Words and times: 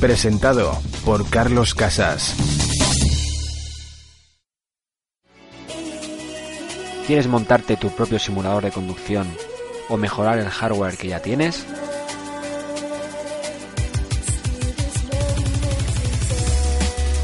Presentado 0.00 0.78
por 1.06 1.28
Carlos 1.30 1.74
Casas. 1.74 2.34
¿Quieres 7.06 7.26
montarte 7.26 7.78
tu 7.78 7.88
propio 7.88 8.18
simulador 8.18 8.64
de 8.64 8.72
conducción 8.72 9.26
o 9.88 9.96
mejorar 9.96 10.38
el 10.38 10.50
hardware 10.50 10.98
que 10.98 11.08
ya 11.08 11.20
tienes? 11.20 11.64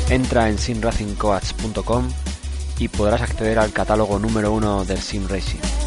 Entra 0.09 0.49
en 0.49 0.57
simracingcoach.com 0.57 2.09
y 2.79 2.89
podrás 2.89 3.21
acceder 3.21 3.59
al 3.59 3.73
catálogo 3.73 4.19
número 4.19 4.51
uno 4.51 4.87
del 4.87 4.99
Sim 4.99 5.29
Racing. 5.29 5.82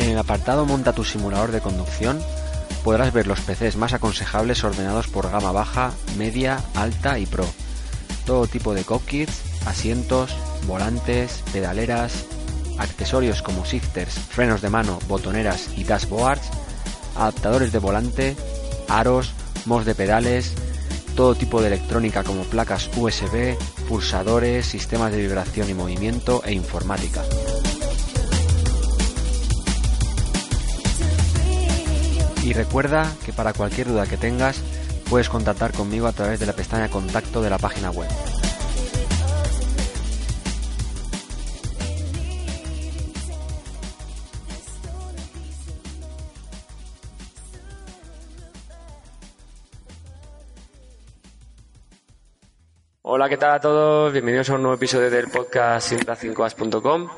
En 0.00 0.08
el 0.08 0.18
apartado 0.18 0.64
Monta 0.64 0.94
tu 0.94 1.04
simulador 1.04 1.52
de 1.52 1.60
conducción 1.60 2.18
podrás 2.82 3.12
ver 3.12 3.26
los 3.26 3.40
PCs 3.40 3.76
más 3.76 3.92
aconsejables 3.92 4.64
ordenados 4.64 5.08
por 5.08 5.30
gama 5.30 5.52
baja, 5.52 5.92
media, 6.16 6.58
alta 6.74 7.18
y 7.18 7.26
pro. 7.26 7.44
Todo 8.24 8.46
tipo 8.46 8.72
de 8.72 8.84
cockpits, 8.84 9.42
asientos, 9.66 10.34
volantes, 10.66 11.44
pedaleras, 11.52 12.24
accesorios 12.78 13.42
como 13.42 13.66
shifters, 13.66 14.14
frenos 14.14 14.62
de 14.62 14.70
mano, 14.70 14.98
botoneras 15.06 15.68
y 15.76 15.84
dashboards, 15.84 16.48
adaptadores 17.14 17.70
de 17.70 17.78
volante, 17.78 18.36
aros, 18.88 19.34
mos 19.66 19.84
de 19.84 19.94
pedales, 19.94 20.54
todo 21.14 21.34
tipo 21.34 21.60
de 21.60 21.66
electrónica 21.66 22.24
como 22.24 22.44
placas 22.44 22.88
USB, 22.96 23.54
pulsadores, 23.86 24.64
sistemas 24.64 25.12
de 25.12 25.18
vibración 25.18 25.68
y 25.68 25.74
movimiento 25.74 26.42
e 26.46 26.54
informática. 26.54 27.22
Y 32.42 32.52
recuerda 32.52 33.12
que 33.24 33.32
para 33.32 33.52
cualquier 33.52 33.88
duda 33.88 34.06
que 34.06 34.16
tengas 34.16 34.62
puedes 35.08 35.28
contactar 35.28 35.72
conmigo 35.72 36.06
a 36.06 36.12
través 36.12 36.40
de 36.40 36.46
la 36.46 36.54
pestaña 36.54 36.88
contacto 36.88 37.42
de 37.42 37.50
la 37.50 37.58
página 37.58 37.90
web. 37.90 38.08
Hola, 53.12 53.28
¿qué 53.28 53.36
tal 53.36 53.50
a 53.50 53.58
todos? 53.58 54.12
Bienvenidos 54.12 54.50
a 54.50 54.54
un 54.54 54.62
nuevo 54.62 54.76
episodio 54.76 55.10
del 55.10 55.26
podcast 55.26 55.90
sintra5as.com 55.90 57.08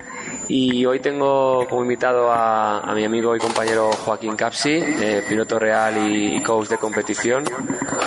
y 0.48 0.86
hoy 0.86 1.00
tengo 1.00 1.66
como 1.69 1.82
invitado 1.82 2.32
a, 2.32 2.80
a 2.80 2.94
mi 2.94 3.04
amigo 3.04 3.36
y 3.36 3.38
compañero 3.38 3.92
Joaquín 3.92 4.34
Capsi, 4.34 4.70
eh, 4.70 5.22
piloto 5.28 5.58
real 5.58 5.98
y, 5.98 6.36
y 6.36 6.42
coach 6.42 6.69
de 6.69 6.78
competición, 6.78 7.44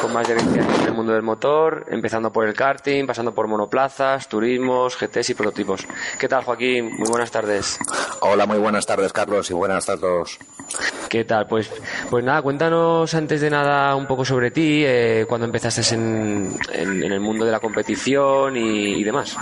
con 0.02 0.12
más 0.12 0.28
de 0.28 0.34
20 0.34 0.60
años 0.62 0.80
en 0.80 0.88
el 0.88 0.94
mundo 0.94 1.14
del 1.14 1.22
motor, 1.22 1.86
empezando 1.90 2.32
por 2.32 2.48
el 2.48 2.56
karting, 2.56 3.06
pasando 3.06 3.36
por 3.36 3.48
monoplazas, 3.48 4.28
turismos, 4.28 4.98
GTs 5.00 5.30
y 5.30 5.34
prototipos. 5.36 5.86
¿Qué 6.20 6.28
tal 6.28 6.44
Joaquín? 6.44 6.90
Muy 6.98 7.08
buenas 7.08 7.30
tardes. 7.30 7.78
Hola, 8.22 8.48
muy 8.48 8.58
buenas 8.58 8.88
tardes, 8.88 9.14
Carlos, 9.14 9.52
y 9.52 9.54
buenas 9.54 9.86
tardes 9.86 10.04
a 10.04 10.08
todos. 10.08 10.40
¿Qué 11.10 11.24
tal? 11.24 11.48
Pues, 11.48 11.70
pues 12.10 12.24
nada, 12.26 12.42
cuéntanos 12.42 13.14
antes 13.14 13.40
de 13.42 13.50
nada 13.50 13.96
un 13.96 14.06
poco 14.08 14.26
sobre 14.26 14.52
ti, 14.52 14.84
eh, 14.86 15.26
cuando 15.28 15.46
empezaste 15.46 15.96
en, 15.96 16.58
en- 16.74 17.04
el 17.04 17.20
mundo 17.20 17.46
de 17.46 17.52
la 17.52 17.60
competición 17.60 18.58
y 18.58 19.04
demás. 19.04 19.38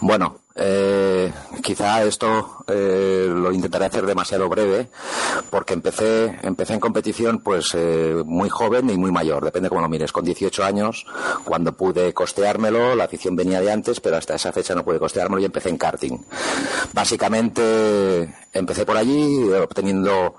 Bueno, 0.00 0.38
eh, 0.60 1.32
quizá 1.62 2.02
esto 2.02 2.64
eh, 2.66 3.28
lo 3.30 3.52
intentaré 3.52 3.84
hacer 3.86 4.04
demasiado 4.04 4.48
breve, 4.48 4.88
porque 5.50 5.74
empecé, 5.74 6.36
empecé 6.42 6.74
en 6.74 6.80
competición 6.80 7.38
pues 7.38 7.74
eh, 7.74 8.22
muy 8.26 8.48
joven 8.48 8.90
y 8.90 8.96
muy 8.96 9.12
mayor, 9.12 9.44
depende 9.44 9.68
cómo 9.68 9.80
lo 9.80 9.88
mires, 9.88 10.10
con 10.10 10.24
18 10.24 10.64
años, 10.64 11.06
cuando 11.44 11.76
pude 11.76 12.12
costeármelo, 12.12 12.96
la 12.96 13.04
afición 13.04 13.36
venía 13.36 13.60
de 13.60 13.70
antes, 13.70 14.00
pero 14.00 14.16
hasta 14.16 14.34
esa 14.34 14.52
fecha 14.52 14.74
no 14.74 14.84
pude 14.84 14.98
costeármelo 14.98 15.40
y 15.40 15.44
empecé 15.44 15.68
en 15.68 15.78
karting. 15.78 16.18
Básicamente 16.92 18.34
empecé 18.52 18.84
por 18.84 18.96
allí, 18.96 19.48
obteniendo 19.52 20.36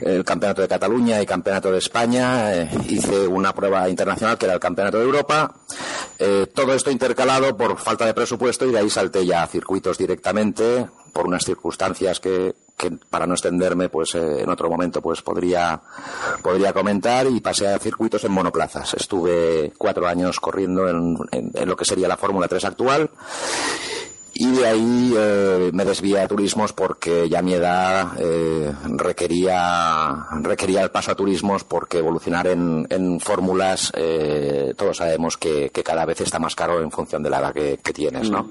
el 0.00 0.24
Campeonato 0.24 0.62
de 0.62 0.68
Cataluña 0.68 1.20
y 1.20 1.26
Campeonato 1.26 1.70
de 1.70 1.78
España, 1.78 2.54
eh, 2.54 2.70
hice 2.88 3.26
una 3.26 3.54
prueba 3.54 3.88
internacional 3.88 4.38
que 4.38 4.46
era 4.46 4.54
el 4.54 4.60
Campeonato 4.60 4.98
de 4.98 5.04
Europa, 5.04 5.54
eh, 6.18 6.46
todo 6.52 6.74
esto 6.74 6.90
intercalado 6.90 7.56
por 7.56 7.78
falta 7.78 8.06
de 8.06 8.14
presupuesto 8.14 8.66
y 8.66 8.72
de 8.72 8.78
ahí 8.78 8.90
salté 8.90 9.24
ya 9.24 9.42
a 9.42 9.46
circuitos 9.58 9.98
directamente 9.98 10.88
por 11.12 11.26
unas 11.26 11.44
circunstancias 11.44 12.20
que, 12.20 12.54
que 12.76 12.92
para 13.10 13.26
no 13.26 13.34
extenderme 13.34 13.88
pues 13.88 14.14
eh, 14.14 14.42
en 14.42 14.48
otro 14.50 14.70
momento 14.70 15.00
pues 15.02 15.20
podría 15.22 15.80
podría 16.42 16.72
comentar 16.72 17.26
y 17.26 17.40
pasé 17.40 17.66
a 17.68 17.78
circuitos 17.78 18.22
en 18.24 18.32
monoplazas. 18.32 18.94
Estuve 18.94 19.72
cuatro 19.76 20.06
años 20.06 20.38
corriendo 20.38 20.88
en, 20.88 21.16
en- 21.32 21.50
en 21.54 21.68
lo 21.68 21.76
que 21.76 21.84
sería 21.84 22.06
la 22.08 22.16
Fórmula 22.16 22.46
3 22.48 22.64
actual 22.66 23.10
y 24.40 24.52
de 24.52 24.66
ahí 24.68 25.14
eh, 25.18 25.70
me 25.72 25.84
desvié 25.84 26.20
a 26.20 26.28
turismos 26.28 26.72
porque 26.72 27.28
ya 27.28 27.42
mi 27.42 27.54
edad 27.54 28.12
eh, 28.18 28.72
requería, 28.84 30.26
requería 30.42 30.82
el 30.82 30.92
paso 30.92 31.10
a 31.10 31.16
turismos 31.16 31.64
porque 31.64 31.98
evolucionar 31.98 32.46
en, 32.46 32.86
en 32.88 33.18
fórmulas 33.18 33.90
eh, 33.96 34.74
todos 34.76 34.98
sabemos 34.98 35.36
que, 35.36 35.70
que 35.70 35.82
cada 35.82 36.04
vez 36.04 36.20
está 36.20 36.38
más 36.38 36.54
caro 36.54 36.80
en 36.80 36.92
función 36.92 37.20
de 37.20 37.30
la 37.30 37.40
edad 37.40 37.52
que, 37.52 37.80
que 37.82 37.92
tienes, 37.92 38.30
¿no? 38.30 38.48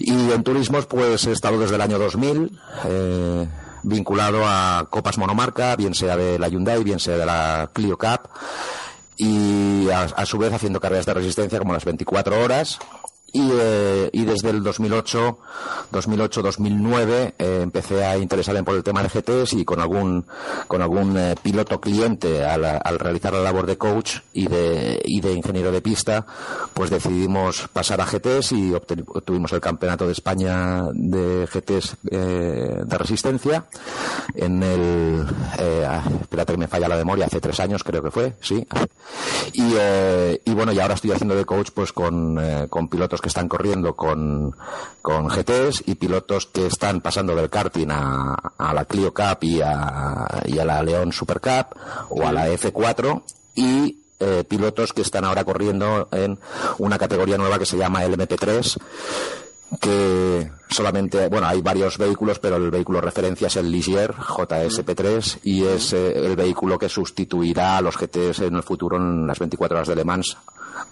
Y 0.00 0.32
en 0.32 0.42
turismos 0.42 0.86
pues 0.86 1.26
he 1.26 1.32
estado 1.32 1.58
desde 1.58 1.74
el 1.74 1.82
año 1.82 1.98
2000 1.98 2.58
eh, 2.86 3.46
vinculado 3.82 4.42
a 4.46 4.86
copas 4.88 5.18
monomarca, 5.18 5.76
bien 5.76 5.94
sea 5.94 6.16
de 6.16 6.38
la 6.38 6.48
Hyundai, 6.48 6.82
bien 6.82 6.98
sea 6.98 7.18
de 7.18 7.26
la 7.26 7.68
Clio 7.74 7.98
Cup 7.98 8.30
y 9.18 9.90
a 9.90 10.24
su 10.24 10.38
vez 10.38 10.54
haciendo 10.54 10.80
carreras 10.80 11.04
de 11.04 11.12
resistencia 11.12 11.58
como 11.58 11.74
las 11.74 11.84
24 11.84 12.42
horas 12.42 12.80
y, 13.34 13.50
eh, 13.52 14.10
y 14.12 14.24
desde 14.24 14.50
el 14.50 14.62
2008, 14.62 15.38
2008-2009 15.92 17.34
eh, 17.36 17.60
empecé 17.62 18.04
a 18.04 18.16
interesarme 18.16 18.62
por 18.62 18.76
el 18.76 18.84
tema 18.84 19.02
de 19.02 19.08
GTs 19.08 19.54
y 19.54 19.64
con 19.64 19.80
algún 19.80 20.24
con 20.68 20.80
algún 20.80 21.16
eh, 21.18 21.34
piloto 21.42 21.80
cliente 21.80 22.44
al, 22.44 22.64
al 22.64 22.98
realizar 22.98 23.32
la 23.32 23.40
labor 23.40 23.66
de 23.66 23.76
coach 23.76 24.18
y 24.32 24.46
de, 24.46 25.00
y 25.04 25.20
de 25.20 25.32
ingeniero 25.32 25.72
de 25.72 25.82
pista, 25.82 26.24
pues 26.74 26.90
decidimos 26.90 27.66
pasar 27.72 28.00
a 28.00 28.06
GTs 28.06 28.52
y 28.52 28.72
obtuvimos 28.72 29.52
el 29.52 29.60
campeonato 29.60 30.06
de 30.06 30.12
España 30.12 30.82
de 30.92 31.48
GTs 31.52 31.96
eh, 32.12 32.82
de 32.84 32.98
resistencia 32.98 33.66
en 34.36 34.62
el 34.62 35.26
eh, 35.58 35.84
ah, 35.88 36.04
espérate 36.20 36.52
que 36.52 36.58
me 36.58 36.68
falla 36.68 36.88
la 36.88 36.96
memoria 36.96 37.26
hace 37.26 37.40
tres 37.40 37.58
años 37.58 37.82
creo 37.82 38.00
que 38.00 38.12
fue 38.12 38.34
sí 38.40 38.64
y, 39.54 39.74
y 40.44 40.54
bueno 40.54 40.72
y 40.72 40.78
ahora 40.78 40.94
estoy 40.94 41.10
haciendo 41.10 41.34
de 41.34 41.44
coach 41.44 41.70
pues 41.74 41.92
con, 41.92 42.38
con 42.68 42.88
pilotos 42.88 43.23
que 43.24 43.28
están 43.28 43.48
corriendo 43.48 43.96
con, 43.96 44.54
con 45.00 45.28
GTs 45.28 45.84
y 45.86 45.94
pilotos 45.94 46.44
que 46.44 46.66
están 46.66 47.00
pasando 47.00 47.34
del 47.34 47.48
karting 47.48 47.88
a, 47.90 48.34
a 48.58 48.74
la 48.74 48.84
Clio 48.84 49.14
Cup 49.14 49.38
y 49.40 49.62
a, 49.62 50.42
y 50.44 50.58
a 50.58 50.64
la 50.66 50.82
León 50.82 51.10
Super 51.10 51.40
Cup 51.40 51.74
o 52.10 52.26
a 52.26 52.32
la 52.32 52.50
F4 52.50 53.22
y 53.54 53.98
eh, 54.20 54.44
pilotos 54.46 54.92
que 54.92 55.00
están 55.00 55.24
ahora 55.24 55.42
corriendo 55.42 56.06
en 56.12 56.38
una 56.76 56.98
categoría 56.98 57.38
nueva 57.38 57.58
que 57.58 57.64
se 57.64 57.78
llama 57.78 58.04
LMP3 58.04 58.76
que 59.80 60.50
solamente, 60.68 61.28
bueno, 61.28 61.46
hay 61.46 61.62
varios 61.62 61.96
vehículos, 61.96 62.38
pero 62.38 62.56
el 62.56 62.70
vehículo 62.70 63.00
referencia 63.00 63.46
es 63.46 63.56
el 63.56 63.72
Ligier 63.72 64.12
JSP3 64.12 65.38
y 65.44 65.64
es 65.64 65.94
eh, 65.94 66.26
el 66.26 66.36
vehículo 66.36 66.78
que 66.78 66.90
sustituirá 66.90 67.78
a 67.78 67.80
los 67.80 67.96
GTs 67.96 68.40
en 68.40 68.56
el 68.56 68.62
futuro 68.62 68.98
en 68.98 69.26
las 69.26 69.38
24 69.38 69.78
horas 69.78 69.88
de 69.88 69.96
Le 69.96 70.04
Mans, 70.04 70.36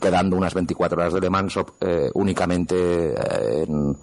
quedando 0.01 0.37
unas 0.37 0.55
24 0.55 1.01
horas 1.01 1.13
de 1.15 1.21
Le 1.21 1.29
eh, 1.81 2.11
únicamente 2.15 3.15
eh, 3.15 3.65
en 3.67 3.97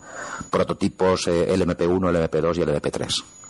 prototipos 0.49 1.27
LMP1, 1.27 2.29
LMP2 2.29 2.57
y 2.57 2.61
LMP3. 2.61 3.23
Mm. 3.23 3.48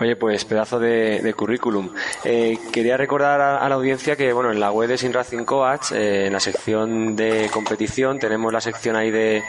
Oye, 0.00 0.16
pues 0.16 0.44
pedazo 0.44 0.78
de, 0.78 1.34
currículum. 1.36 1.90
Eh, 2.24 2.58
quería 2.72 2.96
recordar 2.96 3.40
a, 3.40 3.68
la 3.68 3.74
audiencia 3.74 4.16
que, 4.16 4.32
bueno, 4.32 4.50
en 4.50 4.60
la 4.60 4.70
web 4.72 4.88
de 4.88 4.98
Sin 4.98 5.12
Racing 5.12 5.44
Coach, 5.44 5.92
eh, 5.92 6.26
en 6.26 6.32
la 6.32 6.40
sección 6.40 7.16
de 7.16 7.48
competición, 7.52 8.18
tenemos 8.18 8.52
la 8.52 8.60
sección 8.60 8.96
ahí 8.96 9.10
de, 9.10 9.42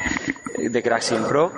de 0.70 0.84
Crack 0.84 1.02
Pro 1.28 1.52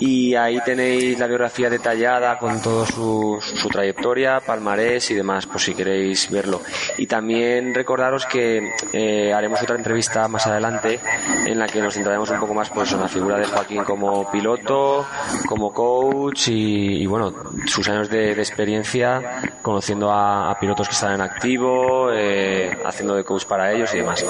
y 0.00 0.34
ahí 0.34 0.60
tenéis 0.64 1.18
la 1.18 1.26
biografía 1.26 1.70
detallada 1.70 2.38
con 2.38 2.60
toda 2.60 2.86
su, 2.86 3.38
su, 3.40 3.68
trayectoria, 3.68 4.40
palmarés 4.40 5.10
y 5.10 5.14
demás, 5.14 5.46
por 5.46 5.60
si 5.60 5.74
queréis 5.74 6.30
verlo. 6.30 6.60
Y 6.96 7.06
también 7.06 7.74
recordaros 7.74 8.26
que 8.26 8.72
eh, 8.92 9.32
haremos 9.32 9.62
otra 9.62 9.76
entrevista 9.76 10.28
más 10.28 10.46
adelante 10.46 11.00
en 11.46 11.58
la 11.58 11.66
que 11.66 11.80
nos 11.80 11.94
centraremos 11.94 12.30
un 12.30 12.40
poco 12.40 12.54
más 12.54 12.70
pues, 12.70 12.92
en 12.92 13.00
la 13.00 13.08
figura 13.08 13.38
de 13.38 13.46
Joaquín 13.46 13.84
como 13.84 14.30
piloto, 14.30 15.06
como 15.46 15.72
coach 15.72 16.48
y 16.48 17.06
bueno, 17.06 17.32
sus 17.66 17.88
años 17.88 18.08
de, 18.08 18.32
experiencia 18.32 19.42
conociendo 19.62 20.10
a, 20.12 20.56
pilotos 20.60 20.88
que 20.88 20.94
están 20.94 21.14
en 21.14 21.20
activo, 21.20 22.10
eh, 22.12 22.76
haciendo 22.84 23.14
de 23.14 23.24
coach 23.24 23.44
para 23.44 23.72
ellos 23.72 23.92
y 23.94 23.98
demás. 23.98 24.24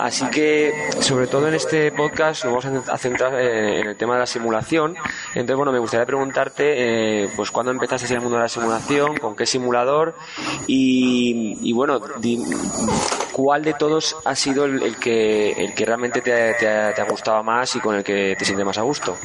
Así 0.00 0.26
que, 0.30 0.90
sobre 1.00 1.26
todo 1.26 1.48
en 1.48 1.54
este 1.54 1.92
podcast, 1.92 2.44
nos 2.44 2.64
vamos 2.64 2.88
a 2.88 2.98
centrar 2.98 3.34
eh, 3.34 3.80
en 3.80 3.88
el 3.88 3.96
tema 3.96 4.14
de 4.14 4.20
la 4.20 4.26
simulación. 4.26 4.94
Entonces, 5.30 5.56
bueno, 5.56 5.72
me 5.72 5.78
gustaría 5.78 6.06
preguntarte, 6.06 7.24
eh, 7.24 7.28
pues, 7.34 7.50
¿cuándo 7.50 7.72
empezaste 7.72 8.06
en 8.08 8.14
el 8.14 8.20
mundo 8.20 8.36
de 8.36 8.42
la 8.42 8.48
simulación? 8.48 9.16
¿Con 9.16 9.34
qué 9.34 9.46
simulador? 9.46 10.14
Y, 10.66 11.72
bueno, 11.72 12.00
¿cuál 13.32 13.62
de 13.62 13.74
todos 13.74 14.16
ha 14.24 14.34
sido 14.34 14.64
el, 14.64 14.96
que, 14.96 15.52
el 15.52 15.74
que 15.74 15.84
realmente 15.84 16.20
te, 16.20 16.54
te 16.54 16.68
ha 16.68 17.06
gustado 17.08 17.42
más 17.42 17.74
y 17.76 17.80
con 17.80 17.96
el 17.96 18.04
que 18.04 18.34
te 18.38 18.44
sientes 18.44 18.64
más 18.64 18.78
a 18.78 18.82
gusto? 18.82 19.16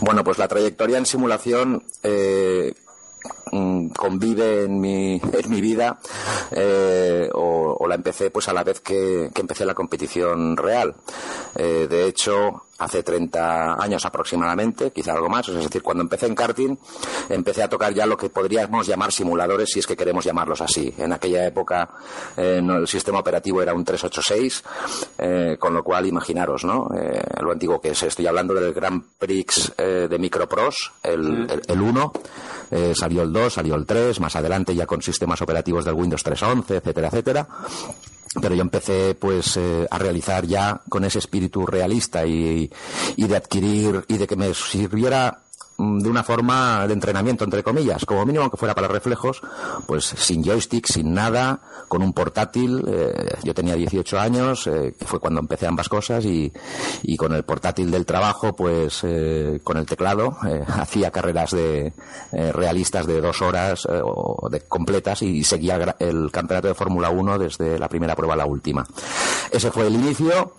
Bueno, 0.00 0.22
pues 0.24 0.38
la 0.38 0.48
trayectoria 0.48 0.98
en 0.98 1.06
simulación 1.06 1.82
eh, 2.02 2.13
mm, 2.14 2.83
convive 3.96 4.64
en 4.64 4.80
mi, 4.80 5.20
en 5.20 5.50
mi 5.50 5.60
vida 5.60 5.98
eh, 6.50 7.28
o, 7.32 7.86
la 7.86 7.94
empecé 7.94 8.30
pues 8.30 8.48
a 8.48 8.52
la 8.52 8.64
vez 8.64 8.80
que, 8.80 9.30
empecé 9.34 9.64
la 9.64 9.74
competición 9.74 10.56
real. 10.56 10.94
Eh, 11.54 11.86
de 11.88 12.06
hecho, 12.06 12.64
hace 12.78 13.02
30 13.02 13.82
años 13.82 14.04
aproximadamente, 14.04 14.90
quizá 14.90 15.12
algo 15.12 15.28
más, 15.28 15.48
es 15.48 15.54
decir, 15.54 15.82
cuando 15.82 16.02
empecé 16.02 16.26
en 16.26 16.34
karting, 16.34 16.76
empecé 17.28 17.62
a 17.62 17.68
tocar 17.68 17.94
ya 17.94 18.06
lo 18.06 18.16
que 18.16 18.30
podríamos 18.30 18.86
llamar 18.86 19.12
simuladores, 19.12 19.70
si 19.70 19.78
es 19.78 19.86
que 19.86 19.96
queremos 19.96 20.24
llamarlos 20.24 20.60
así. 20.60 20.92
En 20.98 21.12
aquella 21.12 21.46
época 21.46 21.90
eh, 22.36 22.60
el 22.64 22.88
sistema 22.88 23.20
operativo 23.20 23.62
era 23.62 23.74
un 23.74 23.84
386, 23.84 24.64
eh, 25.18 25.56
con 25.58 25.74
lo 25.74 25.82
cual 25.82 26.06
imaginaros, 26.06 26.64
¿no? 26.64 26.88
Eh, 26.96 27.22
lo 27.40 27.52
antiguo 27.52 27.80
que 27.80 27.90
es. 27.90 28.02
Estoy 28.02 28.26
hablando 28.26 28.54
del 28.54 28.72
Grand 28.72 29.02
Prix 29.18 29.72
de 29.76 30.18
Micropros, 30.18 30.92
el, 31.02 31.46
el, 31.50 31.62
el 31.66 31.80
1, 32.74 32.94
salió 32.94 33.22
el 33.22 33.32
2, 33.32 33.52
salió 33.52 33.74
el 33.74 33.86
3, 33.86 34.20
más 34.20 34.36
adelante 34.36 34.74
ya 34.74 34.86
con 34.86 35.02
sistemas 35.02 35.40
operativos 35.42 35.84
del 35.84 35.94
Windows 35.94 36.24
3.11, 36.24 36.76
etcétera, 36.76 37.08
etcétera. 37.08 37.48
Pero 38.40 38.54
yo 38.54 38.62
empecé 38.62 39.14
pues 39.14 39.56
eh, 39.56 39.86
a 39.88 39.98
realizar 39.98 40.44
ya 40.44 40.80
con 40.88 41.04
ese 41.04 41.20
espíritu 41.20 41.66
realista 41.66 42.26
y, 42.26 42.68
y, 43.16 43.26
de 43.28 43.36
adquirir 43.36 44.04
y 44.08 44.16
de 44.16 44.26
que 44.26 44.34
me 44.34 44.52
sirviera 44.54 45.43
de 45.76 46.08
una 46.08 46.22
forma 46.22 46.86
de 46.86 46.94
entrenamiento, 46.94 47.44
entre 47.44 47.62
comillas, 47.62 48.04
como 48.04 48.24
mínimo 48.24 48.42
aunque 48.42 48.56
fuera 48.56 48.74
para 48.74 48.88
reflejos, 48.88 49.42
pues 49.86 50.04
sin 50.04 50.44
joystick, 50.44 50.86
sin 50.86 51.12
nada, 51.14 51.60
con 51.88 52.02
un 52.02 52.12
portátil. 52.12 52.84
Eh, 52.86 53.36
yo 53.42 53.54
tenía 53.54 53.74
18 53.74 54.18
años, 54.18 54.66
eh, 54.66 54.94
que 54.98 55.04
fue 55.04 55.18
cuando 55.18 55.40
empecé 55.40 55.66
ambas 55.66 55.88
cosas, 55.88 56.24
y, 56.24 56.52
y 57.02 57.16
con 57.16 57.32
el 57.32 57.42
portátil 57.42 57.90
del 57.90 58.06
trabajo, 58.06 58.54
pues 58.54 59.00
eh, 59.02 59.60
con 59.64 59.76
el 59.76 59.86
teclado, 59.86 60.36
hacía 60.68 61.10
carreras 61.10 61.50
de 61.50 61.92
realistas 62.52 63.06
de 63.06 63.20
dos 63.20 63.42
horas 63.42 63.86
o 63.86 64.48
de 64.50 64.60
completas 64.60 65.22
y 65.22 65.44
seguía 65.44 65.96
el 65.98 66.30
campeonato 66.30 66.68
de 66.68 66.74
Fórmula 66.74 67.10
1 67.10 67.38
desde 67.38 67.78
la 67.78 67.88
primera 67.88 68.14
prueba 68.14 68.34
a 68.34 68.38
la 68.38 68.46
última. 68.46 68.86
Ese 69.50 69.70
fue 69.70 69.86
el 69.86 69.94
inicio. 69.94 70.54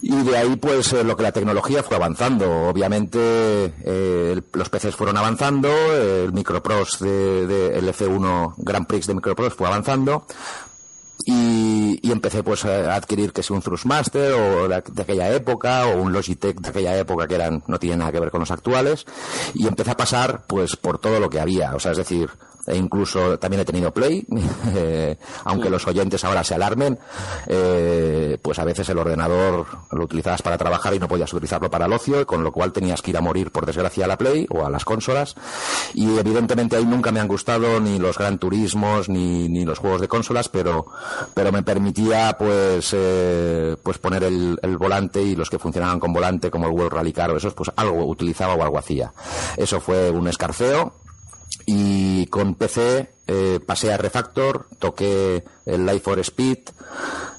Y 0.00 0.22
de 0.22 0.36
ahí, 0.36 0.56
pues, 0.56 0.92
eh, 0.92 1.02
lo 1.02 1.16
que 1.16 1.24
la 1.24 1.32
tecnología 1.32 1.82
fue 1.82 1.96
avanzando. 1.96 2.68
Obviamente, 2.68 3.18
eh, 3.84 4.40
los 4.52 4.68
PCs 4.68 4.94
fueron 4.94 5.16
avanzando, 5.16 5.68
el 5.92 6.32
Microprose 6.32 7.04
de, 7.04 7.46
de, 7.46 7.78
el 7.78 7.88
F1 7.88 8.54
Grand 8.58 8.86
Prix 8.86 9.06
de 9.08 9.14
Microprose 9.14 9.56
fue 9.56 9.66
avanzando, 9.66 10.24
y, 11.24 11.98
y, 12.00 12.12
empecé 12.12 12.42
pues 12.42 12.64
a 12.64 12.94
adquirir 12.94 13.32
que 13.32 13.42
si 13.42 13.52
un 13.52 13.60
Thrustmaster 13.60 14.32
o 14.32 14.68
de, 14.68 14.76
aquella 14.76 15.30
época 15.30 15.86
o 15.86 16.00
un 16.00 16.12
Logitech 16.12 16.58
de 16.58 16.68
aquella 16.68 16.96
época 16.96 17.26
que 17.26 17.34
eran 17.34 17.62
no 17.66 17.78
tienen 17.78 17.98
nada 17.98 18.12
que 18.12 18.20
ver 18.20 18.30
con 18.30 18.40
los 18.40 18.50
actuales. 18.50 19.04
Y 19.52 19.66
empecé 19.66 19.90
a 19.90 19.96
pasar 19.96 20.44
pues 20.46 20.76
por 20.76 20.98
todo 20.98 21.20
lo 21.20 21.28
que 21.28 21.40
había. 21.40 21.74
O 21.74 21.80
sea 21.80 21.92
es 21.92 21.98
decir 21.98 22.30
e 22.66 22.76
incluso 22.76 23.38
también 23.38 23.62
he 23.62 23.64
tenido 23.64 23.92
Play, 23.92 24.26
eh, 24.74 25.16
aunque 25.44 25.70
los 25.70 25.86
oyentes 25.86 26.24
ahora 26.24 26.44
se 26.44 26.54
alarmen, 26.54 26.98
eh, 27.46 28.38
pues 28.42 28.58
a 28.58 28.64
veces 28.64 28.88
el 28.88 28.98
ordenador 28.98 29.66
lo 29.90 30.04
utilizabas 30.04 30.42
para 30.42 30.58
trabajar 30.58 30.94
y 30.94 30.98
no 30.98 31.08
podías 31.08 31.32
utilizarlo 31.32 31.70
para 31.70 31.86
el 31.86 31.92
ocio, 31.92 32.26
con 32.26 32.44
lo 32.44 32.52
cual 32.52 32.72
tenías 32.72 33.02
que 33.02 33.10
ir 33.10 33.16
a 33.16 33.20
morir, 33.20 33.50
por 33.50 33.66
desgracia, 33.66 34.04
a 34.04 34.08
la 34.08 34.18
Play 34.18 34.46
o 34.50 34.64
a 34.64 34.70
las 34.70 34.84
consolas. 34.84 35.34
Y 35.94 36.18
evidentemente 36.18 36.76
ahí 36.76 36.84
nunca 36.84 37.12
me 37.12 37.20
han 37.20 37.28
gustado 37.28 37.80
ni 37.80 37.98
los 37.98 38.18
Gran 38.18 38.38
Turismos 38.38 39.08
ni, 39.08 39.48
ni 39.48 39.64
los 39.64 39.78
juegos 39.78 40.00
de 40.00 40.08
consolas, 40.08 40.48
pero, 40.48 40.86
pero 41.34 41.52
me 41.52 41.62
permitía 41.62 42.36
pues, 42.38 42.90
eh, 42.92 43.76
pues 43.82 43.98
poner 43.98 44.24
el, 44.24 44.58
el, 44.62 44.76
volante 44.76 45.22
y 45.22 45.34
los 45.34 45.50
que 45.50 45.58
funcionaban 45.58 46.00
con 46.00 46.12
volante, 46.12 46.50
como 46.50 46.66
el 46.66 46.72
World 46.72 46.92
Rally 46.92 47.12
Car 47.12 47.30
o 47.30 47.36
esos, 47.36 47.54
pues 47.54 47.70
algo 47.76 48.04
utilizaba 48.06 48.54
o 48.54 48.62
algo 48.62 48.78
hacía. 48.78 49.12
Eso 49.56 49.80
fue 49.80 50.10
un 50.10 50.28
escarceo 50.28 50.92
y 51.66 52.26
con 52.26 52.54
PC 52.54 53.10
eh, 53.26 53.60
pasé 53.64 53.92
a 53.92 53.98
Refactor, 53.98 54.68
toqué 54.78 55.44
el 55.66 55.84
Life 55.84 56.00
for 56.00 56.18
Speed, 56.20 56.58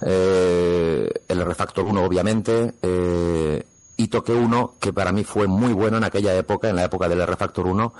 eh, 0.05 1.09
el 1.27 1.45
Refactor 1.45 1.85
1 1.85 2.03
obviamente, 2.03 2.75
eh, 2.81 3.65
y 3.97 4.07
toqué 4.07 4.33
uno 4.33 4.75
que 4.79 4.93
para 4.93 5.11
mí 5.11 5.23
fue 5.23 5.47
muy 5.47 5.73
bueno 5.73 5.97
en 5.97 6.03
aquella 6.03 6.35
época, 6.35 6.69
en 6.69 6.75
la 6.75 6.85
época 6.85 7.09
del 7.09 7.25
Refactor 7.25 7.67
1, 7.67 7.93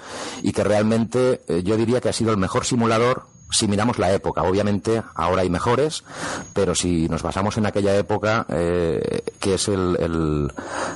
y 0.43 0.51
que 0.51 0.63
realmente 0.63 1.41
yo 1.63 1.75
diría 1.75 1.99
que 1.99 2.09
ha 2.09 2.13
sido 2.13 2.31
el 2.31 2.37
mejor 2.37 2.65
simulador 2.65 3.25
si 3.51 3.67
miramos 3.67 3.99
la 3.99 4.11
época, 4.11 4.43
obviamente 4.43 5.01
ahora 5.15 5.41
hay 5.41 5.49
mejores, 5.49 6.03
pero 6.53 6.75
si 6.75 7.07
nos 7.09 7.23
basamos 7.23 7.57
en 7.57 7.65
aquella 7.65 7.95
época, 7.95 8.45
eh, 8.49 9.21
que 9.39 9.55
es 9.55 9.67
el, 9.67 9.97
el, 9.99 10.51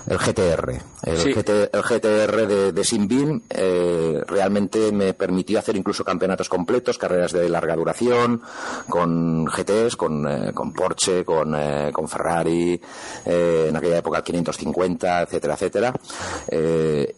el 0.08 0.18
GTR. 0.18 0.82
El, 1.04 1.34
GTR 1.34 2.48
de, 2.48 2.72
de 2.72 2.84
Simbin 2.84 3.44
eh, 3.50 4.22
realmente 4.28 4.92
me 4.92 5.14
permitió 5.14 5.60
hacer 5.60 5.76
incluso 5.76 6.04
campeonatos 6.04 6.50
completos, 6.50 6.98
carreras 6.98 7.32
de 7.32 7.50
larga 7.50 7.76
duración, 7.76 8.42
con 8.88 9.46
GTs, 9.46 9.96
con, 9.96 10.28
eh, 10.28 10.54
con 10.54 10.74
Porsche, 10.74 11.26
con, 11.26 11.56
eh, 11.56 11.92
con 11.92 12.08
Ferrari, 12.08 12.80
eh, 13.26 13.66
en 13.70 13.76
aquella 13.76 13.98
época 13.98 14.22
550, 14.22 15.24
etcétera, 15.24 15.54
etcétera. 15.56 15.94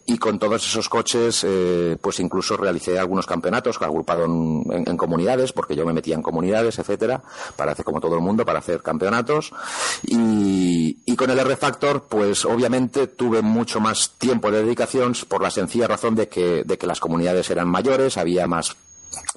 y 0.06 0.18
con 0.18 0.38
todos 0.38 0.64
esos 0.66 0.88
coches, 0.88 1.46
pues 2.00 2.20
incluso 2.20 2.56
realicé 2.56 2.98
algunos 2.98 3.26
campeonatos 3.26 3.80
agrupado 3.80 4.24
en, 4.24 4.64
en, 4.72 4.88
en 4.88 4.96
comunidades 5.26 5.52
porque 5.52 5.74
yo 5.74 5.84
me 5.84 5.92
metía 5.92 6.14
en 6.14 6.22
comunidades, 6.22 6.78
etcétera, 6.78 7.22
para 7.56 7.72
hacer 7.72 7.84
como 7.84 8.00
todo 8.00 8.14
el 8.14 8.20
mundo, 8.20 8.44
para 8.44 8.60
hacer 8.60 8.82
campeonatos. 8.82 9.52
Y, 10.06 10.98
y 11.04 11.16
con 11.16 11.30
el 11.30 11.38
R-Factor, 11.38 12.04
pues 12.08 12.44
obviamente 12.44 13.08
tuve 13.08 13.42
mucho 13.42 13.80
más 13.80 14.12
tiempo 14.18 14.50
de 14.50 14.62
dedicación 14.62 15.14
por 15.28 15.42
la 15.42 15.50
sencilla 15.50 15.88
razón 15.88 16.14
de 16.14 16.28
que, 16.28 16.62
de 16.64 16.78
que 16.78 16.86
las 16.86 17.00
comunidades 17.00 17.50
eran 17.50 17.68
mayores, 17.68 18.16
había 18.16 18.46
más 18.46 18.76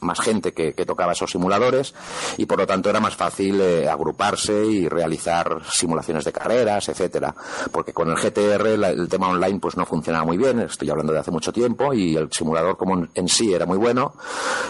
más 0.01 0.19
gente 0.19 0.53
que, 0.53 0.73
tocaba 0.85 1.11
esos 1.11 1.31
simuladores 1.31 1.93
y 2.37 2.45
por 2.45 2.57
lo 2.57 2.65
tanto 2.65 2.89
era 2.89 2.99
más 2.99 3.15
fácil 3.15 3.61
eh, 3.61 3.87
agruparse 3.87 4.65
y 4.65 4.87
realizar 4.87 5.61
simulaciones 5.71 6.25
de 6.25 6.31
carreras, 6.31 6.89
etcétera. 6.89 7.35
Porque 7.71 7.93
con 7.93 8.09
el 8.09 8.15
GTR 8.15 8.67
el 8.67 9.09
tema 9.09 9.29
online 9.29 9.59
pues 9.59 9.77
no 9.77 9.85
funcionaba 9.85 10.25
muy 10.25 10.37
bien, 10.37 10.59
estoy 10.61 10.89
hablando 10.89 11.13
de 11.13 11.19
hace 11.19 11.31
mucho 11.31 11.51
tiempo 11.51 11.93
y 11.93 12.15
el 12.15 12.31
simulador 12.31 12.77
como 12.77 13.07
en 13.13 13.27
sí 13.27 13.53
era 13.53 13.65
muy 13.65 13.77
bueno 13.77 14.13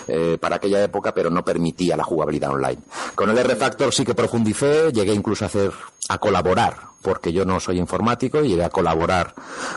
eh, 0.08 0.38
para 0.40 0.58
aquella 0.58 0.84
época, 0.84 1.14
pero 1.14 1.30
no 1.30 1.44
permitía 1.44 1.96
la 1.96 2.04
jugabilidad 2.04 2.52
online. 2.52 2.80
Con 3.16 3.30
el 3.30 3.38
R-Factor 3.38 3.94
sí 3.94 4.04
que 4.04 4.16
profundicé, 4.16 4.92
llegué 4.92 5.14
incluso 5.14 5.46
a 5.46 5.48
hacer 5.48 5.72
a 6.10 6.18
colaborar 6.18 6.90
porque 7.02 7.32
yo 7.32 7.46
no 7.46 7.60
soy 7.60 7.80
informático 7.80 8.44
y 8.44 8.50
llegué 8.50 8.64
a 8.64 8.70
colaborar 8.70 9.34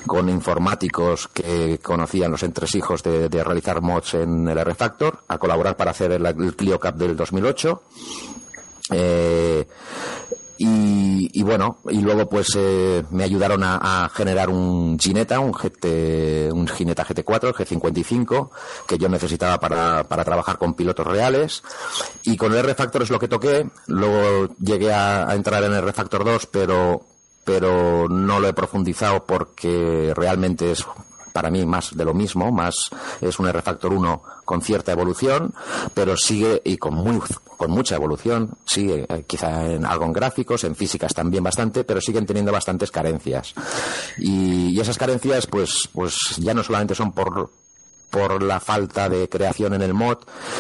con 0.06 0.28
informáticos 0.28 1.28
que 1.28 1.78
conocían 1.82 2.30
los 2.30 2.42
entresijos 2.42 3.02
de, 3.02 3.28
de 3.28 3.44
realizar 3.44 3.80
mods 3.80 4.14
en 4.14 4.48
el 4.48 4.58
R-Factor, 4.58 5.24
a 5.28 5.38
colaborar 5.38 5.76
para 5.76 5.92
hacer 5.92 6.12
el, 6.12 6.26
el 6.26 6.56
Clio 6.56 6.78
Cup 6.80 6.94
del 6.94 7.16
2008. 7.16 7.82
Eh, 8.90 9.66
y, 10.58 11.28
y, 11.32 11.42
bueno, 11.42 11.78
y 11.88 12.00
luego 12.00 12.28
pues 12.28 12.56
eh, 12.56 13.02
me 13.10 13.24
ayudaron 13.24 13.62
a, 13.64 14.08
generar 14.14 14.48
un 14.48 14.96
Gineta, 14.96 15.40
un, 15.40 15.52
GT, 15.52 16.52
un 16.52 16.68
Gineta 16.68 17.04
GT4, 17.04 17.48
el 17.48 17.54
G55, 17.54 18.50
que 18.86 18.96
yo 18.96 19.08
necesitaba 19.08 19.58
para, 19.58 20.04
para 20.04 20.24
trabajar 20.24 20.58
con 20.58 20.74
pilotos 20.74 21.06
reales. 21.06 21.64
Y 22.22 22.36
con 22.36 22.52
el 22.52 22.58
R-Factor 22.58 23.02
es 23.02 23.10
lo 23.10 23.18
que 23.18 23.26
toqué. 23.26 23.68
Luego 23.88 24.54
llegué 24.60 24.92
a, 24.92 25.28
a 25.28 25.34
entrar 25.34 25.64
en 25.64 25.72
el 25.72 25.78
R-Factor 25.78 26.24
2, 26.24 26.46
pero 26.46 27.11
pero 27.44 28.08
no 28.08 28.40
lo 28.40 28.48
he 28.48 28.52
profundizado 28.52 29.24
porque 29.24 30.12
realmente 30.14 30.70
es 30.70 30.84
para 31.32 31.50
mí 31.50 31.64
más 31.64 31.96
de 31.96 32.04
lo 32.04 32.14
mismo, 32.14 32.52
más 32.52 32.90
es 33.20 33.38
un 33.38 33.48
R-Factor 33.48 33.92
1 33.92 34.22
con 34.44 34.60
cierta 34.60 34.92
evolución, 34.92 35.54
pero 35.94 36.16
sigue 36.16 36.60
y 36.64 36.76
con 36.76 36.94
muy 36.94 37.20
con 37.56 37.70
mucha 37.70 37.94
evolución, 37.94 38.50
sigue 38.64 39.06
eh, 39.08 39.24
quizá 39.26 39.70
en 39.70 39.86
algo 39.86 40.04
en 40.04 40.12
gráficos, 40.12 40.64
en 40.64 40.74
físicas 40.74 41.14
también 41.14 41.44
bastante, 41.44 41.84
pero 41.84 42.00
siguen 42.00 42.26
teniendo 42.26 42.50
bastantes 42.50 42.90
carencias. 42.90 43.54
Y, 44.18 44.70
y 44.70 44.80
esas 44.80 44.98
carencias 44.98 45.46
pues 45.46 45.88
pues 45.92 46.36
ya 46.38 46.54
no 46.54 46.62
solamente 46.62 46.94
son 46.94 47.12
por 47.12 47.50
por 48.12 48.42
la 48.42 48.60
falta 48.60 49.08
de 49.08 49.26
creación 49.30 49.72
en 49.72 49.80
el 49.80 49.94
mod, 49.94 50.18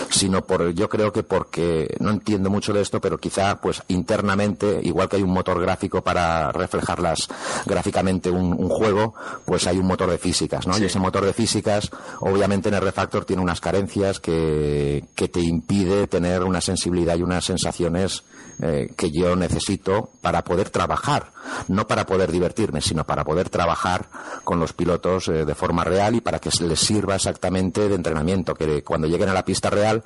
sino 0.08 0.46
por, 0.46 0.70
yo 0.70 0.88
creo 0.88 1.12
que 1.12 1.22
porque, 1.22 1.94
no 2.00 2.10
entiendo 2.10 2.48
mucho 2.48 2.72
de 2.72 2.80
esto, 2.80 2.98
pero 2.98 3.18
quizá, 3.18 3.60
pues, 3.60 3.82
internamente, 3.88 4.80
igual 4.82 5.10
que 5.10 5.16
hay 5.16 5.22
un 5.22 5.34
motor 5.34 5.60
gráfico 5.60 6.00
para 6.00 6.50
reflejarlas 6.50 7.28
gráficamente 7.66 8.30
un, 8.30 8.54
un 8.54 8.70
juego, 8.70 9.14
pues 9.44 9.66
hay 9.66 9.78
un 9.78 9.86
motor 9.86 10.10
de 10.10 10.16
físicas, 10.16 10.66
¿no? 10.66 10.72
Sí. 10.72 10.84
Y 10.84 10.86
ese 10.86 10.98
motor 10.98 11.26
de 11.26 11.34
físicas, 11.34 11.90
obviamente 12.20 12.70
en 12.70 12.74
el 12.76 12.80
refactor 12.80 13.26
tiene 13.26 13.42
unas 13.42 13.60
carencias 13.60 14.18
que, 14.18 15.04
que 15.14 15.28
te 15.28 15.40
impide 15.40 16.06
tener 16.06 16.44
una 16.44 16.62
sensibilidad 16.62 17.18
y 17.18 17.22
unas 17.22 17.44
sensaciones 17.44 18.24
eh, 18.64 18.92
que 18.96 19.10
yo 19.10 19.34
necesito 19.34 20.10
para 20.20 20.44
poder 20.44 20.70
trabajar, 20.70 21.32
no 21.66 21.88
para 21.88 22.06
poder 22.06 22.30
divertirme, 22.30 22.80
sino 22.80 23.04
para 23.04 23.24
poder 23.24 23.50
trabajar 23.50 24.06
con 24.44 24.60
los 24.60 24.72
pilotos 24.72 25.26
eh, 25.26 25.44
de 25.44 25.54
forma 25.56 25.82
real 25.82 26.14
y 26.14 26.20
para 26.20 26.38
que 26.38 26.50
les 26.60 26.78
sirva 26.78 27.16
exactamente 27.16 27.88
de 27.88 27.96
entrenamiento, 27.96 28.54
que 28.54 28.84
cuando 28.84 29.08
lleguen 29.08 29.30
a 29.30 29.34
la 29.34 29.44
pista 29.44 29.68
real 29.68 30.04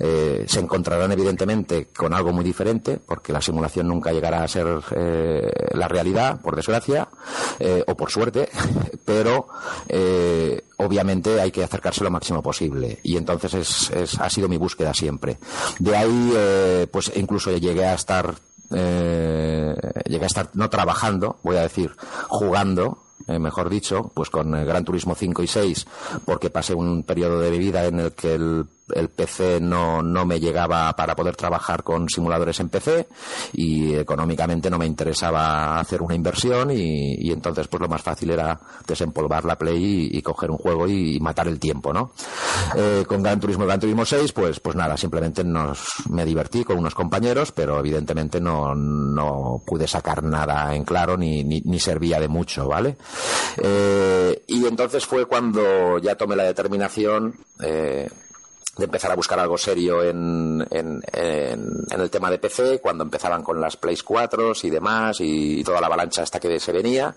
eh, 0.00 0.44
se 0.48 0.58
encontrarán 0.58 1.12
evidentemente 1.12 1.86
con 1.96 2.12
algo 2.12 2.32
muy 2.32 2.42
diferente, 2.42 2.98
porque 2.98 3.32
la 3.32 3.40
simulación 3.40 3.86
nunca 3.86 4.10
llegará 4.10 4.42
a 4.42 4.48
ser 4.48 4.66
la 5.70 5.86
realidad, 5.86 6.40
por 6.40 6.56
desgracia, 6.56 7.06
o 7.86 7.94
por 7.94 8.10
suerte, 8.10 8.48
pero 9.04 9.46
obviamente 10.78 11.40
hay 11.40 11.52
que 11.52 11.62
acercarse 11.62 12.02
lo 12.02 12.10
máximo 12.10 12.42
posible 12.42 12.98
y 13.04 13.16
entonces 13.16 13.54
es, 13.54 13.90
es, 13.90 14.18
ha 14.18 14.28
sido 14.28 14.48
mi 14.48 14.56
búsqueda 14.56 14.92
siempre. 14.92 15.38
De 15.78 15.96
ahí, 15.96 16.88
pues 16.90 17.12
incluso 17.14 17.56
llegué 17.56 17.83
a 17.86 17.94
estar 17.94 18.34
eh, 18.72 19.76
llegué 20.06 20.24
a 20.24 20.26
estar 20.26 20.50
no 20.54 20.68
trabajando, 20.70 21.38
voy 21.42 21.56
a 21.56 21.62
decir, 21.62 21.94
jugando, 22.28 22.98
eh, 23.28 23.38
mejor 23.38 23.68
dicho, 23.68 24.10
pues 24.14 24.30
con 24.30 24.50
Gran 24.50 24.84
Turismo 24.84 25.14
5 25.14 25.42
y 25.42 25.46
6, 25.46 25.86
porque 26.24 26.50
pasé 26.50 26.74
un 26.74 27.02
periodo 27.04 27.40
de 27.40 27.50
vida 27.50 27.84
en 27.84 28.00
el 28.00 28.12
que 28.12 28.34
el 28.34 28.66
el 28.92 29.08
PC 29.08 29.60
no, 29.60 30.02
no 30.02 30.26
me 30.26 30.40
llegaba 30.40 30.94
para 30.94 31.16
poder 31.16 31.36
trabajar 31.36 31.82
con 31.82 32.08
simuladores 32.08 32.60
en 32.60 32.68
PC 32.68 33.06
y 33.52 33.94
económicamente 33.94 34.70
no 34.70 34.78
me 34.78 34.86
interesaba 34.86 35.78
hacer 35.80 36.02
una 36.02 36.14
inversión 36.14 36.70
y, 36.70 37.14
y 37.14 37.32
entonces 37.32 37.68
pues 37.68 37.80
lo 37.80 37.88
más 37.88 38.02
fácil 38.02 38.30
era 38.30 38.58
desempolvar 38.86 39.44
la 39.44 39.56
Play 39.56 40.10
y, 40.12 40.22
coger 40.22 40.50
un 40.50 40.58
juego 40.58 40.88
y, 40.88 41.20
matar 41.20 41.48
el 41.48 41.58
tiempo, 41.58 41.92
¿no? 41.92 42.12
Eh, 42.76 43.04
con 43.06 43.22
Gran 43.22 43.40
Turismo 43.40 43.66
Gran 43.66 43.80
Turismo 43.80 44.04
6 44.04 44.32
pues, 44.32 44.60
pues 44.60 44.76
nada, 44.76 44.96
simplemente 44.96 45.44
nos, 45.44 45.84
me 46.10 46.24
divertí 46.24 46.64
con 46.64 46.78
unos 46.78 46.94
compañeros 46.94 47.52
pero 47.52 47.78
evidentemente 47.78 48.40
no, 48.40 48.74
no 48.74 49.62
pude 49.64 49.86
sacar 49.86 50.22
nada 50.22 50.74
en 50.74 50.84
claro 50.84 51.16
ni, 51.16 51.44
ni, 51.44 51.60
ni 51.64 51.78
servía 51.78 52.20
de 52.20 52.28
mucho, 52.28 52.68
¿vale? 52.68 52.96
Eh, 53.56 54.42
y 54.46 54.66
entonces 54.66 55.06
fue 55.06 55.26
cuando 55.26 55.98
ya 55.98 56.16
tomé 56.16 56.36
la 56.36 56.44
determinación 56.44 57.34
eh, 57.62 58.08
de 58.76 58.84
empezar 58.84 59.12
a 59.12 59.14
buscar 59.14 59.38
algo 59.38 59.56
serio 59.56 60.02
en, 60.02 60.66
en, 60.70 61.02
en, 61.12 61.86
en, 61.90 62.00
el 62.00 62.10
tema 62.10 62.30
de 62.30 62.38
PC, 62.38 62.80
cuando 62.80 63.04
empezaban 63.04 63.42
con 63.42 63.60
las 63.60 63.76
Plays 63.76 64.02
4 64.02 64.52
y 64.62 64.70
demás, 64.70 65.18
y, 65.20 65.62
toda 65.62 65.80
la 65.80 65.86
avalancha 65.86 66.22
hasta 66.22 66.40
que 66.40 66.58
se 66.58 66.72
venía, 66.72 67.14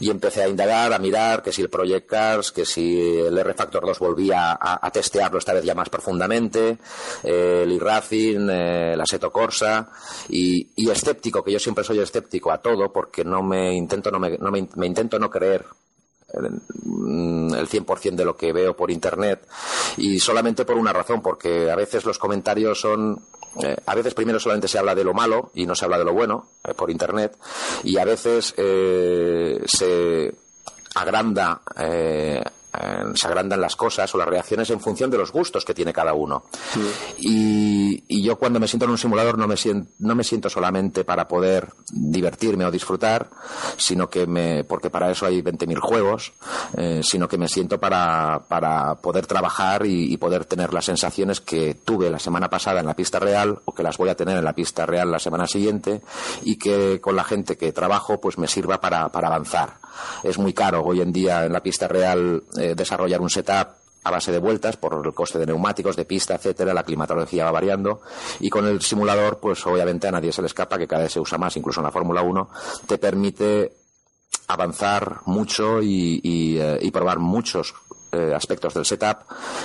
y 0.00 0.10
empecé 0.10 0.42
a 0.42 0.48
indagar, 0.48 0.92
a 0.92 0.98
mirar 0.98 1.42
que 1.42 1.52
si 1.52 1.62
el 1.62 1.70
Project 1.70 2.08
Cars, 2.08 2.52
que 2.52 2.64
si 2.64 3.18
el 3.18 3.36
R-Factor 3.36 3.84
2 3.84 3.98
volvía 3.98 4.58
a, 4.60 4.90
testearlo 4.92 5.38
esta 5.38 5.54
vez 5.54 5.64
ya 5.64 5.74
más 5.74 5.88
profundamente, 5.88 6.78
eh, 7.22 7.62
el 7.64 7.72
iRacing, 7.72 8.48
eh, 8.50 8.96
la 8.96 9.06
Seto 9.06 9.32
Corsa, 9.32 9.88
y, 10.28 10.68
y, 10.76 10.90
escéptico, 10.90 11.42
que 11.42 11.52
yo 11.52 11.58
siempre 11.58 11.84
soy 11.84 11.98
escéptico 11.98 12.52
a 12.52 12.58
todo, 12.58 12.92
porque 12.92 13.24
no 13.24 13.42
me 13.42 13.74
intento 13.74 14.10
no 14.10 14.18
me, 14.18 14.38
no 14.38 14.50
me 14.50 14.86
intento 14.86 15.18
no 15.18 15.30
creer 15.30 15.64
el 16.34 17.68
100% 17.68 18.14
de 18.14 18.24
lo 18.24 18.36
que 18.36 18.52
veo 18.52 18.76
por 18.76 18.90
internet. 18.90 19.46
Y 19.96 20.18
solamente 20.20 20.64
por 20.64 20.76
una 20.76 20.92
razón 20.92 21.22
porque 21.22 21.70
a 21.70 21.76
veces 21.76 22.04
los 22.04 22.18
comentarios 22.18 22.80
son 22.80 23.20
eh, 23.62 23.76
a 23.84 23.94
veces 23.94 24.14
primero 24.14 24.40
solamente 24.40 24.68
se 24.68 24.78
habla 24.78 24.94
de 24.94 25.04
lo 25.04 25.12
malo 25.12 25.50
y 25.54 25.66
no 25.66 25.74
se 25.74 25.84
habla 25.84 25.98
de 25.98 26.04
lo 26.04 26.14
bueno 26.14 26.48
eh, 26.64 26.74
por 26.74 26.90
internet. 26.90 27.36
Y 27.84 27.98
a 27.98 28.04
veces 28.04 28.54
eh, 28.56 29.62
se 29.66 30.34
agranda 30.94 31.60
eh, 32.74 33.04
se 33.14 33.26
agrandan 33.26 33.60
las 33.60 33.76
cosas 33.76 34.14
o 34.14 34.18
las 34.18 34.26
reacciones 34.26 34.70
en 34.70 34.80
función 34.80 35.10
de 35.10 35.18
los 35.18 35.30
gustos 35.30 35.64
que 35.64 35.74
tiene 35.74 35.92
cada 35.92 36.14
uno. 36.14 36.44
Sí. 36.72 36.80
Y, 37.18 38.04
y, 38.08 38.22
yo 38.22 38.36
cuando 38.36 38.58
me 38.58 38.66
siento 38.66 38.86
en 38.86 38.92
un 38.92 38.98
simulador 38.98 39.36
no 39.36 39.46
me, 39.46 39.56
siento, 39.56 39.90
no 39.98 40.14
me 40.14 40.24
siento 40.24 40.48
solamente 40.48 41.04
para 41.04 41.28
poder 41.28 41.68
divertirme 41.90 42.64
o 42.64 42.70
disfrutar, 42.70 43.28
sino 43.76 44.08
que 44.08 44.26
me, 44.26 44.64
porque 44.64 44.88
para 44.88 45.10
eso 45.10 45.26
hay 45.26 45.42
20.000 45.42 45.78
juegos, 45.80 46.32
eh, 46.76 47.00
sino 47.02 47.28
que 47.28 47.36
me 47.36 47.48
siento 47.48 47.78
para, 47.78 48.42
para 48.48 48.94
poder 48.96 49.26
trabajar 49.26 49.84
y, 49.84 50.12
y, 50.12 50.16
poder 50.16 50.44
tener 50.46 50.72
las 50.72 50.86
sensaciones 50.86 51.40
que 51.40 51.74
tuve 51.74 52.08
la 52.10 52.18
semana 52.18 52.48
pasada 52.48 52.80
en 52.80 52.86
la 52.86 52.94
pista 52.94 53.18
real 53.18 53.60
o 53.64 53.74
que 53.74 53.82
las 53.82 53.98
voy 53.98 54.08
a 54.08 54.16
tener 54.16 54.38
en 54.38 54.44
la 54.44 54.54
pista 54.54 54.86
real 54.86 55.10
la 55.10 55.18
semana 55.18 55.46
siguiente 55.46 56.00
y 56.42 56.56
que 56.56 57.00
con 57.00 57.16
la 57.16 57.24
gente 57.24 57.56
que 57.56 57.72
trabajo 57.72 58.20
pues 58.20 58.38
me 58.38 58.48
sirva 58.48 58.80
para, 58.80 59.10
para 59.10 59.28
avanzar. 59.28 59.82
Es 60.22 60.38
muy 60.38 60.52
caro 60.52 60.82
hoy 60.82 61.00
en 61.00 61.12
día 61.12 61.44
en 61.44 61.52
la 61.52 61.62
pista 61.62 61.88
real 61.88 62.42
eh, 62.62 62.74
desarrollar 62.74 63.20
un 63.20 63.30
setup 63.30 63.82
a 64.04 64.10
base 64.10 64.32
de 64.32 64.38
vueltas 64.38 64.76
por 64.76 65.00
el 65.04 65.14
coste 65.14 65.38
de 65.38 65.46
neumáticos, 65.46 65.96
de 65.96 66.04
pista, 66.04 66.34
etcétera, 66.34 66.74
la 66.74 66.82
climatología 66.82 67.44
va 67.44 67.52
variando 67.52 68.02
y 68.40 68.50
con 68.50 68.66
el 68.66 68.80
simulador, 68.80 69.38
pues 69.38 69.64
obviamente 69.66 70.08
a 70.08 70.12
nadie 70.12 70.32
se 70.32 70.42
le 70.42 70.46
escapa 70.46 70.78
que 70.78 70.88
cada 70.88 71.02
vez 71.02 71.12
se 71.12 71.20
usa 71.20 71.38
más, 71.38 71.56
incluso 71.56 71.80
en 71.80 71.86
la 71.86 71.92
Fórmula 71.92 72.22
1, 72.22 72.48
te 72.86 72.98
permite 72.98 73.72
avanzar 74.48 75.20
mucho 75.26 75.82
y, 75.82 76.20
y, 76.22 76.58
eh, 76.58 76.78
y 76.82 76.90
probar 76.90 77.18
muchos 77.18 77.74
eh, 78.12 78.32
aspectos 78.34 78.74
del 78.74 78.84
setup 78.84 79.18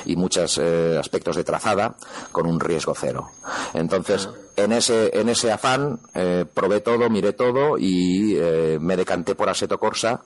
y 0.05 0.15
muchos 0.15 0.57
eh, 0.57 0.97
aspectos 0.97 1.35
de 1.35 1.43
trazada 1.43 1.95
con 2.31 2.47
un 2.47 2.59
riesgo 2.59 2.93
cero. 2.95 3.31
Entonces, 3.73 4.29
en 4.55 4.71
ese, 4.71 5.11
en 5.19 5.29
ese 5.29 5.51
afán, 5.51 5.99
eh, 6.15 6.45
probé 6.51 6.79
todo, 6.79 7.09
miré 7.09 7.33
todo 7.33 7.77
y 7.77 8.35
eh, 8.37 8.77
me 8.79 8.95
decanté 8.95 9.35
por 9.35 9.49
Assetto 9.49 9.77
Corsa, 9.77 10.21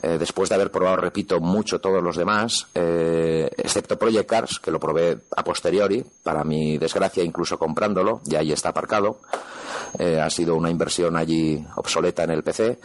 después 0.00 0.48
de 0.48 0.54
haber 0.54 0.70
probado, 0.70 0.98
repito, 0.98 1.40
mucho 1.40 1.80
todos 1.80 2.00
los 2.00 2.16
demás, 2.16 2.68
excepto 2.72 3.98
Project 3.98 4.28
Cars, 4.28 4.60
que 4.60 4.70
lo 4.70 4.78
probé 4.78 5.18
a 5.36 5.42
posteriori, 5.42 6.04
para 6.22 6.44
mi 6.44 6.78
desgracia, 6.78 7.24
incluso 7.24 7.58
comprándolo, 7.58 8.20
y 8.24 8.36
ahí 8.36 8.52
está 8.52 8.68
aparcado. 8.68 9.18
Eh, 9.98 10.20
ha 10.20 10.28
sido 10.30 10.56
una 10.56 10.70
inversión 10.70 11.16
allí 11.16 11.64
obsoleta 11.76 12.24
en 12.24 12.30
el 12.30 12.42
PC, 12.42 12.78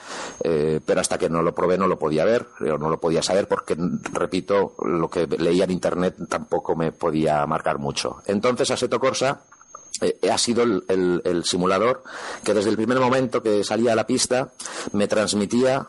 eh, 0.43 0.79
pero 0.85 1.01
hasta 1.01 1.17
que 1.17 1.29
no 1.29 1.41
lo 1.41 1.53
probé 1.53 1.77
no 1.77 1.87
lo 1.87 1.97
podía 1.97 2.25
ver, 2.25 2.47
o 2.61 2.77
no 2.77 2.89
lo 2.89 2.99
podía 2.99 3.21
saber 3.21 3.47
porque, 3.47 3.75
repito, 4.11 4.75
lo 4.85 5.09
que 5.09 5.27
leía 5.27 5.65
en 5.65 5.71
Internet 5.71 6.15
tampoco 6.29 6.75
me 6.75 6.91
podía 6.91 7.45
marcar 7.45 7.79
mucho. 7.79 8.21
Entonces, 8.25 8.71
Assetto 8.71 8.99
Corsa 8.99 9.41
eh, 10.01 10.29
ha 10.29 10.37
sido 10.37 10.63
el, 10.63 11.43
simulador 11.45 12.03
que 12.43 12.53
desde 12.53 12.69
el 12.69 12.77
primer 12.77 12.99
momento 12.99 13.43
que 13.43 13.63
salía 13.63 13.93
a 13.93 13.95
la 13.95 14.07
pista 14.07 14.51
me 14.91 15.07
transmitía 15.07 15.87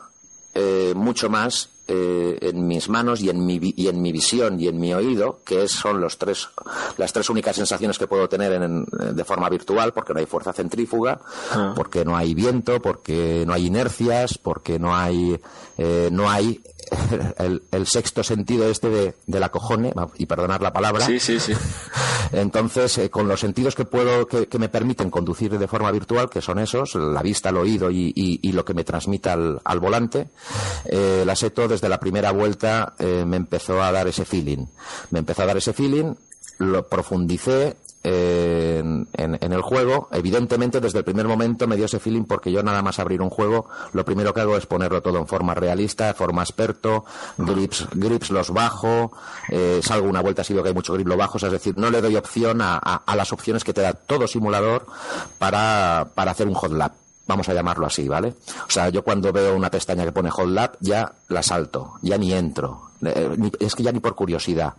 mucho 0.95 1.29
más 1.29 1.74
eh, 1.87 2.39
en 2.41 2.67
mis 2.67 2.89
manos 2.89 3.21
y 3.21 3.29
en, 3.29 3.45
mi, 3.45 3.59
y 3.75 3.87
en 3.87 4.01
mi 4.01 4.11
visión 4.11 4.59
y 4.59 4.67
en 4.67 4.79
mi 4.79 4.93
oído, 4.93 5.39
que 5.45 5.67
son 5.67 6.01
los 6.01 6.17
tres, 6.17 6.49
las 6.97 7.13
tres 7.13 7.29
únicas 7.29 7.55
sensaciones 7.55 7.99
que 7.99 8.07
puedo 8.07 8.27
tener 8.27 8.53
en, 8.53 8.85
de 8.85 9.23
forma 9.23 9.49
virtual, 9.49 9.93
porque 9.93 10.13
no 10.13 10.19
hay 10.19 10.25
fuerza 10.25 10.51
centrífuga, 10.51 11.19
ah. 11.51 11.73
porque 11.75 12.03
no 12.03 12.17
hay 12.17 12.33
viento, 12.33 12.81
porque 12.81 13.43
no 13.45 13.53
hay 13.53 13.67
inercias, 13.67 14.37
porque 14.37 14.79
no 14.79 14.95
hay, 14.95 15.39
eh, 15.77 16.09
no 16.11 16.29
hay 16.29 16.61
el, 17.37 17.63
el, 17.71 17.87
sexto 17.87 18.23
sentido 18.23 18.69
este 18.69 18.89
de, 18.89 19.15
de 19.25 19.39
la 19.39 19.49
cojone, 19.49 19.93
y 20.17 20.25
perdonar 20.25 20.61
la 20.61 20.73
palabra, 20.73 21.05
sí, 21.05 21.19
sí, 21.19 21.39
sí. 21.39 21.53
Entonces, 22.31 22.97
eh, 22.97 23.09
con 23.09 23.27
los 23.27 23.39
sentidos 23.39 23.75
que 23.75 23.85
puedo, 23.85 24.27
que, 24.27 24.47
me 24.57 24.69
permiten 24.69 25.09
conducir 25.09 25.57
de 25.57 25.67
forma 25.67 25.91
virtual, 25.91 26.29
que 26.29 26.41
son 26.41 26.59
esos, 26.59 26.95
la 26.95 27.21
vista, 27.21 27.49
el 27.49 27.57
oído 27.57 27.89
y, 27.91 28.51
lo 28.55 28.63
que 28.63 28.73
me 28.73 28.83
transmite 28.83 29.29
al, 29.29 29.79
volante, 29.79 30.29
eh, 30.85 31.23
la 31.25 31.35
Seto 31.35 31.67
desde 31.67 31.89
la 31.89 31.99
primera 31.99 32.31
vuelta 32.31 32.93
eh, 32.97 33.25
me 33.25 33.37
empezó 33.37 33.81
a 33.81 33.91
dar 33.91 34.07
ese 34.07 34.25
feeling. 34.25 34.65
Me 35.11 35.19
empezó 35.19 35.43
a 35.43 35.45
dar 35.45 35.57
ese 35.57 35.73
feeling, 35.73 36.13
lo 36.59 36.87
profundicé 36.87 37.75
en, 38.05 39.07
el 39.53 39.61
juego. 39.61 40.09
Evidentemente, 40.11 40.79
desde 40.79 40.99
el 40.99 41.05
primer 41.05 41.27
momento 41.27 41.67
me 41.67 41.75
dio 41.75 41.85
ese 41.85 41.99
feeling 41.99 42.23
porque 42.23 42.51
yo 42.51 42.61
nada 42.61 42.81
más 42.81 42.99
abrir 42.99 43.21
un 43.21 43.29
juego, 43.29 43.67
lo 43.93 44.05
primero 44.05 44.33
que 44.33 44.41
hago 44.41 44.57
es 44.57 44.65
ponerlo 44.65 45.01
todo 45.01 45.17
en 45.17 45.27
forma 45.27 45.53
realista, 45.53 46.13
forma 46.13 46.43
experto, 46.43 47.05
grips, 47.37 47.87
grips 47.93 48.29
los 48.29 48.51
bajo, 48.51 49.11
eh, 49.49 49.79
salgo 49.81 50.07
una 50.07 50.21
vuelta, 50.21 50.41
ha 50.41 50.45
sido 50.45 50.61
que 50.61 50.69
hay 50.69 50.75
mucho 50.75 50.93
grip 50.93 51.07
lo 51.07 51.17
bajo, 51.17 51.37
es 51.37 51.51
decir, 51.51 51.77
no 51.77 51.89
le 51.89 52.01
doy 52.01 52.15
opción 52.15 52.61
a, 52.61 52.77
a, 52.77 53.15
las 53.15 53.31
opciones 53.33 53.63
que 53.63 53.73
te 53.73 53.81
da 53.81 53.93
todo 53.93 54.27
simulador 54.27 54.85
para, 55.37 56.07
para 56.13 56.31
hacer 56.31 56.47
un 56.47 56.53
hot 56.53 56.71
lap 56.71 56.93
vamos 57.27 57.49
a 57.49 57.53
llamarlo 57.53 57.87
así, 57.87 58.07
¿vale? 58.07 58.35
O 58.67 58.69
sea, 58.69 58.89
yo 58.89 59.03
cuando 59.03 59.31
veo 59.33 59.55
una 59.55 59.71
pestaña 59.71 60.05
que 60.05 60.11
pone 60.11 60.29
hot 60.29 60.47
lap, 60.47 60.75
ya 60.79 61.11
la 61.29 61.43
salto, 61.43 61.93
ya 62.01 62.17
ni 62.17 62.33
entro. 62.33 62.85
Eh, 63.03 63.51
es 63.59 63.75
que 63.75 63.83
ya 63.83 63.91
ni 63.91 63.99
por 63.99 64.15
curiosidad. 64.15 64.73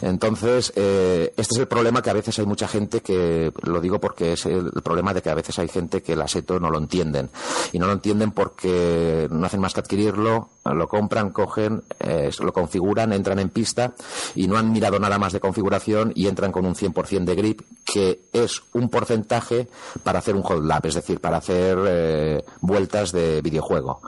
Entonces, 0.00 0.72
eh, 0.76 1.32
este 1.36 1.54
es 1.54 1.60
el 1.60 1.68
problema 1.68 2.00
que 2.00 2.10
a 2.10 2.14
veces 2.14 2.38
hay 2.38 2.46
mucha 2.46 2.68
gente 2.68 3.00
que, 3.00 3.52
lo 3.62 3.80
digo 3.80 3.98
porque 3.98 4.32
es 4.32 4.46
el, 4.46 4.70
problema 4.82 5.12
de 5.12 5.22
que 5.22 5.30
a 5.30 5.34
veces 5.34 5.58
hay 5.58 5.68
gente 5.68 6.02
que 6.02 6.12
el 6.12 6.22
aseto 6.22 6.60
no 6.60 6.70
lo 6.70 6.78
entienden. 6.78 7.30
Y 7.72 7.78
no 7.78 7.86
lo 7.86 7.92
entienden 7.92 8.30
porque 8.30 9.28
no 9.30 9.46
hacen 9.46 9.60
más 9.60 9.74
que 9.74 9.80
adquirirlo, 9.80 10.50
lo 10.64 10.88
compran, 10.88 11.30
cogen, 11.30 11.82
eh, 12.00 12.30
lo 12.40 12.52
configuran, 12.52 13.12
entran 13.12 13.38
en 13.38 13.50
pista 13.50 13.92
y 14.34 14.46
no 14.46 14.56
han 14.56 14.72
mirado 14.72 14.98
nada 14.98 15.18
más 15.18 15.32
de 15.32 15.40
configuración 15.40 16.12
y 16.14 16.28
entran 16.28 16.52
con 16.52 16.66
un 16.66 16.74
100% 16.74 17.24
de 17.24 17.34
grip, 17.34 17.60
que 17.84 18.22
es 18.32 18.62
un 18.72 18.88
porcentaje 18.88 19.68
para 20.02 20.20
hacer 20.20 20.34
un 20.34 20.42
hot 20.42 20.62
lap, 20.62 20.86
es 20.86 20.94
decir, 20.94 21.20
para 21.20 21.38
hacer 21.38 22.44
vueltas 22.60 23.12
de 23.12 23.40
videojuego. 23.42 24.00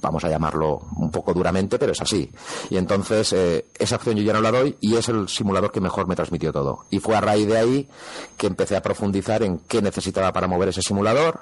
Vamos 0.00 0.24
a 0.24 0.28
llamarlo 0.28 0.82
un 0.96 1.10
poco 1.10 1.23
duramente, 1.32 1.78
pero 1.78 1.92
es 1.92 2.00
así. 2.00 2.30
Y 2.70 2.76
entonces 2.76 3.32
eh, 3.32 3.66
esa 3.78 3.96
opción 3.96 4.16
yo 4.16 4.22
ya 4.22 4.32
no 4.32 4.40
la 4.40 4.50
doy 4.50 4.76
y 4.80 4.96
es 4.96 5.08
el 5.08 5.28
simulador 5.28 5.72
que 5.72 5.80
mejor 5.80 6.06
me 6.06 6.16
transmitió 6.16 6.52
todo. 6.52 6.84
Y 6.90 6.98
fue 6.98 7.16
a 7.16 7.20
raíz 7.20 7.46
de 7.46 7.58
ahí 7.58 7.88
que 8.36 8.46
empecé 8.46 8.76
a 8.76 8.82
profundizar 8.82 9.42
en 9.42 9.60
qué 9.60 9.80
necesitaba 9.80 10.32
para 10.32 10.46
mover 10.48 10.68
ese 10.68 10.82
simulador 10.82 11.40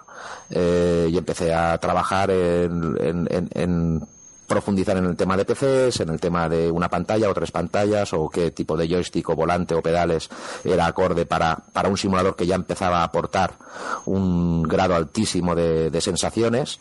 eh, 0.51 1.09
y 1.11 1.19
empecé 1.19 1.53
a 1.55 1.79
trabajar 1.79 2.31
en 2.31 4.03
profundizar 4.47 4.97
en 4.97 5.07
el 5.07 5.17
tema 5.17 5.37
de 5.37 5.45
PCs, 5.45 6.01
en 6.01 6.11
el 6.11 6.21
tema 6.21 6.49
de 6.49 6.71
una 6.71 6.89
pantalla 6.89 7.31
o 7.31 7.35
tres 7.35 7.51
pantallas, 7.51 8.13
o 8.13 8.29
qué 8.29 8.51
tipo 8.51 8.77
de 8.77 8.89
joystick 8.89 9.29
o 9.31 9.37
volante 9.37 9.75
o 9.75 9.83
pedales 9.83 10.29
era 10.65 10.87
acorde 10.87 11.27
para, 11.27 11.57
para 11.73 11.89
un 11.89 11.97
simulador 11.97 12.37
que 12.37 12.47
ya 12.47 12.55
empezaba 12.55 13.01
a 13.01 13.05
aportar 13.05 13.55
un 14.05 14.63
grado 14.63 14.95
altísimo 14.95 15.55
de, 15.55 16.01
sensaciones. 16.01 16.81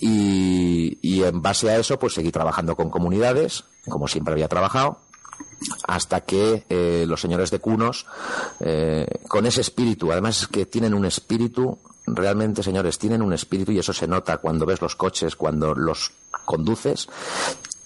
Y, 0.00 0.98
y 1.02 1.24
en 1.24 1.40
base 1.42 1.70
a 1.70 1.78
eso, 1.78 1.98
pues 1.98 2.14
seguí 2.14 2.30
trabajando 2.30 2.76
con 2.76 2.90
comunidades, 2.90 3.64
como 3.88 4.08
siempre 4.08 4.32
había 4.32 4.48
trabajado 4.48 4.98
hasta 5.84 6.20
que 6.20 6.64
eh, 6.68 7.04
los 7.08 7.20
señores 7.20 7.50
de 7.50 7.58
Cunos, 7.58 8.06
eh, 8.60 9.06
con 9.26 9.46
ese 9.46 9.60
espíritu, 9.60 10.12
además 10.12 10.42
es 10.42 10.48
que 10.48 10.66
tienen 10.66 10.94
un 10.94 11.04
espíritu 11.04 11.78
realmente, 12.06 12.62
señores, 12.62 12.98
tienen 12.98 13.22
un 13.22 13.32
espíritu 13.32 13.72
y 13.72 13.78
eso 13.78 13.92
se 13.92 14.06
nota 14.06 14.38
cuando 14.38 14.66
ves 14.66 14.80
los 14.80 14.96
coches, 14.96 15.36
cuando 15.36 15.74
los 15.74 16.12
conduces. 16.48 17.06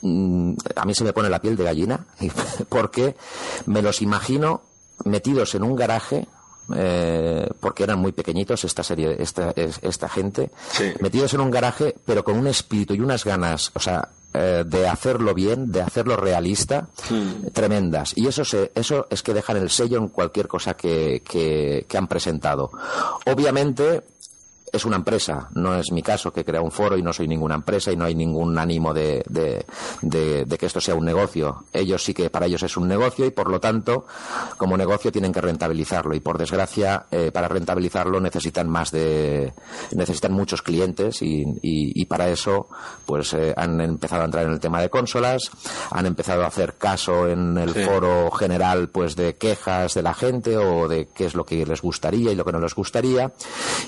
Mm, 0.02 0.54
a 0.76 0.84
mí 0.84 0.94
se 0.94 1.04
me 1.04 1.12
pone 1.12 1.28
la 1.28 1.40
piel 1.40 1.56
de 1.56 1.64
gallina 1.64 2.06
porque 2.68 3.16
me 3.66 3.82
los 3.82 4.00
imagino 4.00 4.62
metidos 5.04 5.54
en 5.54 5.64
un 5.64 5.76
garaje 5.76 6.28
eh, 6.74 7.48
porque 7.60 7.82
eran 7.82 7.98
muy 7.98 8.12
pequeñitos 8.12 8.64
esta 8.64 8.84
serie, 8.84 9.16
esta, 9.18 9.52
esta 9.56 10.08
gente, 10.08 10.50
metidos 11.00 11.34
en 11.34 11.40
un 11.40 11.50
garaje, 11.50 11.94
pero 12.06 12.22
con 12.22 12.38
un 12.38 12.46
espíritu 12.46 12.94
y 12.94 13.00
unas 13.00 13.24
ganas, 13.24 13.72
o 13.74 13.80
sea, 13.80 14.08
eh, 14.32 14.62
de 14.64 14.88
hacerlo 14.88 15.34
bien, 15.34 15.72
de 15.72 15.82
hacerlo 15.82 16.16
realista, 16.16 16.88
tremendas. 17.52 18.16
Y 18.16 18.28
eso, 18.28 18.44
se, 18.44 18.70
eso 18.76 19.06
es 19.10 19.22
que 19.22 19.34
dejan 19.34 19.56
el 19.56 19.70
sello 19.70 19.98
en 19.98 20.08
cualquier 20.08 20.46
cosa 20.46 20.74
que, 20.74 21.22
que, 21.28 21.84
que 21.88 21.98
han 21.98 22.06
presentado. 22.06 22.70
Obviamente, 23.26 24.04
es 24.72 24.86
una 24.86 24.96
empresa, 24.96 25.50
no 25.54 25.74
es 25.78 25.92
mi 25.92 26.02
caso 26.02 26.32
que 26.32 26.46
crea 26.46 26.62
un 26.62 26.72
foro 26.72 26.96
y 26.96 27.02
no 27.02 27.12
soy 27.12 27.28
ninguna 27.28 27.54
empresa 27.54 27.92
y 27.92 27.96
no 27.96 28.06
hay 28.06 28.14
ningún 28.14 28.58
ánimo 28.58 28.94
de, 28.94 29.22
de, 29.28 30.58
que 30.58 30.66
esto 30.66 30.80
sea 30.80 30.94
un 30.94 31.04
negocio. 31.04 31.64
Ellos 31.74 32.02
sí 32.02 32.14
que 32.14 32.30
para 32.30 32.46
ellos 32.46 32.62
es 32.62 32.78
un 32.78 32.88
negocio 32.88 33.26
y 33.26 33.30
por 33.32 33.50
lo 33.50 33.60
tanto, 33.60 34.06
como 34.56 34.78
negocio 34.78 35.12
tienen 35.12 35.32
que 35.32 35.42
rentabilizarlo. 35.42 36.14
Y 36.14 36.20
por 36.20 36.38
desgracia 36.38 37.04
eh, 37.10 37.30
para 37.30 37.48
rentabilizarlo 37.48 38.18
necesitan 38.18 38.68
más 38.68 38.90
de 38.90 39.52
necesitan 39.92 40.32
muchos 40.32 40.62
clientes 40.62 41.20
y, 41.20 41.44
y, 41.60 42.04
para 42.06 42.28
eso 42.28 42.68
pues 43.04 43.34
eh, 43.34 43.52
han 43.56 43.80
empezado 43.80 44.22
a 44.22 44.24
entrar 44.24 44.46
en 44.46 44.52
el 44.52 44.60
tema 44.60 44.80
de 44.80 44.88
consolas, 44.88 45.50
han 45.90 46.06
empezado 46.06 46.44
a 46.44 46.46
hacer 46.46 46.74
caso 46.74 47.28
en 47.28 47.58
el 47.58 47.74
foro 47.74 48.30
general 48.30 48.88
pues 48.88 49.16
de 49.16 49.34
quejas 49.34 49.94
de 49.94 50.02
la 50.02 50.14
gente 50.14 50.56
o 50.56 50.88
de 50.88 51.08
qué 51.14 51.26
es 51.26 51.34
lo 51.34 51.44
que 51.44 51.66
les 51.66 51.82
gustaría 51.82 52.32
y 52.32 52.34
lo 52.34 52.44
que 52.44 52.52
no 52.52 52.60
les 52.60 52.74
gustaría. 52.74 53.32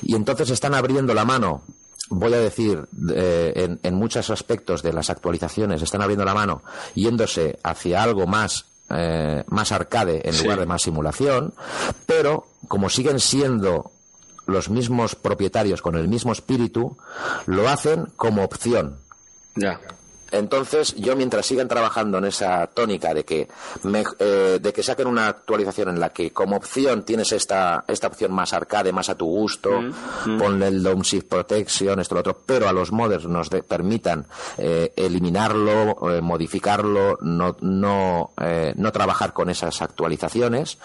Y 0.02 0.14
entonces 0.14 0.50
están 0.50 0.73
abriendo 0.74 1.14
la 1.14 1.24
mano 1.24 1.62
voy 2.10 2.34
a 2.34 2.38
decir, 2.38 2.86
eh, 3.14 3.78
en, 3.82 3.94
muchos 3.94 4.30
aspectos 4.30 4.82
de 4.82 4.92
las 4.92 5.10
actualizaciones, 5.10 5.82
están 5.82 6.02
abriendo 6.02 6.24
la 6.24 6.34
mano 6.34 6.62
yéndose 6.94 7.58
hacia 7.62 8.02
algo 8.02 8.26
más, 8.26 8.66
eh, 8.90 9.42
más 9.48 9.72
arcade 9.72 10.28
en 10.28 10.38
lugar 10.38 10.60
de 10.60 10.66
más 10.66 10.82
simulación, 10.82 11.54
pero 12.06 12.46
como 12.68 12.88
siguen 12.88 13.20
siendo 13.20 13.90
los 14.46 14.68
mismos 14.68 15.14
propietarios 15.14 15.80
con 15.80 15.96
el 15.96 16.08
mismo 16.08 16.32
espíritu, 16.32 16.96
lo 17.46 17.68
hacen 17.68 18.06
como 18.16 18.44
opción. 18.44 18.98
Ya. 19.56 19.80
Entonces, 20.34 20.94
yo 20.96 21.14
mientras 21.14 21.46
sigan 21.46 21.68
trabajando 21.68 22.18
en 22.18 22.24
esa 22.24 22.66
tónica 22.66 23.14
de 23.14 23.24
que, 23.24 23.48
eh, 24.18 24.58
de 24.60 24.72
que 24.72 24.82
saquen 24.82 25.06
una 25.06 25.28
actualización 25.28 25.90
en 25.90 26.00
la 26.00 26.10
que 26.10 26.32
como 26.32 26.56
opción 26.56 27.04
tienes 27.04 27.30
esta, 27.32 27.84
esta 27.86 28.08
opción 28.08 28.32
más 28.32 28.52
arcade, 28.52 28.92
más 28.92 29.08
a 29.08 29.14
tu 29.14 29.26
gusto, 29.26 29.80
mm, 29.80 30.30
mm. 30.30 30.38
ponle 30.38 30.68
el 30.68 30.82
Dome 30.82 31.04
Shift 31.04 31.28
Protection, 31.28 32.00
esto, 32.00 32.16
lo 32.16 32.20
otro, 32.20 32.42
pero 32.44 32.68
a 32.68 32.72
los 32.72 32.90
modders 32.90 33.26
nos 33.26 33.48
permitan 33.48 34.26
eh, 34.58 34.92
eliminarlo, 34.96 36.10
eh, 36.10 36.20
modificarlo, 36.20 37.18
no, 37.20 37.56
no, 37.60 38.32
no 38.74 38.92
trabajar 38.92 39.32
con 39.32 39.50
esas 39.50 39.82
actualizaciones, 39.82 40.78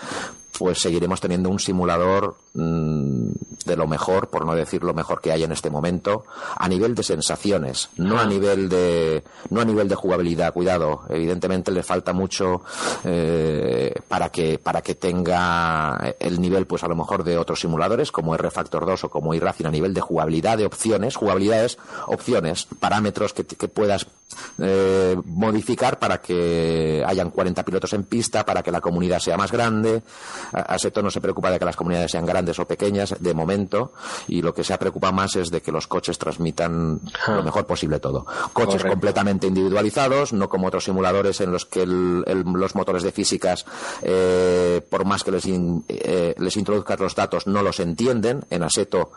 pues 0.60 0.80
seguiremos 0.80 1.22
teniendo 1.22 1.50
un 1.50 1.58
simulador 1.58 2.36
mm, 2.54 3.32
de 3.66 3.76
lo 3.78 3.88
mejor, 3.88 4.28
por 4.28 4.46
no 4.46 4.54
decir 4.54 4.84
lo 4.84 4.94
mejor 4.94 5.22
que 5.22 5.32
hay 5.32 5.44
en 5.44 5.54
este 5.54 5.70
momento, 5.70 6.26
a 6.58 6.68
nivel 6.68 6.96
de 6.96 7.04
sensaciones, 7.04 7.88
no 7.96 8.20
a 8.20 8.26
nivel 8.26 8.68
de, 8.68 9.24
no 9.52 9.62
a 9.62 9.66
nivel 9.66 9.88
de 9.88 9.96
jugabilidad. 9.96 10.52
Cuidado, 10.52 11.04
evidentemente 11.08 11.72
le 11.72 11.82
falta 11.82 12.12
mucho 12.12 12.62
eh, 13.06 13.94
para 14.10 14.30
que 14.30 14.60
para 14.60 14.82
que 14.82 14.96
tenga 14.96 16.14
el 16.20 16.42
nivel, 16.42 16.68
pues 16.68 16.84
a 16.84 16.90
lo 16.90 16.96
mejor 16.98 17.24
de 17.24 17.38
otros 17.38 17.62
simuladores 17.62 18.12
como 18.12 18.36
R 18.36 18.52
Factor 18.52 18.86
2 18.86 19.06
o 19.06 19.10
como 19.10 19.34
iRacing 19.34 19.68
a 19.68 19.72
nivel 19.72 19.94
de 19.94 20.02
jugabilidad, 20.02 20.58
de 20.58 20.66
opciones, 20.66 21.16
jugabilidades, 21.16 21.78
opciones, 22.08 22.68
parámetros 22.82 23.32
que, 23.32 23.46
que 23.46 23.70
puedas 23.70 24.08
eh, 24.60 25.16
modificar 25.26 26.00
para 26.00 26.22
que 26.22 27.04
hayan 27.06 27.32
40 27.32 27.64
pilotos 27.64 27.94
en 27.94 28.04
pista, 28.04 28.46
para 28.46 28.62
que 28.62 28.72
la 28.72 28.82
comunidad 28.82 29.20
sea 29.20 29.38
más 29.38 29.52
grande 29.52 30.04
Aseto 30.52 31.02
no 31.02 31.12
se 31.12 31.22
preocupa 31.22 31.52
de 31.52 31.60
que 31.60 31.66
las 31.66 31.76
comunidades 31.76 32.12
sean 32.12 32.26
grandes 32.26 32.60
o 32.60 32.68
pequeñas 32.68 33.16
de 33.20 33.34
momento 33.34 33.94
y 34.28 34.42
lo 34.42 34.54
que 34.54 34.64
se 34.64 34.78
preocupa 34.78 35.12
más 35.12 35.36
es 35.36 35.50
de 35.50 35.62
que 35.62 35.72
los 35.72 35.88
coches 35.88 36.18
transmitan 36.18 37.02
lo 37.28 37.44
mejor 37.44 37.66
posible 37.66 38.00
todo. 38.00 38.26
Coches 38.54 38.84
completamente 38.84 39.48
individualizados, 39.48 40.34
no 40.34 40.50
como 40.50 40.68
otros 40.68 40.84
simuladores 40.84 41.42
en 41.42 41.52
los 41.52 41.66
que 41.66 41.86
los 41.86 42.76
motores 42.76 43.04
de 43.04 43.12
físicas, 43.12 43.66
eh, 44.02 44.82
por 44.90 45.06
más 45.06 45.24
que 45.24 45.32
les, 45.32 45.46
eh, 45.46 46.36
les 46.38 46.58
introduzcas 46.58 47.00
los 47.00 47.16
datos, 47.16 47.48
no 47.48 47.62
los 47.62 47.80
entienden. 47.80 48.46
En 48.50 48.64
Aseto 48.64 49.12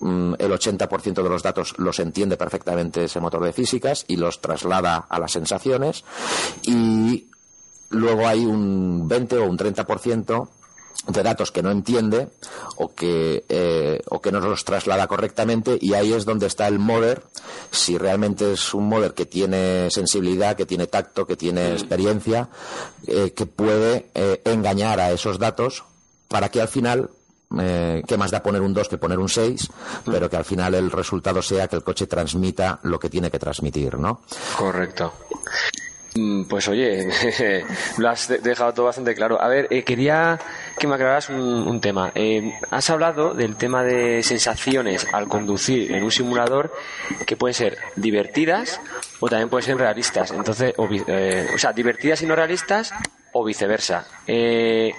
mm, 0.00 0.34
el 0.38 0.52
80% 0.52 1.22
de 1.22 1.28
los 1.28 1.42
datos 1.42 1.74
los 1.78 1.98
entiende 2.00 2.36
perfectamente 2.36 3.04
ese 3.04 3.20
motor 3.20 3.44
de 3.44 3.52
físicas 3.52 4.04
y 4.08 4.16
los 4.16 4.40
traslada 4.40 5.06
a 5.08 5.18
las 5.18 5.32
sensaciones 5.32 6.04
y 6.62 7.28
luego 7.90 8.26
hay 8.26 8.44
un 8.44 9.06
20 9.08 9.38
o 9.38 9.48
un 9.48 9.58
30% 9.58 10.48
de 11.08 11.22
datos 11.22 11.50
que 11.50 11.62
no 11.62 11.70
entiende 11.70 12.28
o 12.76 12.94
que, 12.94 13.44
eh, 13.48 14.00
o 14.08 14.20
que 14.20 14.32
no 14.32 14.40
los 14.40 14.64
traslada 14.64 15.06
correctamente 15.06 15.76
y 15.80 15.94
ahí 15.94 16.12
es 16.12 16.24
donde 16.24 16.46
está 16.46 16.66
el 16.66 16.78
modder 16.78 17.22
si 17.70 17.98
realmente 17.98 18.52
es 18.52 18.74
un 18.74 18.88
modder 18.88 19.14
que 19.14 19.26
tiene 19.26 19.90
sensibilidad, 19.90 20.56
que 20.56 20.66
tiene 20.66 20.86
tacto, 20.86 21.26
que 21.26 21.36
tiene 21.36 21.72
experiencia, 21.72 22.48
eh, 23.06 23.32
que 23.32 23.46
puede 23.46 24.10
eh, 24.14 24.40
engañar 24.44 25.00
a 25.00 25.12
esos 25.12 25.38
datos 25.38 25.84
para 26.28 26.48
que 26.48 26.60
al 26.60 26.68
final 26.68 27.10
eh, 27.58 28.02
que 28.06 28.16
más 28.16 28.30
da 28.30 28.42
poner 28.42 28.62
un 28.62 28.74
2 28.74 28.88
que 28.88 28.98
poner 28.98 29.18
un 29.18 29.28
6, 29.28 29.70
pero 30.06 30.28
que 30.28 30.36
al 30.36 30.44
final 30.44 30.74
el 30.74 30.90
resultado 30.90 31.42
sea 31.42 31.68
que 31.68 31.76
el 31.76 31.84
coche 31.84 32.06
transmita 32.06 32.80
lo 32.82 32.98
que 32.98 33.10
tiene 33.10 33.30
que 33.30 33.38
transmitir, 33.38 33.98
¿no? 33.98 34.22
Correcto. 34.56 35.12
Mm, 36.16 36.44
Pues 36.44 36.68
oye, 36.68 37.08
lo 37.98 38.08
has 38.08 38.28
de- 38.28 38.38
dejado 38.38 38.72
todo 38.72 38.86
bastante 38.86 39.14
claro. 39.14 39.40
A 39.40 39.48
ver, 39.48 39.66
eh, 39.70 39.82
quería 39.82 40.38
que 40.78 40.86
me 40.86 40.94
aclararas 40.94 41.28
un, 41.28 41.36
un 41.40 41.80
tema. 41.80 42.12
Eh, 42.14 42.54
has 42.70 42.88
hablado 42.90 43.34
del 43.34 43.56
tema 43.56 43.82
de 43.82 44.22
sensaciones 44.22 45.06
al 45.12 45.26
conducir 45.28 45.90
en 45.92 46.04
un 46.04 46.12
simulador 46.12 46.72
que 47.26 47.36
pueden 47.36 47.54
ser 47.54 47.78
divertidas 47.96 48.80
o 49.18 49.28
también 49.28 49.48
pueden 49.48 49.66
ser 49.66 49.76
realistas. 49.76 50.30
Entonces, 50.30 50.72
o, 50.76 50.88
eh, 51.08 51.48
o 51.52 51.58
sea, 51.58 51.72
divertidas 51.72 52.22
y 52.22 52.26
no 52.26 52.36
realistas 52.36 52.92
o 53.34 53.44
viceversa. 53.44 54.06
Eh, 54.26 54.92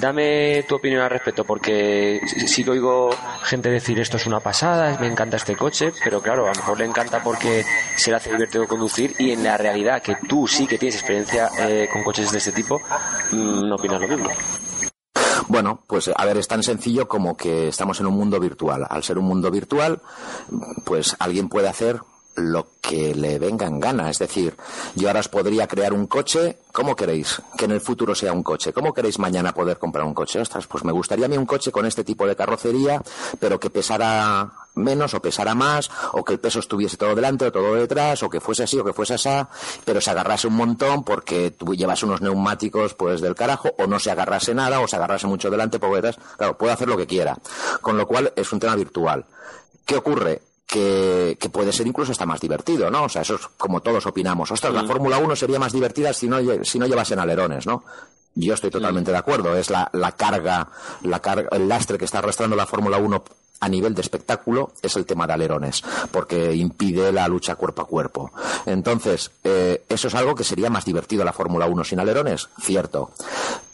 dame 0.00 0.64
tu 0.68 0.74
opinión 0.74 1.00
al 1.02 1.10
respecto, 1.10 1.44
porque 1.44 2.20
sí 2.46 2.64
que 2.64 2.70
oigo 2.70 3.10
gente 3.44 3.70
decir 3.70 3.98
esto 4.00 4.16
es 4.16 4.26
una 4.26 4.40
pasada, 4.40 4.98
me 5.00 5.06
encanta 5.06 5.36
este 5.36 5.56
coche, 5.56 5.92
pero 6.04 6.20
claro, 6.20 6.44
a 6.46 6.50
lo 6.50 6.56
mejor 6.56 6.78
le 6.78 6.84
encanta 6.84 7.22
porque 7.22 7.64
se 7.96 8.10
le 8.10 8.16
hace 8.16 8.32
divertido 8.32 8.66
conducir 8.66 9.14
y 9.18 9.30
en 9.30 9.44
la 9.44 9.56
realidad 9.56 10.02
que 10.02 10.16
tú 10.28 10.46
sí 10.46 10.66
que 10.66 10.78
tienes 10.78 10.96
experiencia 10.96 11.48
eh, 11.58 11.88
con 11.92 12.02
coches 12.02 12.30
de 12.32 12.38
este 12.38 12.52
tipo, 12.52 12.80
mm, 13.30 13.68
no 13.68 13.76
opinas 13.76 14.00
lo 14.00 14.08
mismo. 14.08 14.30
Bueno, 15.48 15.80
pues 15.86 16.10
a 16.14 16.24
ver, 16.24 16.38
es 16.38 16.48
tan 16.48 16.64
sencillo 16.64 17.06
como 17.06 17.36
que 17.36 17.68
estamos 17.68 18.00
en 18.00 18.06
un 18.06 18.14
mundo 18.14 18.40
virtual. 18.40 18.84
Al 18.88 19.04
ser 19.04 19.16
un 19.16 19.26
mundo 19.26 19.50
virtual, 19.50 20.02
pues 20.84 21.14
alguien 21.20 21.48
puede 21.48 21.68
hacer 21.68 22.00
lo 22.36 22.68
que 22.80 23.14
le 23.14 23.38
venga 23.38 23.66
en 23.66 23.80
gana. 23.80 24.10
Es 24.10 24.18
decir, 24.18 24.56
yo 24.94 25.08
ahora 25.08 25.20
os 25.20 25.28
podría 25.28 25.66
crear 25.66 25.92
un 25.92 26.06
coche. 26.06 26.58
¿Cómo 26.72 26.94
queréis 26.94 27.40
que 27.56 27.64
en 27.64 27.72
el 27.72 27.80
futuro 27.80 28.14
sea 28.14 28.32
un 28.32 28.42
coche? 28.42 28.72
¿Cómo 28.72 28.92
queréis 28.92 29.18
mañana 29.18 29.54
poder 29.54 29.78
comprar 29.78 30.04
un 30.04 30.14
coche? 30.14 30.40
Ostras, 30.40 30.66
pues 30.66 30.84
me 30.84 30.92
gustaría 30.92 31.26
a 31.26 31.28
mí 31.28 31.36
un 31.36 31.46
coche 31.46 31.72
con 31.72 31.86
este 31.86 32.04
tipo 32.04 32.26
de 32.26 32.36
carrocería, 32.36 33.02
pero 33.40 33.58
que 33.58 33.70
pesara 33.70 34.52
menos 34.74 35.14
o 35.14 35.22
pesara 35.22 35.54
más, 35.54 35.90
o 36.12 36.22
que 36.22 36.34
el 36.34 36.38
peso 36.38 36.58
estuviese 36.60 36.98
todo 36.98 37.14
delante 37.14 37.46
o 37.46 37.52
todo 37.52 37.74
detrás, 37.74 38.22
o 38.22 38.28
que 38.28 38.40
fuese 38.40 38.64
así 38.64 38.78
o 38.78 38.84
que 38.84 38.92
fuese 38.92 39.14
así, 39.14 39.30
pero 39.86 40.02
se 40.02 40.10
agarrase 40.10 40.46
un 40.46 40.54
montón 40.54 41.02
porque 41.02 41.50
tú 41.50 41.74
llevas 41.74 42.02
unos 42.02 42.20
neumáticos 42.20 42.92
pues 42.92 43.22
del 43.22 43.34
carajo, 43.34 43.70
o 43.78 43.86
no 43.86 43.98
se 43.98 44.10
agarrase 44.10 44.54
nada, 44.54 44.80
o 44.80 44.86
se 44.86 44.96
agarrase 44.96 45.26
mucho 45.26 45.50
delante, 45.50 45.78
poco 45.78 45.96
detrás. 45.96 46.18
Claro, 46.36 46.58
puedo 46.58 46.72
hacer 46.72 46.88
lo 46.88 46.96
que 46.98 47.06
quiera. 47.06 47.38
Con 47.80 47.96
lo 47.96 48.06
cual 48.06 48.32
es 48.36 48.52
un 48.52 48.60
tema 48.60 48.76
virtual. 48.76 49.24
¿Qué 49.86 49.96
ocurre? 49.96 50.42
Que, 50.66 51.38
que 51.38 51.48
puede 51.48 51.72
ser 51.72 51.86
incluso 51.86 52.10
hasta 52.10 52.26
más 52.26 52.40
divertido, 52.40 52.90
¿no? 52.90 53.04
O 53.04 53.08
sea, 53.08 53.22
eso 53.22 53.36
es 53.36 53.42
como 53.56 53.82
todos 53.82 54.04
opinamos. 54.06 54.50
Ostras, 54.50 54.74
la 54.74 54.84
Fórmula 54.84 55.18
1 55.18 55.36
sería 55.36 55.60
más 55.60 55.72
divertida 55.72 56.12
si 56.12 56.28
no, 56.28 56.38
si 56.64 56.80
no 56.80 56.86
llevasen 56.86 57.20
alerones, 57.20 57.66
¿no? 57.66 57.84
Yo 58.34 58.54
estoy 58.54 58.70
totalmente 58.70 59.12
de 59.12 59.16
acuerdo. 59.16 59.56
Es 59.56 59.70
la, 59.70 59.88
la 59.92 60.12
carga, 60.12 60.68
la 61.02 61.20
carga, 61.20 61.48
el 61.52 61.68
lastre 61.68 61.98
que 61.98 62.04
está 62.04 62.18
arrastrando 62.18 62.56
la 62.56 62.66
Fórmula 62.66 62.98
1 62.98 63.24
a 63.60 63.68
nivel 63.68 63.94
de 63.94 64.02
espectáculo 64.02 64.72
es 64.82 64.96
el 64.96 65.06
tema 65.06 65.26
de 65.26 65.32
alerones, 65.32 65.82
porque 66.10 66.54
impide 66.54 67.12
la 67.12 67.28
lucha 67.28 67.54
cuerpo 67.54 67.82
a 67.82 67.86
cuerpo. 67.86 68.32
Entonces, 68.66 69.30
eh, 69.44 69.84
eso 69.88 70.08
es 70.08 70.14
algo 70.14 70.34
que 70.34 70.44
sería 70.44 70.70
más 70.70 70.84
divertido 70.84 71.24
la 71.24 71.32
Fórmula 71.32 71.66
1 71.66 71.84
sin 71.84 72.00
alerones, 72.00 72.48
cierto. 72.60 73.10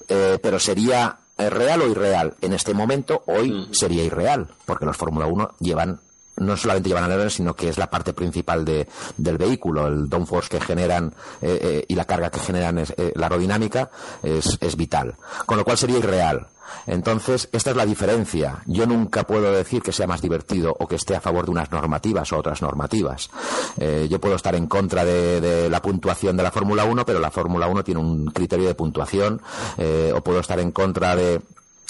Eh, 0.08 0.38
pero 0.42 0.58
sería 0.58 1.18
eh, 1.38 1.50
real 1.50 1.82
o 1.82 1.88
irreal. 1.88 2.34
En 2.40 2.52
este 2.52 2.74
momento, 2.74 3.22
hoy 3.26 3.68
sería 3.72 4.04
irreal, 4.04 4.48
porque 4.64 4.84
los 4.84 4.96
Fórmula 4.96 5.26
1 5.26 5.54
llevan 5.60 6.00
no 6.36 6.56
solamente 6.56 6.88
llevan 6.88 7.04
alerones, 7.04 7.34
sino 7.34 7.54
que 7.54 7.68
es 7.68 7.78
la 7.78 7.90
parte 7.90 8.12
principal 8.12 8.64
de, 8.64 8.88
del 9.16 9.38
vehículo, 9.38 9.86
el 9.86 10.08
downforce 10.08 10.48
que 10.48 10.60
generan 10.60 11.14
eh, 11.40 11.58
eh, 11.62 11.84
y 11.88 11.94
la 11.94 12.04
carga 12.04 12.30
que 12.30 12.40
generan, 12.40 12.78
es, 12.78 12.94
eh, 12.96 13.12
la 13.14 13.26
aerodinámica, 13.26 13.90
es, 14.22 14.58
es 14.60 14.76
vital. 14.76 15.16
Con 15.46 15.58
lo 15.58 15.64
cual 15.64 15.78
sería 15.78 15.98
irreal. 15.98 16.48
Entonces, 16.86 17.48
esta 17.52 17.70
es 17.70 17.76
la 17.76 17.86
diferencia. 17.86 18.62
Yo 18.66 18.86
nunca 18.86 19.24
puedo 19.24 19.52
decir 19.52 19.82
que 19.82 19.92
sea 19.92 20.06
más 20.06 20.22
divertido 20.22 20.74
o 20.78 20.86
que 20.86 20.96
esté 20.96 21.14
a 21.14 21.20
favor 21.20 21.44
de 21.44 21.50
unas 21.50 21.70
normativas 21.70 22.32
o 22.32 22.38
otras 22.38 22.62
normativas. 22.62 23.30
Eh, 23.78 24.08
yo 24.10 24.20
puedo 24.20 24.36
estar 24.36 24.54
en 24.54 24.66
contra 24.66 25.04
de, 25.04 25.40
de 25.40 25.70
la 25.70 25.82
puntuación 25.82 26.36
de 26.36 26.42
la 26.42 26.50
Fórmula 26.50 26.84
1, 26.84 27.04
pero 27.04 27.20
la 27.20 27.30
Fórmula 27.30 27.68
1 27.68 27.84
tiene 27.84 28.00
un 28.00 28.26
criterio 28.26 28.66
de 28.66 28.74
puntuación, 28.74 29.40
eh, 29.78 30.12
o 30.14 30.22
puedo 30.22 30.40
estar 30.40 30.58
en 30.60 30.72
contra 30.72 31.16
de 31.16 31.40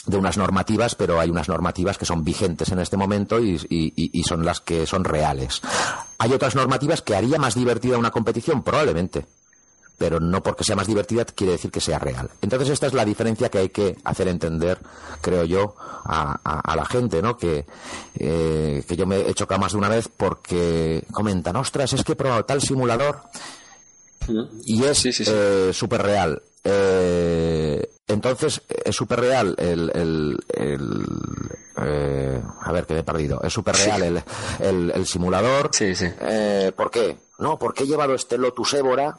de 0.06 0.16
unas 0.16 0.36
normativas, 0.36 0.94
pero 0.94 1.20
hay 1.20 1.30
unas 1.30 1.48
normativas 1.48 1.96
que 1.98 2.04
son 2.04 2.24
vigentes 2.24 2.70
en 2.70 2.80
este 2.80 2.96
momento 2.96 3.38
y, 3.40 3.60
y- 3.70 4.22
son 4.24 4.44
las 4.44 4.60
que 4.60 4.86
son 4.86 5.04
reales. 5.04 5.60
Hay 6.18 6.32
otras 6.32 6.54
normativas 6.56 7.02
que 7.02 7.14
haría 7.14 7.38
más 7.38 7.54
divertida 7.54 7.98
una 7.98 8.10
competición, 8.10 8.62
probablemente, 8.62 9.26
pero 9.98 10.18
no 10.18 10.42
porque 10.42 10.64
sea 10.64 10.74
más 10.74 10.86
divertida 10.88 11.24
quiere 11.24 11.52
decir 11.52 11.70
que 11.70 11.80
sea 11.80 11.98
real. 12.00 12.30
Entonces 12.40 12.68
esta 12.70 12.88
es 12.88 12.94
la 12.94 13.04
diferencia 13.04 13.48
que 13.50 13.58
hay 13.58 13.68
que 13.68 13.96
hacer 14.04 14.26
entender, 14.28 14.78
creo 15.20 15.44
yo, 15.44 15.76
a, 16.04 16.32
a- 16.42 16.60
a 16.72 16.76
la 16.76 16.84
gente, 16.84 17.22
¿no? 17.22 17.36
Que, 17.36 17.64
eh, 18.18 18.84
que 18.88 18.96
yo 18.96 19.06
me 19.06 19.20
he 19.20 19.34
chocado 19.34 19.60
más 19.60 19.72
de 19.72 19.78
una 19.78 19.88
vez 19.88 20.08
porque 20.08 21.04
comentan, 21.12 21.54
ostras, 21.56 21.92
es 21.92 22.02
que 22.02 22.12
he 22.12 22.16
probado 22.16 22.44
tal 22.44 22.60
simulador 22.60 23.22
y 24.64 24.82
es 24.84 24.98
Sí, 24.98 25.12
sí, 25.12 25.24
sí. 25.24 25.30
eh, 25.32 25.70
súper 25.72 26.02
real. 26.02 26.42
Eh, 26.64 27.88
entonces, 28.12 28.62
es 28.68 28.94
súper 28.96 29.20
real 29.20 29.55
el... 29.59 29.90
el- 29.94 30.38
el, 30.55 31.07
eh, 31.85 32.42
a 32.62 32.72
ver, 32.72 32.87
que 32.87 32.94
me 32.94 33.01
he 33.01 33.05
perdido. 33.05 33.40
Es 33.42 33.53
súper 33.53 33.75
real 33.77 34.03
el, 34.03 34.22
el- 34.61 34.92
el 34.94 35.07
simulador. 35.07 35.70
Sí, 35.72 35.94
sí. 35.94 36.07
Eh, 36.20 36.72
¿Por 36.77 36.90
qué? 36.90 37.18
No, 37.38 37.59
porque 37.59 37.85
he 37.85 37.87
llevado 37.87 38.14
este 38.14 38.38
Lotus 38.38 38.75
Évora 38.75 39.18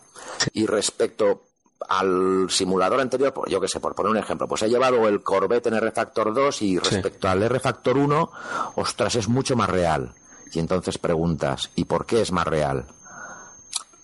y 0.54 0.66
respecto 0.66 1.44
al 1.90 2.48
simulador 2.50 3.02
anterior, 3.02 3.34
yo 3.50 3.60
qué 3.60 3.68
sé, 3.68 3.82
por 3.82 3.94
poner 3.94 4.12
un 4.12 4.18
ejemplo, 4.18 4.48
pues 4.48 4.62
he 4.62 4.70
llevado 4.70 5.06
el 5.10 5.22
Corvette 5.22 5.68
en 5.68 5.74
R-Factor 5.74 6.34
2 6.34 6.62
y 6.62 6.80
respecto 6.80 7.28
al 7.28 7.44
R-Factor 7.44 7.98
1, 7.98 8.32
ostras, 8.76 9.16
es 9.16 9.28
mucho 9.28 9.58
más 9.58 9.70
real. 9.70 10.14
Y 10.54 10.60
entonces 10.60 10.98
preguntas, 10.98 11.72
¿y 11.76 11.84
por 11.86 12.06
qué 12.06 12.22
es 12.22 12.32
más 12.32 12.48
real? 12.48 12.86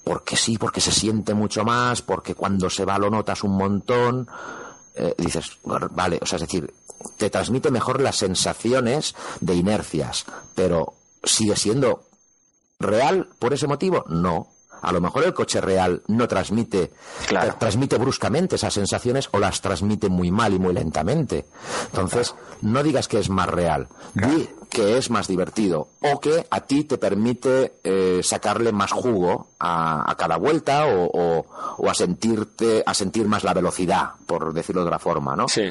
porque 0.04 0.36
sí, 0.36 0.58
porque 0.58 0.82
se 0.82 0.92
siente 0.92 1.36
mucho 1.36 1.64
más, 1.64 2.02
porque 2.02 2.34
cuando 2.34 2.68
se 2.72 2.84
va 2.84 2.98
lo 2.98 3.12
notas 3.12 3.44
un 3.44 3.56
montón. 3.56 4.28
Eh, 4.96 5.14
dices, 5.18 5.58
vale, 5.64 6.20
o 6.22 6.26
sea, 6.26 6.38
es 6.38 6.42
decir, 6.42 6.74
te 7.18 7.30
transmite 7.30 7.72
mejor 7.72 8.02
las 8.02 8.18
sensaciones 8.18 9.16
de 9.40 9.56
inercias, 9.56 10.26
pero 10.56 10.94
sigue 11.24 11.56
siendo 11.56 12.04
real 12.80 13.30
por 13.40 13.54
ese 13.54 13.68
motivo? 13.68 14.06
No. 14.10 14.48
A 14.82 14.94
lo 14.94 15.02
mejor 15.02 15.26
el 15.26 15.34
coche 15.34 15.60
real 15.60 16.04
no 16.08 16.28
transmite, 16.30 16.92
Claro. 17.28 17.50
eh, 17.52 17.56
transmite 17.60 17.98
bruscamente 17.98 18.56
esas 18.56 18.74
sensaciones 18.74 19.28
o 19.34 19.40
las 19.40 19.60
transmite 19.62 20.08
muy 20.08 20.32
mal 20.32 20.54
y 20.54 20.60
muy 20.60 20.74
lentamente. 20.74 21.46
Entonces, 21.88 22.34
no 22.62 22.82
digas 22.82 23.10
que 23.10 23.20
es 23.20 23.30
más 23.30 23.50
real, 23.50 23.90
di 24.14 24.50
que 24.70 24.98
es 24.98 25.10
más 25.10 25.28
divertido 25.28 25.88
o 26.02 26.20
que 26.20 26.46
a 26.50 26.62
ti 26.62 26.84
te 26.84 26.98
permite 26.98 27.80
eh, 27.84 28.22
sacarle 28.24 28.72
más 28.72 28.92
jugo 28.92 29.48
a, 29.60 30.10
a 30.10 30.16
cada 30.16 30.38
vuelta 30.38 30.86
o, 30.86 31.06
o- 31.12 31.46
o 31.78 31.90
a 31.90 31.94
sentirte, 31.94 32.84
a 32.86 32.94
sentir 32.94 33.28
más 33.28 33.44
la 33.44 33.54
velocidad, 33.54 34.12
por 34.26 34.54
decirlo 34.54 34.82
de 34.82 34.88
otra 34.88 35.00
forma, 35.00 35.36
¿no? 35.36 35.48
Sí. 35.48 35.70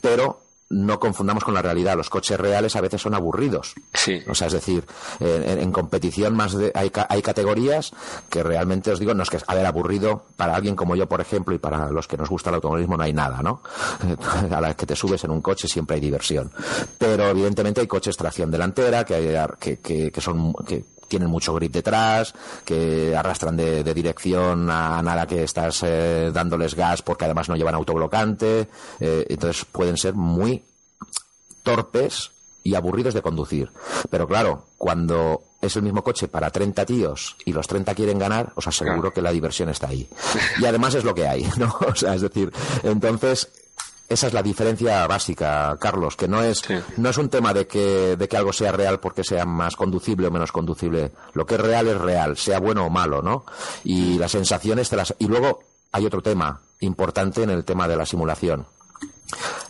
Pero 0.00 0.41
no 0.72 0.98
confundamos 0.98 1.44
con 1.44 1.54
la 1.54 1.62
realidad. 1.62 1.96
Los 1.96 2.10
coches 2.10 2.38
reales 2.40 2.74
a 2.76 2.80
veces 2.80 3.00
son 3.00 3.14
aburridos. 3.14 3.74
Sí. 3.94 4.20
O 4.28 4.34
sea, 4.34 4.46
es 4.48 4.54
decir, 4.54 4.84
en, 5.20 5.70
competición 5.70 6.34
más 6.34 6.54
de- 6.56 6.72
hay, 6.74 6.90
hay 7.08 7.22
categorías 7.22 7.92
que 8.30 8.42
realmente 8.42 8.90
os 8.90 8.98
digo, 8.98 9.14
no 9.14 9.22
es 9.22 9.30
que, 9.30 9.38
a 9.46 9.54
ver, 9.54 9.66
aburrido 9.66 10.24
para 10.36 10.54
alguien 10.56 10.74
como 10.74 10.96
yo, 10.96 11.06
por 11.08 11.20
ejemplo, 11.20 11.54
y 11.54 11.58
para 11.58 11.90
los 11.90 12.08
que 12.08 12.16
nos 12.16 12.28
gusta 12.28 12.50
el 12.50 12.56
automovilismo 12.56 12.96
no 12.96 13.04
hay 13.04 13.12
nada, 13.12 13.42
¿no? 13.42 13.62
A 14.50 14.60
la 14.60 14.74
que 14.74 14.86
te 14.86 14.96
subes 14.96 15.22
en 15.24 15.30
un 15.30 15.40
coche 15.40 15.68
siempre 15.68 15.94
hay 15.96 16.00
diversión. 16.00 16.50
Pero 16.98 17.28
evidentemente 17.28 17.80
hay 17.80 17.86
coches 17.86 18.16
tracción 18.16 18.50
delantera 18.50 19.04
que, 19.04 19.14
hay- 19.14 19.46
que, 19.60 19.78
que- 19.78 20.10
que 20.10 20.20
son, 20.20 20.52
que 20.66 20.84
tienen 21.12 21.28
mucho 21.28 21.52
grip 21.52 21.72
detrás, 21.74 22.32
que 22.64 23.14
arrastran 23.14 23.54
de, 23.54 23.84
de 23.84 23.92
dirección 23.94 24.70
a 24.70 25.02
nada 25.02 25.26
que 25.26 25.42
estás 25.44 25.82
eh, 25.82 26.30
dándoles 26.32 26.74
gas 26.74 27.02
porque 27.02 27.26
además 27.26 27.50
no 27.50 27.56
llevan 27.56 27.74
autoblocante, 27.74 28.66
eh, 28.98 29.26
entonces 29.28 29.66
pueden 29.70 29.98
ser 29.98 30.14
muy 30.14 30.64
torpes 31.62 32.30
y 32.64 32.74
aburridos 32.76 33.12
de 33.12 33.20
conducir. 33.20 33.70
Pero 34.08 34.26
claro, 34.26 34.66
cuando 34.78 35.42
es 35.60 35.76
el 35.76 35.82
mismo 35.82 36.02
coche 36.02 36.28
para 36.28 36.50
30 36.50 36.86
tíos 36.86 37.36
y 37.44 37.52
los 37.52 37.66
30 37.66 37.94
quieren 37.94 38.18
ganar, 38.18 38.52
os 38.54 38.66
aseguro 38.66 39.00
Claro. 39.00 39.12
que 39.14 39.22
la 39.22 39.32
diversión 39.32 39.68
está 39.68 39.88
ahí. 39.88 40.08
Y 40.60 40.64
además 40.64 40.94
es 40.94 41.04
lo 41.04 41.14
que 41.14 41.26
hay, 41.28 41.46
¿no? 41.58 41.76
O 41.86 41.94
sea, 41.94 42.14
es 42.14 42.22
decir, 42.22 42.50
entonces 42.82 43.50
esa 44.12 44.26
es 44.28 44.32
la 44.32 44.42
diferencia 44.42 45.06
básica, 45.06 45.76
Carlos, 45.80 46.16
que 46.16 46.28
no 46.28 46.42
es 46.42 46.58
Sí. 46.58 46.74
no 46.96 47.08
es 47.10 47.18
un 47.18 47.28
tema 47.28 47.52
de 47.54 47.66
que 47.66 48.16
de 48.16 48.28
que 48.28 48.36
algo 48.36 48.52
sea 48.52 48.72
real 48.72 49.00
porque 49.00 49.24
sea 49.24 49.44
más 49.44 49.76
conducible 49.76 50.26
o 50.26 50.30
menos 50.30 50.52
conducible. 50.52 51.12
Lo 51.34 51.44
que 51.46 51.54
es 51.54 51.60
real 51.60 51.88
es 51.88 51.98
real, 52.00 52.36
sea 52.36 52.58
bueno 52.60 52.86
o 52.86 52.90
malo, 52.90 53.22
¿no? 53.22 53.44
Y 53.84 54.18
las 54.18 54.32
sensaciones 54.32 54.88
te 54.90 54.96
las 54.96 55.14
y 55.18 55.26
luego 55.26 55.60
hay 55.92 56.06
otro 56.06 56.22
tema 56.22 56.60
importante 56.80 57.42
en 57.42 57.50
el 57.50 57.64
tema 57.64 57.86
de 57.88 57.96
la 57.96 58.06
simulación. 58.06 58.66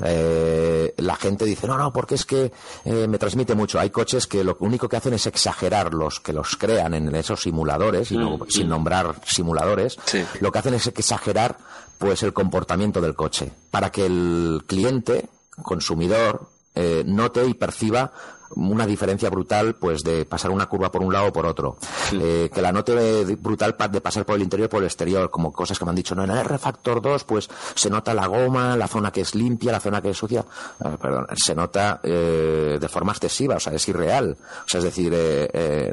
Eh, 0.04 0.94
la 0.98 1.16
gente 1.16 1.44
dice, 1.44 1.66
no, 1.66 1.78
no, 1.78 1.92
porque 1.92 2.14
es 2.16 2.24
que 2.24 2.52
eh, 2.84 3.06
me 3.08 3.18
transmite 3.18 3.54
mucho. 3.54 3.78
Hay 3.78 3.90
coches 3.90 4.26
que 4.26 4.42
lo 4.42 4.56
único 4.60 4.88
que 4.88 4.96
hacen 4.96 5.14
es 5.14 5.26
exagerar 5.26 5.94
los 5.94 6.20
que 6.20 6.32
los 6.32 6.56
crean 6.56 6.94
en 6.94 7.14
esos 7.14 7.42
simuladores, 7.42 8.10
y 8.10 8.16
no- 8.18 8.38
sin 8.48 8.68
nombrar 8.68 9.14
simuladores. 9.24 9.96
Sí. 10.04 10.24
Lo 10.40 10.50
que 10.50 10.58
hacen 10.58 10.74
es 10.74 10.86
exagerar 10.88 11.56
pues 12.02 12.24
el 12.24 12.32
comportamiento 12.32 13.00
del 13.00 13.14
coche 13.14 13.52
para 13.70 13.92
que 13.92 14.04
el 14.04 14.64
cliente, 14.66 15.28
consumidor, 15.62 16.48
eh, 16.74 17.04
note 17.06 17.46
y 17.46 17.54
perciba 17.54 18.12
una 18.56 18.86
diferencia 18.86 19.30
brutal 19.30 19.74
pues 19.74 20.02
de 20.02 20.24
pasar 20.24 20.50
una 20.50 20.66
curva 20.66 20.90
por 20.90 21.02
un 21.02 21.12
lado 21.12 21.28
o 21.28 21.32
por 21.32 21.46
otro. 21.46 21.76
Eh, 22.12 22.50
que 22.52 22.60
la 22.60 22.72
note 22.72 23.24
brutal 23.36 23.76
de 23.90 24.00
pasar 24.00 24.24
por 24.24 24.36
el 24.36 24.42
interior 24.42 24.66
o 24.66 24.70
por 24.70 24.80
el 24.80 24.86
exterior, 24.86 25.30
como 25.30 25.52
cosas 25.52 25.78
que 25.78 25.84
me 25.84 25.90
han 25.90 25.96
dicho, 25.96 26.14
no, 26.14 26.24
en 26.24 26.30
el 26.30 26.38
R-Factor 26.38 27.00
2 27.00 27.24
pues 27.24 27.48
se 27.74 27.88
nota 27.88 28.14
la 28.14 28.26
goma, 28.26 28.76
la 28.76 28.88
zona 28.88 29.10
que 29.10 29.22
es 29.22 29.34
limpia, 29.34 29.72
la 29.72 29.80
zona 29.80 30.02
que 30.02 30.10
es 30.10 30.16
sucia, 30.16 30.44
eh, 30.84 30.96
perdón, 31.00 31.26
se 31.36 31.54
nota 31.54 32.00
eh, 32.02 32.78
de 32.80 32.88
forma 32.88 33.12
excesiva, 33.12 33.56
o 33.56 33.60
sea, 33.60 33.72
es 33.72 33.88
irreal. 33.88 34.36
O 34.40 34.68
sea, 34.68 34.78
es 34.78 34.84
decir, 34.84 35.12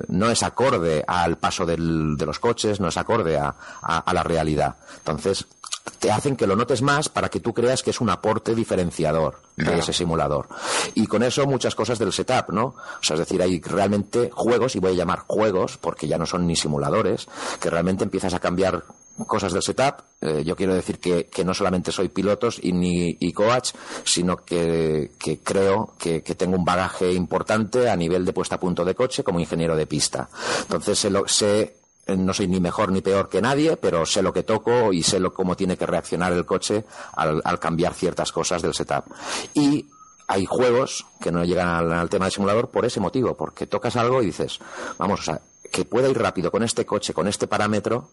no 0.08 0.30
es 0.30 0.44
acorde 0.44 1.04
al 1.08 1.38
paso 1.38 1.66
de 1.66 1.78
los 1.78 2.40
coches, 2.40 2.80
no 2.80 2.88
es 2.88 2.98
acorde 2.98 3.38
a, 3.38 3.50
a 3.82 4.14
la 4.14 4.24
realidad. 4.24 4.76
Entonces, 4.98 5.46
te 6.00 6.12
hacen 6.12 6.36
que 6.36 6.48
lo 6.48 6.56
notes 6.56 6.82
más 6.82 7.10
para 7.10 7.30
que 7.30 7.40
tú 7.40 7.54
creas 7.54 7.84
que 7.84 7.90
es 7.90 8.02
un 8.02 8.10
aporte 8.10 8.56
diferenciador 8.56 9.42
de 9.56 9.80
ese 9.80 9.94
simulador. 9.94 10.48
Y 10.96 11.08
con 11.08 11.24
eso 11.24 11.46
muchas 11.46 11.76
cosas 11.76 12.00
del 12.00 12.14
setup, 12.14 12.50
¿no? 12.50 12.64
O 12.66 13.02
sea, 13.02 13.16
es 13.16 13.22
decir, 13.22 13.42
hay 13.42 13.60
realmente 13.60 14.30
juegos, 14.34 14.76
y 14.76 14.80
voy 14.80 14.94
a 14.94 14.96
llamar 14.96 15.20
juegos, 15.28 15.78
porque 15.78 16.08
ya 16.08 16.18
no 16.18 16.26
son 16.26 16.48
ni 16.48 16.56
simuladores, 16.56 17.28
que 17.60 17.70
realmente 17.70 18.04
empiezas 18.04 18.34
a 18.34 18.40
cambiar 18.40 18.84
cosas 19.28 19.52
del 19.52 19.62
setup. 19.62 20.02
Eh, 20.22 20.44
yo 20.46 20.56
quiero 20.56 20.74
decir 20.74 21.00
que, 21.00 21.30
no 21.44 21.54
solamente 21.54 21.92
soy 21.92 22.10
pilotos 22.10 22.60
y, 22.62 22.72
ni, 22.72 23.18
y 23.20 23.34
coach, 23.34 23.72
sino 24.04 24.38
que, 24.38 25.12
creo 25.44 25.94
que, 25.98 26.22
tengo 26.22 26.56
un 26.56 26.66
bagaje 26.66 27.12
importante 27.14 27.90
a 27.90 27.96
nivel 27.96 28.26
de 28.26 28.34
puesta 28.34 28.56
a 28.56 28.60
punto 28.60 28.86
de 28.86 28.96
coche 28.96 29.24
como 29.24 29.40
ingeniero 29.40 29.76
de 29.76 29.88
pista. 29.88 30.30
Entonces 30.62 31.00
sé, 31.00 31.10
lo, 31.10 31.28
sé 31.28 31.79
no 32.18 32.34
soy 32.34 32.48
ni 32.48 32.60
mejor 32.60 32.92
ni 32.92 33.02
peor 33.02 33.30
que 33.30 33.42
nadie, 33.42 33.78
pero 33.78 34.06
sé 34.06 34.22
lo 34.22 34.34
que 34.34 34.44
toco 34.44 34.94
y 34.94 35.04
sé 35.04 35.20
lo, 35.20 35.34
cómo 35.34 35.56
tiene 35.56 35.78
que 35.78 35.86
reaccionar 35.86 36.34
el 36.34 36.46
coche 36.46 36.86
al, 37.14 37.60
cambiar 37.60 37.94
ciertas 37.94 38.32
cosas 38.32 38.62
del 38.62 38.74
setup. 38.74 39.06
Y 39.54 39.88
hay 40.28 40.46
juegos 40.46 41.06
que 41.22 41.32
no 41.32 41.44
llegan 41.44 41.92
al, 41.92 42.10
tema 42.10 42.26
del 42.26 42.32
simulador 42.32 42.70
por 42.70 42.86
ese 42.86 43.00
motivo, 43.00 43.36
porque 43.36 43.68
tocas 43.68 43.96
algo 43.96 44.22
y 44.22 44.28
dices, 44.28 44.60
vamos, 44.98 45.22
o 45.22 45.24
sea, 45.24 45.42
que 45.72 45.86
pueda 45.86 46.10
ir 46.10 46.18
rápido 46.18 46.52
con 46.52 46.64
este 46.64 46.86
coche, 46.86 47.14
con 47.14 47.28
este 47.28 47.48
parámetro, 47.48 48.10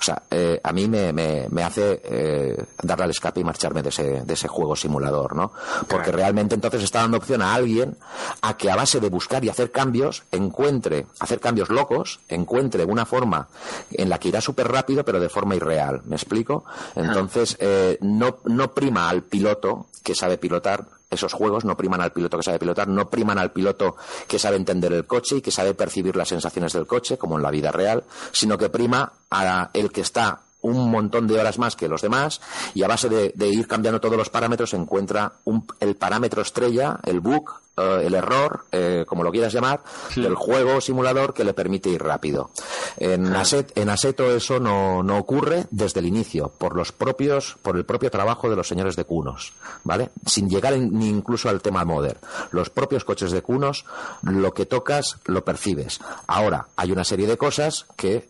o 0.00 0.02
sea, 0.02 0.22
eh, 0.30 0.58
a 0.64 0.72
mí 0.72 0.88
me, 0.88 1.12
me, 1.12 1.62
hace 1.62 2.00
eh, 2.04 2.64
darle 2.82 3.04
al 3.04 3.10
escape 3.10 3.40
y 3.40 3.44
marcharme 3.44 3.82
de 3.82 3.90
ese, 3.90 4.22
de 4.22 4.32
ese 4.32 4.48
juego 4.48 4.74
simulador, 4.74 5.36
¿no? 5.36 5.52
Porque 5.88 6.10
realmente 6.10 6.54
entonces 6.54 6.82
está 6.82 7.00
dando 7.00 7.18
opción 7.18 7.42
a 7.42 7.52
alguien 7.52 7.98
a 8.40 8.56
que 8.56 8.70
a 8.70 8.76
base 8.76 8.98
de 8.98 9.10
buscar 9.10 9.44
y 9.44 9.50
hacer 9.50 9.70
cambios, 9.70 10.22
encuentre, 10.32 11.06
hacer 11.18 11.38
cambios 11.38 11.68
locos, 11.68 12.20
encuentre 12.28 12.86
una 12.86 13.04
forma 13.04 13.48
en 13.90 14.08
la 14.08 14.18
que 14.18 14.28
irá 14.28 14.40
súper 14.40 14.68
rápido, 14.68 15.04
pero 15.04 15.20
de 15.20 15.28
forma 15.28 15.54
irreal. 15.54 16.00
¿Me 16.06 16.16
explico? 16.16 16.64
Entonces, 16.94 17.58
eh, 17.60 17.98
no, 18.00 18.38
no 18.44 18.72
prima 18.72 19.10
al 19.10 19.22
piloto 19.22 19.88
que 20.02 20.14
sabe 20.14 20.38
pilotar 20.38 20.99
esos 21.10 21.32
juegos 21.32 21.64
no 21.64 21.76
priman 21.76 22.00
al 22.00 22.12
piloto 22.12 22.36
que 22.36 22.44
sabe 22.44 22.58
pilotar, 22.58 22.88
no 22.88 23.10
priman 23.10 23.38
al 23.38 23.50
piloto 23.50 23.96
que 24.28 24.38
sabe 24.38 24.56
entender 24.56 24.92
el 24.92 25.06
coche 25.06 25.36
y 25.36 25.40
que 25.40 25.50
sabe 25.50 25.74
percibir 25.74 26.16
las 26.16 26.28
sensaciones 26.28 26.72
del 26.72 26.86
coche, 26.86 27.18
como 27.18 27.36
en 27.36 27.42
la 27.42 27.50
vida 27.50 27.72
real, 27.72 28.04
sino 28.32 28.56
que 28.56 28.68
prima 28.68 29.12
a 29.30 29.70
el 29.72 29.90
que 29.90 30.02
está 30.02 30.40
un 30.62 30.90
montón 30.90 31.26
de 31.26 31.38
horas 31.38 31.58
más 31.58 31.76
que 31.76 31.88
los 31.88 32.02
demás 32.02 32.40
y 32.74 32.82
a 32.82 32.88
base 32.88 33.08
de, 33.08 33.48
ir 33.48 33.66
cambiando 33.66 34.00
todos 34.00 34.16
los 34.16 34.30
parámetros 34.30 34.74
encuentra 34.74 35.32
el 35.80 35.96
parámetro 35.96 36.42
estrella, 36.42 36.98
el 37.04 37.20
bug, 37.20 37.50
eh, 37.76 38.02
el 38.04 38.14
error, 38.14 38.64
eh, 38.72 39.04
como 39.06 39.24
lo 39.24 39.30
quieras 39.30 39.52
llamar, 39.52 39.80
del 40.14 40.34
juego 40.34 40.80
simulador 40.80 41.34
que 41.34 41.44
le 41.44 41.54
permite 41.54 41.88
ir 41.88 42.02
rápido. 42.02 42.50
En, 42.98 43.26
en 43.26 43.88
Aseto 43.88 44.30
eso 44.30 44.60
no, 44.60 45.02
no, 45.02 45.18
ocurre 45.18 45.66
desde 45.70 46.00
el 46.00 46.06
inicio, 46.06 46.52
por 46.58 46.76
los 46.76 46.92
propios, 46.92 47.56
por 47.62 47.76
el 47.76 47.84
propio 47.84 48.10
trabajo 48.10 48.50
de 48.50 48.56
los 48.56 48.68
señores 48.68 48.96
de 48.96 49.04
Cunos, 49.04 49.52
¿vale? 49.84 50.10
Sin 50.26 50.48
llegar 50.48 50.76
ni 50.76 51.08
incluso 51.08 51.48
al 51.48 51.62
tema 51.62 51.84
modder. 51.84 52.18
Los 52.50 52.70
propios 52.70 53.04
coches 53.04 53.30
de 53.30 53.42
Cunos, 53.42 53.84
lo 54.22 54.52
que 54.52 54.66
tocas, 54.66 55.18
lo 55.24 55.44
percibes. 55.44 56.00
Ahora, 56.26 56.68
hay 56.76 56.92
una 56.92 57.04
serie 57.04 57.26
de 57.26 57.38
cosas 57.38 57.86
que 57.96 58.28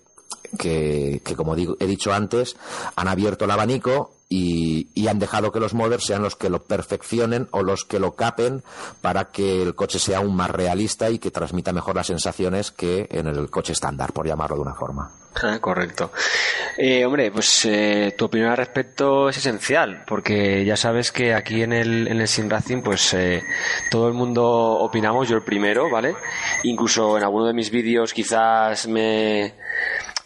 que, 0.59 1.21
como 1.37 1.55
he 1.55 1.87
dicho 1.87 2.13
antes, 2.13 2.57
han 2.97 3.09
abierto 3.09 3.45
el 3.45 3.51
abanico 3.51 4.13
y, 4.29 5.09
han 5.09 5.19
dejado 5.19 5.51
que 5.51 5.59
los 5.59 5.75
modders 5.75 6.05
sean 6.05 6.23
los 6.23 6.37
que 6.37 6.49
lo 6.49 6.63
perfeccionen 6.63 7.49
o 7.51 7.65
los 7.65 7.85
que 7.85 7.99
lo 7.99 8.15
capen 8.15 8.63
para 9.01 9.33
que 9.33 9.61
el 9.61 9.75
coche 9.75 9.99
sea 9.99 10.19
aún 10.19 10.37
más 10.37 10.51
realista 10.51 11.11
y 11.11 11.19
que 11.19 11.33
transmita 11.33 11.73
mejor 11.73 11.97
las 11.97 12.07
sensaciones 12.07 12.71
que 12.71 13.09
en 13.11 13.27
el 13.27 13.51
coche 13.51 13.73
estándar, 13.73 14.13
por 14.13 14.29
llamarlo 14.29 14.57
de 14.57 14.63
una 14.63 14.75
forma. 14.75 15.11
Ah, 15.43 15.59
correcto. 15.61 16.11
Eh, 16.77 17.05
hombre, 17.05 17.31
pues 17.31 17.65
eh, 17.65 18.15
tu 18.19 18.27
opinión 18.27 18.51
al 18.51 18.57
respecto 18.57 19.29
es 19.29 19.39
esencial, 19.39 20.03
porque 20.07 20.65
ya 20.65 20.77
sabes 20.77 21.13
que 21.13 21.35
aquí 21.35 21.63
en 21.63 21.73
el, 21.73 22.09
en 22.09 22.21
el 22.21 22.29
Sim 22.29 22.49
Racing, 22.49 22.83
pues 22.83 23.15
eh, 23.15 23.43
todo 23.91 24.09
el 24.09 24.15
mundo 24.15 24.45
opinamos, 24.45 25.29
yo 25.29 25.37
el 25.37 25.43
primero, 25.43 25.89
¿vale? 25.89 26.15
Incluso 26.65 27.17
en 27.17 27.23
alguno 27.23 27.47
de 27.47 27.55
mis 27.55 27.71
vídeos 27.71 28.13
quizás 28.13 28.87
me 28.89 29.55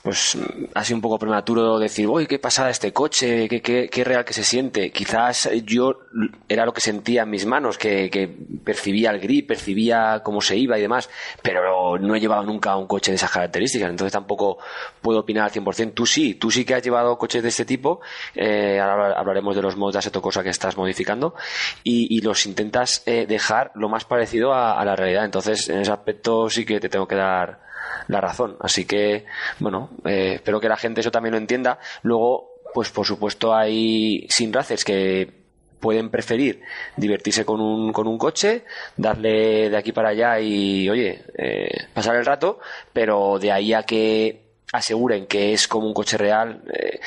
pues 0.04 0.36
ha 0.74 0.84
sido 0.84 0.98
un 0.98 1.00
poco 1.00 1.18
prematuro 1.18 1.78
decir, 1.78 2.06
uy, 2.06 2.26
qué 2.26 2.38
pasada 2.38 2.68
este 2.68 2.92
coche, 2.92 3.48
qué, 3.48 3.62
qué, 3.62 3.88
qué, 3.88 4.04
real 4.04 4.22
que 4.22 4.34
se 4.34 4.44
siente. 4.44 4.90
Quizás 4.90 5.48
yo 5.64 5.98
era 6.46 6.66
lo 6.66 6.74
que 6.74 6.82
sentía 6.82 7.22
en 7.22 7.30
mis 7.30 7.46
manos, 7.46 7.78
que, 7.78 8.10
que, 8.10 8.28
percibía 8.62 9.10
el 9.12 9.18
grip, 9.18 9.48
percibía 9.48 10.20
cómo 10.22 10.42
se 10.42 10.58
iba 10.58 10.76
y 10.76 10.82
demás, 10.82 11.08
pero 11.40 11.98
no 11.98 12.14
he 12.14 12.20
llevado 12.20 12.42
nunca 12.42 12.76
un 12.76 12.86
coche 12.86 13.12
de 13.12 13.16
esas 13.16 13.30
características, 13.30 13.88
entonces 13.88 14.12
tampoco 14.12 14.58
puedo 15.00 15.20
opinar 15.20 15.44
al 15.44 15.50
100%. 15.50 15.94
Tú 15.94 16.04
sí, 16.04 16.34
tú 16.34 16.50
sí 16.50 16.66
que 16.66 16.74
has 16.74 16.82
llevado 16.82 17.16
coches 17.16 17.42
de 17.42 17.48
este 17.48 17.64
tipo, 17.64 18.02
eh, 18.34 18.78
ahora 18.78 19.18
hablaremos 19.18 19.56
de 19.56 19.62
los 19.62 19.74
mods 19.74 19.94
de 19.94 20.00
Assetto 20.00 20.20
Cosa 20.20 20.42
que 20.42 20.50
estás 20.50 20.76
modificando, 20.76 21.34
y, 21.82 22.14
y 22.14 22.20
los 22.20 22.44
intentas 22.44 23.02
eh, 23.06 23.24
dejar 23.26 23.72
lo 23.74 23.88
más 23.88 24.04
parecido 24.04 24.52
a 24.52 24.84
la 24.84 24.96
realidad. 24.96 25.24
Entonces, 25.24 25.66
en 25.70 25.78
ese 25.78 25.92
aspecto 25.92 26.50
sí 26.50 26.66
que 26.66 26.78
te 26.78 26.90
tengo 26.90 27.08
que 27.08 27.16
dar 27.16 27.63
la 28.08 28.20
razón. 28.20 28.56
Así 28.60 28.84
que, 28.84 29.24
bueno, 29.58 29.90
eh, 30.04 30.34
espero 30.36 30.60
que 30.60 30.68
la 30.68 30.76
gente 30.76 31.00
eso 31.00 31.10
también 31.10 31.32
lo 31.32 31.38
entienda. 31.38 31.78
Luego, 32.02 32.54
pues 32.72 32.90
por 32.90 33.06
supuesto 33.06 33.54
hay 33.54 34.26
sin 34.28 34.52
racers 34.52 34.84
que 34.84 35.44
pueden 35.80 36.08
preferir 36.08 36.62
divertirse 36.96 37.44
con 37.44 37.60
un, 37.60 37.92
con 37.92 38.08
un 38.08 38.16
coche, 38.16 38.64
darle 38.96 39.68
de 39.68 39.76
aquí 39.76 39.92
para 39.92 40.08
allá 40.08 40.40
y, 40.40 40.88
oye, 40.88 41.22
eh, 41.36 41.88
pasar 41.92 42.16
el 42.16 42.24
rato, 42.24 42.58
pero 42.92 43.38
de 43.38 43.52
ahí 43.52 43.74
a 43.74 43.82
que 43.82 44.44
aseguren 44.72 45.26
que 45.26 45.52
es 45.52 45.68
como 45.68 45.86
un 45.86 45.94
coche 45.94 46.16
real. 46.16 46.62
Eh, 46.72 47.00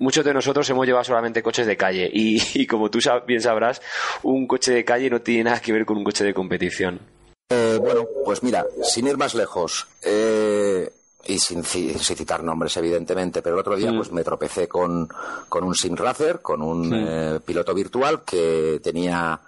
muchos 0.00 0.24
de 0.24 0.32
nosotros 0.32 0.68
hemos 0.70 0.86
llevado 0.86 1.04
solamente 1.04 1.42
coches 1.42 1.66
de 1.66 1.76
calle 1.76 2.08
y, 2.12 2.66
como 2.66 2.90
tú 2.90 2.98
bien 3.26 3.40
sabrás, 3.40 3.82
un 4.22 4.46
coche 4.46 4.72
de 4.72 4.84
calle 4.84 5.10
no 5.10 5.20
tiene 5.20 5.44
nada 5.44 5.60
que 5.60 5.72
ver 5.72 5.84
con 5.84 5.98
un 5.98 6.04
coche 6.04 6.24
de 6.24 6.32
competición. 6.32 7.00
Eh, 7.48 7.78
bueno, 7.80 8.06
pues 8.24 8.42
mira, 8.42 8.64
sin 8.82 9.06
ir 9.06 9.18
más 9.18 9.34
lejos, 9.34 9.86
eh, 10.02 10.90
y 11.26 11.38
sin, 11.38 11.62
citar 11.62 12.42
nombres, 12.42 12.76
evidentemente, 12.76 13.42
pero 13.42 13.56
el 13.56 13.60
otro 13.60 13.76
día 13.76 13.92
pues 13.94 14.12
me 14.12 14.24
tropecé 14.24 14.68
con, 14.68 15.08
con 15.48 15.64
un 15.64 15.74
Racer, 15.96 16.40
con 16.40 16.62
un 16.62 16.92
eh, 16.94 17.40
piloto 17.44 17.74
virtual 17.74 18.22
que 18.24 18.80
tenía 18.82 19.40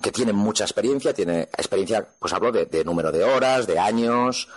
que 0.00 0.12
tiene 0.12 0.32
mucha 0.32 0.64
experiencia, 0.64 1.12
tiene 1.12 1.42
experiencia, 1.42 2.06
pues 2.18 2.32
hablo 2.32 2.50
de, 2.50 2.84
número 2.84 3.12
de 3.12 3.22
horas, 3.22 3.66
de 3.66 3.78
años. 3.78 4.48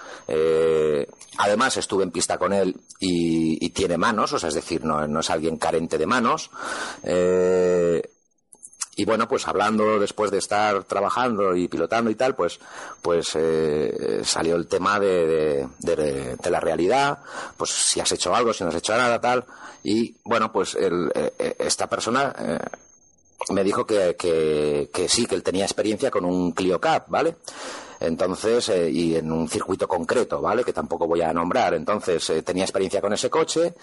además, 1.37 1.75
estuve 1.75 2.03
en 2.03 2.11
pista 2.11 2.37
con 2.37 2.53
él 2.53 2.75
y, 2.99 3.69
tiene 3.71 3.97
manos, 3.97 4.31
o 4.33 4.39
sea, 4.39 4.49
es 4.49 4.55
decir, 4.55 4.85
no, 4.85 5.05
no 5.05 5.19
es 5.19 5.29
alguien 5.29 5.57
carente 5.57 5.97
de 5.97 6.05
manos. 6.05 6.49
Y 8.95 9.05
bueno, 9.05 9.27
pues 9.27 9.47
hablando 9.47 9.99
después 9.99 10.29
de 10.29 10.37
estar 10.37 10.83
trabajando 10.83 11.55
y 11.55 11.67
pilotando 11.67 12.11
y 12.11 12.15
tal, 12.15 12.35
pues, 12.35 12.59
pues 13.01 13.31
eh, 13.35 14.21
salió 14.23 14.55
el 14.55 14.67
tema 14.67 14.99
de, 14.99 15.67
de, 15.79 16.49
la 16.51 16.59
realidad, 16.59 17.19
pues 17.57 17.71
si 17.71 17.99
has 17.99 18.11
hecho 18.11 18.35
algo, 18.35 18.53
si 18.53 18.63
no 18.63 18.69
has 18.69 18.75
hecho 18.75 18.95
nada, 18.95 19.19
tal. 19.19 19.45
Y 19.83 20.15
bueno, 20.23 20.51
pues 20.51 20.75
el, 20.75 21.11
eh, 21.15 21.55
esta 21.57 21.87
persona 21.89 22.35
eh, 22.37 22.59
me 23.49 23.63
dijo 23.63 23.85
que, 23.85 24.15
que, 24.15 24.91
que, 24.93 25.09
sí, 25.09 25.25
que 25.25 25.35
él 25.35 25.43
tenía 25.43 25.65
experiencia 25.65 26.11
con 26.11 26.23
un 26.25 26.51
Clio 26.51 26.79
Cup, 26.79 27.05
¿vale? 27.07 27.37
Entonces, 28.03 28.69
eh, 28.69 28.89
y 28.89 29.15
en 29.15 29.31
un 29.31 29.47
circuito 29.47 29.87
concreto, 29.87 30.41
¿vale? 30.41 30.63
Que 30.63 30.73
tampoco 30.73 31.07
voy 31.07 31.21
a 31.21 31.33
nombrar. 31.33 31.73
Entonces, 31.73 32.29
eh, 32.29 32.41
tenía 32.41 32.63
experiencia 32.63 33.01
con 33.01 33.13
ese 33.13 33.29
coche. 33.29 33.73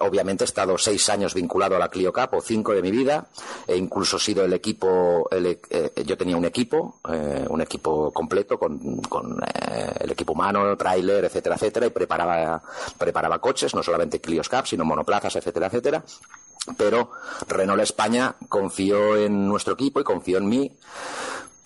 Obviamente 0.00 0.44
he 0.44 0.46
estado 0.46 0.78
seis 0.78 1.08
años 1.10 1.34
vinculado 1.34 1.76
a 1.76 1.78
la 1.78 1.88
Clio 1.88 2.12
Cup, 2.12 2.30
o 2.32 2.40
cinco 2.40 2.72
de 2.72 2.82
mi 2.82 2.90
vida. 2.90 3.26
He 3.66 3.76
incluso 3.76 4.18
sido 4.18 4.44
el 4.44 4.52
equipo, 4.52 5.28
eh, 5.30 5.60
yo 6.04 6.16
tenía 6.16 6.36
un 6.36 6.44
equipo, 6.44 7.00
un 7.48 7.60
equipo 7.60 8.10
completo 8.12 8.58
con, 8.58 8.80
el 10.00 10.10
equipo 10.10 10.32
humano, 10.32 10.76
tráiler, 10.76 11.24
etcétera, 11.24 11.56
etcétera, 11.56 11.86
y 11.86 11.90
preparaba, 11.90 12.62
preparaba 12.96 13.38
coches, 13.38 13.74
no 13.74 13.82
solamente 13.82 14.20
Clios 14.20 14.48
Cup, 14.48 14.66
sino 14.66 14.84
monoplazas, 14.84 15.36
etcétera, 15.36 15.66
etcétera 15.66 16.02
pero 16.76 17.10
Renault 17.46 17.82
España 17.82 18.34
confió 18.48 19.16
en 19.16 19.48
nuestro 19.48 19.74
equipo 19.74 20.00
y 20.00 20.04
confió 20.04 20.38
en 20.38 20.48
mí 20.48 20.72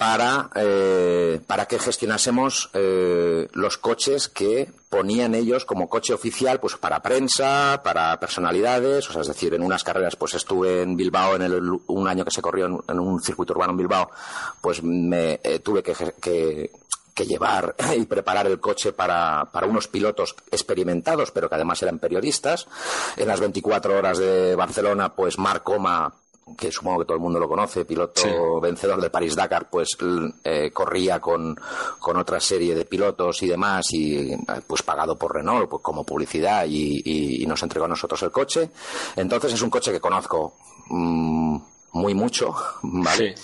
para, 0.02 0.50
eh, 0.56 1.40
para 1.46 1.66
que 1.66 1.78
gestionásemos 1.78 2.70
eh, 2.72 3.46
los 3.52 3.78
coches 3.78 4.28
que 4.28 4.68
ponían 4.90 5.36
ellos 5.36 5.64
como 5.64 5.88
coche 5.88 6.12
oficial 6.12 6.58
pues 6.58 6.76
para 6.76 7.00
prensa, 7.00 7.82
para 7.84 8.18
personalidades, 8.18 9.08
o 9.08 9.12
sea, 9.12 9.22
es 9.22 9.28
decir, 9.28 9.54
en 9.54 9.62
unas 9.62 9.84
carreras 9.84 10.16
pues 10.16 10.34
estuve 10.34 10.82
en 10.82 10.96
Bilbao 10.96 11.36
en 11.36 11.42
el, 11.42 11.70
un 11.86 12.08
año 12.08 12.24
que 12.24 12.32
se 12.32 12.42
corrió 12.42 12.82
en, 12.88 12.98
un 12.98 13.22
circuito 13.22 13.52
urbano 13.52 13.74
en 13.74 13.76
Bilbao, 13.76 14.10
pues 14.60 14.82
me 14.82 15.38
eh, 15.44 15.60
tuve 15.60 15.84
que, 15.84 15.94
que 17.14 17.24
llevar 17.24 17.76
y 17.96 18.04
preparar 18.04 18.48
el 18.48 18.58
coche 18.58 18.92
para, 18.92 19.50
para, 19.52 19.68
unos 19.68 19.86
pilotos 19.86 20.34
experimentados, 20.50 21.30
pero 21.30 21.48
que 21.48 21.54
además 21.54 21.80
eran 21.80 22.00
periodistas. 22.00 22.66
En 23.16 23.28
las 23.28 23.38
24 23.38 23.96
horas 23.96 24.18
de 24.18 24.56
Barcelona, 24.56 25.14
pues 25.14 25.38
Marc 25.38 25.62
Coma 25.62 26.12
que 26.56 26.72
supongo 26.72 27.00
que 27.00 27.04
todo 27.04 27.16
el 27.16 27.22
mundo 27.22 27.38
lo 27.38 27.48
conoce, 27.48 27.84
piloto 27.84 28.60
vencedor 28.60 29.00
de 29.00 29.10
París 29.10 29.36
Dakar, 29.36 29.70
pues 29.70 29.96
eh, 30.44 30.70
corría 30.72 31.20
con, 31.20 31.56
con, 31.98 32.16
otra 32.16 32.40
serie 32.40 32.74
de 32.74 32.84
pilotos 32.84 33.42
y 33.42 33.48
demás, 33.48 33.86
y 33.92 34.36
pues 34.66 34.82
pagado 34.82 35.16
por 35.16 35.34
Renault, 35.34 35.68
pues 35.68 35.82
como 35.82 36.04
publicidad, 36.04 36.66
y, 36.68 37.44
nos 37.46 37.62
entregó 37.62 37.84
a 37.84 37.88
nosotros 37.88 38.22
el 38.22 38.30
coche. 38.30 38.70
Entonces 39.16 39.52
es 39.52 39.62
un 39.62 39.70
coche 39.70 39.92
que 39.92 40.00
conozco. 40.00 40.54
Mm, 40.88 41.58
muy 41.92 42.14
mucho, 42.14 42.54
¿vale? 42.82 43.34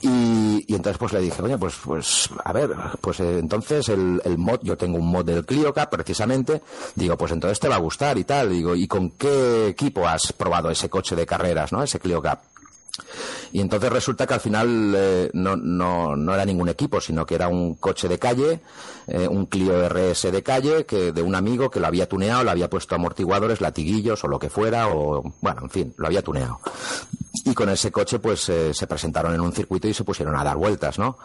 Y, 0.00 0.64
y, 0.66 0.74
entonces 0.74 0.98
pues 0.98 1.12
le 1.12 1.20
dije, 1.20 1.40
oye, 1.40 1.56
pues, 1.56 1.74
pues, 1.84 2.30
a 2.44 2.52
ver, 2.52 2.70
pues 3.00 3.20
eh, 3.20 3.38
entonces 3.38 3.88
el, 3.88 4.20
el, 4.24 4.38
mod, 4.38 4.60
yo 4.62 4.76
tengo 4.76 4.98
un 4.98 5.06
mod 5.06 5.24
del 5.24 5.46
Clio 5.46 5.72
Cup 5.72 5.88
precisamente, 5.90 6.62
digo, 6.94 7.16
pues 7.16 7.32
entonces 7.32 7.60
te 7.60 7.68
va 7.68 7.76
a 7.76 7.78
gustar 7.78 8.18
y 8.18 8.24
tal, 8.24 8.50
digo, 8.50 8.74
¿y 8.74 8.86
con 8.88 9.10
qué 9.10 9.68
equipo 9.68 10.06
has 10.06 10.32
probado 10.32 10.70
ese 10.70 10.90
coche 10.90 11.14
de 11.14 11.26
carreras, 11.26 11.72
no? 11.72 11.82
Ese 11.82 12.00
Clio 12.00 12.20
Cup. 12.20 12.51
Y 13.52 13.60
entonces 13.60 13.90
resulta 13.90 14.26
que 14.26 14.34
al 14.34 14.40
final 14.40 14.94
eh, 14.96 15.30
no, 15.34 15.56
no, 15.56 16.16
no, 16.16 16.34
era 16.34 16.44
ningún 16.44 16.68
equipo, 16.68 17.00
sino 17.00 17.26
que 17.26 17.34
era 17.34 17.48
un 17.48 17.74
coche 17.74 18.08
de 18.08 18.18
calle, 18.18 18.60
eh, 19.06 19.28
un 19.28 19.46
Clio 19.46 19.88
RS 19.88 20.32
de 20.32 20.42
calle, 20.42 20.86
que 20.86 21.12
de 21.12 21.22
un 21.22 21.34
amigo 21.34 21.70
que 21.70 21.80
lo 21.80 21.86
había 21.86 22.08
tuneado, 22.08 22.44
le 22.44 22.50
había 22.50 22.70
puesto 22.70 22.94
amortiguadores, 22.94 23.60
latiguillos 23.60 24.24
o 24.24 24.28
lo 24.28 24.38
que 24.38 24.50
fuera, 24.50 24.88
o 24.88 25.22
bueno, 25.40 25.62
en 25.62 25.70
fin, 25.70 25.94
lo 25.96 26.06
había 26.06 26.22
tuneado. 26.22 26.60
Y 27.44 27.54
con 27.54 27.68
ese 27.68 27.90
coche, 27.90 28.18
pues 28.18 28.48
eh, 28.48 28.72
se 28.72 28.86
presentaron 28.86 29.34
en 29.34 29.40
un 29.40 29.52
circuito 29.52 29.88
y 29.88 29.94
se 29.94 30.04
pusieron 30.04 30.36
a 30.36 30.44
dar 30.44 30.56
vueltas, 30.56 30.98
¿no? 30.98 31.18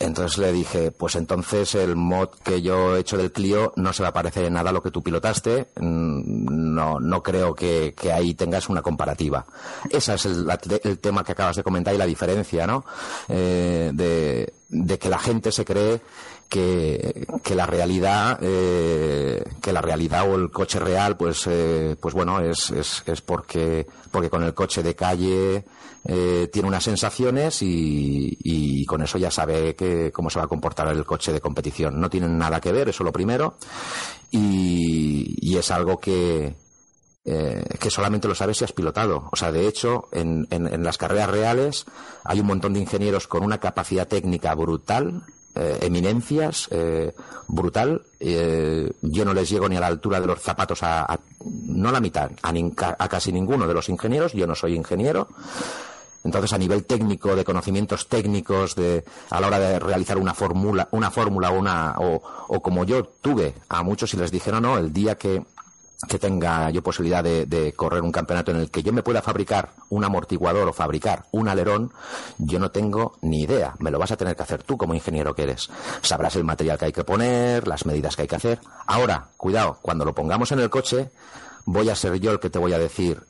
Entonces 0.00 0.38
le 0.38 0.50
dije, 0.50 0.92
pues 0.92 1.14
entonces 1.14 1.74
el 1.74 1.94
mod 1.94 2.30
que 2.42 2.62
yo 2.62 2.96
he 2.96 3.00
hecho 3.00 3.18
del 3.18 3.32
Clio 3.32 3.74
no 3.76 3.92
se 3.92 4.02
va 4.02 4.08
a 4.08 4.12
parecer 4.14 4.46
en 4.46 4.54
nada 4.54 4.70
a 4.70 4.72
lo 4.72 4.82
que 4.82 4.90
tú 4.90 5.02
pilotaste. 5.02 5.68
Mm, 5.78 6.74
no, 6.74 6.98
no 6.98 7.22
creo 7.22 7.54
que, 7.54 7.94
ahí 8.10 8.32
tengas 8.32 8.70
una 8.70 8.80
comparativa. 8.80 9.44
Ese 9.90 10.14
es 10.14 10.24
el, 10.24 10.98
tema 11.00 11.22
que 11.22 11.32
acabas 11.32 11.56
de 11.56 11.62
comentar 11.62 11.94
y 11.94 11.98
la 11.98 12.06
diferencia, 12.06 12.66
¿no? 12.66 12.82
Eh, 13.28 13.90
de, 13.92 14.54
de 14.70 14.98
que 14.98 15.10
la 15.10 15.18
gente 15.18 15.52
se 15.52 15.66
cree 15.66 16.00
que, 16.50 17.26
que 17.42 17.54
la 17.54 17.64
realidad 17.64 18.38
eh, 18.42 19.42
que 19.62 19.72
la 19.72 19.80
realidad 19.80 20.28
o 20.28 20.34
el 20.34 20.50
coche 20.50 20.80
real 20.80 21.16
pues 21.16 21.46
eh, 21.46 21.96
pues 21.98 22.12
bueno 22.12 22.40
es, 22.40 22.70
es, 22.70 23.04
es 23.06 23.22
porque 23.22 23.86
porque 24.10 24.28
con 24.28 24.42
el 24.42 24.52
coche 24.52 24.82
de 24.82 24.96
calle 24.96 25.64
eh, 26.04 26.48
tiene 26.52 26.68
unas 26.68 26.82
sensaciones 26.82 27.62
y, 27.62 28.36
y, 28.42 28.86
con 28.86 29.02
eso 29.02 29.18
ya 29.18 29.30
sabe 29.30 29.76
que, 29.76 30.10
cómo 30.10 30.30
se 30.30 30.38
va 30.38 30.46
a 30.46 30.48
comportar 30.48 30.88
el 30.88 31.04
coche 31.04 31.32
de 31.32 31.40
competición 31.40 32.00
no 32.00 32.10
tienen 32.10 32.36
nada 32.36 32.60
que 32.60 32.72
ver 32.72 32.88
eso 32.88 33.04
lo 33.04 33.12
primero 33.12 33.54
y, 34.30 35.36
y 35.40 35.56
es 35.56 35.70
algo 35.70 35.98
que 35.98 36.54
eh, 37.24 37.62
que 37.78 37.90
solamente 37.90 38.28
lo 38.28 38.34
sabes 38.34 38.56
si 38.56 38.64
has 38.64 38.72
pilotado. 38.72 39.28
O 39.30 39.36
sea, 39.36 39.52
de 39.52 39.68
hecho, 39.68 40.08
en, 40.10 40.46
en, 40.50 40.66
en, 40.66 40.82
las 40.82 40.96
carreras 40.96 41.28
reales 41.28 41.84
hay 42.24 42.40
un 42.40 42.46
montón 42.46 42.72
de 42.72 42.80
ingenieros 42.80 43.28
con 43.28 43.44
una 43.44 43.58
capacidad 43.58 44.08
técnica 44.08 44.54
brutal 44.54 45.22
eh, 45.54 45.78
eminencias 45.82 46.68
eh, 46.70 47.12
brutal. 47.48 48.02
Eh, 48.18 48.92
yo 49.02 49.24
no 49.24 49.34
les 49.34 49.50
llego 49.50 49.68
ni 49.68 49.76
a 49.76 49.80
la 49.80 49.88
altura 49.88 50.20
de 50.20 50.26
los 50.26 50.40
zapatos 50.40 50.82
a, 50.82 51.18
no 51.44 51.88
a 51.88 51.92
la 51.92 52.00
mitad, 52.00 52.30
a, 52.42 53.08
casi 53.08 53.32
ninguno 53.32 53.66
de 53.66 53.74
los 53.74 53.88
ingenieros. 53.88 54.32
Yo 54.32 54.46
no 54.46 54.54
soy 54.54 54.74
ingeniero. 54.74 55.28
Entonces, 56.22 56.52
a 56.52 56.58
nivel 56.58 56.84
técnico, 56.84 57.34
de 57.34 57.44
conocimientos 57.44 58.06
técnicos, 58.06 58.74
de, 58.74 59.04
a 59.30 59.40
la 59.40 59.46
hora 59.46 59.58
de 59.58 59.78
realizar 59.78 60.18
una 60.18 60.34
fórmula, 60.34 60.86
una 60.90 61.10
fórmula 61.10 61.50
una, 61.50 61.94
o, 61.98 62.22
o 62.48 62.60
como 62.60 62.84
yo 62.84 63.04
tuve 63.04 63.54
a 63.70 63.82
muchos 63.82 64.12
y 64.12 64.18
les 64.18 64.30
dije, 64.30 64.52
no, 64.52 64.60
no, 64.60 64.76
el 64.76 64.92
día 64.92 65.16
que 65.16 65.42
que 66.08 66.18
tenga 66.18 66.70
yo 66.70 66.82
posibilidad 66.82 67.22
de, 67.22 67.74
correr 67.76 68.02
un 68.02 68.12
campeonato 68.12 68.50
en 68.50 68.58
el 68.58 68.70
que 68.70 68.82
yo 68.82 68.92
me 68.92 69.02
pueda 69.02 69.22
fabricar 69.22 69.70
un 69.90 70.04
amortiguador 70.04 70.68
o 70.68 70.72
fabricar 70.72 71.24
un 71.30 71.48
alerón, 71.48 71.92
yo 72.38 72.58
no 72.58 72.70
tengo 72.70 73.18
ni 73.22 73.42
idea. 73.42 73.74
Me 73.78 73.90
lo 73.90 73.98
vas 73.98 74.12
a 74.12 74.16
tener 74.16 74.36
que 74.36 74.42
hacer 74.42 74.62
tú 74.62 74.76
como 74.76 74.94
ingeniero 74.94 75.34
que 75.34 75.44
eres. 75.44 75.70
Sabrás 76.02 76.36
el 76.36 76.44
material 76.44 76.78
que 76.78 76.86
hay 76.86 76.92
que 76.92 77.04
poner, 77.04 77.68
las 77.68 77.86
medidas 77.86 78.16
que 78.16 78.22
hay 78.22 78.28
que 78.28 78.36
hacer. 78.36 78.60
Ahora, 78.86 79.28
cuidado, 79.36 79.78
cuando 79.82 80.04
lo 80.04 80.14
pongamos 80.14 80.52
en 80.52 80.60
el 80.60 80.70
coche, 80.70 81.10
voy 81.64 81.88
a 81.90 81.94
ser 81.94 82.18
yo 82.18 82.32
el 82.32 82.40
que 82.40 82.50
te 82.50 82.58
voy 82.58 82.72
a 82.72 82.78
decir 82.78 83.22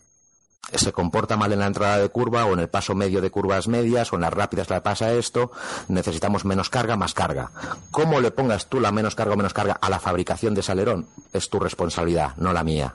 se 0.73 0.93
comporta 0.93 1.37
mal 1.37 1.53
en 1.53 1.59
la 1.59 1.67
entrada 1.67 1.99
de 1.99 2.09
curva 2.09 2.45
o 2.45 2.55
en 2.55 2.61
el 2.61 2.69
paso 2.69 2.95
medio 2.95 3.21
de 3.21 3.31
curvas 3.31 3.69
medias 3.69 4.13
o 4.13 4.17
en 4.17 4.23
las 4.23 4.33
rápidas 4.33 4.71
le 4.71 4.81
pasa 4.81 5.13
esto, 5.13 5.51
necesitamos 5.89 6.45
menos 6.45 6.71
carga, 6.71 6.97
más 6.97 7.15
carga. 7.15 7.51
¿Cómo 7.91 8.21
le 8.21 8.31
pongas 8.31 8.67
tú 8.67 8.81
la 8.81 8.93
menos 8.93 9.15
carga 9.15 9.35
o 9.35 9.37
menos 9.37 9.55
carga 9.55 9.79
a 9.81 9.91
la 9.91 9.99
fabricación 10.01 10.55
de 10.55 10.61
ese 10.61 10.73
alerón? 10.73 11.09
Es 11.33 11.51
tu 11.51 11.59
responsabilidad, 11.59 12.37
no 12.37 12.53
la 12.53 12.65
mía. 12.65 12.95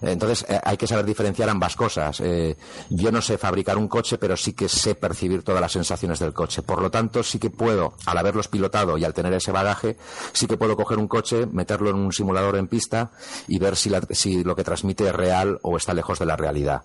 Entonces 0.00 0.44
eh, 0.48 0.60
hay 0.62 0.76
que 0.76 0.86
saber 0.86 1.04
diferenciar 1.04 1.48
ambas 1.48 1.76
cosas. 1.76 2.20
Eh, 2.20 2.56
yo 2.90 3.10
no 3.10 3.22
sé 3.22 3.38
fabricar 3.38 3.78
un 3.78 3.88
coche, 3.88 4.18
pero 4.18 4.36
sí 4.36 4.52
que 4.52 4.68
sé 4.68 4.94
percibir 4.94 5.42
todas 5.42 5.60
las 5.60 5.72
sensaciones 5.72 6.18
del 6.18 6.32
coche. 6.32 6.62
Por 6.62 6.82
lo 6.82 6.90
tanto, 6.90 7.22
sí 7.22 7.38
que 7.38 7.50
puedo, 7.50 7.94
al 8.06 8.18
haberlos 8.18 8.48
pilotado 8.48 8.98
y 8.98 9.04
al 9.04 9.14
tener 9.14 9.32
ese 9.32 9.52
bagaje, 9.52 9.96
sí 10.32 10.46
que 10.46 10.56
puedo 10.56 10.76
coger 10.76 10.98
un 10.98 11.08
coche, 11.08 11.46
meterlo 11.46 11.90
en 11.90 11.96
un 11.96 12.12
simulador 12.12 12.56
en 12.56 12.68
pista 12.68 13.12
y 13.48 13.58
ver 13.58 13.76
si, 13.76 13.90
si 14.10 14.44
lo 14.44 14.56
que 14.56 14.64
transmite 14.64 15.08
es 15.08 15.14
real 15.14 15.58
o 15.62 15.76
está 15.76 15.94
lejos 15.94 16.18
de 16.18 16.26
la 16.26 16.36
realidad. 16.36 16.82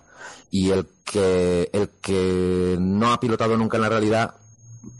Y 0.50 0.70
el 0.70 0.86
que, 1.04 1.70
el 1.72 1.90
que 2.00 2.76
no 2.78 3.12
ha 3.12 3.20
pilotado 3.20 3.56
nunca 3.56 3.76
en 3.76 3.82
la 3.82 3.88
realidad 3.88 4.34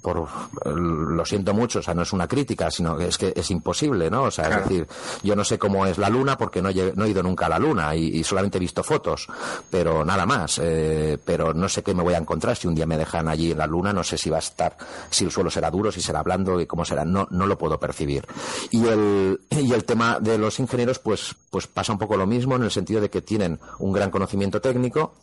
por 0.02 0.28
lo 0.64 1.24
siento 1.24 1.54
mucho, 1.54 1.78
o 1.78 1.82
sea, 1.82 1.94
no 1.94 2.02
es 2.02 2.12
una 2.12 2.28
crítica, 2.28 2.70
sino 2.70 2.96
que 2.96 3.08
es 3.08 3.18
que 3.18 3.32
es 3.34 3.50
imposible, 3.50 4.10
¿no? 4.10 4.24
O 4.24 4.30
sea, 4.30 4.48
es 4.48 4.64
decir, 4.64 4.88
yo 5.22 5.34
no 5.34 5.44
sé 5.44 5.58
cómo 5.58 5.86
es 5.86 5.98
la 5.98 6.08
luna 6.08 6.36
porque 6.36 6.60
no 6.60 6.68
he, 6.70 6.92
no 6.94 7.04
he 7.04 7.10
ido 7.10 7.22
nunca 7.22 7.46
a 7.46 7.48
la 7.48 7.58
luna 7.58 7.94
y, 7.94 8.22
solamente 8.24 8.58
he 8.58 8.60
visto 8.60 8.82
fotos, 8.82 9.26
pero 9.70 10.04
nada 10.04 10.26
más. 10.26 10.60
Eh, 10.62 11.18
pero 11.24 11.54
no 11.54 11.68
sé 11.68 11.82
qué 11.82 11.94
me 11.94 12.02
voy 12.02 12.14
a 12.14 12.18
encontrar 12.18 12.56
si 12.56 12.68
un 12.68 12.74
día 12.74 12.86
me 12.86 12.96
dejan 12.96 13.28
allí 13.28 13.52
en 13.52 13.58
la 13.58 13.66
luna, 13.66 13.92
no 13.92 14.04
sé 14.04 14.18
si 14.18 14.30
va 14.30 14.36
a 14.36 14.40
estar, 14.40 14.76
si 15.10 15.24
el 15.24 15.30
suelo 15.30 15.50
será 15.50 15.70
duro, 15.70 15.90
si 15.90 16.00
será 16.00 16.22
blando 16.22 16.60
y 16.60 16.66
cómo 16.66 16.84
será, 16.84 17.04
no, 17.04 17.26
no 17.30 17.46
lo 17.46 17.58
puedo 17.58 17.78
percibir. 17.78 18.26
Y 18.70 18.86
el, 18.86 19.40
y 19.50 19.72
el 19.72 19.84
tema 19.84 20.18
de 20.20 20.38
los 20.38 20.58
ingenieros, 20.60 20.98
pues, 20.98 21.34
pues 21.50 21.66
pasa 21.66 21.92
un 21.92 21.98
poco 21.98 22.16
lo 22.16 22.26
mismo 22.26 22.56
en 22.56 22.62
el 22.62 22.70
sentido 22.70 23.00
de 23.00 23.10
que 23.10 23.22
tienen 23.22 23.58
un 23.78 23.92
gran 23.92 24.10
conocimiento 24.10 24.60
técnico, 24.60 25.14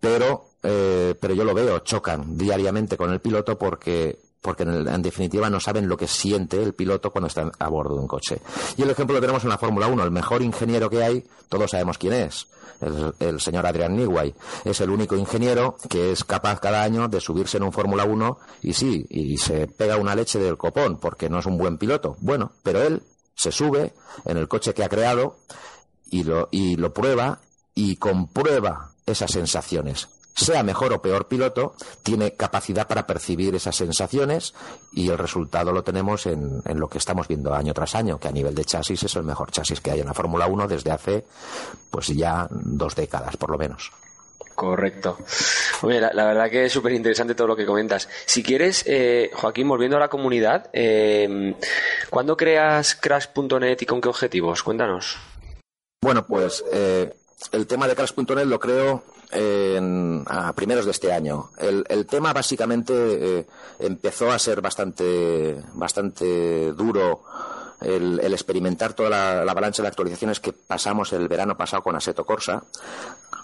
pero, 0.00 0.51
eh, 0.62 1.14
pero 1.20 1.34
yo 1.34 1.44
lo 1.44 1.54
veo, 1.54 1.80
chocan 1.80 2.36
diariamente 2.36 2.96
con 2.96 3.10
el 3.10 3.20
piloto 3.20 3.58
porque 3.58 4.18
porque 4.42 4.64
en, 4.64 5.02
definitiva 5.02 5.48
no 5.48 5.60
saben 5.60 5.88
lo 5.88 5.96
que 5.96 6.08
siente 6.08 6.60
el 6.60 6.74
piloto 6.74 7.12
cuando 7.12 7.28
está 7.28 7.50
a 7.58 7.68
bordo 7.68 7.94
de 7.94 8.00
un 8.00 8.08
coche. 8.08 8.42
Y 8.76 8.82
el 8.82 8.90
ejemplo 8.90 9.14
lo 9.14 9.20
tenemos 9.20 9.44
en 9.44 9.50
la 9.50 9.56
Fórmula 9.56 9.86
1. 9.86 10.02
El 10.02 10.10
mejor 10.10 10.42
ingeniero 10.42 10.90
que 10.90 11.02
hay, 11.02 11.24
todos 11.48 11.70
sabemos 11.70 11.96
quién 11.96 12.12
es, 12.12 12.48
el, 13.20 13.40
señor 13.40 13.64
Adrian 13.66 13.96
Newey. 13.96 14.34
Es 14.64 14.80
el 14.80 14.90
único 14.90 15.16
ingeniero 15.16 15.76
que 15.88 16.10
es 16.10 16.24
capaz 16.24 16.58
cada 16.58 16.82
año 16.82 17.06
de 17.06 17.20
subirse 17.20 17.58
en 17.58 17.62
un 17.62 17.72
Fórmula 17.72 18.04
1 18.04 18.38
y 18.62 18.72
sí, 18.72 19.06
y 19.08 19.38
se 19.38 19.68
pega 19.68 19.96
una 19.96 20.16
leche 20.16 20.40
del 20.40 20.58
copón 20.58 20.98
porque 20.98 21.30
no 21.30 21.38
es 21.38 21.46
un 21.46 21.56
buen 21.56 21.78
piloto. 21.78 22.16
Bueno, 22.18 22.50
pero 22.64 22.82
él 22.82 23.02
se 23.36 23.52
sube 23.52 23.94
en 24.24 24.36
el 24.36 24.48
coche 24.48 24.74
que 24.74 24.82
ha 24.82 24.88
creado 24.88 25.36
y 26.10 26.24
lo, 26.24 26.48
y 26.50 26.74
lo 26.74 26.92
prueba 26.92 27.38
y 27.74 27.96
comprueba 27.96 28.90
esas 29.06 29.30
sensaciones. 29.30 30.08
Sea 30.34 30.62
mejor 30.62 30.92
o 30.92 31.02
peor 31.02 31.28
piloto, 31.28 31.74
tiene 32.02 32.34
capacidad 32.34 32.86
para 32.86 33.06
percibir 33.06 33.54
esas 33.54 33.76
sensaciones 33.76 34.54
y 34.92 35.10
el 35.10 35.18
resultado 35.18 35.72
lo 35.72 35.84
tenemos 35.84 36.26
en, 36.26 36.62
lo 36.74 36.88
que 36.88 36.98
estamos 36.98 37.28
viendo 37.28 37.54
año 37.54 37.74
tras 37.74 37.94
año, 37.94 38.18
que 38.18 38.28
a 38.28 38.32
nivel 38.32 38.54
de 38.54 38.64
chasis 38.64 39.02
es 39.02 39.16
el 39.16 39.24
mejor 39.24 39.50
chasis 39.50 39.80
que 39.80 39.90
hay 39.90 40.00
en 40.00 40.06
la 40.06 40.14
Fórmula 40.14 40.46
1 40.46 40.68
desde 40.68 40.90
hace 40.90 41.24
pues 41.90 42.08
ya 42.08 42.48
dos 42.50 42.94
décadas 42.94 43.36
por 43.36 43.50
lo 43.50 43.58
menos. 43.58 43.92
Correcto. 44.54 45.18
la, 45.82 46.24
verdad 46.24 46.50
que 46.50 46.66
es 46.66 46.72
súper 46.72 46.92
interesante 46.92 47.34
todo 47.34 47.48
lo 47.48 47.56
que 47.56 47.66
comentas. 47.66 48.08
Si 48.26 48.42
quieres, 48.42 48.84
eh, 48.86 49.30
Joaquín, 49.34 49.68
volviendo 49.68 49.96
a 49.96 50.00
la 50.00 50.08
comunidad, 50.08 50.70
eh, 50.72 51.54
¿cuándo 52.10 52.36
creas 52.36 52.94
Crash.net 52.94 53.78
y 53.80 53.86
con 53.86 54.00
qué 54.00 54.08
objetivos? 54.08 54.62
Cuéntanos. 54.62 55.16
Bueno, 56.02 56.26
pues 56.26 56.64
eh, 56.72 57.12
el 57.52 57.66
tema 57.66 57.88
de 57.88 57.94
Crash.net 57.94 58.44
lo 58.44 58.60
creo 58.60 59.04
a 59.34 60.52
primeros 60.54 60.84
de 60.84 60.90
este 60.90 61.12
año. 61.12 61.50
El, 61.58 62.06
tema 62.06 62.32
básicamente 62.32 62.92
eh, 62.94 63.46
empezó 63.78 64.30
a 64.30 64.38
ser 64.38 64.60
bastante, 64.60 65.62
bastante 65.74 66.72
duro 66.72 67.22
el, 67.80 68.20
experimentar 68.32 68.94
toda 68.94 69.10
la, 69.10 69.50
avalancha 69.50 69.82
de 69.82 69.88
actualizaciones 69.88 70.40
que 70.40 70.52
pasamos 70.52 71.12
el 71.12 71.28
verano 71.28 71.56
pasado 71.56 71.82
con 71.82 71.96
Aseto 71.96 72.24
Corsa, 72.24 72.62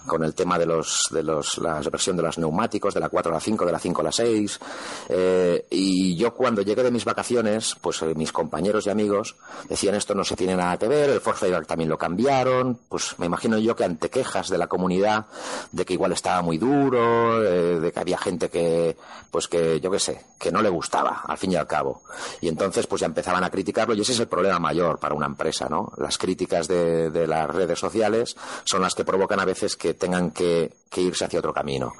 con 0.09 0.23
el 0.25 0.33
tema 0.33 0.59
de 0.59 0.65
los 0.65 1.07
de 1.11 1.23
los 1.23 1.57
la 1.59 1.79
versión 1.79 2.17
de 2.17 2.23
los 2.23 2.37
neumáticos 2.37 2.93
de 2.93 2.99
la 2.99 3.07
4 3.07 3.31
a 3.31 3.35
la 3.35 3.39
5 3.39 3.65
de 3.65 3.71
la 3.71 3.79
5 3.79 4.01
a 4.01 4.03
la 4.03 4.11
6 4.11 4.59
eh, 5.07 5.65
y 5.69 6.17
yo 6.17 6.33
cuando 6.33 6.61
llegué 6.61 6.83
de 6.83 6.91
mis 6.91 7.05
vacaciones 7.05 7.77
pues 7.79 8.01
eh, 8.01 8.13
mis 8.15 8.33
compañeros 8.33 8.87
y 8.87 8.89
amigos 8.89 9.35
decían 9.69 9.95
esto 9.95 10.13
no 10.15 10.25
se 10.25 10.35
tiene 10.35 10.55
nada 10.55 10.77
que 10.77 10.87
ver 10.87 11.09
el 11.09 11.21
Forza 11.21 11.45
también 11.61 11.89
lo 11.89 11.97
cambiaron 11.97 12.79
pues 12.89 13.17
me 13.19 13.27
imagino 13.27 13.57
yo 13.59 13.75
que 13.75 13.85
ante 13.85 14.09
quejas 14.09 14.49
de 14.49 14.57
la 14.57 14.67
comunidad 14.67 15.27
de 15.71 15.85
que 15.85 15.93
igual 15.93 16.11
estaba 16.11 16.41
muy 16.41 16.57
duro 16.57 17.43
eh, 17.43 17.79
de 17.79 17.91
que 17.91 17.99
había 17.99 18.17
gente 18.17 18.49
que 18.49 18.97
pues 19.31 19.47
que 19.47 19.79
yo 19.79 19.91
qué 19.91 19.99
sé 19.99 20.25
que 20.39 20.51
no 20.51 20.61
le 20.61 20.69
gustaba 20.69 21.23
al 21.27 21.37
fin 21.37 21.51
y 21.51 21.55
al 21.55 21.67
cabo. 21.67 22.01
Y 22.41 22.47
entonces 22.47 22.87
pues 22.87 23.01
ya 23.01 23.05
empezaban 23.05 23.43
a 23.43 23.49
criticarlo 23.49 23.93
y 23.93 24.01
ese 24.01 24.13
es 24.13 24.19
el 24.19 24.27
problema 24.27 24.57
mayor 24.57 24.97
para 24.99 25.13
una 25.13 25.25
empresa 25.27 25.67
no 25.69 25.91
las 25.97 26.17
críticas 26.17 26.67
de, 26.67 27.09
de 27.09 27.27
las 27.27 27.49
redes 27.49 27.77
sociales 27.77 28.35
son 28.63 28.81
las 28.81 28.95
que 28.95 29.05
provocan 29.05 29.39
a 29.39 29.45
veces 29.45 29.75
que 29.75 29.93
tengan 29.99 30.31
que, 30.31 30.71
irse 30.95 31.25
hacia 31.25 31.39
otro 31.39 31.53
camino. 31.53 31.93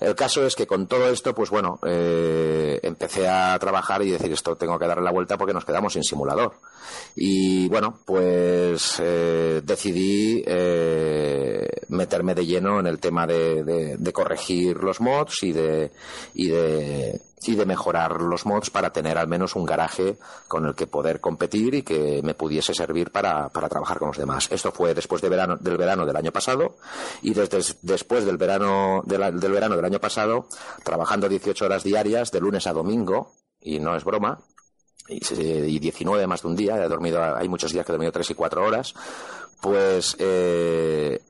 El 0.00 0.14
caso 0.14 0.44
es 0.44 0.54
que 0.56 0.66
con 0.66 0.86
todo 0.86 1.08
esto, 1.08 1.34
pues 1.34 1.50
bueno, 1.50 1.78
eh, 1.86 2.80
empecé 2.82 3.28
a 3.28 3.56
trabajar 3.58 4.02
y 4.02 4.10
decir 4.10 4.32
esto 4.32 4.56
tengo 4.56 4.78
que 4.78 4.86
darle 4.86 5.04
la 5.04 5.12
vuelta 5.12 5.38
porque 5.38 5.54
nos 5.54 5.64
quedamos 5.64 5.92
sin 5.92 6.02
simulador. 6.02 6.54
Y 7.16 7.68
bueno, 7.68 8.00
pues 8.04 9.00
eh, 9.00 9.62
decidí 9.64 10.42
eh, 10.46 11.68
meterme 11.88 12.34
de 12.34 12.46
lleno 12.46 12.80
en 12.80 12.86
el 12.86 12.98
tema 12.98 13.26
de, 13.26 13.98
corregir 14.12 14.76
los 14.76 15.00
mods 15.00 15.42
y 15.42 15.52
de, 15.52 15.90
y 16.34 16.48
de 16.48 17.20
y 17.46 17.54
de 17.56 17.66
mejorar 17.66 18.22
los 18.22 18.46
mods 18.46 18.70
para 18.70 18.90
tener 18.90 19.18
al 19.18 19.28
menos 19.28 19.54
un 19.54 19.64
garaje 19.64 20.16
con 20.48 20.64
el 20.64 20.74
que 20.74 20.86
poder 20.86 21.20
competir 21.20 21.74
y 21.74 21.82
que 21.82 22.20
me 22.22 22.34
pudiese 22.34 22.74
servir 22.74 23.10
para, 23.10 23.48
para 23.50 23.68
trabajar 23.68 23.98
con 23.98 24.08
los 24.08 24.16
demás. 24.16 24.48
Esto 24.50 24.72
fue 24.72 24.94
después 24.94 25.20
de 25.20 25.28
verano, 25.28 25.56
del 25.60 25.76
verano 25.76 26.06
del 26.06 26.16
año 26.16 26.32
pasado 26.32 26.76
y 27.22 27.34
desde 27.34 27.76
después 27.82 28.24
del 28.24 28.36
verano, 28.36 29.02
del 29.04 29.52
verano 29.52 29.76
del 29.76 29.84
año 29.84 30.00
pasado, 30.00 30.48
trabajando 30.82 31.28
18 31.28 31.64
horas 31.64 31.84
diarias 31.84 32.30
de 32.30 32.40
lunes 32.40 32.66
a 32.66 32.72
domingo, 32.72 33.32
y 33.60 33.80
no 33.80 33.96
es 33.96 34.04
broma, 34.04 34.40
y, 35.08 35.20
y 35.42 35.78
19 35.78 36.26
más 36.26 36.42
de 36.42 36.48
un 36.48 36.56
día, 36.56 36.82
he 36.82 36.88
dormido, 36.88 37.22
hay 37.22 37.48
muchos 37.48 37.72
días 37.72 37.84
que 37.84 37.92
he 37.92 37.94
dormido 37.94 38.12
3 38.12 38.30
y 38.30 38.34
4 38.34 38.64
horas, 38.64 38.94
pues 39.60 40.16
eh, 40.18 41.20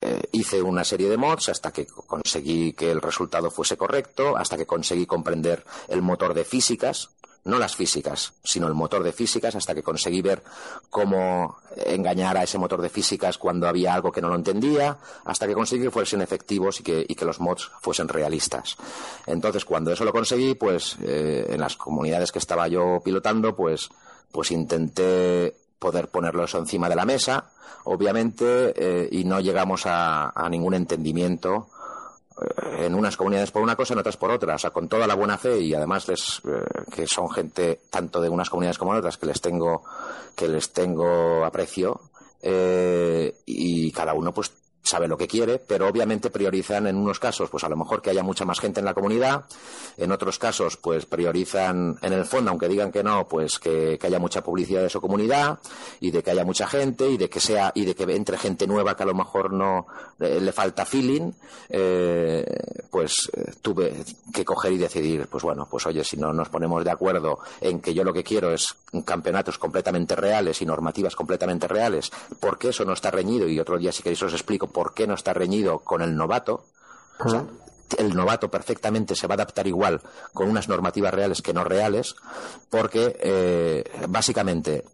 eh, 0.00 0.22
hice 0.32 0.60
una 0.60 0.84
serie 0.84 1.08
de 1.08 1.16
mods 1.16 1.48
hasta 1.48 1.72
que 1.72 1.86
conseguí 1.86 2.74
que 2.74 2.90
el 2.90 3.00
resultado 3.00 3.50
fuese 3.50 3.78
correcto, 3.78 4.36
hasta 4.36 4.58
que 4.58 4.66
conseguí 4.66 5.06
comprender 5.06 5.64
el 5.88 6.02
motor 6.02 6.34
de 6.34 6.44
físicas, 6.44 7.13
no 7.44 7.58
las 7.58 7.76
físicas, 7.76 8.32
sino 8.42 8.66
el 8.66 8.74
motor 8.74 9.02
de 9.02 9.12
físicas, 9.12 9.54
hasta 9.54 9.74
que 9.74 9.82
conseguí 9.82 10.22
ver 10.22 10.42
cómo 10.88 11.58
engañar 11.76 12.36
a 12.36 12.42
ese 12.42 12.58
motor 12.58 12.80
de 12.80 12.88
físicas 12.88 13.36
cuando 13.36 13.68
había 13.68 13.94
algo 13.94 14.10
que 14.10 14.22
no 14.22 14.28
lo 14.28 14.36
entendía, 14.36 14.96
hasta 15.24 15.46
que 15.46 15.54
conseguí 15.54 15.84
que 15.84 15.90
fuesen 15.90 16.22
efectivos 16.22 16.80
y 16.80 16.82
que, 16.82 17.24
los 17.24 17.40
mods 17.40 17.70
fuesen 17.80 18.08
realistas. 18.08 18.76
Entonces, 19.26 19.64
cuando 19.64 19.92
eso 19.92 20.04
lo 20.04 20.12
conseguí, 20.12 20.54
pues 20.54 20.96
eh, 21.02 21.46
en 21.48 21.60
las 21.60 21.76
comunidades 21.76 22.32
que 22.32 22.38
estaba 22.38 22.68
yo 22.68 23.00
pilotando, 23.02 23.54
pues, 23.54 23.88
pues 24.30 24.50
intenté 24.50 25.54
poder 25.78 26.08
ponerlo 26.08 26.44
eso 26.44 26.58
encima 26.58 26.88
de 26.88 26.96
la 26.96 27.04
mesa, 27.04 27.50
obviamente, 27.84 28.72
eh, 28.76 29.08
y 29.10 29.24
no 29.24 29.40
llegamos 29.40 29.82
a, 29.86 30.32
ningún 30.50 30.74
entendimiento 30.74 31.68
en 32.78 32.94
unas 32.94 33.16
comunidades 33.16 33.50
por 33.50 33.62
una 33.62 33.76
cosa, 33.76 33.94
en 33.94 34.00
otras 34.00 34.16
por 34.16 34.30
otra, 34.30 34.56
o 34.56 34.58
sea, 34.58 34.70
con 34.70 34.88
toda 34.88 35.06
la 35.06 35.14
buena 35.14 35.38
fe 35.38 35.60
y 35.60 35.74
además 35.74 36.08
les, 36.08 36.40
eh, 36.46 36.64
que 36.92 37.06
son 37.06 37.30
gente 37.30 37.80
tanto 37.90 38.20
de 38.20 38.28
unas 38.28 38.50
comunidades 38.50 38.78
como 38.78 38.92
de 38.92 38.98
otras 38.98 39.18
que 39.18 39.26
les 39.26 39.40
tengo 39.40 39.84
que 40.34 40.48
les 40.48 40.72
tengo 40.72 41.44
aprecio 41.44 42.00
y 43.46 43.90
cada 43.92 44.12
uno 44.12 44.34
pues 44.34 44.52
sabe 44.94 45.08
lo 45.08 45.18
que 45.18 45.26
quiere, 45.26 45.58
pero 45.58 45.88
obviamente 45.88 46.30
priorizan 46.30 46.86
en 46.86 46.94
unos 46.94 47.18
casos, 47.18 47.50
pues 47.50 47.64
a 47.64 47.68
lo 47.68 47.76
mejor 47.76 48.00
que 48.00 48.10
haya 48.10 48.22
mucha 48.22 48.44
más 48.44 48.60
gente 48.60 48.78
en 48.78 48.86
la 48.86 48.94
comunidad, 48.94 49.46
en 49.96 50.12
otros 50.12 50.38
casos, 50.38 50.76
pues 50.76 51.04
priorizan 51.04 51.98
en 52.00 52.12
el 52.12 52.24
fondo, 52.24 52.52
aunque 52.52 52.68
digan 52.68 52.92
que 52.92 53.02
no, 53.02 53.26
pues 53.26 53.58
que, 53.58 53.98
haya 54.00 54.20
mucha 54.20 54.44
publicidad 54.44 54.82
de 54.82 54.90
su 54.90 55.00
comunidad 55.00 55.58
y 55.98 56.12
de 56.12 56.22
que 56.22 56.30
haya 56.30 56.44
mucha 56.44 56.68
gente 56.68 57.08
y 57.08 57.16
de 57.16 57.28
que 57.28 57.40
sea 57.40 57.72
y 57.74 57.86
de 57.86 57.96
que 57.96 58.04
entre 58.04 58.38
gente 58.38 58.68
nueva 58.68 58.96
que 58.96 59.02
a 59.02 59.06
lo 59.06 59.14
mejor 59.14 59.52
no 59.52 59.86
eh, 60.20 60.38
le 60.40 60.52
falta 60.52 60.84
feeling, 60.84 61.32
eh, 61.70 62.44
pues 62.88 63.30
eh, 63.32 63.50
tuve 63.62 63.94
que 64.32 64.44
coger 64.44 64.74
y 64.74 64.78
decidir, 64.78 65.26
pues 65.26 65.42
bueno, 65.42 65.66
pues 65.68 65.86
oye, 65.86 66.04
si 66.04 66.16
no 66.18 66.32
nos 66.32 66.50
ponemos 66.50 66.84
de 66.84 66.92
acuerdo 66.92 67.40
en 67.60 67.80
que 67.80 67.94
yo 67.94 68.04
lo 68.04 68.12
que 68.12 68.22
quiero 68.22 68.52
es 68.52 68.76
campeonatos 69.04 69.58
completamente 69.58 70.14
reales 70.14 70.62
y 70.62 70.66
normativas 70.66 71.16
completamente 71.16 71.66
reales, 71.66 72.12
porque 72.38 72.68
eso 72.68 72.84
no 72.84 72.92
está 72.92 73.10
reñido 73.10 73.48
y 73.48 73.58
otro 73.58 73.76
día 73.76 73.90
si 73.90 74.04
queréis 74.04 74.22
os 74.22 74.32
explico 74.32 74.68
por 74.68 74.83
qué 74.92 75.06
no 75.06 75.14
está 75.14 75.32
reñido 75.32 75.78
con 75.78 76.02
el 76.02 76.16
novato. 76.16 76.66
el 77.98 78.14
novato 78.14 78.50
perfectamente 78.50 79.14
se 79.14 79.26
va 79.26 79.34
a 79.34 79.36
adaptar 79.36 79.66
igual 79.66 80.00
con 80.32 80.48
unas 80.48 80.68
normativas 80.68 81.14
reales 81.14 81.42
que 81.42 81.54
no 81.54 81.62
reales, 81.64 82.16
porque 82.68 83.16
eh, 83.20 83.84
básicamente 84.08 84.84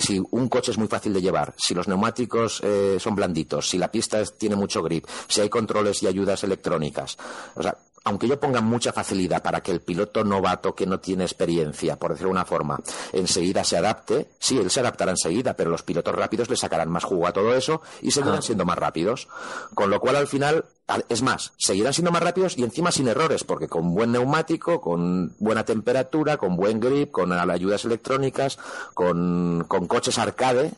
si 0.00 0.20
un 0.30 0.48
coche 0.48 0.72
es 0.72 0.78
muy 0.78 0.88
fácil 0.88 1.12
de 1.12 1.22
llevar, 1.22 1.54
si 1.56 1.72
los 1.74 1.86
neumáticos 1.86 2.60
eh, 2.64 2.96
son 2.98 3.14
blanditos, 3.14 3.68
si 3.68 3.78
la 3.78 3.90
pista 3.92 4.22
tiene 4.24 4.56
mucho 4.56 4.82
grip, 4.82 5.06
si 5.28 5.40
hay 5.40 5.48
controles 5.48 6.02
y 6.02 6.08
ayudas 6.08 6.42
electrónicas, 6.42 7.16
o 7.54 7.62
sea, 7.62 7.76
aunque 8.06 8.28
yo 8.28 8.38
ponga 8.38 8.60
mucha 8.60 8.92
facilidad 8.92 9.42
para 9.42 9.60
que 9.60 9.72
el 9.72 9.80
piloto 9.80 10.22
novato 10.22 10.76
que 10.76 10.86
no 10.86 11.00
tiene 11.00 11.24
experiencia, 11.24 11.96
por 11.96 12.12
decirlo 12.12 12.28
de 12.28 12.34
una 12.34 12.44
forma, 12.44 12.78
enseguida 13.12 13.64
se 13.64 13.76
adapte, 13.76 14.28
sí, 14.38 14.58
él 14.58 14.70
se 14.70 14.78
adaptará 14.78 15.10
enseguida, 15.10 15.54
pero 15.54 15.70
los 15.70 15.82
pilotos 15.82 16.14
rápidos 16.14 16.48
le 16.48 16.56
sacarán 16.56 16.88
más 16.88 17.02
jugo 17.02 17.26
a 17.26 17.32
todo 17.32 17.52
eso 17.56 17.82
y 18.02 18.12
seguirán 18.12 18.42
siendo 18.42 18.64
más 18.64 18.78
rápidos. 18.78 19.26
Con 19.74 19.90
lo 19.90 19.98
cual, 19.98 20.14
al 20.14 20.28
final, 20.28 20.66
es 21.08 21.22
más, 21.22 21.52
seguirán 21.56 21.92
siendo 21.92 22.12
más 22.12 22.22
rápidos 22.22 22.56
y 22.56 22.62
encima 22.62 22.92
sin 22.92 23.08
errores, 23.08 23.42
porque 23.42 23.66
con 23.66 23.92
buen 23.92 24.12
neumático, 24.12 24.80
con 24.80 25.34
buena 25.40 25.64
temperatura, 25.64 26.36
con 26.36 26.54
buen 26.54 26.78
grip, 26.78 27.10
con 27.10 27.32
ayudas 27.32 27.84
electrónicas, 27.86 28.56
con, 28.94 29.64
con 29.66 29.88
coches 29.88 30.16
arcade, 30.18 30.74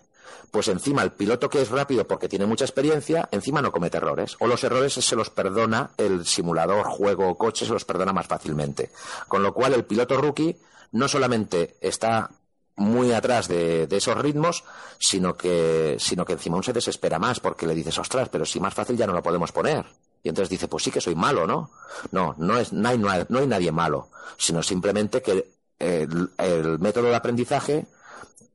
pues 0.50 0.68
encima 0.68 1.02
el 1.02 1.12
piloto 1.12 1.48
que 1.48 1.62
es 1.62 1.70
rápido 1.70 2.06
porque 2.06 2.28
tiene 2.28 2.46
mucha 2.46 2.64
experiencia, 2.64 3.28
encima 3.30 3.62
no 3.62 3.72
comete 3.72 3.98
errores. 3.98 4.36
O 4.40 4.46
los 4.46 4.62
errores 4.64 4.94
se 4.94 5.16
los 5.16 5.30
perdona 5.30 5.90
el 5.96 6.26
simulador, 6.26 6.86
juego 6.86 7.28
o 7.28 7.38
coche, 7.38 7.66
se 7.66 7.72
los 7.72 7.84
perdona 7.84 8.12
más 8.12 8.26
fácilmente. 8.26 8.90
Con 9.26 9.42
lo 9.42 9.52
cual 9.52 9.74
el 9.74 9.84
piloto 9.84 10.16
rookie 10.16 10.56
no 10.92 11.08
solamente 11.08 11.76
está 11.80 12.30
muy 12.76 13.12
atrás 13.12 13.48
de, 13.48 13.88
esos 13.90 14.16
ritmos, 14.16 14.64
sino 14.98 15.36
que, 15.36 15.96
sino 15.98 16.24
que 16.24 16.34
encima 16.34 16.54
aún 16.54 16.64
se 16.64 16.72
desespera 16.72 17.18
más 17.18 17.40
porque 17.40 17.66
le 17.66 17.74
dices, 17.74 17.98
ostras, 17.98 18.28
pero 18.28 18.46
si 18.46 18.60
más 18.60 18.74
fácil 18.74 18.96
ya 18.96 19.06
no 19.06 19.12
lo 19.12 19.22
podemos 19.22 19.52
poner. 19.52 19.84
Y 20.22 20.28
entonces 20.28 20.48
dice, 20.48 20.68
pues 20.68 20.84
sí 20.84 20.90
que 20.90 21.00
soy 21.00 21.14
malo, 21.14 21.46
¿no? 21.46 21.70
No, 22.12 22.34
no, 22.38 22.58
es, 22.58 22.72
no, 22.72 22.88
hay, 22.88 22.98
no 22.98 23.38
hay 23.38 23.46
nadie 23.46 23.72
malo, 23.72 24.10
sino 24.36 24.62
simplemente 24.62 25.22
que 25.22 25.58
el, 25.78 26.78
método 26.78 27.08
de 27.08 27.16
aprendizaje 27.16 27.86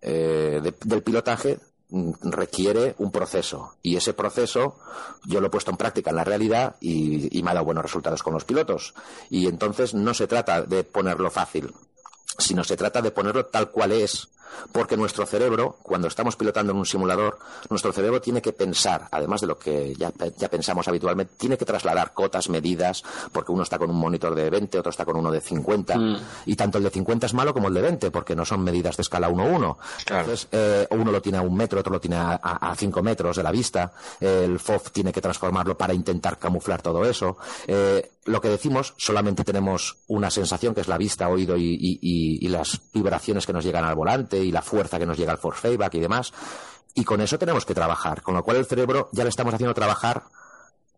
eh, 0.03 0.61
del 0.83 1.03
pilotaje 1.03 1.59
requiere 2.23 2.95
un 2.97 3.11
proceso. 3.11 3.75
Y 3.81 3.95
ese 3.95 4.13
proceso 4.13 4.79
yo 5.25 5.39
lo 5.39 5.47
he 5.47 5.51
puesto 5.51 5.71
en 5.71 5.77
práctica 5.77 6.09
en 6.09 6.15
la 6.15 6.23
realidad 6.23 6.75
y, 6.79 7.37
y, 7.37 7.43
me 7.43 7.51
ha 7.51 7.53
dado 7.53 7.65
buenos 7.65 7.83
resultados 7.83 8.23
con 8.23 8.33
los 8.33 8.45
pilotos. 8.45 8.93
Y 9.29 9.47
entonces 9.47 9.93
no 9.93 10.13
se 10.13 10.27
trata 10.27 10.63
de 10.63 10.83
ponerlo 10.83 11.29
fácil 11.29 11.73
sino 12.37 12.63
se 12.63 12.77
trata 12.77 13.01
de 13.01 13.11
ponerlo 13.11 13.45
tal 13.45 13.69
cual 13.69 13.91
es 13.91 14.29
porque 14.71 14.97
nuestro 14.97 15.25
cerebro, 15.25 15.77
cuando 15.81 16.07
estamos 16.07 16.35
pilotando 16.35 16.71
en 16.71 16.79
un 16.79 16.85
simulador, 16.85 17.39
nuestro 17.69 17.91
cerebro 17.91 18.21
tiene 18.21 18.41
que 18.41 18.53
pensar, 18.53 19.07
además 19.11 19.41
de 19.41 19.47
lo 19.47 19.57
que 19.57 19.93
ya, 19.95 20.11
pensamos 20.49 20.87
habitualmente, 20.87 21.33
tiene 21.37 21.57
que 21.57 21.65
trasladar 21.65 22.13
cotas, 22.13 22.49
medidas, 22.49 23.03
porque 23.31 23.51
uno 23.51 23.63
está 23.63 23.77
con 23.77 23.89
un 23.89 23.97
monitor 23.97 24.35
de 24.35 24.49
20, 24.49 24.79
otro 24.79 24.89
está 24.89 25.05
con 25.05 25.17
uno 25.17 25.31
de 25.31 25.41
50, 25.41 25.97
mm. 25.97 26.17
y 26.45 26.55
tanto 26.55 26.77
el 26.77 26.83
de 26.83 26.89
50 26.89 27.25
es 27.25 27.33
malo 27.33 27.53
como 27.53 27.67
el 27.67 27.73
de 27.73 27.81
20, 27.81 28.11
porque 28.11 28.35
no 28.35 28.45
son 28.45 28.63
medidas 28.63 28.97
de 28.97 29.01
escala 29.01 29.29
1-1. 29.29 29.77
Entonces, 30.07 30.47
eh, 30.51 30.87
uno 30.91 31.11
lo 31.11 31.21
tiene 31.21 31.39
a 31.39 31.41
un 31.41 31.55
metro, 31.55 31.79
otro 31.79 31.93
lo 31.93 31.99
tiene 31.99 32.17
a, 32.17 32.73
5 32.75 33.03
metros 33.03 33.37
de 33.37 33.43
la 33.43 33.51
vista, 33.51 33.93
el 34.19 34.59
FOF 34.59 34.91
tiene 34.91 35.11
que 35.11 35.21
transformarlo 35.21 35.77
para 35.77 35.93
intentar 35.93 36.37
camuflar 36.37 36.81
todo 36.81 37.05
eso. 37.05 37.37
Eh, 37.67 38.11
lo 38.25 38.41
que 38.41 38.47
decimos, 38.47 38.93
solamente 38.97 39.43
tenemos 39.43 39.97
una 40.07 40.29
sensación 40.29 40.73
que 40.73 40.81
es 40.81 40.87
la 40.87 40.97
vista, 40.97 41.27
oído 41.27 41.55
y 41.57 42.47
las 42.47 42.79
vibraciones 42.93 43.45
que 43.45 43.53
nos 43.53 43.65
llegan 43.65 43.83
al 43.83 43.95
volante 43.95 44.32
y 44.41 44.51
la 44.51 44.61
fuerza 44.61 44.99
que 44.99 45.05
nos 45.05 45.17
llega 45.17 45.31
al 45.31 45.37
force 45.37 45.61
feedback 45.61 45.95
y 45.95 45.99
demás. 45.99 46.33
Y 46.95 47.03
con 47.03 47.21
eso 47.21 47.39
tenemos 47.39 47.65
que 47.65 47.73
trabajar, 47.73 48.21
con 48.21 48.35
lo 48.35 48.43
cual 48.43 48.57
el 48.57 48.65
cerebro 48.65 49.09
ya 49.11 49.23
le 49.23 49.29
estamos 49.29 49.53
haciendo 49.53 49.73
trabajar 49.73 50.23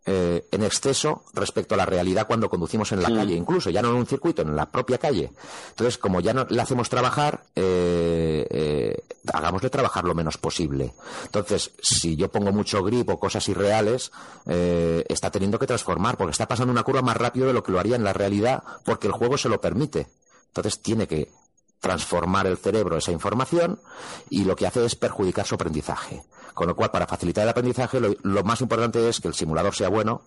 eh, 0.07 0.45
en 0.51 0.61
exceso 0.61 1.23
respecto 1.33 1.73
a 1.73 1.77
la 1.77 1.85
realidad 1.87 2.27
cuando 2.27 2.47
conducimos 2.47 2.91
en 2.91 3.01
la 3.01 3.09
calle, 3.09 3.33
incluso 3.33 3.71
ya 3.71 3.81
no 3.81 3.89
en 3.89 3.95
un 3.95 4.05
circuito, 4.05 4.43
en 4.43 4.55
la 4.55 4.67
propia 4.67 4.99
calle. 4.99 5.31
Entonces, 5.69 5.97
como 5.97 6.19
ya 6.19 6.31
no 6.31 6.45
le 6.47 6.61
hacemos 6.61 6.89
trabajar, 6.89 7.45
eh, 7.55 8.45
eh, 8.51 9.03
hagámosle 9.33 9.71
trabajar 9.71 10.03
lo 10.03 10.13
menos 10.13 10.37
posible. 10.37 10.93
Entonces, 11.23 11.71
si 11.81 12.15
yo 12.15 12.29
pongo 12.29 12.51
mucho 12.51 12.83
grip 12.83 13.09
o 13.09 13.19
cosas 13.19 13.49
irreales, 13.49 14.11
está 14.45 15.31
teniendo 15.31 15.57
que 15.57 15.65
transformar, 15.65 16.17
porque 16.17 16.33
está 16.33 16.47
pasando 16.47 16.71
una 16.71 16.83
curva 16.83 17.01
más 17.01 17.17
rápido 17.17 17.47
de 17.47 17.53
lo 17.53 17.63
que 17.63 17.71
lo 17.71 17.79
haría 17.79 17.95
en 17.95 18.03
la 18.03 18.13
realidad, 18.13 18.63
porque 18.83 19.07
el 19.07 19.13
juego 19.13 19.39
se 19.39 19.49
lo 19.49 19.59
permite. 19.59 20.07
Entonces, 20.49 20.83
tiene 20.83 21.07
que 21.07 21.31
transformar 21.79 22.47
el 22.47 22.57
cerebro 22.57 22.97
esa 22.97 23.11
información 23.11 23.79
y 24.29 24.45
lo 24.45 24.55
que 24.55 24.67
hace 24.67 24.83
es 24.85 24.95
perjudicar 24.95 25.45
su 25.45 25.55
aprendizaje. 25.55 26.23
Con 26.53 26.67
lo 26.67 26.75
cual, 26.75 26.91
para 26.91 27.07
facilitar 27.07 27.43
el 27.43 27.49
aprendizaje, 27.49 27.99
lo, 27.99 28.43
más 28.43 28.61
importante 28.61 29.07
es 29.07 29.19
que 29.19 29.27
el 29.27 29.33
simulador 29.33 29.75
sea 29.75 29.89
bueno 29.89 30.21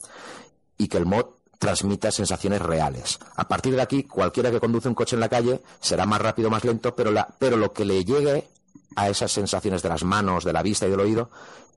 y 0.76 0.88
que 0.88 0.98
el 0.98 1.06
mod 1.06 1.26
transmita 1.58 2.10
sensaciones 2.10 2.62
reales. 2.62 3.18
A 3.34 3.48
partir 3.48 3.74
de 3.74 3.82
aquí, 3.82 4.04
cualquiera 4.04 4.50
que 4.50 4.60
conduce 4.60 4.88
un 4.88 4.94
coche 4.94 5.16
en 5.16 5.20
la 5.20 5.28
calle 5.28 5.62
será 5.80 6.06
más 6.06 6.20
rápido, 6.20 6.50
más 6.50 6.64
lento, 6.64 6.94
pero, 6.94 7.12
pero 7.38 7.56
lo 7.56 7.72
que 7.72 7.84
le 7.84 8.04
llegue 8.04 8.48
a 8.94 9.08
esas 9.08 9.32
sensaciones 9.32 9.82
de 9.82 9.88
las 9.88 10.04
manos, 10.04 10.44
de 10.44 10.52
la 10.52 10.62
vista 10.62 10.86
y 10.86 10.90
del 10.90 11.00
oído 11.00 11.30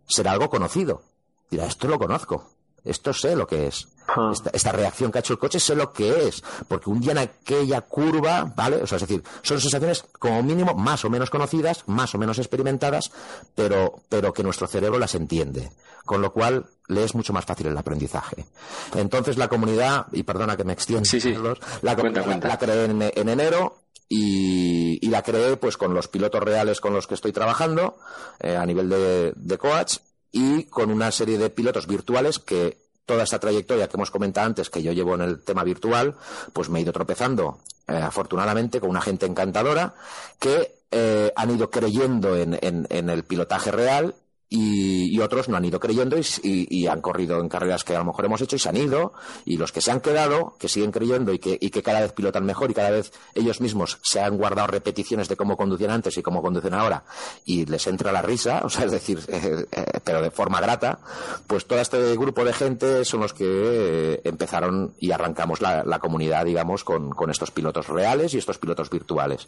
será 0.07 0.31
algo 0.31 0.49
conocido. 0.49 1.01
Dirá, 1.49 1.65
esto 1.65 1.87
lo 1.87 1.97
conozco. 1.97 2.49
Esto 2.83 3.13
sé 3.13 3.35
lo 3.35 3.47
que 3.47 3.67
es. 3.67 3.87
Ah. 4.07 4.33
Esta, 4.51 4.71
reacción 4.71 5.11
que 5.11 5.19
ha 5.19 5.21
hecho 5.21 5.33
el 5.33 5.39
coche 5.39 5.59
sé 5.59 5.75
lo 5.75 5.93
que 5.93 6.27
es. 6.27 6.43
Porque 6.67 6.89
un 6.89 6.99
día 6.99 7.11
en 7.11 7.19
aquella 7.19 7.81
curva, 7.81 8.51
¿vale? 8.55 8.77
O 8.77 8.87
sea, 8.87 8.97
es 8.97 9.03
decir, 9.03 9.23
son 9.41 9.61
sensaciones 9.61 10.03
como 10.19 10.43
mínimo 10.43 10.73
más 10.73 11.05
o 11.05 11.09
menos 11.09 11.29
conocidas, 11.29 11.83
más 11.87 12.13
o 12.15 12.17
menos 12.17 12.39
experimentadas, 12.39 13.11
pero, 13.55 14.01
pero 14.09 14.33
que 14.33 14.43
nuestro 14.43 14.67
cerebro 14.67 14.99
las 14.99 15.15
entiende. 15.15 15.71
Con 16.05 16.21
lo 16.21 16.33
cual, 16.33 16.65
le 16.87 17.03
es 17.03 17.13
mucho 17.15 17.31
más 17.31 17.45
fácil 17.45 17.67
el 17.67 17.77
aprendizaje. 17.77 18.47
Entonces, 18.95 19.37
la 19.37 19.47
comunidad, 19.47 20.07
y 20.11 20.23
perdona 20.23 20.57
que 20.57 20.63
me 20.63 20.73
extienda, 20.73 21.09
la, 21.81 21.95
la 21.95 22.57
creé 22.57 22.85
en, 22.85 23.29
enero 23.29 23.77
y, 24.09 25.07
la 25.09 25.21
creé 25.21 25.57
pues 25.57 25.77
con 25.77 25.93
los 25.93 26.07
pilotos 26.07 26.41
reales 26.41 26.81
con 26.81 26.93
los 26.93 27.05
que 27.05 27.13
estoy 27.13 27.31
trabajando 27.31 27.97
eh, 28.39 28.55
a 28.55 28.65
nivel 28.65 28.89
de, 28.89 29.33
de 29.35 29.57
coach 29.57 29.97
y 30.31 30.63
con 30.65 30.91
una 30.91 31.11
serie 31.11 31.37
de 31.37 31.49
pilotos 31.49 31.87
virtuales 31.87 32.39
que 32.39 32.77
toda 33.05 33.23
esta 33.23 33.39
trayectoria 33.39 33.87
que 33.87 33.97
hemos 33.97 34.11
comentado 34.11 34.47
antes, 34.47 34.69
que 34.69 34.83
yo 34.83 34.91
llevo 34.93 35.15
en 35.15 35.21
el 35.21 35.43
tema 35.43 35.63
virtual, 35.63 36.15
pues 36.53 36.69
me 36.69 36.79
he 36.79 36.81
ido 36.83 36.93
tropezando, 36.93 37.59
eh, 37.87 37.93
afortunadamente, 37.95 38.79
con 38.79 38.89
una 38.89 39.01
gente 39.01 39.25
encantadora 39.25 39.93
que 40.39 40.75
eh, 40.91 41.31
han 41.35 41.51
ido 41.51 41.69
creyendo 41.69 42.35
en, 42.37 42.57
en, 42.61 43.09
el 43.09 43.23
pilotaje 43.23 43.71
real 43.71 44.15
y, 44.53 45.17
otros 45.21 45.47
no 45.47 45.55
han 45.55 45.63
ido 45.63 45.79
creyendo 45.79 46.17
y, 46.43 46.87
han 46.87 46.99
corrido 46.99 47.39
en 47.39 47.47
carreras 47.47 47.85
que 47.85 47.95
a 47.95 47.99
lo 47.99 48.05
mejor 48.05 48.25
hemos 48.25 48.41
hecho 48.41 48.57
y 48.57 48.59
se 48.59 48.67
han 48.67 48.75
ido 48.75 49.13
y 49.45 49.55
los 49.55 49.71
que 49.71 49.79
se 49.79 49.91
han 49.91 50.01
quedado, 50.01 50.55
que 50.59 50.67
siguen 50.67 50.91
creyendo 50.91 51.31
y 51.31 51.39
que, 51.39 51.81
cada 51.81 52.01
vez 52.01 52.11
pilotan 52.11 52.45
mejor 52.45 52.69
y 52.69 52.73
cada 52.73 52.89
vez 52.89 53.13
ellos 53.33 53.61
mismos 53.61 53.99
se 54.01 54.19
han 54.19 54.37
guardado 54.37 54.67
repeticiones 54.67 55.29
de 55.29 55.37
cómo 55.37 55.55
conducían 55.55 55.91
antes 55.91 56.17
y 56.17 56.21
cómo 56.21 56.41
conducen 56.41 56.73
ahora 56.73 57.05
y 57.45 57.65
les 57.65 57.87
entra 57.87 58.11
la 58.11 58.21
risa, 58.21 58.61
o 58.65 58.69
sea, 58.69 58.85
es 58.85 58.91
decir, 58.91 59.19
eh, 59.29 59.65
eh, 59.71 59.85
pero 60.03 60.21
de 60.21 60.31
forma 60.31 60.59
grata, 60.59 60.99
pues 61.47 61.65
todo 61.65 61.79
este 61.79 62.15
grupo 62.17 62.43
de 62.43 62.53
gente 62.53 63.05
son 63.05 63.21
los 63.21 63.33
que 63.33 63.45
eh, 63.47 64.21
empezaron 64.25 64.95
y 64.99 65.11
arrancamos 65.11 65.61
la, 65.61 65.99
comunidad, 66.01 66.45
digamos, 66.45 66.83
con 66.83 67.29
estos 67.29 67.51
pilotos 67.51 67.87
reales 67.87 68.33
y 68.33 68.39
estos 68.39 68.57
pilotos 68.57 68.89
virtuales. 68.89 69.47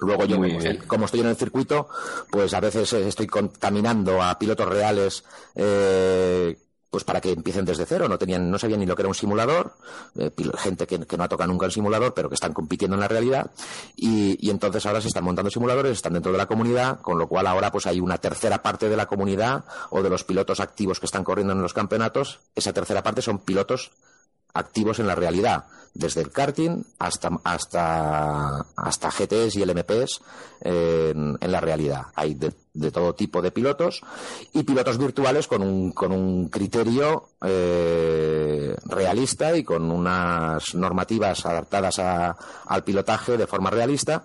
Luego 0.00 0.24
yo, 0.24 0.38
como 0.86 1.04
estoy, 1.04 1.20
en 1.20 1.28
el 1.28 1.36
circuito, 1.36 1.88
pues 2.30 2.52
a 2.54 2.60
veces 2.60 2.92
eh, 2.92 3.08
estoy 3.08 3.26
contaminando 3.26 4.22
a 4.22 4.38
pilotos 4.38 4.68
reales 4.68 5.24
eh, 5.54 6.56
pues 6.92 7.04
para 7.04 7.22
que 7.22 7.32
empiecen 7.32 7.64
desde 7.64 7.86
cero, 7.86 8.06
no 8.06 8.18
tenían, 8.18 8.50
no 8.50 8.58
sabían 8.58 8.78
ni 8.80 8.84
lo 8.84 8.94
que 8.94 9.00
era 9.00 9.08
un 9.08 9.14
simulador, 9.14 9.76
eh, 10.18 10.30
gente 10.58 10.86
que, 10.86 10.98
no 10.98 11.24
ha 11.24 11.28
tocado 11.28 11.50
nunca 11.50 11.64
un 11.64 11.72
simulador, 11.72 12.12
pero 12.12 12.28
que 12.28 12.34
están 12.34 12.52
compitiendo 12.52 12.96
en 12.96 13.00
la 13.00 13.08
realidad, 13.08 13.50
y, 13.96 14.50
entonces 14.50 14.84
ahora 14.84 15.00
se 15.00 15.08
están 15.08 15.24
montando 15.24 15.50
simuladores, 15.50 15.92
están 15.92 16.12
dentro 16.12 16.32
de 16.32 16.36
la 16.36 16.44
comunidad, 16.44 17.00
con 17.00 17.16
lo 17.16 17.28
cual 17.28 17.46
ahora 17.46 17.72
pues 17.72 17.86
hay 17.86 17.98
una 17.98 18.18
tercera 18.18 18.62
parte 18.62 18.90
de 18.90 18.96
la 18.98 19.06
comunidad 19.06 19.64
o 19.88 20.02
de 20.02 20.10
los 20.10 20.22
pilotos 20.24 20.60
activos 20.60 21.00
que 21.00 21.06
están 21.06 21.24
corriendo 21.24 21.54
en 21.54 21.62
los 21.62 21.72
campeonatos, 21.72 22.40
esa 22.54 22.74
tercera 22.74 23.02
parte 23.02 23.22
son 23.22 23.38
pilotos 23.38 23.92
activos 24.54 24.98
en 24.98 25.06
la 25.06 25.14
realidad, 25.14 25.64
desde 25.94 26.22
el 26.22 26.30
karting 26.30 26.84
hasta, 26.98 27.30
hasta, 27.44 28.66
hasta 28.76 29.10
GTs 29.10 29.56
y 29.56 29.64
LMPs 29.64 30.20
en, 30.60 31.38
la 31.40 31.60
realidad. 31.60 32.06
Hay 32.14 32.34
de, 32.34 32.52
todo 32.90 33.14
tipo 33.14 33.42
de 33.42 33.50
pilotos 33.50 34.02
y 34.52 34.62
pilotos 34.62 34.98
virtuales 34.98 35.46
con 35.46 35.62
un, 35.62 35.92
con 35.92 36.12
un 36.12 36.48
criterio 36.48 37.28
eh, 37.44 38.74
realista 38.84 39.56
y 39.56 39.64
con 39.64 39.90
unas 39.90 40.74
normativas 40.74 41.44
adaptadas 41.44 41.98
al 41.98 42.84
pilotaje 42.84 43.36
de 43.36 43.46
forma 43.46 43.70
realista. 43.70 44.24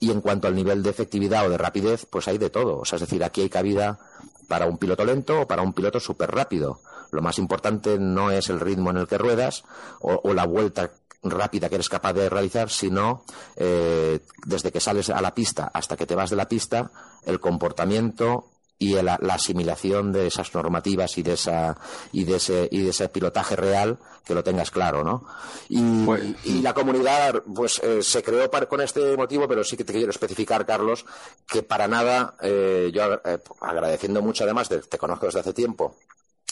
Y 0.00 0.10
en 0.10 0.20
cuanto 0.20 0.48
al 0.48 0.56
nivel 0.56 0.82
de 0.82 0.90
efectividad 0.90 1.46
o 1.46 1.50
de 1.50 1.58
rapidez, 1.58 2.06
pues 2.10 2.26
hay 2.26 2.36
de 2.36 2.50
todo. 2.50 2.80
O 2.80 2.84
sea, 2.84 2.96
es 2.96 3.02
decir, 3.02 3.22
aquí 3.22 3.42
hay 3.42 3.48
cabida 3.48 4.00
para 4.48 4.66
un 4.66 4.76
piloto 4.76 5.04
lento 5.04 5.42
o 5.42 5.46
para 5.46 5.62
un 5.62 5.72
piloto 5.72 6.00
súper 6.00 6.32
rápido. 6.32 6.80
Lo 7.12 7.20
más 7.20 7.38
importante 7.38 7.98
no 7.98 8.30
es 8.30 8.48
el 8.48 8.58
ritmo 8.58 8.90
en 8.90 8.96
el 8.96 9.06
que 9.06 9.18
ruedas 9.18 9.64
o, 10.00 10.32
la 10.32 10.46
vuelta 10.46 10.90
rápida 11.22 11.68
que 11.68 11.76
eres 11.76 11.90
capaz 11.90 12.14
de 12.14 12.28
realizar, 12.28 12.70
sino 12.70 13.24
eh, 13.54 14.20
desde 14.46 14.72
que 14.72 14.80
sales 14.80 15.10
a 15.10 15.20
la 15.20 15.34
pista 15.34 15.70
hasta 15.72 15.96
que 15.96 16.06
te 16.06 16.14
vas 16.14 16.30
de 16.30 16.36
la 16.36 16.48
pista, 16.48 16.90
el 17.24 17.38
comportamiento 17.38 18.48
y 18.78 18.94
la, 19.00 19.14
asimilación 19.14 20.10
de 20.10 20.26
esas 20.26 20.54
normativas 20.54 21.16
y 21.18 21.22
de 21.22 21.34
esa 21.34 21.76
y 22.12 22.24
de 22.24 22.36
ese 22.36 22.68
y 22.72 22.82
de 22.82 22.90
ese 22.90 23.08
pilotaje 23.10 23.54
real 23.54 23.98
que 24.24 24.34
lo 24.34 24.42
tengas 24.42 24.72
claro 24.72 25.04
no 25.04 25.24
y, 25.68 26.04
pues, 26.04 26.22
la 26.62 26.74
comunidad 26.74 27.44
pues 27.54 27.78
eh, 27.84 28.02
se 28.02 28.24
creó 28.24 28.50
con 28.68 28.80
este 28.80 29.16
motivo 29.16 29.46
pero 29.46 29.62
sí 29.62 29.76
que 29.76 29.84
te 29.84 29.92
quiero 29.92 30.10
especificar 30.10 30.66
Carlos 30.66 31.04
que 31.46 31.62
para 31.62 31.86
nada 31.86 32.34
eh, 32.42 32.90
yo 32.92 33.20
agradeciendo 33.60 34.20
mucho 34.20 34.42
además 34.42 34.68
te 34.68 34.98
conozco 34.98 35.26
desde 35.26 35.40
hace 35.40 35.52
tiempo 35.52 35.94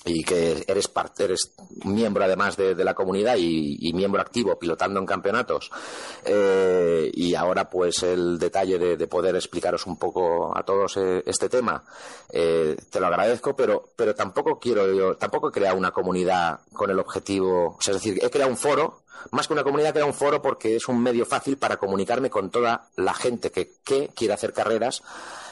y 0.04 0.24
que 0.24 0.64
eres 0.66 0.88
parte, 0.88 1.24
eres 1.24 1.52
miembro 1.84 2.24
además 2.24 2.56
de, 2.56 2.74
la 2.74 2.94
comunidad 2.94 3.36
y, 3.36 3.92
miembro 3.92 4.22
activo 4.22 4.58
pilotando 4.58 4.98
en 4.98 5.06
campeonatos. 5.06 5.70
Eh, 6.24 7.10
y 7.12 7.34
ahora 7.34 7.68
pues 7.68 8.02
el 8.02 8.38
detalle 8.38 8.78
de, 8.78 9.06
poder 9.06 9.34
explicaros 9.34 9.86
un 9.86 9.98
poco 9.98 10.56
a 10.56 10.62
todos 10.62 10.96
eh, 10.96 11.22
este 11.26 11.48
tema 11.48 11.82
eh, 12.30 12.76
te 12.88 13.00
lo 13.00 13.08
agradezco 13.08 13.56
pero 13.56 13.90
pero 13.96 14.14
tampoco 14.14 14.60
quiero 14.60 14.94
yo 14.94 15.16
tampoco 15.16 15.48
he 15.48 15.52
creado 15.52 15.76
una 15.76 15.90
comunidad 15.90 16.60
con 16.72 16.90
el 16.90 16.98
objetivo 17.00 17.76
es 17.84 17.92
decir 17.92 18.20
he 18.22 18.30
creado 18.30 18.52
un 18.52 18.56
foro 18.56 19.02
más 19.32 19.46
que 19.46 19.52
una 19.52 19.64
comunidad, 19.64 19.90
he 19.90 19.92
creado 19.92 20.10
un 20.10 20.16
foro 20.16 20.40
porque 20.40 20.76
es 20.76 20.88
un 20.88 21.02
medio 21.02 21.26
fácil 21.26 21.58
para 21.58 21.76
comunicarme 21.76 22.30
con 22.30 22.50
toda 22.50 22.88
la 22.96 23.14
gente 23.14 23.50
que, 23.50 23.72
que 23.84 24.08
quiere 24.14 24.34
hacer 24.34 24.52
carreras 24.52 25.02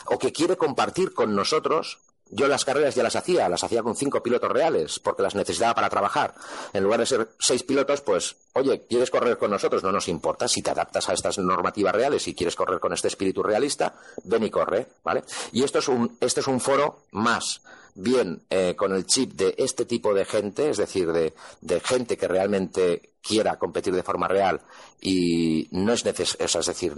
o 0.06 0.18
que 0.18 0.32
quiere 0.32 0.56
compartir 0.56 1.12
con 1.12 1.34
nosotros 1.34 1.98
yo 2.30 2.48
las 2.48 2.64
carreras 2.64 2.94
ya 2.94 3.02
las 3.02 3.16
hacía, 3.16 3.48
las 3.48 3.64
hacía 3.64 3.82
con 3.82 3.96
cinco 3.96 4.22
pilotos 4.22 4.50
reales, 4.50 4.98
porque 4.98 5.22
las 5.22 5.34
necesitaba 5.34 5.74
para 5.74 5.88
trabajar. 5.88 6.34
En 6.72 6.84
lugar 6.84 7.00
de 7.00 7.06
ser 7.06 7.28
seis 7.38 7.62
pilotos, 7.62 8.00
pues, 8.00 8.36
oye, 8.54 8.86
¿quieres 8.88 9.10
correr 9.10 9.38
con 9.38 9.50
nosotros? 9.50 9.82
No 9.82 9.92
nos 9.92 10.08
importa. 10.08 10.48
Si 10.48 10.62
te 10.62 10.70
adaptas 10.70 11.08
a 11.08 11.12
estas 11.12 11.38
normativas 11.38 11.94
reales 11.94 12.26
y 12.28 12.34
quieres 12.34 12.56
correr 12.56 12.80
con 12.80 12.92
este 12.92 13.08
espíritu 13.08 13.42
realista, 13.42 13.94
ven 14.24 14.44
y 14.44 14.50
corre, 14.50 14.86
¿vale? 15.04 15.24
Y 15.52 15.62
esto 15.62 15.78
es 15.78 15.88
un, 15.88 16.16
este 16.20 16.40
es 16.40 16.46
un 16.46 16.60
foro 16.60 17.04
más 17.12 17.60
bien 17.94 18.42
eh, 18.50 18.74
con 18.76 18.92
el 18.94 19.06
chip 19.06 19.32
de 19.32 19.54
este 19.58 19.84
tipo 19.84 20.14
de 20.14 20.24
gente, 20.24 20.70
es 20.70 20.76
decir, 20.76 21.12
de, 21.12 21.34
de 21.60 21.80
gente 21.80 22.16
que 22.16 22.28
realmente 22.28 23.12
quiera 23.28 23.58
competir 23.58 23.94
de 23.94 24.02
forma 24.02 24.28
real 24.28 24.60
y 25.00 25.68
no 25.72 25.92
es 25.92 26.04
necesario, 26.04 26.46
es 26.46 26.66
decir, 26.66 26.94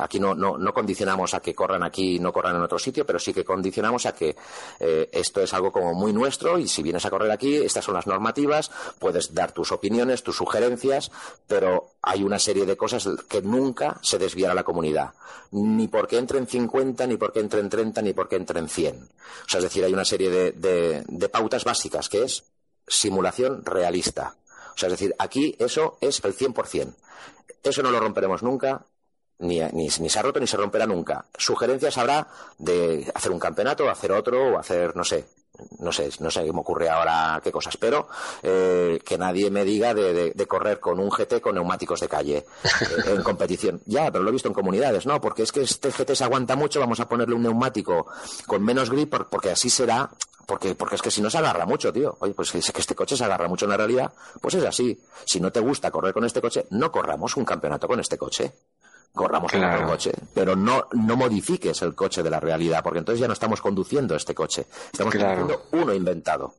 aquí 0.00 0.18
no, 0.18 0.34
no, 0.34 0.56
no, 0.56 0.72
condicionamos 0.72 1.34
a 1.34 1.40
que 1.40 1.54
corran 1.54 1.82
aquí 1.82 2.16
y 2.16 2.18
no 2.18 2.32
corran 2.32 2.56
en 2.56 2.62
otro 2.62 2.78
sitio, 2.78 3.04
pero 3.04 3.18
sí 3.18 3.34
que 3.34 3.44
condicionamos 3.44 4.06
a 4.06 4.14
que 4.14 4.34
eh, 4.80 5.10
esto 5.12 5.42
es 5.42 5.52
algo 5.52 5.70
como 5.70 5.92
muy 5.92 6.12
nuestro 6.12 6.58
y 6.58 6.68
si 6.68 6.82
vienes 6.82 7.04
a 7.04 7.10
correr 7.10 7.30
aquí, 7.30 7.56
estas 7.56 7.84
son 7.84 7.94
las 7.94 8.06
normativas, 8.06 8.70
puedes 8.98 9.34
dar 9.34 9.52
tus 9.52 9.72
opiniones, 9.72 10.22
tus 10.22 10.36
sugerencias, 10.36 11.10
pero 11.46 11.90
hay 12.00 12.22
una 12.22 12.38
serie 12.38 12.64
de 12.64 12.76
cosas 12.76 13.08
que 13.28 13.42
nunca 13.42 13.98
se 14.02 14.18
desviará 14.18 14.54
la 14.54 14.64
comunidad, 14.64 15.12
ni 15.50 15.88
porque 15.88 16.16
entren 16.16 16.46
50, 16.46 17.06
ni 17.06 17.16
porque 17.16 17.40
entren 17.40 17.68
30, 17.68 18.00
ni 18.00 18.12
porque 18.12 18.36
entren 18.36 18.68
100. 18.68 18.94
O 18.94 19.48
sea, 19.48 19.58
es 19.58 19.64
decir, 19.64 19.84
hay 19.84 19.92
una 19.92 20.04
serie 20.04 20.23
de, 20.30 21.04
de 21.06 21.28
pautas 21.28 21.64
básicas 21.64 22.08
que 22.08 22.22
es 22.22 22.44
simulación 22.86 23.64
realista 23.64 24.36
o 24.74 24.78
sea, 24.78 24.88
es 24.88 24.92
decir, 24.94 25.14
aquí 25.18 25.54
eso 25.58 25.98
es 26.00 26.22
el 26.24 26.36
100%. 26.36 26.94
Eso 27.62 27.82
no 27.82 27.90
lo 27.90 28.00
romperemos 28.00 28.42
nunca, 28.42 28.84
ni, 29.38 29.60
ni, 29.60 29.88
se 29.90 30.18
ha 30.18 30.22
roto 30.22 30.40
ni 30.40 30.46
se 30.46 30.56
romperá 30.56 30.86
nunca. 30.86 31.26
Sugerencias 31.38 31.96
habrá 31.96 32.26
de 32.58 33.10
hacer 33.14 33.30
un 33.30 33.38
campeonato, 33.38 33.88
hacer 33.88 34.12
otro, 34.12 34.54
o 34.54 34.58
hacer, 34.58 34.96
no 34.96 35.04
sé, 35.04 35.26
no 35.78 35.92
sé, 35.92 36.10
no 36.20 36.30
sé 36.30 36.44
qué 36.44 36.52
me 36.52 36.60
ocurre 36.60 36.88
ahora 36.88 37.40
qué 37.42 37.52
cosas, 37.52 37.76
pero 37.76 38.08
eh, 38.42 39.00
que 39.04 39.18
nadie 39.18 39.50
me 39.50 39.64
diga 39.64 39.94
de, 39.94 40.46
correr 40.48 40.80
con 40.80 41.00
un 41.00 41.10
GT 41.10 41.40
con 41.40 41.54
neumáticos 41.54 42.00
de 42.00 42.08
calle 42.08 42.36
eh, 42.36 42.44
en 43.06 43.22
competición. 43.22 43.80
Ya, 43.86 44.10
pero 44.10 44.24
lo 44.24 44.30
he 44.30 44.32
visto 44.32 44.48
en 44.48 44.54
comunidades, 44.54 45.06
¿no? 45.06 45.20
Porque 45.20 45.42
es 45.42 45.52
que 45.52 45.62
este 45.62 45.90
GT 45.90 46.14
se 46.14 46.24
aguanta 46.24 46.56
mucho, 46.56 46.80
vamos 46.80 47.00
a 47.00 47.08
ponerle 47.08 47.34
un 47.34 47.42
neumático 47.42 48.06
con 48.46 48.64
menos 48.64 48.90
grip 48.90 49.14
porque 49.30 49.50
así 49.50 49.70
será 49.70 50.10
porque, 50.46 50.74
porque 50.74 50.96
es 50.96 51.02
que 51.02 51.10
si 51.10 51.22
no 51.22 51.30
se 51.30 51.38
agarra 51.38 51.64
mucho, 51.66 51.92
tío. 51.92 52.16
Oye, 52.20 52.34
pues 52.34 52.54
es 52.54 52.70
que 52.70 52.80
este 52.80 52.94
coche 52.94 53.16
se 53.16 53.24
agarra 53.24 53.48
mucho 53.48 53.64
en 53.64 53.70
la 53.70 53.76
realidad, 53.76 54.12
pues 54.40 54.54
es 54.54 54.64
así. 54.64 55.00
Si 55.24 55.40
no 55.40 55.50
te 55.50 55.60
gusta 55.60 55.90
correr 55.90 56.12
con 56.12 56.24
este 56.24 56.40
coche, 56.40 56.66
no 56.70 56.92
corramos 56.92 57.36
un 57.36 57.44
campeonato 57.44 57.88
con 57.88 58.00
este 58.00 58.18
coche. 58.18 58.52
Corramos 59.14 59.50
con 59.52 59.60
Claro. 59.60 59.76
otro 59.76 59.88
coche, 59.88 60.12
pero 60.34 60.56
no, 60.56 60.86
no 60.92 61.16
modifiques 61.16 61.80
el 61.82 61.94
coche 61.94 62.22
de 62.22 62.30
la 62.30 62.40
realidad, 62.40 62.82
porque 62.82 62.98
entonces 62.98 63.20
ya 63.20 63.26
no 63.28 63.32
estamos 63.32 63.60
conduciendo 63.60 64.16
este 64.16 64.34
coche, 64.34 64.66
estamos 64.92 65.14
Claro. 65.14 65.40
conduciendo 65.46 65.66
uno 65.72 65.94
inventado. 65.94 66.54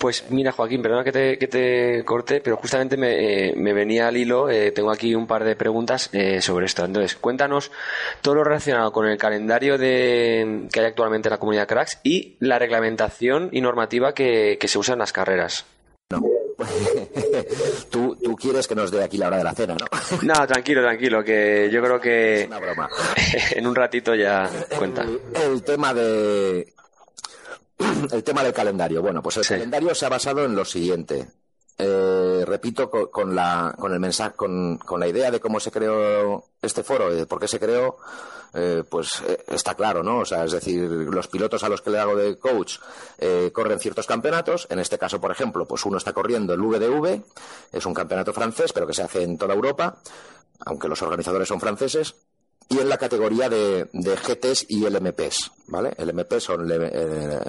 Pues 0.00 0.24
mira, 0.30 0.50
Joaquín, 0.52 0.80
perdona 0.80 1.04
que 1.04 1.12
te, 1.12 1.38
que 1.38 1.46
te 1.46 2.02
corte, 2.04 2.40
pero 2.40 2.56
justamente 2.56 2.96
me, 2.96 3.48
eh, 3.50 3.54
me 3.54 3.74
venía 3.74 4.08
al 4.08 4.16
hilo, 4.16 4.48
eh, 4.48 4.72
tengo 4.72 4.90
aquí 4.90 5.14
un 5.14 5.26
par 5.26 5.44
de 5.44 5.56
preguntas 5.56 6.08
eh, 6.14 6.40
sobre 6.40 6.64
esto. 6.66 6.84
Entonces, 6.86 7.16
cuéntanos 7.16 7.70
todo 8.22 8.36
lo 8.36 8.44
relacionado 8.44 8.90
con 8.92 9.06
el 9.06 9.18
calendario 9.18 9.76
de, 9.76 10.68
que 10.72 10.80
hay 10.80 10.86
actualmente 10.86 11.28
en 11.28 11.32
la 11.32 11.38
comunidad 11.38 11.68
Cracks 11.68 12.00
y 12.02 12.36
la 12.40 12.58
reglamentación 12.58 13.50
y 13.52 13.60
normativa 13.60 14.14
que, 14.14 14.56
que 14.58 14.68
se 14.68 14.78
usa 14.78 14.94
en 14.94 15.00
las 15.00 15.12
carreras. 15.12 15.66
No. 16.10 16.22
tú, 17.90 18.16
tú 18.16 18.34
quieres 18.36 18.66
que 18.66 18.74
nos 18.74 18.90
dé 18.90 19.02
aquí 19.02 19.16
la 19.16 19.28
hora 19.28 19.38
de 19.38 19.44
la 19.44 19.54
cena, 19.54 19.74
¿no? 19.74 19.86
No, 20.22 20.46
tranquilo, 20.46 20.82
tranquilo, 20.82 21.22
que 21.24 21.68
yo 21.72 21.82
creo 21.82 22.00
que 22.00 22.44
Una 22.48 22.58
broma. 22.58 22.88
en 23.52 23.66
un 23.66 23.74
ratito 23.74 24.14
ya 24.14 24.50
cuenta. 24.76 25.02
El, 25.02 25.20
el 25.34 25.62
tema 25.62 25.94
de 25.94 26.72
el 28.12 28.24
tema 28.24 28.42
del 28.42 28.52
calendario. 28.52 29.02
Bueno, 29.02 29.22
pues 29.22 29.36
el 29.38 29.44
Sí. 29.44 29.54
calendario 29.54 29.94
se 29.94 30.06
ha 30.06 30.08
basado 30.08 30.44
en 30.44 30.54
lo 30.54 30.64
siguiente. 30.64 31.26
Eh, 31.80 32.42
repito 32.44 32.90
co- 32.90 33.08
con, 33.08 33.36
la 33.36 33.72
con 33.78 33.92
el 33.92 34.00
mensaje 34.00 34.34
con, 34.34 34.78
con 34.78 34.98
la 34.98 35.06
idea 35.06 35.30
de 35.30 35.38
cómo 35.38 35.60
se 35.60 35.70
creó 35.70 36.44
este 36.60 36.82
foro, 36.82 37.14
de 37.14 37.24
por 37.24 37.38
qué 37.38 37.46
se 37.46 37.60
creó, 37.60 37.98
eh, 38.52 38.82
pues 38.90 39.22
eh, 39.28 39.44
está 39.46 39.74
claro, 39.76 40.02
¿no? 40.02 40.18
O 40.18 40.24
sea, 40.24 40.44
es 40.44 40.50
decir, 40.50 40.82
los 40.90 41.28
pilotos 41.28 41.62
a 41.62 41.68
los 41.68 41.80
que 41.80 41.90
le 41.90 42.00
hago 42.00 42.16
de 42.16 42.36
coach 42.36 42.78
corren 43.52 43.78
ciertos 43.78 44.06
campeonatos. 44.08 44.66
En 44.70 44.80
este 44.80 44.98
caso, 44.98 45.20
por 45.20 45.30
ejemplo, 45.30 45.66
pues 45.66 45.84
uno 45.86 45.98
está 45.98 46.12
corriendo 46.12 46.52
el 46.52 46.60
VDV, 46.60 47.22
es 47.72 47.86
un 47.86 47.94
campeonato 47.94 48.32
francés, 48.32 48.72
pero 48.72 48.86
que 48.86 48.94
se 48.94 49.02
hace 49.04 49.22
en 49.22 49.38
toda 49.38 49.54
Europa, 49.54 49.98
aunque 50.66 50.88
los 50.88 51.00
organizadores 51.02 51.46
son 51.46 51.60
franceses 51.60 52.16
y 52.68 52.78
en 52.78 52.88
la 52.88 52.98
categoría 52.98 53.48
de, 53.48 53.88
de 53.92 54.16
GTs 54.16 54.66
y 54.68 54.88
LMPs, 54.88 55.52
¿vale? 55.68 55.94
LMP 55.98 56.38
son 56.38 56.68
Le, 56.68 56.90
eh, 56.92 57.40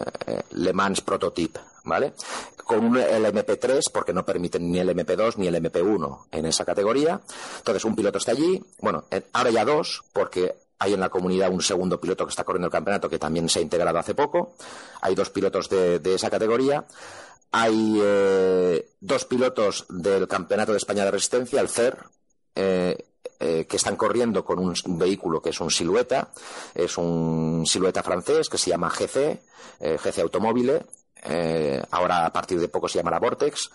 Le 0.51 0.73
Mans 0.73 1.01
Prototype, 1.01 1.59
¿vale? 1.83 2.13
Con 2.63 2.85
un 2.85 2.95
LMP3 2.97 3.91
porque 3.91 4.13
no 4.13 4.23
permiten 4.23 4.71
ni 4.71 4.79
el 4.79 4.89
MP2 4.89 5.37
ni 5.37 5.47
el 5.47 5.55
MP1 5.55 6.27
en 6.31 6.45
esa 6.45 6.63
categoría. 6.63 7.19
Entonces 7.57 7.83
un 7.83 7.95
piloto 7.95 8.17
está 8.17 8.31
allí, 8.31 8.63
bueno, 8.79 9.05
ahora 9.33 9.49
ya 9.49 9.65
dos 9.65 10.03
porque 10.13 10.55
hay 10.77 10.93
en 10.93 11.01
la 11.01 11.09
comunidad 11.09 11.51
un 11.51 11.61
segundo 11.61 11.99
piloto 11.99 12.25
que 12.25 12.29
está 12.29 12.45
corriendo 12.45 12.67
el 12.67 12.71
campeonato 12.71 13.09
que 13.09 13.19
también 13.19 13.49
se 13.49 13.59
ha 13.59 13.61
integrado 13.61 13.99
hace 13.99 14.15
poco. 14.15 14.55
Hay 15.01 15.15
dos 15.15 15.29
pilotos 15.29 15.67
de, 15.67 15.99
de 15.99 16.15
esa 16.15 16.29
categoría. 16.29 16.85
Hay 17.51 17.99
eh, 18.01 18.89
dos 19.01 19.25
pilotos 19.25 19.85
del 19.89 20.27
Campeonato 20.27 20.71
de 20.71 20.77
España 20.77 21.03
de 21.03 21.11
Resistencia, 21.11 21.59
el 21.59 21.67
CER, 21.67 21.97
eh, 22.55 23.08
eh, 23.39 23.65
que 23.67 23.77
están 23.77 23.95
corriendo 23.95 24.43
con 24.43 24.59
un, 24.59 24.73
vehículo 24.97 25.41
que 25.41 25.49
es 25.51 25.59
un 25.61 25.71
silueta, 25.71 26.29
es 26.75 26.97
un 26.97 27.63
silueta 27.65 28.03
francés 28.03 28.49
que 28.49 28.57
se 28.57 28.69
llama 28.69 28.89
GC, 28.89 29.39
eh, 29.79 29.97
GC 29.97 30.19
Automóvil, 30.21 30.81
eh, 31.23 31.83
ahora 31.91 32.25
a 32.25 32.31
partir 32.33 32.59
de 32.59 32.69
poco 32.69 32.87
se 32.87 32.97
llamará 32.99 33.19
Vortex, 33.19 33.69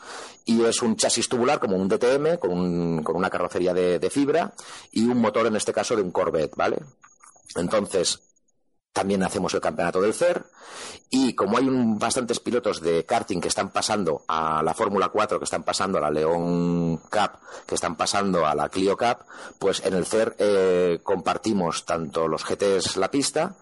y 0.46 0.62
es 0.64 0.80
un 0.82 0.96
chasis 0.96 1.28
tubular 1.28 1.58
como 1.60 1.76
un 1.76 1.88
DTM, 1.88 2.38
con, 2.38 2.50
un- 2.52 3.02
con 3.02 3.16
una 3.16 3.30
carrocería 3.30 3.74
de, 3.74 3.98
de 3.98 4.10
fibra 4.10 4.52
y 4.92 5.04
un 5.06 5.18
motor 5.20 5.46
en 5.46 5.56
este 5.56 5.72
caso 5.72 5.94
de 5.96 6.02
un 6.02 6.10
Corvette, 6.10 6.56
¿vale? 6.56 6.78
Entonces, 7.56 8.20
también 8.94 9.22
hacemos 9.24 9.52
el 9.52 9.60
campeonato 9.60 10.00
del 10.00 10.14
CER 10.14 10.44
y 11.10 11.34
como 11.34 11.58
hay 11.58 11.68
un- 11.68 11.98
bastantes 11.98 12.40
pilotos 12.40 12.80
de 12.80 13.04
karting 13.04 13.40
que 13.40 13.48
están 13.48 13.70
pasando 13.70 14.24
a 14.28 14.62
la 14.62 14.72
Fórmula 14.72 15.08
4, 15.10 15.38
que 15.38 15.44
están 15.44 15.64
pasando 15.64 15.98
a 15.98 16.00
la 16.00 16.10
León 16.10 16.96
Cup, 17.10 17.32
que 17.66 17.74
están 17.74 17.96
pasando 17.96 18.46
a 18.46 18.54
la 18.54 18.68
Clio 18.70 18.96
Cup, 18.96 19.18
pues 19.58 19.84
en 19.84 19.94
el 19.94 20.06
CER 20.06 20.36
eh, 20.38 21.00
compartimos 21.02 21.84
tanto 21.84 22.28
los 22.28 22.44
GTs 22.46 22.96
la 22.96 23.10
pista 23.10 23.56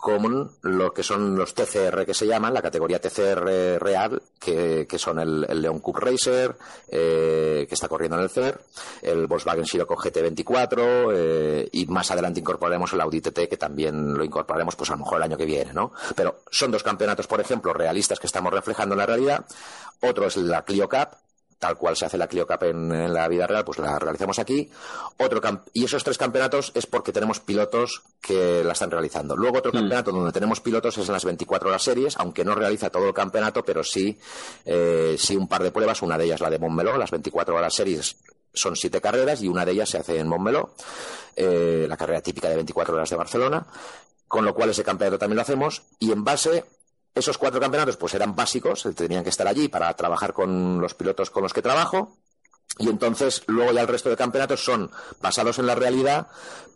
como 0.00 0.50
lo 0.62 0.92
que 0.94 1.02
son 1.02 1.36
los 1.36 1.54
TCR 1.54 2.06
que 2.06 2.14
se 2.14 2.26
llaman, 2.26 2.54
la 2.54 2.62
categoría 2.62 3.00
TCR 3.00 3.78
real, 3.78 4.22
que, 4.38 4.86
que 4.88 4.98
son 4.98 5.18
el, 5.18 5.44
el 5.46 5.60
León 5.60 5.80
Cup 5.80 5.98
Racer, 5.98 6.56
eh, 6.88 7.66
que 7.68 7.74
está 7.74 7.86
corriendo 7.86 8.16
en 8.16 8.22
el 8.22 8.30
CER, 8.30 8.60
el 9.02 9.26
Volkswagen 9.26 9.66
Scirocco 9.66 9.96
GT24, 9.96 11.12
eh, 11.14 11.68
y 11.72 11.86
más 11.86 12.10
adelante 12.10 12.40
incorporaremos 12.40 12.92
el 12.94 13.00
Audi 13.02 13.20
TT, 13.20 13.46
que 13.46 13.58
también 13.58 14.14
lo 14.14 14.24
incorporaremos 14.24 14.74
pues 14.74 14.88
a 14.88 14.94
lo 14.94 15.00
mejor 15.00 15.18
el 15.18 15.24
año 15.24 15.36
que 15.36 15.44
viene, 15.44 15.74
¿no? 15.74 15.92
Pero 16.16 16.40
son 16.50 16.70
dos 16.70 16.82
campeonatos, 16.82 17.26
por 17.26 17.40
ejemplo, 17.40 17.74
realistas 17.74 18.18
que 18.18 18.26
estamos 18.26 18.52
reflejando 18.52 18.94
en 18.94 19.00
la 19.00 19.06
realidad. 19.06 19.44
Otro 20.00 20.26
es 20.26 20.38
la 20.38 20.62
Clio 20.62 20.88
Cup, 20.88 21.08
tal 21.60 21.76
cual 21.76 21.94
se 21.94 22.06
hace 22.06 22.16
la 22.16 22.26
Clio 22.26 22.46
Cup 22.46 22.64
en, 22.64 22.90
en 22.90 23.12
la 23.12 23.28
vida 23.28 23.46
real, 23.46 23.64
pues 23.64 23.78
la 23.78 23.98
realizamos 23.98 24.38
aquí. 24.38 24.70
Otro 25.18 25.40
y 25.74 25.84
esos 25.84 26.02
tres 26.02 26.16
campeonatos 26.16 26.72
es 26.74 26.86
porque 26.86 27.12
tenemos 27.12 27.38
pilotos 27.38 28.02
que 28.20 28.64
la 28.64 28.72
están 28.72 28.90
realizando. 28.90 29.36
Luego 29.36 29.58
otro 29.58 29.70
campeonato 29.70 30.10
donde 30.10 30.32
tenemos 30.32 30.60
pilotos 30.60 30.96
es 30.96 31.06
en 31.06 31.12
las 31.12 31.24
24 31.24 31.68
horas 31.68 31.82
series, 31.82 32.16
aunque 32.16 32.44
no 32.44 32.54
realiza 32.54 32.88
todo 32.88 33.06
el 33.06 33.14
campeonato, 33.14 33.62
pero 33.62 33.84
sí, 33.84 34.18
eh, 34.64 35.16
sí 35.18 35.36
un 35.36 35.48
par 35.48 35.62
de 35.62 35.70
pruebas, 35.70 36.00
una 36.00 36.16
de 36.16 36.24
ellas 36.24 36.40
la 36.40 36.48
de 36.48 36.58
Montmeló, 36.58 36.96
las 36.96 37.10
24 37.10 37.54
horas 37.54 37.74
series 37.74 38.16
son 38.54 38.74
siete 38.74 39.00
carreras 39.00 39.42
y 39.42 39.48
una 39.48 39.64
de 39.64 39.72
ellas 39.72 39.90
se 39.90 39.98
hace 39.98 40.18
en 40.18 40.28
Montmeló, 40.28 40.74
eh, 41.36 41.84
la 41.86 41.96
carrera 41.98 42.22
típica 42.22 42.48
de 42.48 42.56
24 42.56 42.94
horas 42.94 43.10
de 43.10 43.16
Barcelona, 43.16 43.66
con 44.26 44.46
lo 44.46 44.54
cual 44.54 44.70
ese 44.70 44.82
campeonato 44.82 45.18
también 45.18 45.36
lo 45.36 45.42
hacemos 45.42 45.82
y 45.98 46.10
en 46.10 46.24
base 46.24 46.64
esos 47.14 47.38
cuatro 47.38 47.60
campeonatos 47.60 47.96
pues 47.96 48.14
eran 48.14 48.34
básicos, 48.34 48.86
eh, 48.86 48.92
tenían 48.92 49.24
que 49.24 49.30
estar 49.30 49.46
allí 49.46 49.68
para 49.68 49.92
trabajar 49.94 50.32
con 50.32 50.80
los 50.80 50.94
pilotos 50.94 51.30
con 51.30 51.42
los 51.42 51.52
que 51.52 51.62
trabajo. 51.62 52.16
Y 52.78 52.88
entonces 52.88 53.42
luego 53.46 53.72
ya 53.72 53.80
el 53.80 53.88
resto 53.88 54.08
de 54.08 54.16
campeonatos 54.16 54.64
son 54.64 54.90
basados 55.20 55.58
en 55.58 55.66
la 55.66 55.74
realidad, 55.74 56.28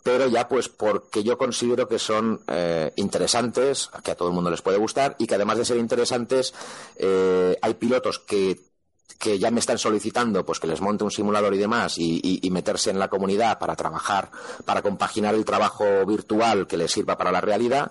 pero 0.03 0.27
ya 0.27 0.49
pues 0.49 0.69
porque 0.69 1.23
yo 1.23 1.39
considero 1.39 1.89
que 1.89 2.01
son 2.01 2.43
eh, 2.49 2.93
interesantes, 2.97 3.91
que 4.03 4.11
a 4.11 4.17
todo 4.17 4.29
el 4.29 4.35
mundo 4.35 4.51
les 4.51 4.61
puede 4.61 4.77
gustar 4.77 5.15
y 5.19 5.27
que 5.27 5.37
además 5.37 5.57
de 5.59 5.65
ser 5.65 5.77
interesantes 5.77 6.53
eh, 6.97 7.57
hay 7.63 7.75
pilotos 7.75 8.19
que 8.19 8.75
que 9.19 9.39
ya 9.39 9.51
me 9.51 9.61
están 9.61 9.79
solicitando 9.79 10.45
pues 10.45 10.61
que 10.61 10.67
les 10.67 10.81
monte 10.81 11.05
un 11.05 11.11
simulador 11.11 11.55
y 11.55 11.59
demás 11.59 11.95
y, 11.97 12.41
meterse 12.51 12.91
en 12.91 12.99
la 12.99 13.09
comunidad 13.09 13.59
para 13.59 13.75
trabajar, 13.75 14.31
para 14.65 14.83
compaginar 14.83 15.35
el 15.35 15.45
trabajo 15.45 16.05
virtual 16.07 16.67
que 16.67 16.77
les 16.77 16.93
sirva 16.93 17.17
para 17.17 17.33
la 17.33 17.41
realidad, 17.41 17.91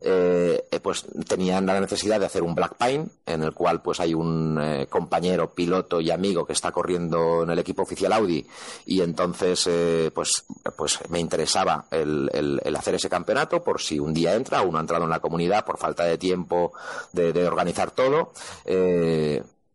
eh, 0.00 0.64
eh, 0.70 0.80
pues 0.80 1.04
tenían 1.28 1.66
la 1.66 1.78
necesidad 1.80 2.18
de 2.20 2.26
hacer 2.26 2.42
un 2.42 2.54
Black 2.54 2.76
Pine 2.78 3.06
en 3.26 3.42
el 3.42 3.52
cual 3.52 3.82
pues 3.82 4.00
hay 4.00 4.14
un 4.14 4.58
eh, 4.60 4.86
compañero, 4.88 5.52
piloto 5.54 6.00
y 6.00 6.10
amigo 6.10 6.46
que 6.46 6.52
está 6.54 6.72
corriendo 6.72 7.42
en 7.42 7.50
el 7.50 7.58
equipo 7.58 7.82
oficial 7.82 8.12
Audi 8.12 8.46
y 8.86 9.02
entonces 9.02 9.66
eh, 9.68 10.10
pues, 10.14 10.44
pues 10.76 10.98
me 11.10 11.20
interesaba 11.20 11.84
el, 11.90 12.30
el- 12.32 12.60
el 12.64 12.76
hacer 12.76 12.94
ese 12.94 13.08
campeonato 13.10 13.62
por 13.62 13.80
si 13.80 13.98
un 13.98 14.14
día 14.14 14.34
entra, 14.34 14.62
uno 14.62 14.78
ha 14.78 14.80
entrado 14.80 15.04
en 15.04 15.10
la 15.10 15.20
comunidad 15.20 15.64
por 15.64 15.78
falta 15.78 16.04
de 16.04 16.18
tiempo 16.18 16.72
de, 17.12 17.32
de 17.32 17.46
organizar 17.46 17.90
todo. 17.90 18.32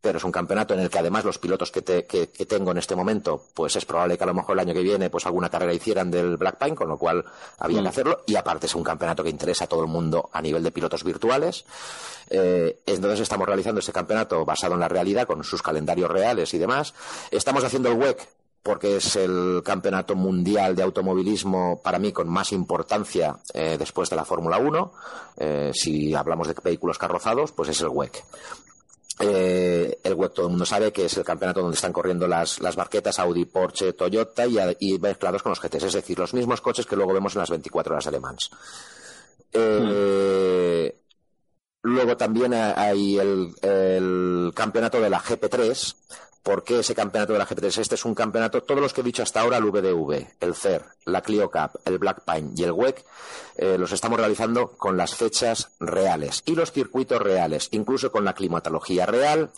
Pero 0.06 0.20
es 0.20 0.24
un 0.24 0.32
campeonato 0.32 0.76
en 0.76 0.82
el 0.82 0.89
que 0.91 0.99
además 0.99 1.26
los 1.26 1.39
pilotos 1.39 1.72
que, 1.72 1.82
te- 1.82 2.06
que- 2.06 2.28
que 2.30 2.45
tengo 2.45 2.70
en 2.70 2.78
este 2.78 2.95
momento, 2.95 3.41
pues 3.56 3.76
es 3.76 3.86
probable 3.86 4.20
que 4.20 4.24
a 4.24 4.28
lo 4.28 4.36
mejor 4.36 4.53
el 4.56 4.60
año 4.60 4.74
que 4.76 4.84
viene 4.84 5.10
pues 5.10 5.26
alguna 5.26 5.49
carrera 5.49 5.74
hicieran 5.74 6.12
del 6.12 6.38
Black 6.38 6.58
Pine, 6.64 6.76
con 6.76 6.88
lo 6.89 6.97
cual 6.99 7.26
había 7.58 7.82
que 7.82 7.88
hacerlo, 7.89 8.22
y 8.28 8.36
aparte 8.36 8.68
es 8.68 8.76
un 8.76 8.84
campeonato 8.84 9.24
que 9.24 9.32
interesa 9.32 9.64
a 9.66 9.68
todo 9.68 9.82
el 9.82 9.88
mundo 9.88 10.30
a 10.32 10.43
nivel 10.43 10.62
de 10.62 10.72
pilotos 10.72 11.03
virtuales. 11.03 11.66
Eh, 12.30 12.82
entonces 12.86 13.22
estamos 13.22 13.47
realizando 13.47 13.80
ese 13.80 13.91
campeonato 13.91 14.45
basado 14.45 14.76
en 14.76 14.80
la 14.82 14.88
realidad, 14.88 15.26
con 15.26 15.43
sus 15.43 15.64
calendarios 15.64 16.12
reales 16.12 16.53
y 16.53 16.60
demás. 16.60 16.93
Estamos 17.32 17.64
haciendo 17.64 17.89
el 17.89 17.97
WEC 17.97 18.28
porque 18.62 18.97
es 18.97 19.16
el 19.16 19.62
campeonato 19.64 20.16
mundial 20.16 20.76
de 20.76 20.82
automovilismo 20.84 21.82
para 21.84 21.99
mí 21.99 22.12
con 22.12 22.28
más 22.28 22.51
importancia 22.51 23.38
eh, 23.53 23.76
después 23.78 24.10
de 24.10 24.16
la 24.16 24.26
Fórmula 24.26 24.58
1. 24.58 24.91
Eh, 25.38 25.72
si 25.74 26.14
hablamos 26.16 26.47
de 26.47 26.56
vehículos 26.64 26.97
carrozados, 26.97 27.51
pues 27.51 27.70
es 27.70 27.82
el 27.82 27.89
WEC. 27.89 28.24
Eh, 29.20 29.99
el 30.03 30.13
WEC 30.13 30.34
todo 30.34 30.47
el 30.47 30.51
mundo 30.51 30.66
sabe 30.66 30.91
que 30.91 31.05
es 31.05 31.18
el 31.18 31.24
campeonato 31.24 31.61
donde 31.61 31.76
están 31.76 31.93
corriendo 31.93 32.28
las, 32.28 32.59
las 32.59 32.76
barquetas 32.76 33.18
Audi, 33.20 33.45
Porsche, 33.45 33.93
Toyota 33.93 34.45
y, 34.45 34.99
mezclados 34.99 35.41
con 35.41 35.51
los 35.51 35.61
GTs, 35.61 35.84
es 35.84 35.93
decir, 35.93 36.20
los 36.20 36.34
mismos 36.34 36.59
coches 36.59 36.86
que 36.86 36.97
luego 36.97 37.13
vemos 37.13 37.34
en 37.36 37.39
las 37.39 37.49
24 37.49 37.93
horas 37.93 38.05
de. 38.05 38.51
Eh, 39.53 40.95
Luego 41.82 42.18
también 42.18 42.51
hay 42.51 43.20
el 43.20 44.51
campeonato 44.55 44.99
de 44.99 45.09
la 45.09 45.22
GP3. 45.22 45.95
¿Por 46.46 46.64
qué 46.64 46.78
ese 46.82 46.93
campeonato 46.93 47.34
de 47.34 47.39
la 47.39 47.48
GP3? 47.48 47.80
Este 47.82 47.96
es 47.96 48.06
un 48.06 48.14
campeonato, 48.14 48.62
todos 48.62 48.80
los 48.80 48.93
que 48.93 49.02
he 49.02 49.04
dicho 49.04 49.24
hasta 49.24 49.41
ahora, 49.41 49.58
el 49.58 49.64
VDV, 49.64 50.28
el 50.41 50.54
CER, 50.54 50.86
la 51.06 51.22
Clio 51.22 51.50
Cup, 51.50 51.80
el 51.86 51.98
Black 51.98 52.22
Pine 52.24 52.52
y 52.56 52.62
el 52.64 52.72
WEC, 52.72 53.04
eh, 53.56 53.78
los 53.80 53.91
estamos 53.91 54.20
realizando 54.20 54.74
con 54.78 54.96
las 54.96 55.16
fechas 55.16 55.70
reales 55.80 56.43
y 56.46 56.54
los 56.54 56.72
circuitos 56.72 57.20
reales, 57.20 57.70
incluso 57.72 58.12
con 58.12 58.24
la 58.26 58.34
climatología 58.34 59.08
real. 59.08 59.50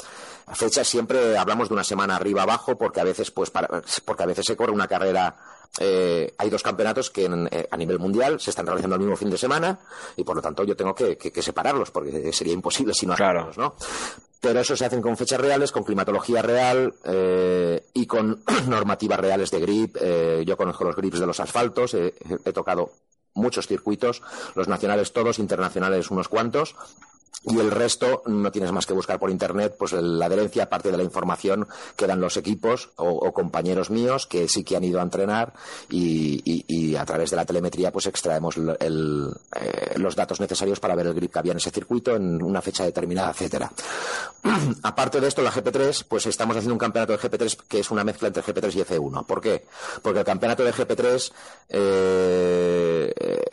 Fechas 0.54 0.88
siempre 0.88 1.38
hablamos 1.38 1.68
de 1.68 1.74
una 1.74 1.84
semana 1.84 2.16
arriba 2.16 2.44
abajo 2.44 2.78
porque 2.78 3.02
a 3.02 3.04
veces 3.04 3.32
pues 3.32 3.50
para- 3.50 3.82
porque 4.06 4.24
a 4.24 4.28
veces 4.28 4.46
se 4.48 4.56
corre 4.56 4.72
una 4.72 4.88
carrera 4.88 5.36
eh, 5.80 6.34
hay 6.38 6.50
dos 6.50 6.64
campeonatos 6.64 7.10
que 7.10 7.26
eh, 7.26 7.68
a 7.70 7.78
nivel 7.78 8.00
mundial 8.00 8.40
se 8.40 8.50
están 8.50 8.66
realizando 8.66 8.96
el 8.96 9.02
mismo 9.02 9.16
fin 9.16 9.30
de 9.30 9.38
semana 9.38 9.80
y 10.16 10.24
por 10.24 10.36
lo 10.36 10.42
tanto 10.42 10.64
yo 10.64 10.76
tengo 10.76 10.96
que, 10.96 11.18
separarlos 11.42 11.92
porque 11.92 12.34
sería 12.34 12.54
imposible 12.54 12.94
si 12.94 13.06
no 13.06 13.14
hacerlos, 13.14 13.58
¿no? 13.58 13.76
Pero 14.40 14.60
eso 14.60 14.76
se 14.76 14.86
hacen 14.86 15.02
con 15.02 15.18
fechas 15.18 15.42
reales, 15.42 15.72
con 15.72 15.84
climatología 15.84 16.42
real 16.42 16.94
y 17.94 18.06
con 18.06 18.44
normativas 18.68 19.20
reales 19.20 19.52
de 19.52 19.60
grip. 19.60 19.98
yo 20.46 20.58
conozco 20.58 20.84
los 20.84 20.96
grips 20.96 21.20
de 21.20 21.26
los 21.26 21.40
asfaltos, 21.40 21.94
he 21.94 22.54
tocado 22.54 22.92
muchos 23.34 23.68
circuitos, 23.68 24.22
los 24.56 24.68
nacionales 24.68 25.14
todos, 25.14 25.40
internacionales 25.40 26.12
unos 26.12 26.28
cuantos, 26.28 26.76
y 27.46 27.60
el 27.60 27.72
resto 27.72 28.24
no 28.26 28.52
tienes 28.52 28.72
más 28.72 28.86
que 28.86 28.94
buscar 28.94 29.20
por 29.20 29.30
internet 29.30 29.76
pues 29.78 29.94
la 29.94 30.26
adherencia 30.26 30.70
parte 30.70 30.92
de 30.92 30.98
la 30.98 31.04
información 31.04 31.68
que 31.96 32.08
dan 32.08 32.20
los 32.20 32.38
equipos 32.38 32.90
o, 32.96 33.32
compañeros 33.32 33.90
míos 33.90 34.26
que 34.26 34.48
sí 34.48 34.64
que 34.64 34.76
han 34.76 34.84
ido 34.84 35.00
a 35.00 35.04
entrenar 35.04 35.54
y, 35.90 36.96
a 36.96 37.06
través 37.06 37.30
de 37.30 37.36
la 37.36 37.46
telemetría 37.46 37.92
pues 37.92 38.08
extraemos 38.08 38.56
eh, 38.58 38.90
los 39.96 40.16
datos 40.16 40.40
necesarios 40.40 40.80
para 40.80 40.96
ver 40.96 41.08
el 41.08 41.14
grip 41.14 41.32
que 41.32 41.40
había 41.40 41.52
en 41.52 41.58
ese 41.58 41.72
circuito 41.72 42.16
en 42.16 42.42
una 42.42 42.62
fecha 42.62 42.84
determinada 42.84 43.32
etcétera 43.32 43.72
aparte 44.84 45.22
de 45.22 45.28
esto 45.28 45.42
la 45.42 45.52
GP3 45.52 46.06
pues 46.08 46.26
estamos 46.26 46.56
haciendo 46.56 46.74
un 46.74 46.80
campeonato 46.80 47.14
de 47.14 47.20
GP3 47.20 47.58
que 47.68 47.80
es 47.80 47.92
una 47.92 48.04
mezcla 48.04 48.28
entre 48.28 48.44
GP3 48.44 48.76
y 48.76 48.82
F1 48.84 49.26
¿por 49.26 49.42
qué? 49.42 49.66
porque 50.02 50.20
el 50.20 50.26
campeonato 50.26 50.64
de 50.64 50.74
GP3 50.74 51.32
eh, 51.70 53.44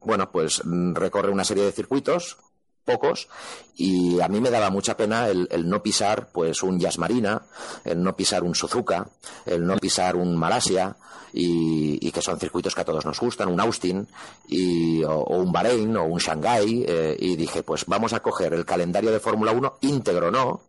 bueno 0.00 0.30
pues 0.30 0.62
recorre 0.64 1.30
una 1.30 1.44
serie 1.44 1.64
de 1.64 1.72
circuitos 1.72 2.38
pocos 2.84 3.28
y 3.76 4.20
a 4.20 4.28
mí 4.28 4.40
me 4.40 4.50
daba 4.50 4.70
mucha 4.70 4.96
pena 4.96 5.28
el, 5.28 5.68
no 5.68 5.82
pisar 5.82 6.28
pues 6.32 6.62
un 6.62 6.78
Jazz 6.78 6.98
Marina, 6.98 7.42
el 7.84 8.02
no 8.02 8.14
pisar 8.14 8.44
un 8.44 8.54
Suzuka, 8.54 9.08
el 9.46 9.66
no 9.66 9.76
pisar 9.76 10.16
un 10.16 10.36
Malasia 10.36 10.96
y, 11.32 12.12
que 12.12 12.22
son 12.22 12.38
circuitos 12.38 12.74
que 12.74 12.82
a 12.82 12.84
todos 12.84 13.04
nos 13.04 13.18
gustan, 13.18 13.48
un 13.48 13.60
Austin 13.60 14.06
y, 14.48 15.02
o, 15.02 15.24
un 15.24 15.50
Bahrein 15.50 15.96
o 15.96 16.04
un 16.04 16.18
Shanghai 16.18 16.84
eh, 16.86 17.16
y 17.18 17.36
dije 17.36 17.62
pues 17.62 17.86
vamos 17.86 18.12
a 18.12 18.20
coger 18.20 18.54
el 18.54 18.64
calendario 18.64 19.10
de 19.10 19.20
Fórmula 19.20 19.52
1 19.52 19.78
íntegro, 19.80 20.30
¿no? 20.30 20.62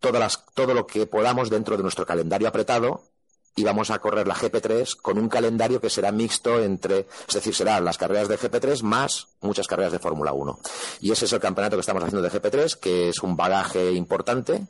Todas 0.00 0.44
todo 0.54 0.74
lo 0.74 0.86
que 0.86 1.06
podamos 1.06 1.50
dentro 1.50 1.76
de 1.76 1.82
nuestro 1.82 2.06
calendario 2.06 2.48
apretado 2.48 3.02
y 3.54 3.64
vamos 3.64 3.90
a 3.90 3.98
correr 3.98 4.26
la 4.26 4.34
GP3 4.34 4.96
con 4.96 5.18
un 5.18 5.28
calendario 5.28 5.80
que 5.80 5.90
será 5.90 6.10
mixto 6.10 6.62
entre, 6.62 7.06
es 7.28 7.34
decir, 7.34 7.54
serán 7.54 7.84
las 7.84 7.98
carreras 7.98 8.28
de 8.28 8.38
GP3 8.38 8.82
más 8.82 9.28
muchas 9.40 9.66
carreras 9.66 9.92
de 9.92 9.98
Fórmula 9.98 10.32
1. 10.32 10.58
Y 11.00 11.12
ese 11.12 11.26
es 11.26 11.32
el 11.32 11.40
campeonato 11.40 11.76
que 11.76 11.80
estamos 11.80 12.02
haciendo 12.02 12.22
de 12.22 12.30
GP3, 12.30 12.78
que 12.78 13.08
es 13.10 13.22
un 13.22 13.36
bagaje 13.36 13.92
importante 13.92 14.66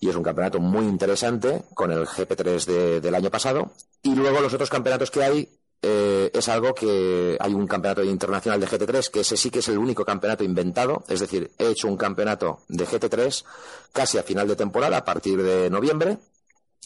y 0.00 0.08
es 0.08 0.16
un 0.16 0.22
campeonato 0.22 0.60
muy 0.60 0.84
interesante 0.84 1.62
con 1.74 1.90
el 1.90 2.06
GP3 2.06 3.00
del 3.00 3.14
año 3.14 3.30
pasado. 3.30 3.72
Y 4.02 4.14
luego 4.14 4.40
los 4.40 4.52
otros 4.52 4.70
campeonatos 4.70 5.10
que 5.10 5.24
hay 5.24 5.48
eh, 5.82 6.30
es 6.32 6.48
algo 6.48 6.74
que 6.74 7.36
hay 7.40 7.54
un 7.54 7.66
campeonato 7.66 8.04
internacional 8.04 8.60
de 8.60 8.66
GT3 8.66 9.10
que 9.10 9.20
ese 9.20 9.36
sí 9.36 9.50
que 9.50 9.58
es 9.58 9.68
el 9.68 9.78
único 9.78 10.04
campeonato 10.04 10.44
inventado, 10.44 11.04
es 11.08 11.20
decir, 11.20 11.50
he 11.58 11.68
hecho 11.68 11.88
un 11.88 11.96
campeonato 11.96 12.60
de 12.68 12.86
GT3 12.86 13.44
casi 13.92 14.18
a 14.18 14.22
final 14.22 14.48
de 14.48 14.56
temporada, 14.56 14.96
a 14.96 15.04
partir 15.04 15.42
de 15.42 15.68
noviembre, 15.68 16.18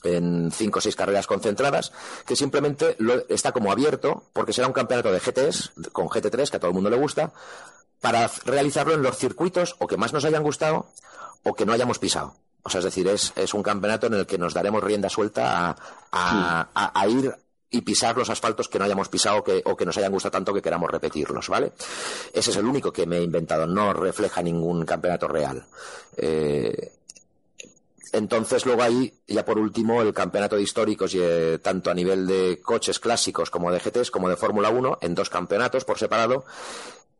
en 0.05 0.51
cinco 0.53 0.78
o 0.78 0.82
seis 0.82 0.96
carreras 0.96 1.26
concentradas, 1.26 1.92
que 2.26 2.36
simplemente 2.36 2.96
está 3.28 3.53
como 3.53 3.72
abierto, 3.72 4.24
porque 4.32 4.53
será 4.53 4.66
un 4.66 4.72
campeonato 4.72 5.12
de 5.12 5.20
GTs, 5.20 5.72
con 5.92 6.09
GT3, 6.09 6.51
que 6.51 6.57
a 6.57 6.61
todo 6.61 6.70
el 6.70 6.74
mundo 6.74 6.90
le 6.90 6.96
gusta, 6.96 7.32
para 8.01 8.30
realizarlo 8.44 8.94
en 8.94 9.03
los 9.03 9.16
circuitos 9.16 9.76
o 9.78 9.86
que 9.86 9.96
más 9.96 10.12
nos 10.12 10.24
hayan 10.24 10.42
gustado 10.42 10.86
o 11.42 11.55
que 11.55 11.66
no 11.66 11.72
hayamos 11.72 11.99
pisado. 11.99 12.34
O 12.62 12.70
sea, 12.70 12.80
es 12.80 12.84
decir, 12.84 13.09
es, 13.09 13.55
un 13.55 13.62
campeonato 13.62 14.09
en 14.09 14.14
el 14.14 14.26
que 14.26 14.38
nos 14.38 14.53
daremos 14.53 14.82
rienda 14.82 15.09
suelta 15.09 15.76
a, 16.12 17.07
ir 17.09 17.34
y 17.70 17.82
pisar 17.82 18.16
los 18.16 18.30
asfaltos 18.30 18.68
que 18.68 18.78
no 18.78 18.84
hayamos 18.84 19.09
pisado 19.09 19.44
o 19.64 19.76
que 19.76 19.86
nos 19.86 19.96
hayan 19.96 20.12
gustado 20.12 20.32
tanto 20.32 20.55
que 20.55 20.62
queramos 20.62 20.90
repetirlos, 20.90 21.49
¿vale? 21.49 21.72
Ese 22.32 22.51
es 22.51 22.57
el 22.57 22.66
único 22.66 22.92
que 22.92 23.07
me 23.07 23.18
he 23.18 23.22
inventado, 23.22 23.66
no 23.66 23.92
refleja 23.92 24.42
ningún 24.42 24.84
campeonato 24.84 25.28
real. 25.28 25.66
Eh, 26.16 26.97
entonces, 28.12 28.66
luego 28.66 28.82
ahí, 28.82 29.12
ya 29.26 29.44
por 29.44 29.59
último, 29.59 30.02
el 30.02 30.12
campeonato 30.12 30.56
de 30.56 30.62
históricos, 30.62 31.14
eh, 31.14 31.59
tanto 31.62 31.90
a 31.90 31.94
nivel 31.94 32.26
de 32.26 32.61
coches 32.62 32.98
clásicos 32.98 33.50
como 33.50 33.70
de 33.70 33.80
GTs, 33.80 34.11
como 34.11 34.28
de 34.28 34.36
Fórmula 34.36 34.70
1, 34.70 34.98
en 35.00 35.14
dos 35.14 35.30
campeonatos 35.30 35.84
por 35.84 35.98
separado, 35.98 36.44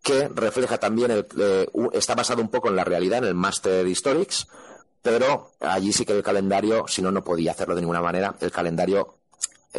que 0.03 0.28
refleja 0.28 0.78
también, 0.78 1.11
eh, 1.11 1.66
está 1.93 2.14
basado 2.14 2.41
un 2.41 2.49
poco 2.49 2.68
en 2.68 2.76
la 2.76 2.84
realidad, 2.84 3.18
en 3.18 3.24
el 3.24 3.34
Master 3.34 3.86
Historics, 3.86 4.47
pero 5.03 5.53
allí 5.61 5.93
sí 5.93 6.05
que 6.05 6.12
el 6.12 6.22
calendario, 6.22 6.86
si 6.89 7.03
no, 7.03 7.11
no 7.11 7.22
podía 7.22 7.53
hacerlo 7.53 7.74
de 7.74 7.82
ninguna 7.82 8.03
manera, 8.03 8.34
el 8.41 8.51
calendario 8.51 9.18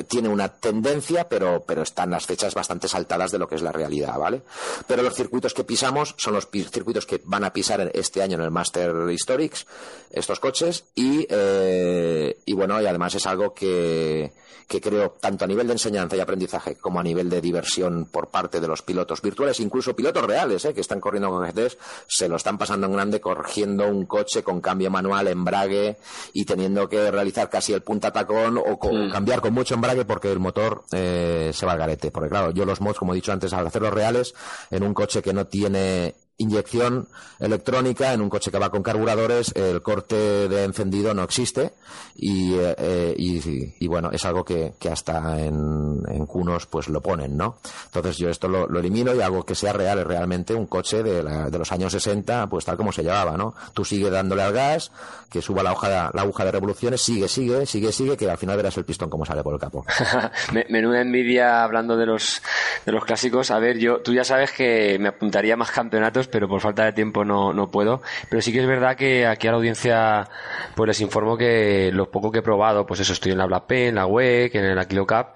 tiene 0.07 0.29
una 0.29 0.49
tendencia, 0.49 1.27
pero, 1.27 1.63
pero 1.65 1.81
están 1.81 2.11
las 2.11 2.25
fechas 2.25 2.53
bastante 2.53 2.87
saltadas 2.87 3.31
de 3.31 3.39
lo 3.39 3.47
que 3.47 3.55
es 3.55 3.61
la 3.61 3.71
realidad, 3.71 4.17
¿vale? 4.17 4.43
Pero 4.87 5.01
los 5.01 5.15
circuitos 5.15 5.53
que 5.53 5.63
pisamos 5.63 6.13
son 6.17 6.35
los 6.35 6.47
circuitos 6.47 7.05
que 7.05 7.21
van 7.25 7.43
a 7.43 7.53
pisar 7.53 7.91
este 7.93 8.21
año 8.21 8.35
en 8.37 8.43
el 8.43 8.51
Master 8.51 9.09
Historics, 9.09 9.65
estos 10.11 10.39
coches, 10.39 10.85
y, 10.93 11.25
eh, 11.29 12.37
y 12.45 12.53
bueno, 12.53 12.79
y 12.81 12.85
además 12.85 13.15
es 13.15 13.25
algo 13.25 13.53
que, 13.53 14.31
que 14.69 14.79
creo, 14.79 15.17
tanto 15.19 15.45
a 15.45 15.47
nivel 15.47 15.65
de 15.65 15.73
enseñanza 15.73 16.15
y 16.15 16.19
aprendizaje 16.19 16.75
como 16.75 16.99
a 16.99 17.03
nivel 17.03 17.27
de 17.27 17.41
diversión 17.41 18.05
por 18.05 18.29
parte 18.29 18.61
de 18.61 18.67
los 18.67 18.83
pilotos 18.83 19.19
virtuales, 19.19 19.59
incluso 19.59 19.95
pilotos 19.95 20.23
reales, 20.23 20.63
¿eh? 20.65 20.75
que 20.75 20.81
están 20.81 20.99
corriendo 20.99 21.31
con 21.31 21.43
GTs, 21.43 21.77
se 22.07 22.29
lo 22.29 22.35
están 22.35 22.59
pasando 22.59 22.85
en 22.85 22.93
grande 22.93 23.19
corrigiendo 23.19 23.87
un 23.87 24.05
coche 24.05 24.43
con 24.43 24.61
cambio 24.61 24.91
manual, 24.91 25.27
embrague 25.27 25.97
y 26.33 26.45
teniendo 26.45 26.87
que 26.87 27.09
realizar 27.09 27.49
casi 27.49 27.73
el 27.73 27.81
punta 27.81 28.11
tacón 28.11 28.59
o 28.59 28.77
mm. 28.77 29.11
cambiar 29.11 29.41
con 29.41 29.55
mucho 29.55 29.73
embrague 29.79 30.05
porque 30.05 30.31
el 30.31 30.39
motor 30.39 30.83
eh, 30.91 31.51
se 31.53 31.65
va 31.65 31.71
al 31.71 31.79
garete. 31.79 32.11
Porque 32.11 32.29
claro, 32.29 32.51
yo 32.51 32.65
los 32.65 32.81
mods, 32.81 32.99
como 32.99 33.13
he 33.13 33.15
dicho 33.15 33.31
antes, 33.31 33.53
al 33.53 33.65
hacerlos 33.65 33.93
reales, 33.93 34.35
en 34.69 34.83
un 34.83 34.93
coche 34.93 35.21
que 35.21 35.33
no 35.33 35.47
tiene 35.47 36.15
inyección 36.39 37.07
electrónica 37.39 38.13
en 38.13 38.21
un 38.21 38.29
coche 38.29 38.51
que 38.51 38.57
va 38.57 38.69
con 38.69 38.81
carburadores, 38.81 39.53
el 39.55 39.81
corte 39.81 40.15
de 40.49 40.63
encendido 40.63 41.13
no 41.13 41.23
existe 41.23 41.73
y, 42.15 42.53
eh, 42.57 43.13
y, 43.17 43.87
bueno, 43.87 44.09
es 44.11 44.25
algo 44.25 44.43
que, 44.43 44.73
hasta 44.91 45.39
en, 45.39 46.25
cunos 46.25 46.65
pues 46.65 46.89
lo 46.89 47.01
ponen, 47.01 47.37
¿no? 47.37 47.57
Entonces 47.85 48.17
yo 48.17 48.29
esto 48.29 48.47
lo, 48.47 48.79
elimino 48.79 49.13
y 49.13 49.21
hago 49.21 49.45
que 49.45 49.55
sea 49.55 49.73
real, 49.73 50.03
realmente 50.03 50.53
un 50.53 50.67
coche 50.67 51.03
de, 51.03 51.23
de, 51.23 51.57
los 51.57 51.71
años 51.71 51.91
60, 51.91 52.47
pues 52.47 52.65
tal 52.65 52.77
como 52.77 52.91
se 52.91 53.03
llevaba, 53.03 53.37
¿no? 53.37 53.53
Tú 53.73 53.85
sigue 53.85 54.09
dándole 54.09 54.43
al 54.43 54.53
gas, 54.53 54.91
que 55.29 55.41
suba 55.41 55.63
la, 55.63 55.73
hoja, 55.73 56.09
la 56.13 56.21
aguja 56.21 56.45
de 56.45 56.51
revoluciones, 56.51 57.01
sigue, 57.01 57.27
sigue, 57.27 57.65
sigue, 57.65 57.91
sigue, 57.91 58.17
que 58.17 58.29
al 58.29 58.37
final 58.37 58.57
verás 58.57 58.77
el 58.77 58.85
pistón 58.85 59.09
como 59.09 59.25
sale 59.25 59.43
por 59.43 59.53
el 59.53 59.59
capo. 59.59 59.85
Menuda 60.69 61.01
envidia 61.01 61.63
hablando 61.63 61.95
de 61.95 62.05
los, 62.05 62.41
de 62.85 62.91
los 62.91 63.05
clásicos. 63.05 63.51
A 63.51 63.59
ver, 63.59 63.77
yo, 63.77 64.01
tú 64.01 64.13
ya 64.13 64.23
sabes 64.23 64.51
que 64.51 64.97
me 64.99 65.09
apuntaría 65.09 65.55
más 65.55 65.71
campeonatos 65.71 66.28
pero 66.31 66.47
por 66.47 66.61
falta 66.61 66.85
de 66.85 66.93
tiempo 66.93 67.23
no, 67.23 67.53
no 67.53 67.69
puedo. 67.69 68.01
Pero 68.29 68.41
sí 68.41 68.51
que 68.51 68.59
es 68.59 68.67
verdad 68.67 68.95
que 68.95 69.25
aquí 69.25 69.47
a 69.47 69.51
la 69.51 69.57
audiencia 69.57 70.27
pues 70.75 70.87
les 70.87 71.01
informo 71.01 71.37
que 71.37 71.91
lo 71.93 72.09
poco 72.09 72.31
que 72.31 72.39
he 72.39 72.41
probado, 72.41 72.85
pues 72.85 72.99
eso, 72.99 73.13
estoy 73.13 73.31
en 73.31 73.37
la 73.37 73.45
Black 73.45 73.69
en 73.71 73.95
la 73.95 74.05
WEC, 74.05 74.55
en 74.55 74.75
la 74.75 74.85
Clio 74.85 75.05
Cup, 75.05 75.27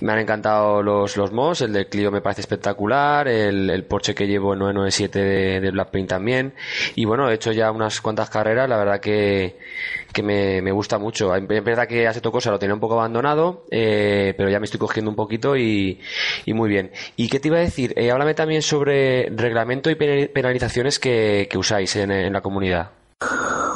me 0.00 0.12
han 0.12 0.20
encantado 0.20 0.82
los, 0.82 1.16
los 1.16 1.32
mods, 1.32 1.62
el 1.62 1.72
de 1.72 1.88
Clio 1.88 2.10
me 2.10 2.20
parece 2.20 2.40
espectacular, 2.40 3.28
el, 3.28 3.70
el 3.70 3.84
Porsche 3.84 4.14
que 4.14 4.26
llevo 4.26 4.54
997 4.54 5.18
de, 5.18 5.60
de 5.60 5.70
Black 5.70 5.90
también, 6.06 6.54
y 6.94 7.04
bueno, 7.04 7.30
he 7.30 7.34
hecho 7.34 7.52
ya 7.52 7.70
unas 7.70 8.00
cuantas 8.00 8.30
carreras, 8.30 8.68
la 8.68 8.76
verdad 8.76 9.00
que 9.00 9.58
que 10.14 10.22
me, 10.22 10.62
me 10.62 10.72
gusta 10.72 10.98
mucho. 10.98 11.34
Es 11.34 11.64
verdad 11.64 11.86
que 11.86 12.06
hace 12.08 12.22
Cosa 12.22 12.50
lo 12.50 12.58
tenía 12.58 12.74
un 12.74 12.80
poco 12.80 12.94
abandonado, 12.94 13.64
eh, 13.70 14.34
pero 14.36 14.48
ya 14.48 14.58
me 14.58 14.64
estoy 14.64 14.80
cogiendo 14.80 15.10
un 15.10 15.16
poquito 15.16 15.56
y, 15.56 16.00
y 16.46 16.54
muy 16.54 16.68
bien. 16.70 16.90
¿Y 17.16 17.28
qué 17.28 17.38
te 17.38 17.48
iba 17.48 17.58
a 17.58 17.60
decir? 17.60 17.92
Eh, 17.96 18.10
háblame 18.10 18.34
también 18.34 18.62
sobre 18.62 19.28
reglamento 19.30 19.90
y 19.90 19.94
penalizaciones 19.94 20.98
que, 20.98 21.46
que 21.50 21.58
usáis 21.58 21.94
en, 21.96 22.10
en, 22.10 22.32
la 22.32 22.40
comunidad. 22.40 22.90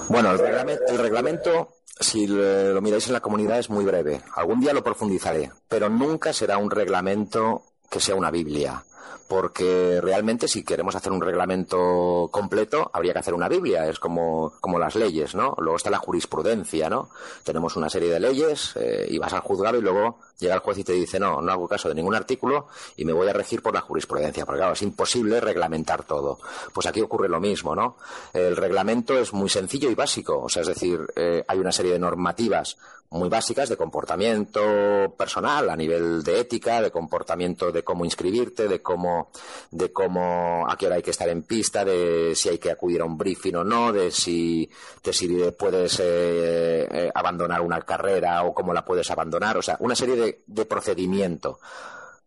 Bueno, 0.08 0.32
el 0.32 0.38
reglamento, 0.38 0.82
el 0.88 0.98
reglamento 0.98 1.68
si 2.00 2.26
lo 2.26 2.80
miráis 2.80 3.08
en 3.08 3.12
la 3.12 3.20
comunidad, 3.20 3.58
es 3.58 3.70
muy 3.70 3.84
breve. 3.84 4.20
Algún 4.34 4.60
día 4.60 4.72
lo 4.72 4.82
profundizaré, 4.82 5.50
pero 5.68 5.88
nunca 5.88 6.32
será 6.32 6.56
un 6.56 6.70
reglamento 6.70 7.62
que 7.90 8.00
sea 8.00 8.14
una 8.14 8.30
Biblia 8.30 8.82
porque 9.28 10.00
realmente 10.00 10.48
si 10.48 10.64
queremos 10.64 10.96
hacer 10.96 11.12
un 11.12 11.20
reglamento 11.20 12.28
completo 12.32 12.90
habría 12.94 13.12
que 13.12 13.18
hacer 13.18 13.34
una 13.34 13.48
Biblia, 13.48 13.86
es 13.86 13.98
como, 13.98 14.54
como 14.60 14.78
las 14.78 14.96
leyes, 14.96 15.34
¿no? 15.34 15.54
Luego 15.58 15.76
está 15.76 15.90
la 15.90 15.98
jurisprudencia, 15.98 16.88
¿no? 16.88 17.10
Tenemos 17.44 17.76
una 17.76 17.90
serie 17.90 18.10
de 18.10 18.20
leyes 18.20 18.72
eh, 18.76 19.06
y 19.08 19.18
vas 19.18 19.34
al 19.34 19.40
juzgado 19.40 19.76
y 19.78 19.82
luego 19.82 20.18
llega 20.38 20.54
el 20.54 20.60
juez 20.60 20.78
y 20.78 20.84
te 20.84 20.94
dice, 20.94 21.20
no, 21.20 21.42
no 21.42 21.52
hago 21.52 21.68
caso 21.68 21.88
de 21.90 21.94
ningún 21.94 22.14
artículo 22.14 22.68
y 22.96 23.04
me 23.04 23.12
voy 23.12 23.28
a 23.28 23.34
regir 23.34 23.60
por 23.60 23.74
la 23.74 23.82
jurisprudencia, 23.82 24.46
porque 24.46 24.60
claro, 24.60 24.72
es 24.72 24.82
imposible 24.82 25.40
reglamentar 25.40 26.04
todo. 26.04 26.38
Pues 26.72 26.86
aquí 26.86 27.02
ocurre 27.02 27.28
lo 27.28 27.38
mismo, 27.38 27.76
¿no? 27.76 27.96
El 28.32 28.56
reglamento 28.56 29.18
es 29.18 29.34
muy 29.34 29.50
sencillo 29.50 29.90
y 29.90 29.94
básico, 29.94 30.40
o 30.40 30.48
sea, 30.48 30.62
es 30.62 30.68
decir, 30.68 31.00
eh, 31.16 31.44
hay 31.46 31.58
una 31.58 31.72
serie 31.72 31.92
de 31.92 31.98
normativas 31.98 32.78
muy 33.10 33.28
básicas 33.28 33.68
de 33.68 33.76
comportamiento 33.76 35.14
personal, 35.16 35.70
a 35.70 35.76
nivel 35.76 36.22
de 36.22 36.40
ética, 36.40 36.82
de 36.82 36.90
comportamiento 36.90 37.72
de 37.72 37.82
cómo 37.82 38.04
inscribirte, 38.04 38.68
de 38.68 38.82
cómo, 38.82 39.30
de 39.70 39.92
cómo, 39.92 40.66
a 40.68 40.76
qué 40.76 40.86
hora 40.86 40.96
hay 40.96 41.02
que 41.02 41.12
estar 41.12 41.28
en 41.28 41.42
pista, 41.42 41.84
de 41.84 42.34
si 42.34 42.50
hay 42.50 42.58
que 42.58 42.70
acudir 42.70 43.00
a 43.00 43.04
un 43.04 43.16
briefing 43.16 43.56
o 43.56 43.64
no, 43.64 43.92
de 43.92 44.10
si, 44.10 44.70
de 45.02 45.12
si 45.12 45.28
puedes 45.58 46.00
eh, 46.00 46.86
eh, 46.90 47.10
abandonar 47.14 47.62
una 47.62 47.80
carrera 47.80 48.42
o 48.44 48.52
cómo 48.52 48.72
la 48.72 48.84
puedes 48.84 49.10
abandonar, 49.10 49.56
o 49.56 49.62
sea, 49.62 49.76
una 49.80 49.94
serie 49.94 50.16
de 50.16 50.28
de, 50.46 50.64
procedimiento. 50.64 51.60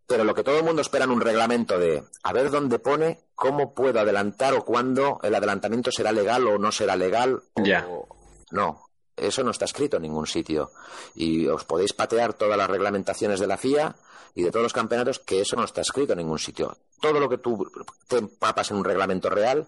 Pero 0.08 0.24
lo 0.24 0.34
que 0.34 0.44
todo 0.44 0.58
el 0.58 0.66
mundo 0.66 0.82
espera 0.82 1.06
en 1.06 1.12
un 1.12 1.22
reglamento 1.22 1.80
de 1.80 2.04
a 2.24 2.34
ver 2.34 2.50
dónde 2.50 2.80
pone 2.80 3.20
cómo 3.36 3.74
puedo 3.74 4.00
adelantar 4.00 4.54
o 4.54 4.66
cuándo 4.66 5.20
el 5.24 5.34
adelantamiento 5.36 5.92
será 5.92 6.12
legal 6.12 6.48
o 6.48 6.58
no 6.58 6.72
será 6.72 6.96
legal. 6.96 7.42
o-. 7.88 8.08
No, 8.52 8.91
eso 9.28 9.44
no 9.44 9.52
está 9.52 9.66
escrito 9.66 9.98
en 9.98 10.04
ningún 10.04 10.28
sitio. 10.28 10.72
Y 11.16 11.48
os 11.48 11.64
podéis 11.64 11.94
patear 11.94 12.34
todas 12.34 12.58
las 12.58 12.70
reglamentaciones 12.70 13.40
de 13.40 13.48
la 13.48 13.58
FIA 13.58 13.96
y 14.36 14.44
de 14.44 14.52
todos 14.52 14.64
los 14.64 14.74
campeonatos 14.74 15.20
que 15.20 15.42
eso 15.42 15.56
no 15.56 15.64
está 15.64 15.82
escrito 15.82 16.14
en 16.14 16.20
ningún 16.20 16.40
sitio. 16.40 16.78
Todo 17.00 17.20
lo 17.20 17.30
que 17.30 17.38
tú 17.38 17.70
te 18.08 18.18
empapas 18.18 18.72
en 18.72 18.78
un 18.78 18.84
reglamento 18.84 19.30
real 19.30 19.68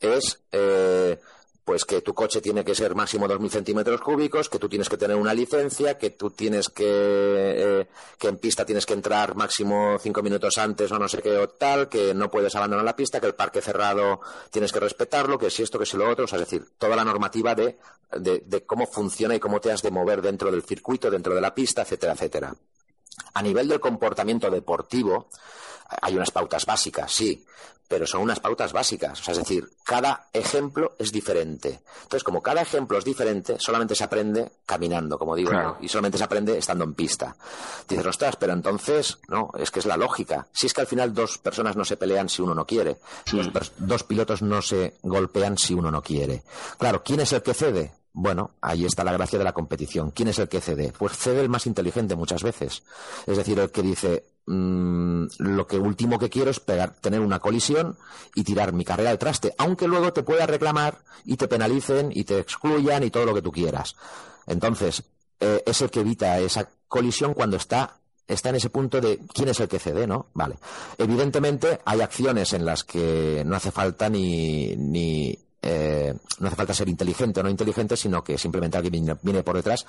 es 0.00 0.40
eh, 0.52 1.20
pues 1.70 1.84
que 1.84 2.02
tu 2.02 2.14
coche 2.14 2.40
tiene 2.40 2.64
que 2.64 2.74
ser 2.74 2.96
máximo 2.96 3.28
2.000 3.28 3.48
centímetros 3.48 4.00
cúbicos, 4.00 4.48
que 4.48 4.58
tú 4.58 4.68
tienes 4.68 4.88
que 4.88 4.96
tener 4.96 5.16
una 5.16 5.32
licencia, 5.32 5.96
que 5.96 6.10
tú 6.10 6.30
tienes 6.30 6.68
que, 6.68 6.82
eh, 6.84 7.86
que 8.18 8.26
en 8.26 8.38
pista 8.38 8.66
tienes 8.66 8.84
que 8.84 8.94
entrar 8.94 9.36
máximo 9.36 9.96
cinco 10.00 10.20
minutos 10.20 10.58
antes 10.58 10.90
o 10.90 10.98
no 10.98 11.06
sé 11.06 11.22
qué 11.22 11.38
o 11.38 11.48
tal, 11.50 11.88
que 11.88 12.12
no 12.12 12.28
puedes 12.28 12.56
abandonar 12.56 12.84
la 12.84 12.96
pista, 12.96 13.20
que 13.20 13.28
el 13.28 13.36
parque 13.36 13.62
cerrado 13.62 14.20
tienes 14.50 14.72
que 14.72 14.80
respetarlo, 14.80 15.38
que 15.38 15.48
si 15.48 15.62
esto, 15.62 15.78
que 15.78 15.86
si 15.86 15.96
lo 15.96 16.10
otro, 16.10 16.24
es 16.24 16.32
decir, 16.32 16.66
toda 16.76 16.96
la 16.96 17.04
normativa 17.04 17.54
de, 17.54 17.78
de, 18.18 18.42
de 18.44 18.66
cómo 18.66 18.88
funciona 18.88 19.36
y 19.36 19.38
cómo 19.38 19.60
te 19.60 19.70
has 19.70 19.80
de 19.80 19.92
mover 19.92 20.22
dentro 20.22 20.50
del 20.50 20.64
circuito, 20.64 21.08
dentro 21.08 21.36
de 21.36 21.40
la 21.40 21.54
pista, 21.54 21.82
etcétera, 21.82 22.14
etcétera. 22.14 22.52
A 23.34 23.42
nivel 23.42 23.68
del 23.68 23.78
comportamiento 23.78 24.50
deportivo, 24.50 25.28
hay 26.02 26.14
unas 26.16 26.30
pautas 26.30 26.66
básicas, 26.66 27.12
sí, 27.12 27.44
pero 27.88 28.06
son 28.06 28.22
unas 28.22 28.38
pautas 28.38 28.72
básicas. 28.72 29.20
O 29.20 29.24
sea, 29.24 29.32
es 29.32 29.38
decir, 29.38 29.68
cada 29.84 30.28
ejemplo 30.32 30.94
es 30.98 31.10
diferente. 31.10 31.80
Entonces, 32.02 32.22
como 32.22 32.40
cada 32.40 32.62
ejemplo 32.62 32.96
es 32.96 33.04
diferente, 33.04 33.56
solamente 33.58 33.96
se 33.96 34.04
aprende 34.04 34.52
caminando, 34.64 35.18
como 35.18 35.34
digo, 35.34 35.50
Claro. 35.50 35.76
¿no? 35.80 35.84
y 35.84 35.88
solamente 35.88 36.16
se 36.16 36.22
aprende 36.22 36.56
estando 36.56 36.84
en 36.84 36.94
pista. 36.94 37.34
Dices, 37.88 38.06
ostras, 38.06 38.36
pero 38.36 38.52
entonces, 38.52 39.18
no, 39.26 39.50
es 39.58 39.72
que 39.72 39.80
es 39.80 39.86
la 39.86 39.96
lógica. 39.96 40.46
Si 40.52 40.66
es 40.68 40.72
que 40.74 40.82
al 40.82 40.86
final 40.86 41.12
dos 41.12 41.38
personas 41.38 41.74
no 41.74 41.84
se 41.84 41.96
pelean 41.96 42.28
si 42.28 42.42
uno 42.42 42.54
no 42.54 42.64
quiere, 42.64 42.98
dos, 43.32 43.48
pers- 43.48 43.72
dos 43.78 44.04
pilotos 44.04 44.40
no 44.40 44.62
se 44.62 44.94
golpean 45.02 45.58
si 45.58 45.74
uno 45.74 45.90
no 45.90 46.00
quiere. 46.00 46.44
Claro, 46.78 47.02
¿quién 47.02 47.18
es 47.18 47.32
el 47.32 47.42
que 47.42 47.54
cede? 47.54 47.92
Bueno, 48.12 48.52
ahí 48.60 48.84
está 48.84 49.02
la 49.04 49.12
gracia 49.12 49.38
de 49.38 49.44
la 49.44 49.52
competición. 49.52 50.10
¿Quién 50.12 50.28
es 50.28 50.38
el 50.40 50.48
que 50.48 50.60
cede? 50.60 50.92
Pues 50.96 51.16
cede 51.16 51.40
el 51.40 51.48
más 51.48 51.66
inteligente 51.66 52.14
muchas 52.16 52.42
veces. 52.44 52.82
Es 53.26 53.36
decir, 53.36 53.58
el 53.60 53.70
que 53.70 53.82
dice, 53.82 54.24
mm, 54.50 55.26
lo 55.38 55.66
que 55.66 55.78
último 55.78 56.18
que 56.18 56.28
quiero 56.28 56.50
es 56.50 56.60
tener 57.00 57.20
una 57.20 57.38
colisión 57.38 57.96
y 58.34 58.44
tirar 58.44 58.72
mi 58.72 58.84
carrera 58.84 59.10
al 59.10 59.18
traste, 59.18 59.54
aunque 59.58 59.86
luego 59.86 60.12
te 60.12 60.22
pueda 60.22 60.46
reclamar 60.46 60.98
y 61.24 61.36
te 61.36 61.48
penalicen 61.48 62.10
y 62.12 62.24
te 62.24 62.38
excluyan 62.38 63.02
y 63.04 63.10
todo 63.10 63.26
lo 63.26 63.34
que 63.34 63.42
tú 63.42 63.52
quieras. 63.52 63.96
Entonces, 64.46 65.04
eh, 65.38 65.62
es 65.64 65.80
el 65.82 65.90
que 65.90 66.00
evita 66.00 66.38
esa 66.40 66.68
colisión 66.88 67.34
cuando 67.34 67.56
está 67.56 67.96
está 68.26 68.50
en 68.50 68.56
ese 68.56 68.70
punto 68.70 69.00
de 69.00 69.18
quién 69.34 69.48
es 69.48 69.58
el 69.58 69.68
que 69.68 69.80
cede, 69.80 70.06
¿no? 70.06 70.26
Vale. 70.34 70.56
Evidentemente 70.98 71.80
hay 71.84 72.00
acciones 72.00 72.52
en 72.52 72.64
las 72.64 72.84
que 72.84 73.42
no 73.44 73.56
hace 73.56 73.72
falta 73.72 74.08
ni, 74.08 74.76
ni 74.76 75.36
eh, 75.62 76.14
no 76.38 76.46
hace 76.46 76.56
falta 76.56 76.72
ser 76.74 76.88
inteligente 76.88 77.40
o 77.40 77.42
no 77.42 77.50
inteligente, 77.50 77.96
sino 77.96 78.22
que 78.24 78.38
simplemente 78.38 78.76
alguien 78.78 79.18
viene, 79.22 79.42
por 79.42 79.56
detrás, 79.56 79.86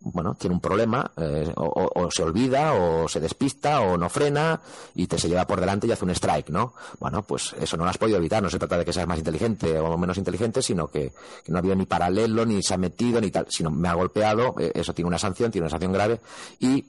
bueno, 0.00 0.34
tiene 0.34 0.54
un 0.54 0.60
problema, 0.60 1.10
eh, 1.16 1.50
o, 1.56 1.64
o- 1.64 2.04
o 2.04 2.10
se 2.10 2.22
olvida, 2.22 2.74
o 2.74 3.08
se 3.08 3.20
despista, 3.20 3.80
o 3.80 3.96
no 3.96 4.08
frena, 4.08 4.60
y 4.94 5.06
te 5.06 5.18
se 5.18 5.28
lleva 5.28 5.46
por 5.46 5.60
delante 5.60 5.86
y 5.86 5.92
hace 5.92 6.04
un 6.04 6.10
strike, 6.10 6.50
¿no? 6.50 6.74
Bueno, 7.00 7.22
pues 7.22 7.54
eso 7.60 7.76
no 7.76 7.84
lo 7.84 7.90
has 7.90 7.98
podido 7.98 8.18
evitar, 8.18 8.42
no 8.42 8.50
se 8.50 8.58
trata 8.58 8.76
de 8.78 8.84
que 8.84 8.92
seas 8.92 9.06
más 9.06 9.18
inteligente 9.18 9.78
o 9.78 9.96
menos 9.96 10.18
inteligente, 10.18 10.60
sino 10.62 10.88
que, 10.88 11.12
que 11.44 11.52
no 11.52 11.56
ha 11.56 11.60
habido 11.60 11.74
ni 11.76 11.86
paralelo, 11.86 12.44
ni 12.44 12.62
se 12.62 12.74
ha 12.74 12.78
metido, 12.78 13.20
ni 13.20 13.30
tal, 13.30 13.46
sino 13.48 13.70
me 13.70 13.88
ha 13.88 13.94
golpeado, 13.94 14.54
eh, 14.58 14.72
eso 14.74 14.92
tiene 14.94 15.08
una 15.08 15.18
sanción, 15.18 15.50
tiene 15.50 15.64
una 15.64 15.70
sanción 15.70 15.92
grave, 15.92 16.20
y 16.60 16.84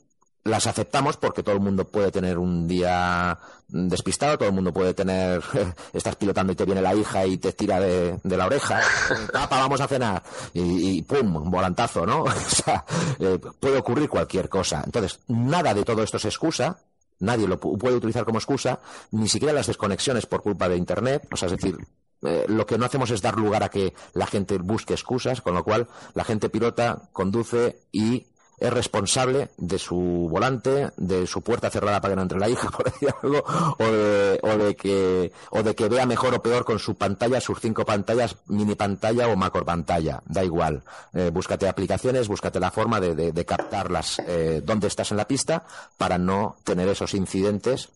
las 0.45 0.67
aceptamos 0.67 1.17
porque 1.17 1.43
todo 1.43 1.55
el 1.55 1.61
mundo 1.61 1.85
puede 1.85 2.11
tener 2.11 2.37
un 2.37 2.67
día 2.67 3.37
despistado, 3.67 4.37
todo 4.37 4.47
el 4.49 4.53
mundo 4.55 4.71
puede 4.71 4.93
tener, 4.93 5.41
estás 5.93 6.15
pilotando 6.15 6.53
y 6.53 6.55
te 6.55 6.65
viene 6.65 6.81
la 6.83 6.93
hija 6.95 7.25
y 7.25 7.37
te 7.37 7.51
tira 7.51 7.79
de, 7.79 8.19
de 8.23 8.37
la 8.37 8.45
oreja, 8.45 8.79
papá, 9.33 9.59
vamos 9.59 9.81
a 9.81 9.87
cenar, 9.87 10.21
y, 10.53 10.97
y 10.97 11.01
pum, 11.01 11.49
volantazo, 11.49 12.05
¿no? 12.05 12.21
o 12.23 12.31
sea, 12.31 12.85
eh, 13.19 13.39
puede 13.59 13.79
ocurrir 13.79 14.07
cualquier 14.07 14.47
cosa. 14.47 14.83
Entonces, 14.85 15.19
nada 15.27 15.73
de 15.73 15.83
todo 15.83 16.03
esto 16.03 16.17
es 16.17 16.25
excusa, 16.25 16.77
nadie 17.19 17.47
lo 17.47 17.59
pu- 17.59 17.77
puede 17.77 17.95
utilizar 17.95 18.23
como 18.23 18.37
excusa, 18.37 18.79
ni 19.11 19.27
siquiera 19.27 19.51
las 19.53 19.67
desconexiones 19.67 20.27
por 20.27 20.43
culpa 20.43 20.69
de 20.69 20.77
Internet, 20.77 21.27
o 21.31 21.35
sea, 21.37 21.47
es 21.47 21.53
decir, 21.53 21.75
eh, 22.21 22.45
lo 22.47 22.67
que 22.67 22.77
no 22.77 22.85
hacemos 22.85 23.09
es 23.09 23.21
dar 23.23 23.35
lugar 23.35 23.63
a 23.63 23.69
que 23.69 23.95
la 24.13 24.27
gente 24.27 24.59
busque 24.59 24.93
excusas, 24.93 25.41
con 25.41 25.55
lo 25.55 25.63
cual 25.63 25.87
la 26.13 26.23
gente 26.23 26.49
pilota, 26.49 27.09
conduce 27.13 27.79
y 27.91 28.27
es 28.57 28.71
responsable 28.71 29.49
de 29.57 29.77
su 29.77 29.95
volante, 30.29 30.91
de 30.97 31.27
su 31.27 31.41
puerta 31.41 31.69
cerrada 31.69 32.01
para 32.01 32.13
que 32.13 32.15
no 32.15 32.21
entre 32.21 32.39
la 32.39 32.49
hija, 32.49 32.69
por 32.75 32.91
decir 32.91 33.09
algo, 33.21 33.43
o 33.45 33.83
de, 33.83 34.39
o 34.41 34.57
de 34.57 34.75
que, 34.75 35.31
o 35.49 35.63
de 35.63 35.75
que 35.75 35.89
vea 35.89 36.05
mejor 36.05 36.33
o 36.33 36.41
peor 36.41 36.65
con 36.65 36.79
su 36.79 36.95
pantalla, 36.95 37.41
sus 37.41 37.59
cinco 37.59 37.85
pantallas, 37.85 38.37
mini 38.47 38.75
pantalla 38.75 39.27
o 39.27 39.35
macro 39.35 39.65
pantalla, 39.65 40.21
da 40.25 40.43
igual. 40.43 40.83
Eh, 41.13 41.29
búscate 41.33 41.67
aplicaciones, 41.67 42.27
búscate 42.27 42.59
la 42.59 42.71
forma 42.71 42.99
de, 42.99 43.15
de, 43.15 43.31
de 43.31 43.45
captarlas 43.45 44.19
eh, 44.27 44.61
donde 44.63 44.87
estás 44.87 45.11
en 45.11 45.17
la 45.17 45.27
pista 45.27 45.65
para 45.97 46.17
no 46.17 46.57
tener 46.63 46.87
esos 46.87 47.13
incidentes 47.13 47.89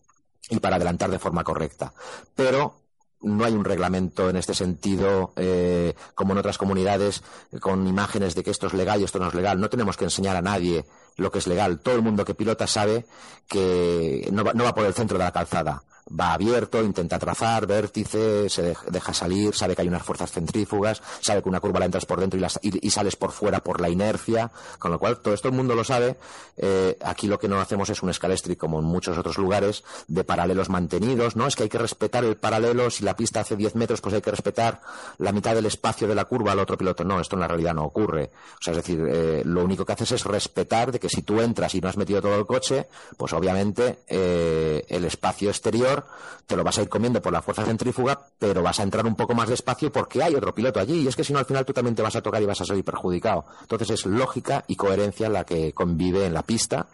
y 0.48 0.58
para 0.58 0.76
adelantar 0.76 1.10
de 1.10 1.18
forma 1.18 1.44
correcta. 1.44 1.92
Pero 2.34 2.74
no 3.22 3.44
hay 3.44 3.52
un 3.52 3.64
reglamento 3.64 4.30
en 4.30 4.36
este 4.36 4.54
sentido, 4.54 5.32
eh, 5.36 5.94
como 6.14 6.32
en 6.32 6.38
otras 6.38 6.58
comunidades, 6.58 7.22
con 7.60 7.86
imágenes 7.86 8.34
de 8.34 8.42
que 8.42 8.50
esto 8.50 8.66
es 8.66 8.72
legal 8.72 9.00
y 9.00 9.04
esto 9.04 9.18
no 9.18 9.28
es 9.28 9.34
legal. 9.34 9.60
No 9.60 9.68
tenemos 9.68 9.96
que 9.96 10.04
enseñar 10.04 10.36
a 10.36 10.42
nadie 10.42 10.84
lo 11.16 11.30
que 11.30 11.38
es 11.38 11.46
legal. 11.46 11.80
Todo 11.80 11.96
el 11.96 12.02
mundo 12.02 12.24
que 12.24 12.34
pilota 12.34 12.66
sabe 12.66 13.04
que 13.46 14.28
no 14.32 14.44
va, 14.44 14.52
no 14.54 14.64
va 14.64 14.74
por 14.74 14.86
el 14.86 14.94
centro 14.94 15.18
de 15.18 15.24
la 15.24 15.32
calzada. 15.32 15.82
Va 16.18 16.32
abierto, 16.32 16.82
intenta 16.82 17.18
trazar, 17.18 17.66
vértice, 17.66 18.48
se 18.48 18.74
dej- 18.74 18.84
deja 18.90 19.14
salir, 19.14 19.54
sabe 19.54 19.76
que 19.76 19.82
hay 19.82 19.88
unas 19.88 20.02
fuerzas 20.02 20.32
centrífugas, 20.32 21.00
sabe 21.20 21.42
que 21.42 21.48
una 21.48 21.60
curva 21.60 21.78
la 21.78 21.84
entras 21.86 22.04
por 22.06 22.18
dentro 22.18 22.36
y, 22.36 22.40
las- 22.40 22.58
y 22.62 22.90
sales 22.90 23.14
por 23.16 23.30
fuera 23.30 23.60
por 23.60 23.80
la 23.80 23.88
inercia, 23.88 24.50
con 24.78 24.90
lo 24.90 24.98
cual 24.98 25.18
todo 25.20 25.34
esto 25.34 25.48
el 25.48 25.54
mundo 25.54 25.74
lo 25.74 25.84
sabe. 25.84 26.16
Eh, 26.56 26.96
aquí 27.04 27.26
lo 27.28 27.38
que 27.38 27.48
no 27.48 27.60
hacemos 27.60 27.88
es 27.90 28.02
un 28.02 28.10
escalestri 28.10 28.56
como 28.56 28.80
en 28.80 28.84
muchos 28.86 29.16
otros 29.18 29.38
lugares 29.38 29.84
de 30.08 30.24
paralelos 30.24 30.68
mantenidos, 30.68 31.36
¿no? 31.36 31.46
Es 31.46 31.54
que 31.54 31.62
hay 31.64 31.68
que 31.68 31.78
respetar 31.78 32.24
el 32.24 32.36
paralelo, 32.36 32.90
si 32.90 33.04
la 33.04 33.14
pista 33.16 33.40
hace 33.40 33.54
10 33.56 33.76
metros, 33.76 34.00
pues 34.00 34.14
hay 34.14 34.20
que 34.20 34.30
respetar 34.32 34.80
la 35.18 35.30
mitad 35.32 35.54
del 35.54 35.66
espacio 35.66 36.08
de 36.08 36.14
la 36.16 36.24
curva 36.24 36.52
al 36.52 36.58
otro 36.58 36.76
piloto. 36.76 37.04
No, 37.04 37.20
esto 37.20 37.36
en 37.36 37.40
la 37.40 37.48
realidad 37.48 37.74
no 37.74 37.84
ocurre. 37.84 38.30
O 38.58 38.62
sea, 38.62 38.72
es 38.72 38.78
decir, 38.78 39.00
eh, 39.08 39.42
lo 39.44 39.64
único 39.64 39.84
que 39.84 39.92
haces 39.92 40.12
es 40.12 40.24
respetar 40.24 40.90
de 40.92 40.98
que 40.98 41.08
si 41.08 41.22
tú 41.22 41.40
entras 41.40 41.74
y 41.74 41.80
no 41.80 41.88
has 41.88 41.96
metido 41.96 42.20
todo 42.20 42.34
el 42.36 42.46
coche, 42.46 42.88
pues 43.16 43.32
obviamente 43.32 44.00
eh, 44.08 44.84
el 44.88 45.04
espacio 45.04 45.50
exterior 45.50 45.99
te 46.46 46.56
lo 46.56 46.64
vas 46.64 46.78
a 46.78 46.82
ir 46.82 46.88
comiendo 46.88 47.20
por 47.22 47.32
la 47.32 47.42
fuerza 47.42 47.64
centrífuga, 47.64 48.26
pero 48.38 48.62
vas 48.62 48.80
a 48.80 48.82
entrar 48.82 49.06
un 49.06 49.14
poco 49.14 49.34
más 49.34 49.48
despacio 49.48 49.92
porque 49.92 50.22
hay 50.22 50.34
otro 50.34 50.54
piloto 50.54 50.80
allí. 50.80 51.02
Y 51.02 51.08
es 51.08 51.16
que 51.16 51.24
si 51.24 51.32
no, 51.32 51.38
al 51.38 51.44
final 51.44 51.64
tú 51.64 51.72
también 51.72 51.94
te 51.94 52.02
vas 52.02 52.16
a 52.16 52.22
tocar 52.22 52.42
y 52.42 52.46
vas 52.46 52.60
a 52.60 52.64
salir 52.64 52.84
perjudicado. 52.84 53.44
Entonces 53.60 53.90
es 53.90 54.06
lógica 54.06 54.64
y 54.66 54.76
coherencia 54.76 55.28
la 55.28 55.44
que 55.44 55.72
convive 55.72 56.26
en 56.26 56.34
la 56.34 56.42
pista 56.42 56.88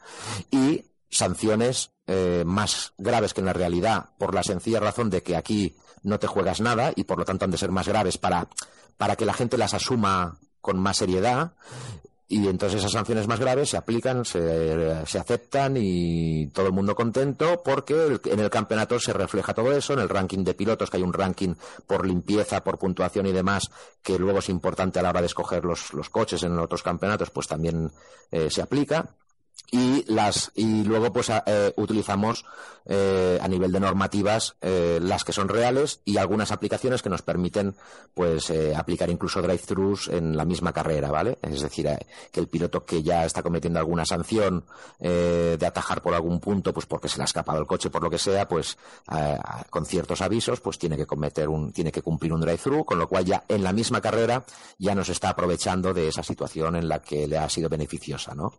y 0.51 0.85
sanciones 1.09 1.91
eh, 2.07 2.45
más 2.47 2.93
graves 2.99 3.35
que 3.35 3.41
en 3.41 3.47
la 3.47 3.53
realidad 3.53 4.11
por 4.19 4.35
la 4.35 4.43
sencilla 4.43 4.81
razón 4.81 5.11
de 5.11 5.23
que 5.23 5.37
aquí 5.37 5.77
no 6.03 6.19
te 6.19 6.27
juegas 6.27 6.61
nada 6.61 6.93
y 6.95 7.05
por 7.05 7.19
lo 7.19 7.25
tanto 7.25 7.45
han 7.45 7.51
de 7.51 7.59
ser 7.59 7.71
más 7.71 7.89
graves 7.89 8.19
para, 8.19 8.49
para 8.97 9.17
que 9.17 9.25
la 9.25 9.33
gente 9.33 9.59
las 9.59 9.75
asuma 9.75 10.39
con 10.61 10.79
más 10.79 10.99
seriedad 10.99 11.53
y 12.29 12.49
entonces 12.49 12.81
esas 12.81 12.93
sanciones 12.93 13.29
más 13.29 13.39
graves 13.39 13.71
se 13.71 13.77
aplican, 13.77 14.25
se, 14.25 15.07
se 15.07 15.19
aceptan 15.19 15.77
y 15.77 16.49
todo 16.49 16.67
el 16.67 16.73
mundo 16.73 16.97
contento 16.97 17.63
porque 17.65 18.21
en 18.25 18.41
el 18.41 18.51
campeonato 18.51 18.99
se 18.99 19.13
refleja 19.13 19.55
todo 19.55 19.71
eso, 19.73 19.93
en 19.93 20.01
el 20.01 20.09
ranking 20.09 20.43
de 20.43 20.55
pilotos, 20.55 20.91
que 20.91 20.97
hay 20.97 21.05
un 21.05 21.13
ranking 21.13 21.55
por 21.87 22.05
limpieza, 22.05 22.65
por 22.65 22.79
puntuación 22.79 23.27
y 23.27 23.33
demás, 23.33 23.71
que 24.03 24.19
luego 24.19 24.41
es 24.41 24.49
importante 24.49 24.99
a 24.99 25.03
la 25.03 25.11
hora 25.11 25.21
de 25.21 25.27
escoger 25.27 25.65
los, 25.65 25.93
los 25.93 26.11
coches 26.11 26.43
en 26.43 26.59
otros 26.59 26.83
campeonatos, 26.83 27.31
pues 27.31 27.47
también 27.47 27.93
eh, 28.33 28.51
se 28.51 28.63
aplica 28.63 29.15
y 29.71 30.05
las 30.13 30.53
y 30.55 30.85
luego 30.85 31.13
pues 31.13 31.31
eh, 31.31 31.73
utilizamos 31.77 32.45
eh, 32.89 33.41
a 33.43 33.49
nivel 33.49 33.73
de 33.73 33.81
normativas 33.81 34.55
eh, 34.61 35.01
las 35.03 35.25
que 35.25 35.33
son 35.33 35.49
reales 35.49 36.03
y 36.05 36.19
algunas 36.19 36.53
aplicaciones 36.53 37.03
que 37.03 37.09
nos 37.09 37.21
permiten 37.21 37.75
pues 38.15 38.49
eh, 38.51 38.77
aplicar 38.77 39.11
incluso 39.11 39.43
drive-thrus 39.43 40.07
en 40.07 40.37
la 40.37 40.45
misma 40.45 40.73
carrera 40.73 41.11
vale 41.11 41.37
es 41.43 41.63
decir 41.63 41.89
que 42.31 42.39
el 42.39 42.47
piloto 42.47 42.85
que 42.85 43.03
ya 43.03 43.25
está 43.25 43.43
cometiendo 43.43 43.81
alguna 43.81 44.05
sanción 44.07 44.65
de 45.01 45.67
atajar 45.67 46.01
por 46.01 46.15
algún 46.15 46.39
punto 46.39 46.73
pues 46.73 46.87
porque 46.87 47.09
se 47.09 47.17
le 47.17 47.23
ha 47.23 47.25
escapado 47.25 47.59
el 47.59 47.67
coche 47.67 47.91
por 47.91 48.05
lo 48.05 48.11
que 48.11 48.19
sea 48.19 48.47
pues 48.47 48.79
con 49.71 49.85
ciertos 49.85 50.21
avisos 50.21 50.61
pues 50.61 50.79
tiene 50.79 50.97
que 50.97 51.07
cometer 51.07 51.49
un 51.49 51.73
tiene 51.73 51.91
que 51.91 52.03
cumplir 52.03 52.33
un 52.33 52.41
drive-thru 52.41 52.85
con 52.85 52.99
lo 52.99 53.09
cual 53.09 53.25
ya 53.25 53.45
en 53.49 53.65
la 53.65 53.73
misma 53.73 54.01
carrera 54.01 54.45
ya 54.79 54.95
nos 54.95 55.09
está 55.09 55.31
aprovechando 55.31 55.93
de 55.93 56.09
esa 56.09 56.23
situación 56.23 56.77
en 56.77 56.89
la 56.89 57.01
que 57.01 57.27
le 57.27 57.39
ha 57.39 57.49
sido 57.49 57.69
beneficiosa 57.69 58.35
no 58.35 58.53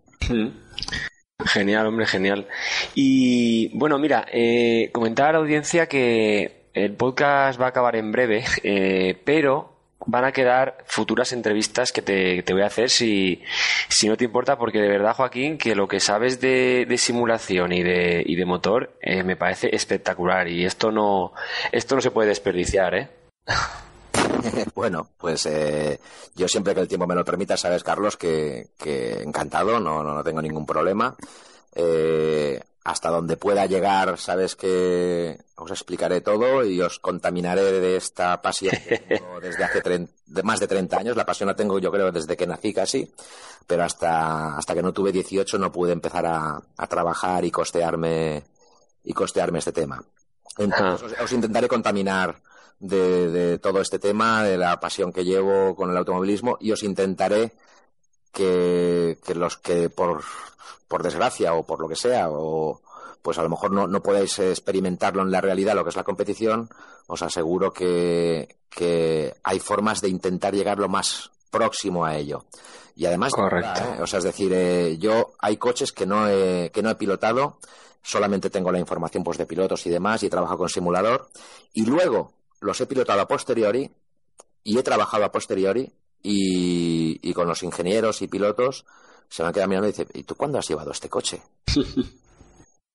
Genial, 1.46 1.86
hombre, 1.86 2.08
genial. 2.08 2.48
Y 2.96 3.70
bueno, 3.78 4.00
mira, 4.00 4.26
eh, 4.32 4.90
comentar 4.92 5.30
a 5.30 5.32
la 5.34 5.38
audiencia 5.38 5.88
que 5.88 6.70
el 6.74 6.94
podcast 6.94 7.60
va 7.62 7.66
a 7.66 7.70
acabar 7.70 7.96
en 7.96 8.12
breve, 8.12 8.44
eh, 8.64 9.22
pero 9.24 9.74
van 10.08 10.26
a 10.26 10.32
quedar 10.32 10.78
futuras 10.86 11.34
entrevistas 11.34 11.92
que 11.92 12.02
te, 12.02 12.42
te 12.42 12.54
voy 12.54 12.64
a 12.64 12.68
hacer 12.68 12.90
si, 12.90 13.44
si, 13.88 14.08
no 14.08 14.18
te 14.18 14.26
importa, 14.26 14.58
porque 14.58 14.80
de 14.80 14.88
verdad, 14.88 15.14
Joaquín, 15.14 15.58
que 15.58 15.76
lo 15.76 15.88
que 15.88 16.00
sabes 16.00 16.42
de, 16.42 16.86
de 16.88 16.98
simulación 16.98 17.72
y 17.72 17.84
de, 17.84 18.24
y 18.26 18.36
de 18.36 18.46
motor 18.46 18.98
eh, 19.02 19.24
me 19.24 19.36
parece 19.36 19.76
espectacular 19.76 20.48
y 20.48 20.66
esto 20.66 20.92
no, 20.92 21.34
esto 21.72 21.96
no 21.96 22.02
se 22.02 22.12
puede 22.12 22.30
desperdiciar, 22.30 22.96
¿eh? 22.96 23.10
bueno, 24.76 25.09
pues 25.18 25.45
eh, 25.45 25.99
yo 26.36 26.47
siempre 26.47 26.74
que 26.74 26.82
el 26.82 26.88
tiempo 26.88 27.07
me 27.07 27.15
lo 27.15 27.26
permita, 27.26 27.57
sabes, 27.57 27.84
Carlos, 27.84 28.18
que, 28.18 28.70
que 28.78 29.22
encantado, 29.22 29.80
no, 29.80 30.03
no, 30.03 30.13
no, 30.13 30.24
tengo 30.24 30.41
ningún 30.41 30.65
problema. 30.65 31.15
Eh, 31.74 32.59
hasta 32.84 33.09
donde 33.09 33.36
pueda 33.36 33.65
llegar, 33.65 34.18
sabes 34.18 34.55
que 34.55 35.38
os 35.55 35.72
explicaré 35.72 36.22
todo 36.22 36.63
y 36.63 36.80
os 36.82 36.99
contaminaré 36.99 37.61
de 37.63 37.97
esta 37.97 38.41
pasión 38.41 38.76
que 38.88 38.99
tengo 38.99 39.39
desde 39.41 39.65
hace 39.65 39.82
de 40.26 40.43
más 40.43 40.61
de 40.61 40.68
30 40.68 40.97
años. 40.97 41.18
La 41.18 41.26
pasión 41.26 41.47
la 41.47 41.55
tengo 41.55 41.80
yo 41.80 41.91
creo 41.91 42.13
desde 42.13 42.38
que 42.38 42.47
nací 42.47 42.74
casi, 42.74 43.11
pero 43.68 43.84
hasta, 43.84 44.55
hasta 44.55 44.74
que 44.74 44.82
no 44.82 44.93
tuve 44.93 45.11
18 45.11 45.57
no 45.57 45.70
pude 45.70 45.91
empezar 45.91 46.26
a, 46.26 46.61
a 46.78 46.88
trabajar 46.88 47.43
y 47.43 47.51
costearme, 47.51 48.45
y 49.03 49.11
costearme 49.11 49.59
este 49.59 49.74
tema. 49.74 50.01
Entonces 50.57 51.11
os, 51.11 51.22
os 51.22 51.32
intentaré 51.34 51.68
contaminar 51.68 52.41
de, 52.80 53.30
de, 53.30 53.59
todo 53.59 53.82
este 53.82 53.99
tema, 53.99 54.43
de 54.43 54.57
la 54.57 54.80
pasión 54.80 55.11
que 55.11 55.25
llevo 55.25 55.75
con 55.75 55.89
el 55.89 55.97
automovilismo 55.97 56.57
y 56.59 56.71
os 56.71 56.84
intentaré 56.84 57.53
que, 58.32 59.17
que 59.25 59.36
los 59.36 59.57
que 59.57 59.89
por, 59.89 60.23
por 60.88 61.03
desgracia 61.03 61.53
o 61.53 61.65
por 61.65 61.80
lo 61.80 61.88
que 61.88 61.95
sea, 61.95 62.30
o 62.30 62.82
pues 63.21 63.38
a 63.38 63.43
lo 63.43 63.49
mejor 63.49 63.71
no, 63.71 63.88
no 63.88 64.01
podáis 64.01 64.39
experimentarlo 64.39 65.21
en 65.21 65.32
la 65.32 65.41
realidad, 65.41 65.75
lo 65.75 65.84
que 65.84 65.89
es 65.89 65.95
la 65.95 66.03
competición, 66.03 66.69
os 67.07 67.21
aseguro 67.21 67.73
que, 67.73 68.57
que 68.69 69.36
hay 69.43 69.59
formas 69.59 70.01
de 70.01 70.09
intentar 70.09 70.53
llegar 70.53 70.78
lo 70.78 70.88
más 70.88 71.32
próximo 71.49 72.05
a 72.05 72.15
ello. 72.15 72.45
Y 72.95 73.05
además, 73.05 73.34
Correcto. 73.34 73.82
¿eh? 73.82 74.01
o 74.01 74.07
sea, 74.07 74.19
es 74.19 74.25
decir, 74.25 74.51
eh, 74.53 74.97
yo 74.97 75.34
hay 75.39 75.57
coches 75.57 75.91
que 75.91 76.05
no 76.05 76.28
he, 76.28 76.71
que 76.71 76.82
no 76.82 76.89
he 76.89 76.95
pilotado, 76.95 77.59
solamente 78.01 78.49
tengo 78.49 78.71
la 78.71 78.80
información 78.80 79.23
pues, 79.23 79.38
de 79.38 79.45
pilotos 79.45 79.86
y 79.86 79.89
demás, 79.89 80.23
y 80.23 80.28
he 80.28 80.30
trabajado 80.30 80.59
con 80.59 80.69
simulador, 80.69 81.30
y 81.73 81.86
luego 81.86 82.34
los 82.60 82.80
he 82.82 82.86
pilotado 82.86 83.22
a 83.22 83.28
posteriori 83.28 83.91
y 84.64 84.78
he 84.78 84.84
trabajado 84.84 85.26
a 85.26 85.32
posteriori 85.32 85.91
y, 86.22 87.20
y 87.22 87.34
con 87.34 87.47
los 87.47 87.64
ingenieros 87.64 88.22
y 88.22 88.28
pilotos 88.28 88.86
se 89.30 89.43
me 89.43 89.47
han 89.47 89.53
quedado 89.53 89.70
mirando 89.70 89.88
y 89.88 89.91
dice, 89.91 90.08
¿y 90.14 90.24
tú 90.24 90.36
cuándo 90.36 90.58
has 90.58 90.68
llevado 90.68 90.91
este 90.91 91.10
coche? 91.10 91.41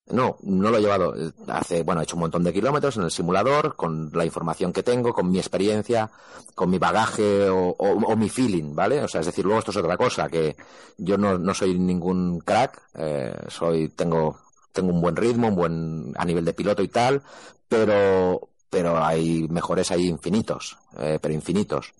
No, 0.06 0.36
no 0.42 0.70
lo 0.70 0.78
he 0.78 0.80
llevado. 0.80 1.14
Hace, 1.46 1.84
bueno, 1.84 2.00
he 2.00 2.04
hecho 2.04 2.16
un 2.16 2.22
montón 2.22 2.42
de 2.42 2.52
kilómetros 2.52 2.96
en 2.96 3.04
el 3.04 3.10
simulador, 3.10 3.76
con 3.76 4.10
la 4.12 4.24
información 4.24 4.72
que 4.72 4.82
tengo, 4.82 5.12
con 5.12 5.30
mi 5.30 5.38
experiencia, 5.38 6.10
con 6.54 6.70
mi 6.70 6.78
bagaje 6.78 7.48
o, 7.48 7.68
o, 7.68 7.88
o 7.88 8.16
mi 8.16 8.28
feeling, 8.28 8.74
¿vale? 8.74 9.02
O 9.02 9.08
sea, 9.08 9.20
es 9.20 9.26
decir, 9.26 9.44
luego 9.44 9.60
esto 9.60 9.70
es 9.70 9.76
otra 9.76 9.96
cosa, 9.96 10.28
que 10.28 10.56
yo 10.98 11.16
no, 11.16 11.38
no 11.38 11.54
soy 11.54 11.78
ningún 11.78 12.40
crack, 12.40 12.82
eh, 12.94 13.32
soy, 13.48 13.90
tengo, 13.90 14.40
tengo 14.72 14.92
un 14.92 15.00
buen 15.00 15.16
ritmo, 15.16 15.48
un 15.48 15.54
buen, 15.54 16.12
a 16.16 16.24
nivel 16.24 16.44
de 16.44 16.52
piloto 16.52 16.82
y 16.82 16.88
tal, 16.88 17.22
pero, 17.68 18.50
pero 18.72 19.04
hay 19.04 19.46
mejores 19.48 19.90
ahí 19.90 20.08
infinitos, 20.08 20.78
eh, 20.96 21.18
pero 21.20 21.34
infinitos. 21.34 21.92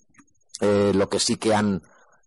Eh, 0.59 0.91
lo 0.95 1.07
que 1.07 1.19
sí 1.19 1.37
que 1.37 1.53
han, 1.53 1.83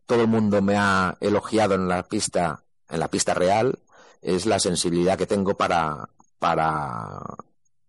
todo 0.06 0.20
el 0.20 0.28
mundo 0.28 0.62
me 0.62 0.76
ha 0.76 1.16
elogiado 1.20 1.74
en 1.74 1.88
la 1.88 2.04
pista, 2.04 2.62
en 2.88 3.00
la 3.00 3.08
pista 3.08 3.34
real, 3.34 3.80
es 4.22 4.46
la 4.46 4.60
sensibilidad 4.60 5.18
que 5.18 5.26
tengo 5.26 5.56
para, 5.56 6.10
para 6.38 7.18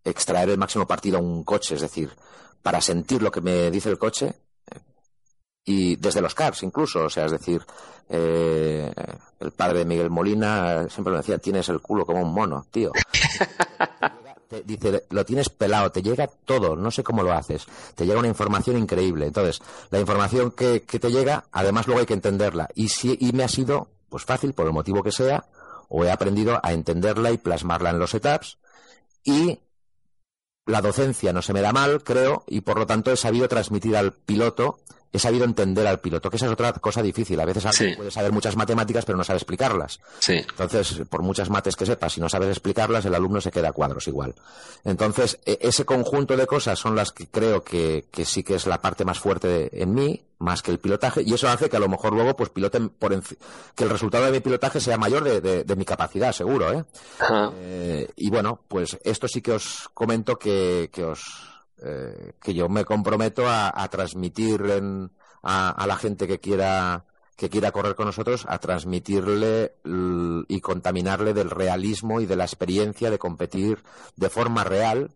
extraer 0.03 0.49
el 0.49 0.57
máximo 0.57 0.87
partido 0.87 1.19
a 1.19 1.21
un 1.21 1.43
coche, 1.43 1.75
es 1.75 1.81
decir, 1.81 2.09
para 2.63 2.81
sentir 2.81 3.21
lo 3.21 3.29
que 3.29 3.41
me 3.41 3.69
dice 3.69 3.89
el 3.91 3.99
coche 3.99 4.33
y 5.63 5.97
desde 5.97 6.21
los 6.21 6.33
cars 6.33 6.63
incluso, 6.63 7.03
o 7.03 7.09
sea, 7.09 7.25
es 7.25 7.33
decir, 7.33 7.63
eh, 8.09 8.91
el 9.39 9.51
padre 9.51 9.79
de 9.79 9.85
Miguel 9.85 10.09
Molina 10.09 10.89
siempre 10.89 11.11
me 11.11 11.17
decía, 11.17 11.37
tienes 11.37 11.69
el 11.69 11.81
culo 11.81 12.03
como 12.03 12.23
un 12.23 12.33
mono, 12.33 12.65
tío. 12.71 12.93
Dice, 14.65 15.05
lo 15.09 15.25
tienes 15.25 15.49
pelado, 15.49 15.91
te 15.91 16.01
llega 16.01 16.27
todo, 16.27 16.75
no 16.75 16.89
sé 16.91 17.03
cómo 17.03 17.23
lo 17.23 17.33
haces, 17.33 17.65
te 17.95 18.05
llega 18.05 18.19
una 18.19 18.27
información 18.27 18.77
increíble. 18.77 19.27
Entonces, 19.27 19.61
la 19.89 19.99
información 19.99 20.51
que, 20.51 20.83
que 20.83 20.99
te 20.99 21.11
llega, 21.11 21.45
además 21.51 21.87
luego 21.87 21.99
hay 21.99 22.05
que 22.05 22.13
entenderla. 22.13 22.69
Y, 22.75 22.89
si, 22.89 23.17
y 23.19 23.33
me 23.33 23.43
ha 23.43 23.47
sido, 23.47 23.89
pues 24.09 24.23
fácil, 24.23 24.53
por 24.53 24.67
el 24.67 24.73
motivo 24.73 25.03
que 25.03 25.11
sea, 25.11 25.45
o 25.89 26.03
he 26.03 26.11
aprendido 26.11 26.59
a 26.63 26.73
entenderla 26.73 27.31
y 27.31 27.37
plasmarla 27.37 27.89
en 27.89 27.99
los 27.99 28.11
setups 28.11 28.57
y 29.23 29.59
la 30.65 30.81
docencia 30.81 31.33
no 31.33 31.41
se 31.41 31.53
me 31.53 31.61
da 31.61 31.71
mal, 31.71 32.03
creo, 32.03 32.43
y 32.47 32.61
por 32.61 32.77
lo 32.77 32.85
tanto 32.85 33.11
he 33.11 33.17
sabido 33.17 33.47
transmitir 33.47 33.95
al 33.95 34.11
piloto, 34.13 34.79
he 35.17 35.19
sabido 35.19 35.45
entender 35.45 35.85
al 35.87 35.99
piloto, 35.99 36.29
que 36.29 36.37
esa 36.37 36.45
es 36.47 36.51
otra 36.51 36.73
cosa 36.73 37.01
difícil. 37.01 37.39
A 37.39 37.45
veces 37.45 37.65
alguien 37.65 37.91
Sí. 37.91 37.95
puede 37.97 38.11
saber 38.11 38.31
muchas 38.31 38.55
matemáticas 38.55 39.05
pero 39.05 39.17
no 39.17 39.23
sabe 39.23 39.37
explicarlas. 39.37 39.99
Sí. 40.19 40.33
Entonces, 40.35 41.01
por 41.09 41.21
muchas 41.21 41.49
mates 41.49 41.75
que 41.75 41.85
sepas, 41.85 42.13
si 42.13 42.21
no 42.21 42.29
sabes 42.29 42.49
explicarlas, 42.49 43.05
el 43.05 43.15
alumno 43.15 43.41
se 43.41 43.51
queda 43.51 43.69
a 43.69 43.73
cuadros 43.73 44.07
igual. 44.07 44.35
Entonces, 44.83 45.39
e- 45.45 45.59
ese 45.61 45.85
conjunto 45.85 46.35
de 46.37 46.47
cosas 46.47 46.79
son 46.79 46.95
las 46.95 47.11
que 47.11 47.27
creo 47.27 47.63
que, 47.63 48.07
que 48.11 48.25
sí 48.25 48.43
que 48.43 48.55
es 48.55 48.65
la 48.67 48.81
parte 48.81 49.05
más 49.05 49.19
fuerte 49.19 49.47
de- 49.47 49.69
en 49.73 49.93
mí, 49.93 50.23
más 50.39 50.61
que 50.61 50.69
el 50.71 50.77
pilotaje, 50.79 51.23
y 51.23 51.33
eso 51.33 51.47
hace 51.49 51.67
que 51.69 51.77
a 51.77 51.79
lo 51.79 51.89
mejor 51.89 52.13
luego 52.13 52.35
pues 52.35 52.49
piloten 52.51 52.89
por 52.89 53.11
que 53.75 53.83
el 53.83 53.89
resultado 53.89 54.25
de 54.25 54.31
mi 54.31 54.39
pilotaje 54.39 54.79
sea 54.79 54.95
mayor 54.97 55.23
de, 55.23 55.41
de- 55.41 55.63
de 55.63 55.75
mi 55.75 55.83
capacidad, 55.83 56.31
seguro, 56.31 56.71
¿eh? 56.71 56.83
Eh, 57.55 58.07
y 58.15 58.29
bueno, 58.29 58.59
pues 58.67 58.97
esto 59.03 59.27
sí 59.27 59.41
que 59.41 59.53
os 59.53 59.89
comento 59.93 60.37
que, 60.37 60.89
que 60.93 61.03
os 61.03 61.21
eh, 61.83 62.33
que 62.41 62.53
yo 62.53 62.69
me 62.69 62.85
comprometo 62.85 63.47
a, 63.47 63.71
a 63.81 63.87
transmitir 63.89 64.61
a, 65.43 65.69
a 65.69 65.87
la 65.87 65.97
gente 65.97 66.27
que 66.27 66.39
quiera 66.39 67.05
que 67.35 67.49
quiera 67.49 67.71
correr 67.71 67.95
con 67.95 68.07
nosotros 68.07 68.45
a 68.49 68.57
transmitirle 68.57 69.75
y 70.47 70.59
contaminarle 70.59 71.35
del 71.35 71.51
realismo 71.51 72.19
y 72.19 72.25
de 72.25 72.35
la 72.35 72.45
experiencia 72.45 73.11
de 73.11 73.19
competir 73.19 73.83
de 74.15 74.29
forma 74.29 74.63
real 74.63 75.11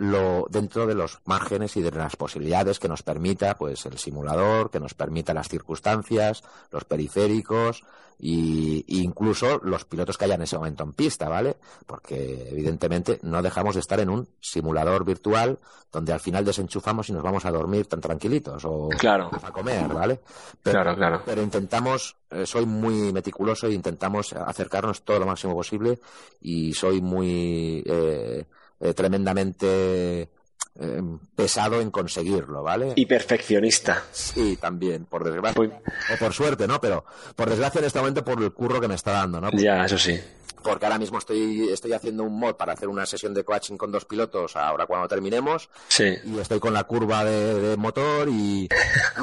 lo 0.00 0.46
dentro 0.48 0.86
de 0.86 0.94
los 0.94 1.18
márgenes 1.26 1.76
y 1.76 1.82
de 1.82 1.90
las 1.90 2.16
posibilidades 2.16 2.78
que 2.78 2.88
nos 2.88 3.02
permita 3.02 3.54
pues 3.54 3.84
el 3.84 3.98
simulador, 3.98 4.70
que 4.70 4.80
nos 4.80 4.94
permita 4.94 5.34
las 5.34 5.48
circunstancias, 5.48 6.42
los 6.70 6.84
periféricos 6.84 7.84
y, 8.18 8.82
y 8.86 9.02
incluso 9.02 9.60
los 9.62 9.84
pilotos 9.84 10.16
que 10.16 10.24
haya 10.24 10.36
en 10.36 10.42
ese 10.42 10.56
momento 10.56 10.84
en 10.84 10.92
pista, 10.94 11.28
¿vale? 11.28 11.56
Porque 11.86 12.48
evidentemente 12.50 13.18
no 13.22 13.42
dejamos 13.42 13.74
de 13.74 13.80
estar 13.80 14.00
en 14.00 14.08
un 14.08 14.26
simulador 14.40 15.04
virtual 15.04 15.58
donde 15.92 16.12
al 16.14 16.20
final 16.20 16.44
desenchufamos 16.46 17.08
y 17.10 17.12
nos 17.12 17.22
vamos 17.22 17.44
a 17.44 17.50
dormir 17.50 17.86
tan 17.86 18.00
tranquilitos 18.00 18.64
o 18.64 18.88
Claro. 18.98 19.28
a 19.42 19.50
comer, 19.52 19.86
¿vale? 19.92 20.20
Claro, 20.62 20.94
claro. 20.96 21.22
Pero 21.26 21.42
intentamos, 21.42 22.16
eh, 22.30 22.46
soy 22.46 22.64
muy 22.64 23.12
meticuloso 23.12 23.66
e 23.66 23.72
intentamos 23.72 24.32
acercarnos 24.32 25.02
todo 25.02 25.18
lo 25.18 25.26
máximo 25.26 25.54
posible 25.54 25.98
y 26.40 26.72
soy 26.72 27.00
muy 27.02 27.82
eh, 27.86 28.46
eh, 28.80 28.94
tremendamente 28.94 30.30
eh, 30.78 31.02
pesado 31.34 31.80
en 31.80 31.90
conseguirlo, 31.90 32.62
¿vale? 32.62 32.92
Y 32.96 33.06
perfeccionista. 33.06 34.04
Sí, 34.12 34.56
también, 34.56 35.04
por 35.04 35.24
desgracia. 35.24 35.54
Pues- 35.54 35.70
O 35.70 36.18
por 36.18 36.32
suerte, 36.32 36.66
¿no? 36.66 36.80
Pero 36.80 37.04
por 37.36 37.48
desgracia 37.50 37.80
en 37.80 37.84
este 37.86 37.98
momento 37.98 38.24
por 38.24 38.42
el 38.42 38.52
curro 38.52 38.80
que 38.80 38.88
me 38.88 38.94
está 38.94 39.12
dando, 39.12 39.40
¿no? 39.40 39.50
Ya, 39.52 39.84
eso 39.84 39.98
sí. 39.98 40.18
Porque 40.62 40.84
ahora 40.84 40.98
mismo 40.98 41.16
estoy, 41.18 41.70
estoy 41.70 41.94
haciendo 41.94 42.22
un 42.22 42.38
mod 42.38 42.54
para 42.56 42.74
hacer 42.74 42.88
una 42.88 43.06
sesión 43.06 43.32
de 43.32 43.44
coaching 43.44 43.76
con 43.78 43.90
dos 43.90 44.04
pilotos 44.04 44.56
ahora 44.56 44.84
cuando 44.86 45.08
terminemos 45.08 45.70
Sí. 45.88 46.14
y 46.24 46.38
estoy 46.38 46.60
con 46.60 46.74
la 46.74 46.84
curva 46.84 47.24
de, 47.24 47.54
de 47.60 47.76
motor 47.78 48.28
y, 48.28 48.68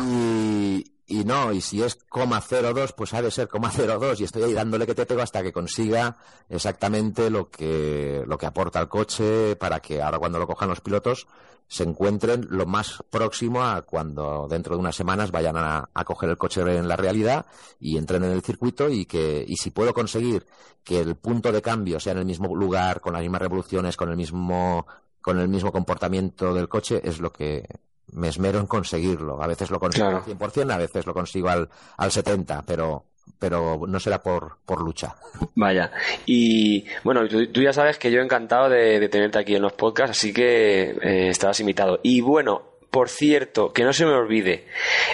y, 0.03 0.83
y 1.09 1.23
no, 1.23 1.53
y 1.53 1.61
si 1.61 1.81
es 1.81 1.95
coma 2.09 2.41
02, 2.41 2.91
pues 2.91 3.13
ha 3.13 3.21
de 3.21 3.31
ser 3.31 3.47
coma 3.47 3.71
02 3.71 4.19
y 4.19 4.25
estoy 4.25 4.43
ahí 4.43 4.53
dándole 4.53 4.85
que 4.85 4.93
te 4.93 5.05
pego 5.05 5.21
hasta 5.21 5.41
que 5.41 5.53
consiga 5.53 6.17
exactamente 6.49 7.29
lo 7.29 7.49
que, 7.49 8.23
lo 8.27 8.37
que 8.37 8.45
aporta 8.45 8.81
el 8.81 8.89
coche 8.89 9.55
para 9.55 9.79
que 9.79 10.01
ahora 10.01 10.19
cuando 10.19 10.37
lo 10.37 10.47
cojan 10.47 10.67
los 10.67 10.81
pilotos 10.81 11.27
se 11.69 11.83
encuentren 11.83 12.47
lo 12.49 12.65
más 12.65 13.03
próximo 13.09 13.63
a 13.63 13.81
cuando 13.83 14.47
dentro 14.49 14.75
de 14.75 14.79
unas 14.81 14.95
semanas 14.95 15.31
vayan 15.31 15.55
a, 15.57 15.89
a 15.93 16.05
coger 16.05 16.29
el 16.29 16.37
coche 16.37 16.61
en 16.61 16.87
la 16.87 16.95
realidad 16.97 17.45
y 17.79 17.97
entren 17.97 18.23
en 18.25 18.31
el 18.31 18.41
circuito 18.41 18.89
y 18.89 19.05
que 19.05 19.43
y 19.47 19.55
si 19.57 19.71
puedo 19.71 19.93
conseguir 19.93 20.45
que 20.83 20.99
el 20.99 21.15
punto 21.15 21.51
de 21.51 21.61
cambio 21.61 21.99
sea 22.01 22.13
en 22.13 22.19
el 22.19 22.25
mismo 22.25 22.53
lugar 22.53 22.99
con 22.99 23.13
las 23.13 23.21
mismas 23.21 23.41
revoluciones 23.41 23.95
con 23.95 24.09
el 24.09 24.17
mismo 24.17 24.85
con 25.21 25.39
el 25.39 25.47
mismo 25.47 25.71
comportamiento 25.71 26.53
del 26.53 26.69
coche 26.69 27.01
es 27.03 27.19
lo 27.19 27.31
que 27.31 27.65
me 28.13 28.29
esmero 28.29 28.59
en 28.59 28.67
conseguirlo. 28.67 29.41
A 29.41 29.47
veces 29.47 29.69
lo 29.69 29.79
consigo 29.79 30.07
Claro. 30.07 30.23
al 30.25 30.37
100%, 30.37 30.71
a 30.73 30.77
veces 30.77 31.05
lo 31.05 31.13
consigo 31.13 31.49
al, 31.49 31.69
al 31.97 32.09
70%, 32.11 32.63
pero, 32.65 33.03
pero 33.39 33.81
no 33.87 33.99
será 33.99 34.21
por, 34.23 34.57
por 34.65 34.81
lucha. 34.81 35.15
Vaya. 35.55 35.91
Y 36.25 36.85
bueno, 37.03 37.27
tú, 37.27 37.47
tú 37.51 37.61
ya 37.61 37.73
sabes 37.73 37.97
que 37.97 38.11
yo 38.11 38.21
encantado 38.21 38.69
de, 38.69 38.99
de 38.99 39.09
tenerte 39.09 39.39
aquí 39.39 39.55
en 39.55 39.61
los 39.61 39.73
podcasts, 39.73 40.17
así 40.17 40.33
que 40.33 40.91
eh, 41.01 41.29
estarás 41.29 41.59
invitado. 41.59 41.99
Y 42.03 42.21
bueno, 42.21 42.61
por 42.89 43.09
cierto, 43.09 43.73
que 43.73 43.83
no 43.83 43.93
se 43.93 44.05
me 44.05 44.13
olvide, 44.13 44.65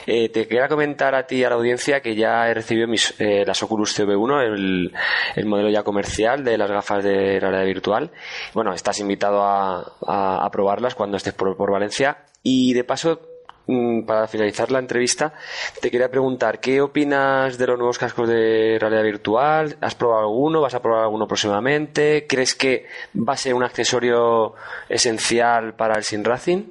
eh, 0.06 0.30
te 0.30 0.48
quería 0.48 0.68
comentar 0.68 1.16
a 1.16 1.26
ti 1.26 1.38
y 1.38 1.44
a 1.44 1.50
la 1.50 1.56
audiencia 1.56 2.02
que 2.02 2.16
ya 2.16 2.48
he 2.50 2.54
recibido 2.54 2.88
mis, 2.88 3.14
eh, 3.20 3.44
las 3.46 3.62
Oculus 3.64 4.00
CV1, 4.00 4.42
el, 4.44 4.94
el 5.36 5.46
modelo 5.46 5.70
ya 5.70 5.84
comercial 5.84 6.44
de 6.44 6.58
las 6.58 6.70
gafas 6.70 7.04
de 7.04 7.40
realidad 7.40 7.66
virtual. 7.66 8.12
Bueno, 8.54 8.74
estás 8.74 9.00
invitado 9.00 9.42
a 9.44 10.50
probarlas 10.52 10.96
cuando 10.96 11.18
estés 11.18 11.34
por, 11.34 11.56
por 11.58 11.72
Valencia. 11.72 12.18
Y 12.44 12.74
de 12.74 12.84
paso, 12.84 13.22
mm, 13.68 14.06
para 14.06 14.28
finalizar 14.28 14.70
la 14.72 14.80
entrevista, 14.80 15.34
te 15.82 15.90
quería 15.90 16.10
preguntar, 16.10 16.60
¿qué 16.60 16.82
opinas 16.82 17.58
de 17.58 17.68
los 17.68 17.78
nuevos 17.78 17.98
cascos 17.98 18.28
de 18.28 18.78
realidad 18.80 19.04
virtual? 19.04 19.78
¿Has 19.82 19.96
probado 19.96 20.24
alguno? 20.24 20.62
¿Vas 20.62 20.76
a 20.76 20.82
probar 20.82 21.04
alguno 21.04 21.28
próximamente? 21.28 22.26
¿Crees 22.28 22.54
que 22.56 22.86
va 23.16 23.34
a 23.34 23.38
ser 23.38 23.54
un 23.54 23.64
accesorio 23.64 24.54
esencial 24.90 25.76
para 25.76 25.96
el 25.96 26.04
Sin 26.04 26.24
Racing? 26.24 26.64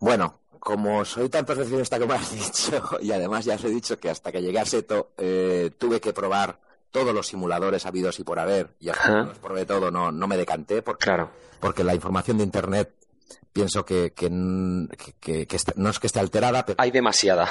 Bueno, 0.00 0.41
como 0.64 1.04
soy 1.04 1.28
tan 1.28 1.44
perfeccionista 1.44 1.98
como 1.98 2.12
has 2.12 2.30
dicho, 2.34 2.98
y 3.00 3.10
además 3.10 3.44
ya 3.44 3.56
os 3.56 3.64
he 3.64 3.68
dicho 3.68 3.98
que 3.98 4.10
hasta 4.10 4.30
que 4.30 4.40
llegué 4.40 4.60
a 4.60 4.64
Seto 4.64 5.10
eh, 5.18 5.72
tuve 5.76 6.00
que 6.00 6.12
probar 6.12 6.60
todos 6.92 7.12
los 7.12 7.26
simuladores 7.26 7.84
habidos 7.84 8.20
y 8.20 8.24
por 8.24 8.38
haber, 8.38 8.74
y 8.78 8.88
hasta 8.90 9.02
que 9.22 9.28
los 9.28 9.38
probé 9.38 9.66
todo, 9.66 9.90
no, 9.90 10.12
no 10.12 10.28
me 10.28 10.36
decanté, 10.36 10.82
porque, 10.82 11.04
Claro. 11.04 11.30
porque 11.58 11.82
la 11.82 11.94
información 11.94 12.38
de 12.38 12.44
Internet 12.44 12.94
pienso 13.52 13.84
que, 13.84 14.12
que, 14.12 14.30
no 14.30 14.88
es 15.90 15.98
que 15.98 16.06
esté 16.06 16.20
alterada, 16.20 16.64
pero 16.64 16.80
Hay 16.80 16.90
demasiada. 16.90 17.48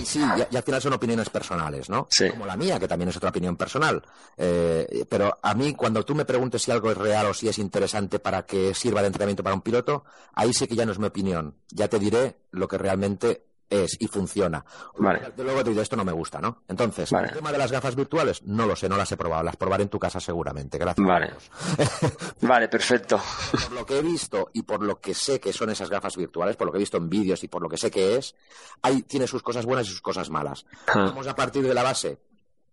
y 0.00 0.04
sí, 0.04 0.20
y, 0.20 0.54
y 0.54 0.56
al 0.56 0.62
final 0.62 0.82
son 0.82 0.92
opiniones 0.92 1.30
personales, 1.30 1.88
¿no? 1.88 2.06
Sí. 2.10 2.28
Como 2.30 2.46
la 2.46 2.56
mía, 2.56 2.78
que 2.78 2.88
también 2.88 3.08
es 3.08 3.16
otra 3.16 3.30
opinión 3.30 3.56
personal. 3.56 4.02
Eh, 4.36 5.04
pero 5.08 5.38
a 5.42 5.54
mí, 5.54 5.74
cuando 5.74 6.04
tú 6.04 6.14
me 6.14 6.24
preguntes 6.24 6.62
si 6.62 6.70
algo 6.70 6.90
es 6.90 6.96
real 6.96 7.26
o 7.26 7.34
si 7.34 7.48
es 7.48 7.58
interesante 7.58 8.18
para 8.18 8.44
que 8.46 8.74
sirva 8.74 9.00
de 9.00 9.08
entrenamiento 9.08 9.42
para 9.42 9.54
un 9.54 9.62
piloto, 9.62 10.04
ahí 10.34 10.52
sí 10.52 10.66
que 10.66 10.76
ya 10.76 10.86
no 10.86 10.92
es 10.92 10.98
mi 10.98 11.06
opinión. 11.06 11.56
Ya 11.70 11.88
te 11.88 11.98
diré 11.98 12.36
lo 12.50 12.68
que 12.68 12.78
realmente 12.78 13.49
es 13.70 13.96
y 14.00 14.08
funciona. 14.08 14.64
Vale. 14.98 15.32
Luego 15.36 15.62
te 15.64 15.70
digo, 15.70 15.80
esto 15.80 15.96
no 15.96 16.04
me 16.04 16.12
gusta, 16.12 16.40
¿no? 16.40 16.62
Entonces, 16.68 17.10
Vale. 17.10 17.28
el 17.28 17.34
tema 17.34 17.52
de 17.52 17.58
las 17.58 17.72
gafas 17.72 17.94
virtuales, 17.94 18.42
no 18.42 18.66
lo 18.66 18.76
sé, 18.76 18.88
no 18.88 18.96
las 18.96 19.10
he 19.12 19.16
probado. 19.16 19.44
Las 19.44 19.56
probaré 19.56 19.84
en 19.84 19.88
tu 19.88 19.98
casa 19.98 20.20
seguramente. 20.20 20.76
Gracias. 20.76 21.06
Vale. 21.06 21.32
Vale, 22.42 22.68
perfecto. 22.68 23.20
Por 23.52 23.72
lo 23.72 23.86
que 23.86 23.98
he 23.98 24.02
visto 24.02 24.50
y 24.52 24.62
por 24.62 24.82
lo 24.82 25.00
que 25.00 25.14
sé 25.14 25.40
que 25.40 25.52
son 25.52 25.70
esas 25.70 25.88
gafas 25.88 26.16
virtuales, 26.16 26.56
por 26.56 26.66
lo 26.66 26.72
que 26.72 26.78
he 26.78 26.80
visto 26.80 26.96
en 26.96 27.08
vídeos 27.08 27.42
y 27.44 27.48
por 27.48 27.62
lo 27.62 27.68
que 27.68 27.76
sé 27.76 27.90
que 27.90 28.16
es, 28.16 28.34
hay, 28.82 29.02
tiene 29.02 29.26
sus 29.26 29.42
cosas 29.42 29.64
buenas 29.64 29.86
y 29.86 29.90
sus 29.90 30.02
cosas 30.02 30.28
malas. 30.30 30.66
Ah. 30.88 31.04
Vamos 31.06 31.26
a 31.26 31.34
partir 31.34 31.62
de 31.62 31.74
la 31.74 31.82
base 31.82 32.18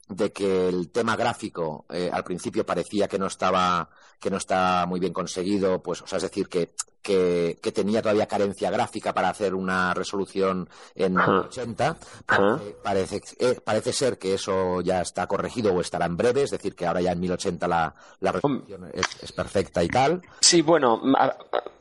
de 0.09 0.31
que 0.31 0.69
el 0.69 0.89
tema 0.89 1.15
gráfico 1.15 1.85
eh, 1.89 2.09
al 2.11 2.23
principio 2.23 2.65
parecía 2.65 3.07
que 3.07 3.19
no 3.19 3.27
estaba 3.27 3.89
que 4.19 4.29
no 4.29 4.37
está 4.37 4.85
muy 4.87 4.99
bien 4.99 5.13
conseguido, 5.13 5.81
pues, 5.83 6.01
o 6.01 6.07
sea, 6.07 6.17
es 6.17 6.23
decir, 6.23 6.47
que, 6.49 6.73
que, 7.07 7.57
que 7.61 7.71
tenía 7.71 8.01
todavía 8.01 8.25
carencia 8.27 8.69
gráfica 8.69 9.13
para 9.13 9.29
hacer 9.29 9.55
una 9.55 9.93
resolución 9.93 10.67
en 10.93 11.17
Ajá. 11.17 11.39
80. 11.47 11.97
Ajá. 12.27 12.59
Parece, 12.59 12.75
parece, 12.83 13.21
eh, 13.39 13.59
parece 13.63 13.93
ser 13.93 14.17
que 14.17 14.33
eso 14.33 14.81
ya 14.81 14.99
está 14.99 15.25
corregido 15.25 15.73
o 15.73 15.79
estará 15.79 16.05
en 16.05 16.17
breve, 16.17 16.43
es 16.43 16.51
decir, 16.51 16.75
que 16.75 16.85
ahora 16.85 16.99
ya 16.99 17.13
en 17.13 17.21
1080 17.21 17.65
la, 17.67 17.93
la 18.19 18.31
resolución 18.33 18.91
es, 18.93 19.05
es 19.23 19.31
perfecta 19.31 19.81
y 19.83 19.87
tal. 19.87 20.21
Sí, 20.41 20.61
bueno, 20.61 21.01
a, 21.17 21.33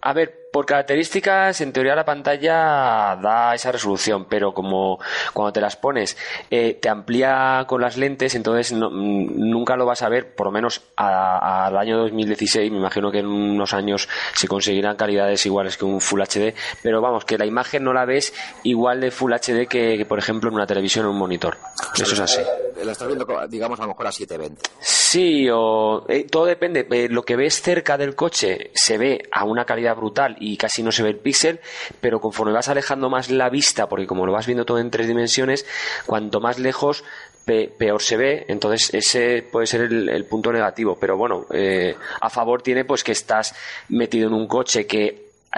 a 0.02 0.12
ver, 0.12 0.46
por 0.52 0.64
características, 0.64 1.60
en 1.60 1.72
teoría 1.72 1.94
la 1.96 2.04
pantalla 2.04 3.18
da 3.20 3.54
esa 3.54 3.72
resolución, 3.72 4.26
pero 4.28 4.54
como 4.54 4.98
cuando 5.34 5.52
te 5.52 5.60
las 5.60 5.76
pones 5.76 6.16
eh, 6.50 6.78
te 6.80 6.88
amplía 6.88 7.64
con 7.68 7.80
las 7.82 7.96
lentes, 7.96 8.34
entonces 8.36 8.72
no- 8.72 8.88
mm, 8.90 9.32
nunca 9.50 9.76
lo 9.76 9.84
vas 9.84 10.02
a 10.02 10.08
ver, 10.08 10.34
por 10.34 10.46
lo 10.46 10.52
menos 10.52 10.82
al 10.96 11.76
año 11.76 11.98
2016, 11.98 12.70
me 12.70 12.78
imagino 12.78 13.10
que 13.10 13.18
en 13.18 13.26
unos 13.26 13.74
años 13.74 14.08
se 14.34 14.46
conseguirán 14.48 14.96
calidades 15.16 15.46
iguales 15.46 15.76
que 15.76 15.84
un 15.84 16.00
Full 16.00 16.20
HD, 16.20 16.54
pero 16.82 17.00
vamos, 17.00 17.24
que 17.24 17.38
la 17.38 17.46
imagen 17.46 17.84
no 17.84 17.92
la 17.92 18.04
ves 18.04 18.34
igual 18.64 19.00
de 19.00 19.10
Full 19.10 19.32
HD 19.32 19.66
que, 19.66 19.96
que, 19.96 20.04
por 20.06 20.18
ejemplo, 20.18 20.48
en 20.50 20.54
una 20.56 20.66
televisión 20.66 21.06
o 21.06 21.10
un 21.10 21.18
monitor. 21.18 21.56
Eso 21.94 22.12
es 22.14 22.20
así. 22.20 22.40
Eh, 22.40 22.84
La 22.84 22.92
estás 22.92 23.08
viendo, 23.08 23.26
digamos, 23.48 23.78
a 23.80 23.82
lo 23.84 23.88
mejor 23.88 24.06
a 24.06 24.12
720. 24.12 24.70
Sí, 24.80 25.48
o 25.50 26.04
eh, 26.08 26.26
todo 26.30 26.44
depende. 26.44 26.86
Eh, 26.90 27.08
lo 27.08 27.22
que 27.22 27.36
ves 27.36 27.62
cerca 27.62 27.96
del 27.96 28.14
coche 28.14 28.70
se 28.74 28.98
ve 28.98 29.22
a 29.32 29.44
una 29.44 29.64
calidad 29.64 29.96
brutal 29.96 30.36
y 30.40 30.56
casi 30.56 30.82
no 30.82 30.92
se 30.92 31.02
ve 31.02 31.10
el 31.10 31.16
píxel, 31.18 31.60
pero 32.00 32.20
conforme 32.20 32.52
vas 32.52 32.68
alejando 32.68 33.08
más 33.08 33.30
la 33.30 33.48
vista, 33.48 33.88
porque 33.88 34.06
como 34.06 34.26
lo 34.26 34.32
vas 34.32 34.46
viendo 34.46 34.64
todo 34.66 34.78
en 34.78 34.90
tres 34.90 35.06
dimensiones, 35.08 35.64
cuanto 36.06 36.40
más 36.40 36.58
lejos 36.58 37.04
pe- 37.44 37.68
peor 37.78 38.02
se 38.02 38.16
ve, 38.16 38.44
entonces 38.48 38.92
ese 38.92 39.42
puede 39.50 39.66
ser 39.68 39.82
el, 39.82 40.08
el 40.08 40.24
punto 40.24 40.52
negativo. 40.52 40.96
Pero 41.00 41.16
bueno, 41.16 41.46
eh, 41.52 41.94
a 42.20 42.28
favor 42.28 42.60
tiene 42.62 42.84
pues 42.84 43.04
que 43.04 43.12
estás 43.12 43.54
metido 43.88 44.26
en 44.26 44.34
un 44.34 44.46
coche 44.48 44.86
que 44.86 45.05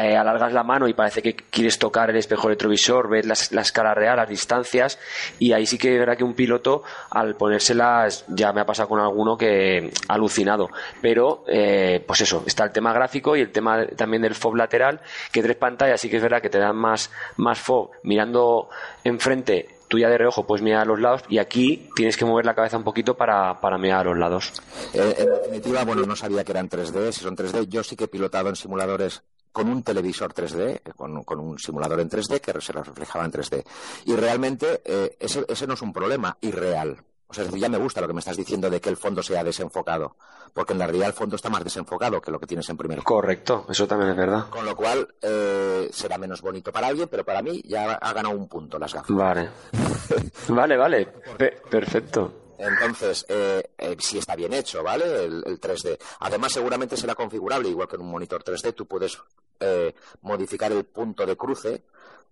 eh, 0.03 0.17
alargas 0.17 0.53
la 0.53 0.63
mano 0.63 0.87
y 0.89 0.95
parece 0.95 1.23
que 1.23 1.35
quieres 1.35 1.79
tocar 1.79 2.11
el 2.11 2.17
espejo 2.17 2.49
retrovisor, 2.49 3.09
ves 3.09 3.27
las- 3.27 3.53
la 3.53 3.63
escala 3.63 3.95
real, 3.95 4.17
las 4.17 4.29
distancias, 4.29 4.99
y 5.39 5.53
ahí 5.53 5.67
sí 5.67 5.79
que 5.79 5.93
es 5.95 5.99
verdad 5.99 6.17
que 6.17 6.25
un 6.25 6.35
piloto, 6.35 6.83
al 7.11 7.35
ponérselas, 7.37 8.25
ya 8.29 8.53
me 8.53 8.61
ha 8.61 8.67
pasado 8.67 8.89
con 8.89 9.01
alguno 9.01 9.37
que 9.37 9.91
alucinado. 10.09 10.69
Pero, 11.03 11.45
eh, 11.49 12.03
pues 12.07 12.21
eso, 12.21 12.43
está 12.47 12.65
el 12.65 12.73
tema 12.73 12.93
gráfico 12.93 13.37
y 13.37 13.41
el 13.41 13.51
tema 13.51 13.87
también 13.97 14.23
del 14.23 14.35
FOB 14.35 14.57
lateral, 14.57 15.01
que 15.33 15.43
tres 15.43 15.57
pantallas 15.57 16.01
sí 16.01 16.09
que 16.09 16.17
es 16.17 16.23
verdad 16.23 16.41
que 16.43 16.51
te 16.51 16.59
dan 16.59 16.77
más, 16.77 17.11
más 17.37 17.59
FOB 17.59 17.91
mirando 18.03 18.69
enfrente. 19.05 19.69
Tú 19.89 19.99
ya 19.99 20.11
de 20.11 20.19
reojo 20.19 20.47
puedes 20.47 20.63
mirar 20.63 20.83
a 20.83 20.85
los 20.85 21.01
lados 21.01 21.23
y 21.31 21.39
aquí 21.39 21.89
tienes 21.97 22.17
que 22.19 22.27
mover 22.27 22.45
la 22.45 22.55
cabeza 22.55 22.77
un 22.77 22.85
poquito 22.85 23.17
para, 23.17 23.59
para 23.59 23.79
mirar 23.79 24.01
a 24.01 24.05
los 24.11 24.19
lados. 24.19 24.53
Eh, 24.93 25.15
en 25.17 25.31
definitiva, 25.31 25.83
bueno, 25.85 26.03
no 26.03 26.15
sabía 26.15 26.45
que 26.45 26.53
eran 26.53 26.69
3D, 26.69 27.11
si 27.13 27.21
son 27.23 27.35
3D. 27.35 27.67
Yo 27.69 27.83
sí 27.83 27.97
que 27.97 28.05
he 28.05 28.09
pilotado 28.09 28.51
en 28.51 28.57
simuladores 28.57 29.23
con 29.59 29.69
un 29.69 29.83
televisor 29.83 30.33
3D, 30.33 30.81
eh, 30.85 30.93
con, 30.97 31.25
con 31.25 31.41
un 31.41 31.59
simulador 31.59 32.01
en 32.01 32.09
3D 32.09 32.41
que 32.41 32.61
se 32.61 32.73
reflejaba 32.73 33.25
en 33.25 33.33
3D. 33.33 33.65
Y 34.07 34.15
realmente 34.17 34.81
eh, 34.85 35.17
ese, 35.19 35.45
ese 35.49 35.67
no 35.67 35.75
es 35.75 35.83
un 35.83 35.93
problema 35.93 36.37
irreal. 36.41 37.03
O 37.31 37.35
sea, 37.35 37.43
es 37.45 37.49
decir, 37.51 37.61
ya 37.63 37.69
me 37.69 37.77
gusta 37.77 38.01
lo 38.01 38.07
que 38.07 38.15
me 38.15 38.21
estás 38.21 38.37
diciendo 38.39 38.71
de 38.71 38.81
que 38.81 38.89
el 38.89 38.97
fondo 38.97 39.23
sea 39.23 39.45
desenfocado, 39.45 40.17
porque 40.55 40.73
en 40.73 40.79
la 40.79 40.87
realidad 40.87 41.09
el 41.09 41.13
fondo 41.15 41.37
está 41.37 41.51
más 41.51 41.63
desenfocado 41.63 42.21
que 42.23 42.31
lo 42.31 42.41
que 42.41 42.47
tienes 42.47 42.67
en 42.71 42.77
primer 42.79 43.03
Correcto, 43.03 43.67
eso 43.69 43.87
también 43.87 44.13
es 44.13 44.17
verdad. 44.17 44.49
Con 44.49 44.65
lo 44.65 44.75
cual, 44.75 45.07
eh, 45.21 45.91
será 45.93 46.17
menos 46.17 46.41
bonito 46.41 46.73
para 46.73 46.87
alguien, 46.87 47.07
pero 47.11 47.25
para 47.27 47.43
mí 47.43 47.61
ya 47.67 47.93
ha 47.95 48.13
ganado 48.15 48.35
un 48.35 48.49
punto 48.49 48.79
las 48.79 48.95
gafas. 48.95 49.15
Vale. 49.15 49.51
Vale, 50.49 50.77
vale. 50.79 51.07
Pe- 51.37 51.61
perfecto. 51.69 52.33
Entonces, 52.59 53.25
eh, 53.29 53.71
eh, 53.79 53.97
sí 54.01 54.19
está 54.19 54.35
bien 54.35 54.53
hecho, 54.55 54.83
¿vale? 54.83 55.25
El, 55.27 55.45
el 55.47 55.61
3D. 55.61 55.97
Además, 56.21 56.51
seguramente 56.53 56.97
será 56.97 57.15
configurable, 57.15 57.69
igual 57.69 57.87
que 57.87 57.95
en 57.97 58.03
un 58.03 58.11
monitor 58.11 58.43
3D. 58.43 58.75
Tú 58.75 58.87
puedes 58.87 59.17
eh, 59.61 59.95
modificar 60.23 60.73
el 60.73 60.85
punto 60.85 61.27
de 61.27 61.37
cruce, 61.37 61.83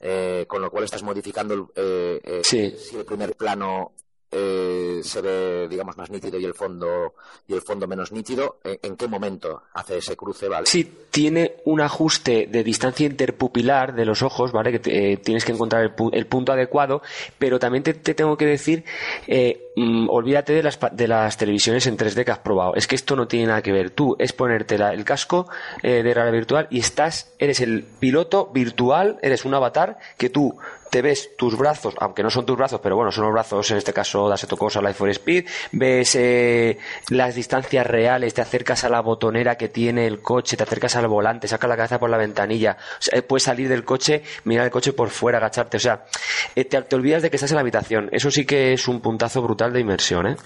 eh, 0.00 0.44
con 0.48 0.60
lo 0.62 0.70
cual 0.70 0.84
estás 0.84 1.02
modificando 1.02 1.54
el, 1.54 1.64
eh, 1.74 2.20
eh, 2.22 2.40
Sí. 2.44 2.70
si 2.76 2.96
el 2.96 3.04
primer 3.04 3.34
plano 3.36 3.92
eh, 4.32 5.00
se 5.02 5.20
ve, 5.20 5.68
digamos, 5.68 5.96
más 5.96 6.10
nítido 6.10 6.38
y 6.38 6.44
el 6.44 6.54
fondo 6.54 7.14
y 7.46 7.54
el 7.54 7.62
fondo 7.62 7.86
menos 7.86 8.12
nítido. 8.12 8.58
¿En, 8.64 8.78
en 8.82 8.96
qué 8.96 9.06
momento 9.08 9.62
hace 9.74 9.98
ese 9.98 10.16
cruce, 10.16 10.48
vale? 10.48 10.66
Sí, 10.66 10.90
tiene 11.10 11.56
un 11.64 11.80
ajuste 11.80 12.46
de 12.50 12.62
distancia 12.64 13.06
interpupilar 13.06 13.94
de 13.94 14.04
los 14.04 14.22
ojos, 14.22 14.52
¿vale? 14.52 14.78
Que 14.80 15.12
eh, 15.12 15.16
tienes 15.18 15.44
que 15.44 15.52
encontrar 15.52 15.82
el, 15.82 15.94
pu- 15.94 16.10
el 16.12 16.26
punto 16.26 16.52
adecuado, 16.52 17.02
pero 17.38 17.58
también 17.58 17.82
te, 17.82 17.94
te 17.94 18.14
tengo 18.14 18.36
que 18.36 18.46
decir, 18.46 18.84
eh, 19.26 19.70
mm, 19.76 20.08
olvídate 20.10 20.52
de 20.52 20.62
las, 20.62 20.78
de 20.92 21.08
las 21.08 21.36
televisiones 21.36 21.86
en 21.86 21.96
3D 21.96 22.24
que 22.24 22.30
has 22.32 22.38
probado. 22.40 22.74
Es 22.74 22.86
que 22.86 22.94
esto 22.96 23.16
no 23.16 23.28
tiene 23.28 23.46
nada 23.46 23.62
que 23.62 23.72
ver. 23.72 23.90
Tú 23.90 24.16
es 24.18 24.32
ponerte 24.32 24.74
el 24.76 25.04
casco 25.04 25.48
eh, 25.82 26.02
de 26.02 26.14
realidad 26.14 26.32
virtual 26.32 26.66
y 26.70 26.80
estás, 26.80 27.32
eres 27.38 27.60
el 27.60 27.84
piloto 27.84 28.46
virtual, 28.52 29.18
eres 29.22 29.44
un 29.44 29.54
avatar 29.54 29.98
que 30.18 30.28
tú 30.30 30.56
te 30.97 31.03
ves 31.03 31.36
tus 31.36 31.59
brazos, 31.59 31.94
aunque 32.01 32.22
no 32.22 32.30
son 32.30 32.47
tus 32.47 32.57
brazos, 32.57 32.80
pero 32.82 32.97
bueno, 32.97 33.12
son 33.12 33.24
los 33.24 33.32
brazos, 33.34 33.70
en 33.70 33.76
este 33.76 33.92
caso, 33.92 34.28
de 34.28 34.32
Assetto 34.32 34.57
Corsa 34.57 34.80
Life 34.80 34.94
for 34.94 35.11
Speed, 35.11 35.47
ves 35.72 36.14
eh, 36.14 36.78
las 37.11 37.34
distancias 37.34 37.86
reales, 37.86 38.32
te 38.32 38.40
acercas 38.40 38.82
a 38.84 38.88
la 38.88 39.03
botonera 39.03 39.59
que 39.59 39.68
tiene 39.68 40.07
el 40.07 40.22
coche, 40.22 40.57
te 40.57 40.62
acercas 40.62 40.97
al 40.97 41.07
volante, 41.07 41.49
sacas 41.49 41.68
la 41.68 41.76
cabeza 41.76 41.99
por 41.99 42.09
la 42.09 42.16
ventanilla, 42.16 42.78
eh, 43.12 43.20
puedes 43.20 43.42
salir 43.42 43.68
del 43.68 43.84
coche, 43.84 44.22
mirar 44.44 44.64
el 44.64 44.70
coche 44.70 44.94
por 44.94 45.11
fuera, 45.11 45.36
agacharte, 45.36 45.76
o 45.76 45.80
sea, 45.80 46.07
eh, 46.55 46.64
te, 46.64 46.78
olvidas 46.97 47.20
de 47.20 47.28
que 47.28 47.36
estás 47.36 47.51
en 47.51 47.57
la 47.57 47.61
habitación. 47.61 48.09
Eso 48.11 48.30
sí 48.30 48.47
que 48.47 48.72
es 48.72 48.88
un 48.88 49.03
puntazo 49.03 49.42
brutal 49.42 49.74
de 49.74 49.80
inmersión, 49.80 50.28
¿eh? 50.28 50.36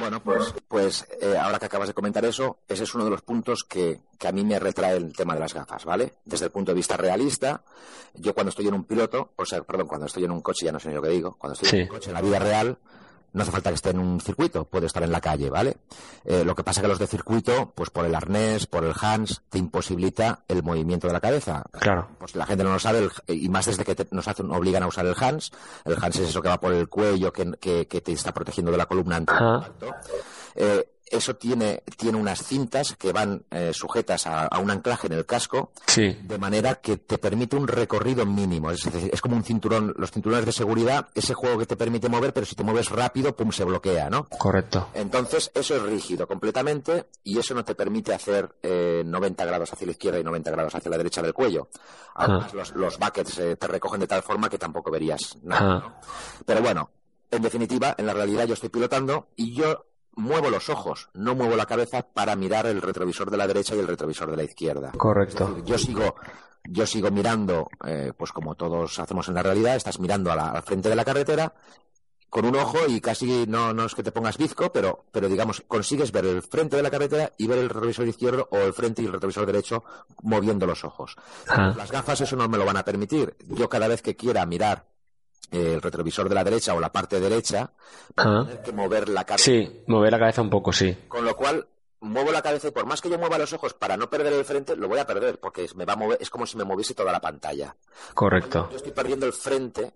Bueno, 0.00 0.20
pues, 0.20 0.54
pues 0.68 1.06
ahora 1.38 1.58
que 1.58 1.66
acabas 1.66 1.88
de 1.88 1.92
comentar 1.92 2.24
eso, 2.24 2.60
ese 2.66 2.84
es 2.84 2.94
uno 2.94 3.04
de 3.04 3.10
los 3.10 3.20
puntos 3.20 3.62
que, 3.68 4.00
que 4.22 4.28
a 4.28 4.32
mí 4.32 4.44
me 4.44 4.58
retrae 4.58 4.96
el 4.96 5.12
tema 5.12 5.34
de 5.34 5.40
las 5.40 5.52
gafas, 5.52 5.84
¿vale? 5.84 6.14
Desde 6.24 6.46
el 6.46 6.50
punto 6.50 6.70
de 6.70 6.76
vista 6.76 6.96
realista, 6.96 7.60
yo 8.14 8.34
cuando 8.34 8.50
estoy 8.50 8.68
en 8.68 8.74
un 8.74 8.84
piloto, 8.84 9.30
o 9.36 9.44
sea, 9.44 9.62
perdón, 9.62 9.81
cuando 9.86 10.06
estoy 10.06 10.24
en 10.24 10.30
un 10.30 10.40
coche, 10.40 10.66
ya 10.66 10.72
no 10.72 10.80
sé 10.80 10.88
ni 10.88 10.94
lo 10.94 11.02
que 11.02 11.08
digo, 11.10 11.36
cuando 11.38 11.54
estoy 11.54 11.68
Sí. 11.68 11.76
en 11.76 11.82
un 11.82 11.88
coche 11.88 12.10
en 12.10 12.14
la 12.14 12.20
vida 12.22 12.38
real, 12.38 12.78
no 13.34 13.42
hace 13.42 13.50
falta 13.50 13.70
que 13.70 13.76
esté 13.76 13.88
en 13.90 13.98
un 13.98 14.20
circuito, 14.20 14.66
puede 14.66 14.84
estar 14.86 15.02
en 15.02 15.10
la 15.10 15.20
calle, 15.22 15.48
¿vale? 15.48 15.78
Eh, 16.26 16.44
lo 16.44 16.54
que 16.54 16.62
pasa 16.64 16.82
que 16.82 16.88
los 16.88 16.98
de 16.98 17.06
circuito, 17.06 17.72
pues 17.74 17.88
por 17.88 18.04
el 18.04 18.14
arnés, 18.14 18.66
por 18.66 18.84
el 18.84 18.92
hands, 19.00 19.40
te 19.48 19.56
imposibilita 19.56 20.44
el 20.48 20.62
movimiento 20.62 21.06
de 21.06 21.14
la 21.14 21.20
cabeza. 21.20 21.64
Claro. 21.80 22.08
Pues 22.18 22.36
la 22.36 22.44
gente 22.44 22.62
no 22.62 22.72
lo 22.74 22.78
sabe, 22.78 22.98
el- 23.26 23.34
y 23.40 23.48
más 23.48 23.64
desde 23.64 23.84
que 23.86 23.94
te- 23.94 24.08
nos 24.10 24.28
hacen, 24.28 24.50
obligan 24.50 24.82
a 24.82 24.86
usar 24.86 25.06
el 25.06 25.14
hands. 25.18 25.50
El 25.86 25.94
hands 25.98 26.16
es 26.16 26.28
eso 26.28 26.42
que 26.42 26.48
va 26.50 26.60
por 26.60 26.74
el 26.74 26.90
cuello, 26.90 27.32
que, 27.32 27.52
que- 27.58 27.88
que 27.88 28.00
te 28.02 28.12
está 28.12 28.34
protegiendo 28.34 28.70
de 28.70 28.76
la 28.76 28.84
columna 28.86 29.16
ante 29.16 29.32
el. 29.32 29.92
Eh, 30.54 30.88
eso 31.12 31.36
tiene, 31.36 31.82
tiene 31.96 32.18
unas 32.18 32.42
cintas 32.44 32.96
que 32.96 33.12
van 33.12 33.44
eh, 33.50 33.70
sujetas 33.72 34.26
a, 34.26 34.46
a 34.46 34.58
un 34.58 34.70
anclaje 34.70 35.06
en 35.06 35.12
el 35.12 35.26
casco, 35.26 35.70
Sí. 35.86 36.18
de 36.22 36.38
manera 36.38 36.76
que 36.76 36.96
te 36.96 37.18
permite 37.18 37.54
un 37.56 37.68
recorrido 37.68 38.26
mínimo. 38.26 38.70
Es 38.70 38.82
decir, 38.82 39.10
es 39.12 39.20
como 39.20 39.36
un 39.36 39.44
cinturón, 39.44 39.94
los 39.96 40.10
cinturones 40.10 40.46
de 40.46 40.52
seguridad, 40.52 41.08
ese 41.14 41.34
juego 41.34 41.58
que 41.58 41.66
te 41.66 41.76
permite 41.76 42.08
mover, 42.08 42.32
pero 42.32 42.46
si 42.46 42.54
te 42.56 42.64
mueves 42.64 42.88
rápido, 42.90 43.36
pum, 43.36 43.52
se 43.52 43.64
bloquea, 43.64 44.10
¿no? 44.10 44.24
Correcto. 44.28 44.88
Entonces, 44.94 45.50
eso 45.54 45.76
es 45.76 45.82
rígido 45.82 46.26
completamente 46.26 47.06
y 47.22 47.38
eso 47.38 47.54
no 47.54 47.64
te 47.64 47.74
permite 47.74 48.14
hacer 48.14 48.56
eh, 48.62 49.02
90 49.04 49.44
grados 49.44 49.72
hacia 49.72 49.86
la 49.86 49.92
izquierda 49.92 50.18
y 50.18 50.24
90 50.24 50.50
grados 50.50 50.74
hacia 50.74 50.90
la 50.90 50.96
derecha 50.98 51.22
del 51.22 51.34
cuello. 51.34 51.68
Además, 52.14 52.50
Ah. 52.52 52.56
los, 52.56 52.70
los 52.74 52.98
buckets 52.98 53.38
eh, 53.38 53.56
te 53.56 53.66
recogen 53.66 54.00
de 54.00 54.06
tal 54.06 54.22
forma 54.22 54.48
que 54.48 54.58
tampoco 54.58 54.90
verías 54.90 55.38
nada. 55.42 55.76
Ah. 55.76 55.78
¿no? 55.80 55.94
Pero 56.46 56.60
bueno, 56.62 56.90
en 57.30 57.42
definitiva, 57.42 57.94
en 57.96 58.06
la 58.06 58.12
realidad 58.14 58.46
yo 58.46 58.54
estoy 58.54 58.68
pilotando 58.68 59.28
y 59.36 59.54
yo 59.54 59.86
muevo 60.16 60.50
los 60.50 60.68
ojos, 60.68 61.08
no 61.14 61.34
muevo 61.34 61.56
la 61.56 61.66
cabeza 61.66 62.02
para 62.02 62.36
mirar 62.36 62.66
el 62.66 62.82
retrovisor 62.82 63.30
de 63.30 63.36
la 63.36 63.46
derecha 63.46 63.74
y 63.74 63.78
el 63.78 63.86
retrovisor 63.88 64.30
de 64.30 64.36
la 64.36 64.44
izquierda. 64.44 64.92
Correcto. 64.92 65.58
Yo 65.64 65.78
sigo, 65.78 66.14
yo 66.64 66.86
sigo 66.86 67.10
mirando, 67.10 67.68
eh, 67.86 68.12
pues 68.16 68.32
como 68.32 68.54
todos 68.54 68.98
hacemos 68.98 69.28
en 69.28 69.34
la 69.34 69.42
realidad, 69.42 69.76
estás 69.76 69.98
mirando 70.00 70.30
a 70.30 70.36
la- 70.36 70.50
al 70.50 70.62
frente 70.62 70.88
de 70.88 70.96
la 70.96 71.04
carretera 71.04 71.54
con 72.28 72.46
un 72.46 72.56
ojo 72.56 72.78
y 72.88 72.98
casi 73.02 73.44
no, 73.46 73.74
no 73.74 73.84
es 73.84 73.94
que 73.94 74.02
te 74.02 74.10
pongas 74.10 74.38
bizco, 74.38 74.72
pero, 74.72 75.04
pero 75.12 75.28
digamos, 75.28 75.62
consigues 75.68 76.12
ver 76.12 76.24
el 76.24 76.42
frente 76.42 76.76
de 76.76 76.82
la 76.82 76.90
carretera 76.90 77.30
y 77.36 77.46
ver 77.46 77.58
el 77.58 77.68
retrovisor 77.68 78.08
izquierdo 78.08 78.48
o 78.50 78.56
el 78.58 78.72
frente 78.72 79.02
y 79.02 79.04
el 79.06 79.12
retrovisor 79.12 79.44
derecho 79.44 79.84
moviendo 80.22 80.66
los 80.66 80.82
ojos. 80.82 81.16
Ah. 81.48 81.74
Las 81.76 81.90
gafas 81.92 82.22
eso 82.22 82.36
no 82.36 82.48
me 82.48 82.56
lo 82.56 82.64
van 82.64 82.78
a 82.78 82.84
permitir. 82.86 83.36
Yo 83.48 83.68
cada 83.68 83.86
vez 83.86 84.00
que 84.00 84.16
quiera 84.16 84.46
mirar 84.46 84.86
el 85.52 85.80
retrovisor 85.80 86.28
de 86.28 86.34
la 86.34 86.42
derecha 86.44 86.74
o 86.74 86.80
la 86.80 86.90
parte 86.90 87.20
derecha, 87.20 87.72
Ah. 88.16 88.42
tener 88.46 88.62
que 88.62 88.72
mover 88.72 89.08
la 89.08 89.24
cabeza. 89.24 89.44
Sí, 89.44 89.82
mover 89.86 90.10
la 90.12 90.18
cabeza 90.18 90.42
un 90.42 90.50
poco, 90.50 90.72
sí. 90.72 90.96
Con 91.08 91.24
lo 91.24 91.36
cual, 91.36 91.66
muevo 92.00 92.32
la 92.32 92.42
cabeza 92.42 92.68
y 92.68 92.70
por 92.72 92.84
más 92.86 93.00
que 93.00 93.08
yo 93.10 93.18
mueva 93.18 93.38
los 93.38 93.52
ojos 93.52 93.74
para 93.74 93.96
no 93.96 94.10
perder 94.10 94.32
el 94.32 94.44
frente, 94.44 94.74
lo 94.76 94.88
voy 94.88 94.98
a 94.98 95.06
perder 95.06 95.38
porque 95.38 95.68
me 95.76 95.84
va 95.84 95.92
a 95.92 95.96
mover, 95.96 96.18
es 96.20 96.30
como 96.30 96.46
si 96.46 96.56
me 96.56 96.64
moviese 96.64 96.94
toda 96.94 97.12
la 97.12 97.20
pantalla. 97.20 97.76
Correcto. 98.14 98.68
Yo 98.70 98.76
estoy 98.78 98.92
perdiendo 98.92 99.24
el 99.26 99.32
frente, 99.32 99.92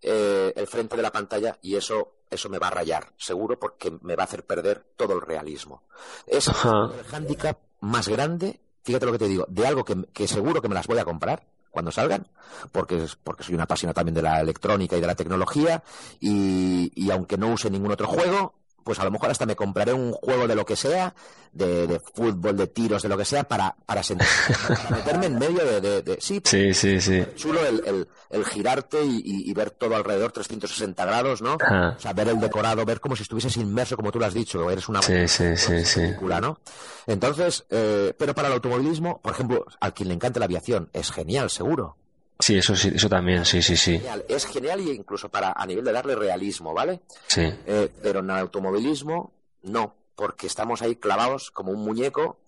eh, 0.00 0.52
el 0.56 0.66
frente 0.66 0.96
de 0.96 1.02
la 1.02 1.12
pantalla 1.12 1.58
y 1.62 1.76
eso, 1.76 2.14
eso 2.30 2.48
me 2.48 2.58
va 2.58 2.68
a 2.68 2.70
rayar, 2.70 3.12
seguro, 3.18 3.58
porque 3.58 3.92
me 4.02 4.16
va 4.16 4.22
a 4.22 4.26
hacer 4.26 4.44
perder 4.46 4.84
todo 4.96 5.12
el 5.14 5.20
realismo. 5.20 5.82
Es 6.26 6.48
Ajá. 6.48 6.90
el 6.98 7.04
hándicap 7.04 7.58
más 7.80 8.08
grande, 8.08 8.60
fíjate 8.82 9.06
lo 9.06 9.12
que 9.12 9.18
te 9.18 9.28
digo, 9.28 9.44
de 9.48 9.66
algo 9.66 9.84
que, 9.84 9.96
que 10.12 10.26
seguro 10.26 10.62
que 10.62 10.68
me 10.68 10.74
las 10.74 10.86
voy 10.86 10.98
a 10.98 11.04
comprar 11.04 11.44
cuando 11.72 11.90
salgan, 11.90 12.28
porque, 12.70 13.08
porque 13.24 13.42
soy 13.42 13.54
una 13.54 13.64
apasionada 13.64 13.94
también 13.94 14.14
de 14.14 14.22
la 14.22 14.40
electrónica 14.40 14.96
y 14.96 15.00
de 15.00 15.06
la 15.08 15.16
tecnología, 15.16 15.82
y, 16.20 16.92
y 16.94 17.10
aunque 17.10 17.36
no 17.36 17.48
use 17.48 17.70
ningún 17.70 17.90
otro 17.90 18.06
juego, 18.06 18.54
pues 18.84 18.98
a 18.98 19.04
lo 19.04 19.10
mejor 19.10 19.30
hasta 19.30 19.46
me 19.46 19.56
compraré 19.56 19.92
un 19.92 20.12
juego 20.12 20.46
de 20.46 20.54
lo 20.54 20.64
que 20.64 20.76
sea, 20.76 21.14
de, 21.52 21.86
de 21.86 22.00
fútbol, 22.00 22.56
de 22.56 22.66
tiros, 22.66 23.02
de 23.02 23.08
lo 23.08 23.16
que 23.18 23.24
sea, 23.24 23.44
para, 23.44 23.74
para, 23.86 24.02
sentir- 24.02 24.26
para 24.68 24.90
meterme 24.96 25.26
en 25.26 25.38
medio 25.38 25.64
de... 25.64 25.80
de- 25.80 26.02
de- 26.02 26.20
sí, 26.20 26.40
Sí, 26.44 26.72
sí, 26.74 27.00
sí. 27.00 27.22
chulo 27.36 27.64
el, 27.66 27.82
el- 27.86 28.08
el 28.30 28.44
girarte 28.46 29.02
y, 29.04 29.52
ver 29.52 29.70
todo 29.70 29.94
alrededor 29.96 30.32
360 30.32 31.04
grados, 31.04 31.42
¿no? 31.42 31.54
O 31.56 31.98
sea, 32.00 32.12
ver 32.14 32.28
el 32.28 32.40
decorado, 32.40 32.84
ver 32.86 33.00
como 33.00 33.14
si 33.16 33.22
estuvieses 33.22 33.56
inmerso, 33.58 33.96
como 33.96 34.10
tú 34.10 34.18
lo 34.18 34.24
has 34.26 34.34
dicho, 34.34 34.70
eres 34.70 34.88
una 34.88 35.02
Sí, 35.02 35.28
sí, 35.28 35.56
sí, 35.56 35.84
sí. 35.84 36.00
película, 36.00 36.40
¿no? 36.40 36.58
Entonces, 37.06 37.64
eh, 37.70 38.14
pero 38.18 38.34
para 38.34 38.48
el 38.48 38.54
automovilismo, 38.54 39.20
por 39.20 39.32
ejemplo, 39.32 39.66
al 39.80 39.92
quien 39.92 40.08
le 40.08 40.14
encanta 40.14 40.38
la 40.40 40.46
aviación, 40.46 40.88
es 40.92 41.10
genial, 41.10 41.50
seguro. 41.50 41.96
Sí, 42.42 42.58
eso 42.58 42.74
sí, 42.74 42.90
eso 42.92 43.08
también, 43.08 43.44
sí, 43.44 43.62
sí, 43.62 43.76
sí. 43.76 43.98
Genial, 43.98 44.24
es 44.28 44.46
genial 44.46 44.80
y 44.80 44.90
incluso 44.90 45.28
para 45.28 45.52
a 45.56 45.64
nivel 45.64 45.84
de 45.84 45.92
darle 45.92 46.16
realismo, 46.16 46.74
¿vale? 46.74 47.02
Sí. 47.28 47.42
Eh, 47.42 47.88
pero 48.02 48.18
en 48.18 48.30
el 48.30 48.36
automovilismo, 48.38 49.32
no, 49.62 49.94
porque 50.16 50.48
estamos 50.48 50.82
ahí 50.82 50.96
clavados 50.96 51.52
como 51.52 51.70
un 51.70 51.84
muñeco 51.84 52.38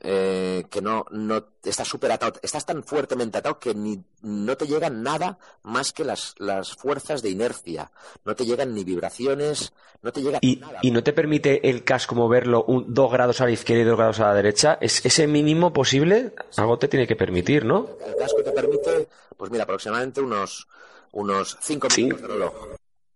eh, 0.00 0.64
que 0.70 0.80
no, 0.80 1.04
no 1.10 1.44
estás 1.64 1.88
súper 1.88 2.12
atado, 2.12 2.34
estás 2.42 2.64
tan 2.64 2.84
fuertemente 2.84 3.38
atado 3.38 3.58
que 3.58 3.74
ni, 3.74 4.02
no 4.22 4.56
te 4.56 4.66
llegan 4.66 5.02
nada 5.02 5.38
más 5.62 5.92
que 5.92 6.04
las, 6.04 6.34
las 6.38 6.74
fuerzas 6.76 7.20
de 7.22 7.30
inercia, 7.30 7.90
no 8.24 8.34
te 8.36 8.44
llegan 8.46 8.74
ni 8.74 8.84
vibraciones, 8.84 9.72
no 10.02 10.12
te 10.12 10.22
llega 10.22 10.38
¿Y, 10.40 10.56
nada. 10.56 10.78
y 10.82 10.90
no 10.92 11.02
te 11.02 11.12
permite 11.12 11.68
el 11.68 11.82
casco 11.84 12.14
moverlo 12.14 12.64
un, 12.64 12.94
dos 12.94 13.10
grados 13.10 13.40
a 13.40 13.44
la 13.46 13.50
izquierda 13.50 13.82
y 13.82 13.86
dos 13.86 13.96
grados 13.98 14.20
a 14.20 14.28
la 14.28 14.34
derecha? 14.34 14.78
¿Es 14.80 15.04
ese 15.04 15.26
mínimo 15.26 15.72
posible? 15.72 16.32
Algo 16.56 16.78
te 16.78 16.86
tiene 16.88 17.06
que 17.06 17.16
permitir, 17.16 17.64
¿no? 17.64 17.88
El 18.06 18.14
casco 18.16 18.42
te 18.42 18.52
permite, 18.52 19.08
pues 19.36 19.50
mira, 19.50 19.64
aproximadamente 19.64 20.20
unos, 20.20 20.68
unos 21.12 21.58
cinco 21.60 21.88
Sí. 21.90 22.04
minutos 22.04 22.22
de 22.22 22.28
reloj. 22.28 22.52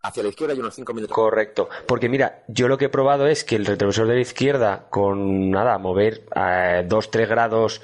Hacia 0.05 0.24
la 0.24 0.31
izquierda 0.31 0.53
y 0.55 0.59
unos 0.59 0.74
cinco 0.74 0.93
minutos. 0.95 1.15
Correcto. 1.15 1.69
Porque 1.87 2.09
mira, 2.09 2.43
yo 2.49 2.66
lo 2.66 2.77
que 2.77 2.87
he 2.87 2.89
probado 2.89 3.29
es 3.29 3.45
que 3.45 3.55
el 3.55 3.65
retrovisor 3.65 4.09
de 4.09 4.15
la 4.15 4.20
izquierda, 4.20 4.87
con 4.91 5.49
nada, 5.49 5.79
mover 5.79 6.24
a 6.35 6.83
2-3 6.83 7.29
grados 7.29 7.81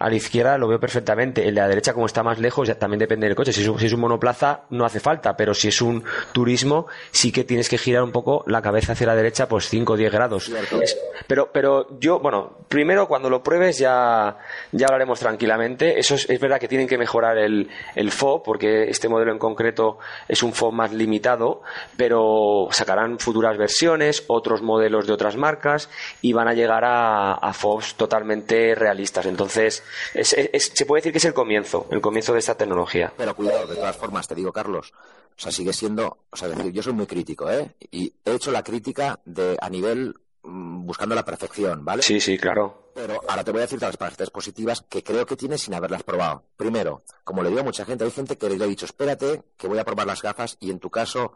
a 0.00 0.08
la 0.08 0.16
izquierda, 0.16 0.58
lo 0.58 0.66
veo 0.66 0.80
perfectamente. 0.80 1.46
El 1.46 1.54
de 1.54 1.60
la 1.60 1.68
derecha, 1.68 1.92
como 1.92 2.06
está 2.06 2.24
más 2.24 2.40
lejos, 2.40 2.66
ya 2.66 2.76
también 2.76 2.98
depende 2.98 3.28
del 3.28 3.36
coche. 3.36 3.52
Si 3.52 3.62
es, 3.62 3.68
un, 3.68 3.78
si 3.78 3.86
es 3.86 3.92
un 3.92 4.00
monoplaza, 4.00 4.62
no 4.70 4.84
hace 4.84 4.98
falta, 4.98 5.36
pero 5.36 5.54
si 5.54 5.68
es 5.68 5.80
un 5.80 6.02
turismo, 6.32 6.88
sí 7.12 7.30
que 7.30 7.44
tienes 7.44 7.68
que 7.68 7.78
girar 7.78 8.02
un 8.02 8.10
poco 8.10 8.42
la 8.48 8.62
cabeza 8.62 8.94
hacia 8.94 9.06
la 9.06 9.14
derecha, 9.14 9.46
pues 9.46 9.68
5 9.68 9.92
o 9.92 9.96
10 9.96 10.10
grados. 10.10 10.46
Cierto. 10.46 10.80
Pero, 11.28 11.52
pero 11.52 12.00
yo, 12.00 12.18
bueno, 12.18 12.64
primero 12.68 13.06
cuando 13.06 13.30
lo 13.30 13.44
pruebes 13.44 13.78
ya, 13.78 14.38
ya 14.72 14.86
hablaremos 14.86 15.20
tranquilamente. 15.20 16.00
Eso 16.00 16.16
es, 16.16 16.28
es 16.28 16.40
verdad 16.40 16.58
que 16.58 16.66
tienen 16.66 16.88
que 16.88 16.98
mejorar 16.98 17.38
el, 17.38 17.70
el 17.94 18.10
FOB, 18.10 18.42
porque 18.42 18.90
este 18.90 19.08
modelo 19.08 19.30
en 19.30 19.38
concreto 19.38 19.98
es 20.26 20.42
un 20.42 20.52
FOB 20.52 20.72
más 20.72 20.92
limitado, 20.92 21.59
pero 21.96 22.68
sacarán 22.70 23.18
futuras 23.18 23.56
versiones, 23.56 24.24
otros 24.28 24.62
modelos 24.62 25.06
de 25.06 25.12
otras 25.12 25.36
marcas 25.36 25.88
y 26.22 26.32
van 26.32 26.48
a 26.48 26.54
llegar 26.54 26.84
a, 26.84 27.34
a 27.34 27.52
FOBs 27.52 27.94
totalmente 27.94 28.74
realistas. 28.74 29.26
Entonces, 29.26 29.82
es- 30.14 30.32
es- 30.34 30.72
se 30.74 30.86
puede 30.86 31.00
decir 31.00 31.12
que 31.12 31.18
es 31.18 31.24
el 31.24 31.34
comienzo, 31.34 31.86
el 31.90 32.00
comienzo 32.00 32.32
de 32.32 32.38
esta 32.40 32.56
tecnología. 32.56 33.12
Pero 33.16 33.34
cuidado, 33.34 33.66
de 33.66 33.76
todas 33.76 33.96
formas, 33.96 34.26
te 34.28 34.34
digo, 34.34 34.52
Carlos, 34.52 34.92
o 34.94 35.40
sea, 35.42 35.52
sigue 35.52 35.72
siendo, 35.72 36.18
o 36.30 36.36
sea, 36.36 36.48
decir, 36.48 36.72
yo 36.72 36.82
soy 36.82 36.92
muy 36.92 37.06
crítico, 37.06 37.50
¿eh? 37.50 37.70
Y 37.90 38.12
he 38.24 38.32
hecho 38.34 38.50
la 38.50 38.62
crítica 38.62 39.18
de 39.24 39.56
a 39.60 39.70
nivel 39.70 40.14
buscando 40.42 41.14
la 41.14 41.24
perfección, 41.24 41.84
¿vale? 41.84 42.02
Sí, 42.02 42.20
sí, 42.20 42.38
claro. 42.38 42.92
Pero 42.94 43.20
ahora 43.28 43.44
te 43.44 43.50
voy 43.52 43.60
a 43.60 43.62
decir 43.62 43.78
todas 43.78 43.92
las 43.92 43.96
partes 43.96 44.30
positivas 44.30 44.84
que 44.88 45.02
creo 45.02 45.26
que 45.26 45.36
tienes 45.36 45.62
sin 45.62 45.74
haberlas 45.74 46.02
probado. 46.02 46.44
Primero, 46.56 47.02
como 47.24 47.42
le 47.42 47.50
digo 47.50 47.60
a 47.60 47.64
mucha 47.64 47.84
gente, 47.84 48.04
hay 48.04 48.10
gente 48.10 48.36
que 48.36 48.48
le 48.48 48.64
he 48.64 48.68
dicho, 48.68 48.86
espérate, 48.86 49.42
que 49.56 49.68
voy 49.68 49.78
a 49.78 49.84
probar 49.84 50.06
las 50.06 50.22
gafas 50.22 50.56
y 50.60 50.70
en 50.70 50.78
tu 50.78 50.90
caso 50.90 51.34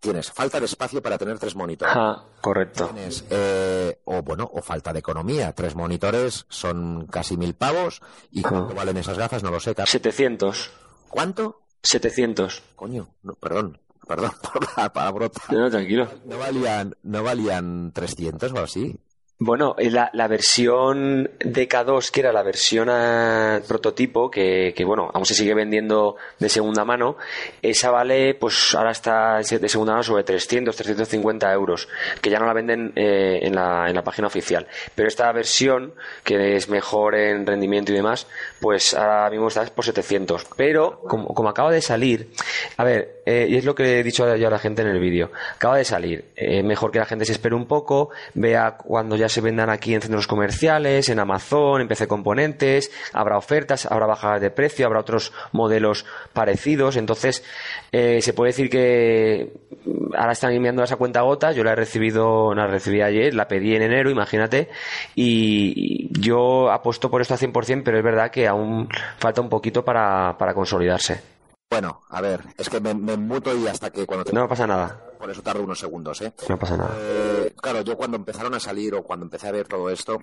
tienes 0.00 0.32
falta 0.32 0.58
de 0.58 0.66
espacio 0.66 1.02
para 1.02 1.18
tener 1.18 1.38
tres 1.38 1.54
monitores. 1.54 1.94
Ajá, 1.94 2.24
correcto. 2.40 2.88
Tienes, 2.88 3.24
eh, 3.30 4.00
o 4.04 4.22
bueno, 4.22 4.50
o 4.52 4.62
falta 4.62 4.92
de 4.92 4.98
economía. 4.98 5.52
Tres 5.52 5.74
monitores 5.74 6.46
son 6.48 7.06
casi 7.06 7.36
mil 7.36 7.54
pavos. 7.54 8.00
¿Y 8.30 8.42
cuánto 8.42 8.74
valen 8.74 8.96
esas 8.96 9.18
gafas? 9.18 9.42
No 9.42 9.50
lo 9.50 9.60
sé. 9.60 9.74
Carlos. 9.74 9.90
700. 9.90 10.70
¿Cuánto? 11.08 11.60
700. 11.82 12.62
Coño, 12.76 13.14
no, 13.22 13.34
perdón, 13.34 13.80
perdón 14.10 14.32
por 14.42 14.76
la 14.76 14.92
palabrota. 14.92 15.40
No, 15.50 15.70
tranquilo. 15.70 16.08
¿No 16.24 16.36
valían, 16.36 16.96
no 17.04 17.22
valían 17.22 17.92
300 17.92 18.52
o 18.52 18.58
así? 18.58 18.98
Bueno, 19.42 19.74
la, 19.78 20.10
la 20.12 20.28
versión 20.28 21.30
DK2, 21.40 22.10
que 22.10 22.20
era 22.20 22.30
la 22.30 22.42
versión 22.42 22.90
ah, 22.90 23.58
prototipo, 23.66 24.30
que, 24.30 24.74
que, 24.76 24.84
bueno, 24.84 25.10
aún 25.14 25.24
se 25.24 25.32
sigue 25.32 25.54
vendiendo 25.54 26.16
de 26.38 26.50
segunda 26.50 26.84
mano, 26.84 27.16
esa 27.62 27.90
vale, 27.90 28.34
pues 28.34 28.74
ahora 28.74 28.90
está 28.90 29.38
de 29.38 29.68
segunda 29.70 29.92
mano 29.92 30.02
sobre 30.02 30.24
300, 30.24 30.76
350 30.76 31.50
euros, 31.54 31.88
que 32.20 32.28
ya 32.28 32.38
no 32.38 32.44
la 32.44 32.52
venden 32.52 32.92
eh, 32.96 33.38
en, 33.40 33.54
la, 33.54 33.88
en 33.88 33.94
la 33.94 34.04
página 34.04 34.26
oficial. 34.26 34.66
Pero 34.94 35.08
esta 35.08 35.32
versión, 35.32 35.94
que 36.22 36.56
es 36.56 36.68
mejor 36.68 37.14
en 37.14 37.46
rendimiento 37.46 37.92
y 37.92 37.94
demás, 37.94 38.26
pues 38.60 38.92
ahora 38.92 39.30
mismo 39.30 39.48
está 39.48 39.64
por 39.64 39.86
700. 39.86 40.48
Pero, 40.54 41.00
como, 41.08 41.28
como 41.28 41.48
acaba 41.48 41.72
de 41.72 41.80
salir, 41.80 42.30
a 42.76 42.84
ver, 42.84 43.19
eh, 43.26 43.46
y 43.48 43.56
es 43.56 43.64
lo 43.64 43.74
que 43.74 44.00
he 44.00 44.02
dicho 44.02 44.36
yo 44.36 44.46
a 44.48 44.50
la 44.50 44.58
gente 44.58 44.82
en 44.82 44.88
el 44.88 44.98
vídeo, 44.98 45.30
acaba 45.54 45.76
de 45.76 45.84
salir, 45.84 46.26
eh, 46.36 46.62
mejor 46.62 46.90
que 46.90 46.98
la 46.98 47.06
gente 47.06 47.24
se 47.24 47.32
espere 47.32 47.54
un 47.54 47.66
poco, 47.66 48.10
vea 48.34 48.76
cuando 48.76 49.16
ya 49.16 49.28
se 49.28 49.40
vendan 49.40 49.70
aquí 49.70 49.94
en 49.94 50.00
centros 50.00 50.26
comerciales, 50.26 51.08
en 51.08 51.18
Amazon, 51.18 51.80
en 51.80 51.88
PC 51.88 52.06
Componentes, 52.06 52.90
habrá 53.12 53.36
ofertas, 53.36 53.86
habrá 53.86 54.06
bajadas 54.06 54.40
de 54.40 54.50
precio, 54.50 54.86
habrá 54.86 55.00
otros 55.00 55.32
modelos 55.52 56.06
parecidos, 56.32 56.96
entonces 56.96 57.44
eh, 57.92 58.20
se 58.22 58.32
puede 58.32 58.50
decir 58.50 58.70
que 58.70 59.52
mm, 59.84 60.14
ahora 60.16 60.32
están 60.32 60.52
enviando 60.52 60.82
esa 60.82 60.96
cuenta 60.96 61.20
gota, 61.22 61.52
yo 61.52 61.64
la 61.64 61.72
he 61.72 61.76
recibido, 61.76 62.54
la 62.54 62.66
recibí 62.66 63.02
ayer, 63.02 63.34
la 63.34 63.48
pedí 63.48 63.74
en 63.74 63.82
enero, 63.82 64.10
imagínate, 64.10 64.68
y 65.14 66.08
yo 66.20 66.70
apuesto 66.70 67.10
por 67.10 67.20
esto 67.20 67.34
al 67.34 67.40
100%, 67.40 67.82
pero 67.84 67.98
es 67.98 68.04
verdad 68.04 68.30
que 68.30 68.46
aún 68.46 68.88
falta 69.18 69.40
un 69.40 69.48
poquito 69.48 69.84
para 69.84 70.36
consolidarse. 70.54 71.39
Bueno, 71.70 72.02
a 72.08 72.20
ver, 72.20 72.42
es 72.58 72.68
que 72.68 72.80
me, 72.80 72.92
me 72.94 73.16
muto 73.16 73.56
y 73.56 73.68
hasta 73.68 73.90
que 73.90 74.04
cuando 74.04 74.24
te... 74.24 74.32
No 74.32 74.48
pasa 74.48 74.66
nada, 74.66 75.00
Por 75.16 75.30
eso 75.30 75.40
tardo 75.40 75.62
unos 75.62 75.78
segundos, 75.78 76.20
¿eh? 76.20 76.32
no 76.48 76.58
pasa 76.58 76.76
nada. 76.76 76.90
Eh, 76.98 77.54
claro, 77.62 77.82
yo 77.82 77.96
cuando 77.96 78.16
empezaron 78.16 78.52
a 78.54 78.60
salir 78.60 78.92
o 78.96 79.04
cuando 79.04 79.24
empecé 79.24 79.46
a 79.46 79.52
ver 79.52 79.68
todo 79.68 79.88
esto, 79.88 80.20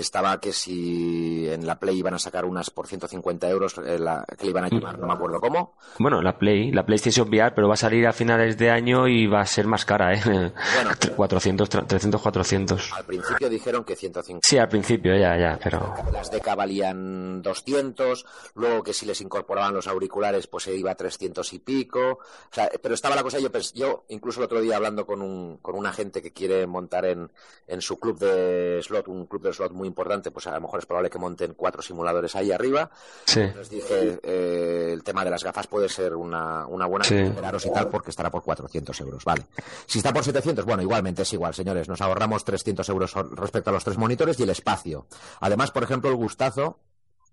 estaba 0.00 0.40
que 0.40 0.52
si 0.52 1.48
en 1.48 1.66
la 1.66 1.78
Play 1.78 1.98
iban 1.98 2.14
a 2.14 2.18
sacar 2.18 2.44
unas 2.44 2.70
por 2.70 2.86
150 2.86 3.48
euros 3.48 3.76
eh, 3.78 3.98
la- 3.98 4.24
que 4.38 4.44
le 4.44 4.50
iban 4.50 4.64
a 4.64 4.68
llamar, 4.68 4.98
no 4.98 5.06
me 5.06 5.12
acuerdo 5.14 5.40
cómo. 5.40 5.76
Bueno, 5.98 6.20
la 6.22 6.38
Play, 6.38 6.70
la 6.72 6.84
PlayStation 6.86 7.28
VR, 7.28 7.54
pero 7.54 7.68
va 7.68 7.74
a 7.74 7.76
salir 7.76 8.06
a 8.06 8.12
finales 8.12 8.58
de 8.58 8.70
año 8.70 9.06
y 9.08 9.26
va 9.26 9.40
a 9.40 9.46
ser 9.46 9.66
más 9.66 9.84
cara, 9.84 10.14
¿eh? 10.14 10.20
Bueno. 10.24 10.90
400, 11.16 11.68
300, 11.68 12.20
400. 12.20 12.92
Al 12.92 13.04
principio 13.04 13.48
dijeron 13.48 13.84
que 13.84 13.96
150. 13.96 14.46
Sí, 14.48 14.58
al 14.58 14.68
principio, 14.68 15.16
ya, 15.16 15.36
ya, 15.38 15.58
pero... 15.62 15.94
Las 16.12 16.30
DK 16.30 16.54
valían 16.56 17.42
200, 17.42 18.26
luego 18.54 18.82
que 18.82 18.92
si 18.92 19.06
les 19.06 19.20
incorporaban 19.20 19.74
los 19.74 19.86
auriculares 19.86 20.46
pues 20.46 20.64
se 20.64 20.74
iba 20.76 20.90
a 20.90 20.94
300 20.94 21.52
y 21.52 21.58
pico. 21.58 22.00
O 22.20 22.54
sea, 22.54 22.70
pero 22.82 22.94
estaba 22.94 23.14
la 23.16 23.22
cosa, 23.22 23.38
yo, 23.38 23.50
pens- 23.50 23.72
yo 23.74 24.04
incluso 24.08 24.40
el 24.40 24.44
otro 24.46 24.60
día 24.60 24.76
hablando 24.76 25.06
con 25.06 25.22
un, 25.22 25.58
con 25.58 25.74
una 25.76 25.92
gente 25.92 26.22
que 26.22 26.32
quiere 26.32 26.66
montar 26.66 27.04
en, 27.04 27.30
en 27.66 27.80
su 27.80 27.98
club 27.98 28.18
de 28.18 28.80
slot, 28.82 29.08
un 29.08 29.26
club 29.26 29.42
de 29.42 29.52
slot 29.52 29.72
muy 29.72 29.83
importante, 29.86 30.30
pues 30.30 30.46
a 30.46 30.52
lo 30.52 30.60
mejor 30.60 30.80
es 30.80 30.86
probable 30.86 31.10
que 31.10 31.18
monten 31.18 31.54
cuatro 31.54 31.82
simuladores 31.82 32.34
ahí 32.36 32.52
arriba. 32.52 32.90
Sí. 33.24 33.40
Les 33.40 33.68
dije, 33.70 34.18
eh, 34.22 34.90
el 34.92 35.02
tema 35.02 35.24
de 35.24 35.30
las 35.30 35.42
gafas 35.44 35.66
puede 35.66 35.88
ser 35.88 36.14
una, 36.14 36.66
una 36.66 36.86
buena 36.86 37.04
Sí. 37.04 37.14
y 37.14 37.70
tal, 37.72 37.88
porque 37.88 38.10
estará 38.10 38.30
por 38.30 38.42
400 38.42 39.00
euros, 39.00 39.24
vale. 39.24 39.44
Si 39.86 39.98
está 39.98 40.12
por 40.12 40.24
700, 40.24 40.64
bueno, 40.64 40.82
igualmente 40.82 41.22
es 41.22 41.32
igual, 41.32 41.54
señores, 41.54 41.88
nos 41.88 42.00
ahorramos 42.00 42.44
300 42.44 42.88
euros 42.88 43.12
respecto 43.32 43.70
a 43.70 43.72
los 43.72 43.84
tres 43.84 43.98
monitores 43.98 44.38
y 44.40 44.42
el 44.44 44.50
espacio. 44.50 45.06
Además, 45.40 45.70
por 45.70 45.82
ejemplo, 45.82 46.10
el 46.10 46.16
gustazo 46.16 46.78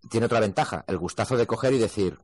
tiene 0.09 0.25
otra 0.25 0.39
ventaja, 0.39 0.83
el 0.87 0.97
gustazo 0.97 1.37
de 1.37 1.45
coger 1.47 1.73
y 1.73 1.77
decir, 1.79 2.17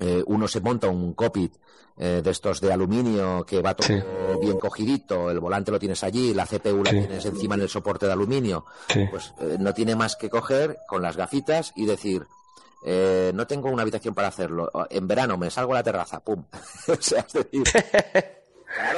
eh, 0.00 0.22
uno 0.26 0.48
se 0.48 0.60
monta 0.60 0.88
un 0.88 1.14
cockpit 1.14 1.54
eh, 1.98 2.20
de 2.24 2.30
estos 2.30 2.60
de 2.60 2.72
aluminio 2.72 3.44
que 3.46 3.60
va 3.60 3.74
todo 3.74 3.86
Sí. 3.86 4.00
bien 4.40 4.58
cogidito, 4.58 5.30
el 5.30 5.40
volante 5.40 5.70
lo 5.70 5.78
tienes 5.78 6.02
allí, 6.04 6.32
la 6.34 6.46
CPU 6.46 6.82
la 6.82 6.90
Sí. 6.90 6.98
tienes 7.00 7.24
encima 7.26 7.54
en 7.54 7.60
el 7.62 7.68
soporte 7.68 8.06
de 8.06 8.12
aluminio, 8.12 8.64
Sí. 8.88 9.06
pues 9.10 9.34
eh, 9.40 9.56
no 9.60 9.74
tiene 9.74 9.94
más 9.94 10.16
que 10.16 10.30
coger 10.30 10.78
con 10.88 11.02
las 11.02 11.16
gafitas 11.16 11.72
y 11.76 11.84
decir, 11.86 12.26
eh, 12.86 13.30
no 13.34 13.46
tengo 13.46 13.68
una 13.70 13.82
habitación 13.82 14.14
para 14.14 14.28
hacerlo, 14.28 14.70
en 14.90 15.06
verano 15.06 15.36
me 15.36 15.50
salgo 15.50 15.72
a 15.72 15.76
la 15.76 15.82
terraza, 15.82 16.20
pum. 16.20 16.44
o 16.88 16.96
sea, 17.00 17.20
es 17.26 17.32
decir, 17.34 17.62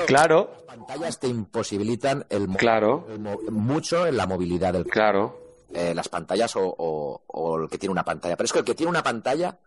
Claro, 0.06 0.50
las 0.54 0.62
pantallas 0.76 1.18
te 1.18 1.26
imposibilitan 1.26 2.24
el 2.28 2.46
Claro. 2.56 3.06
el 3.10 3.18
mucho 3.50 4.06
en 4.06 4.16
la 4.16 4.26
movilidad 4.26 4.72
del 4.72 4.86
claro. 4.86 5.40
eh, 5.72 5.92
las 5.94 6.08
pantallas 6.08 6.54
o, 6.54 6.62
o- 6.78 7.22
o 7.26 7.56
el 7.58 7.68
que 7.68 7.78
tiene 7.78 7.90
una 7.90 8.04
pantalla. 8.04 8.36
Pero 8.36 8.44
es 8.44 8.52
que 8.52 8.60
el 8.60 8.64
que 8.64 8.74
tiene 8.76 8.90
una 8.90 9.02
pantalla, 9.02 9.58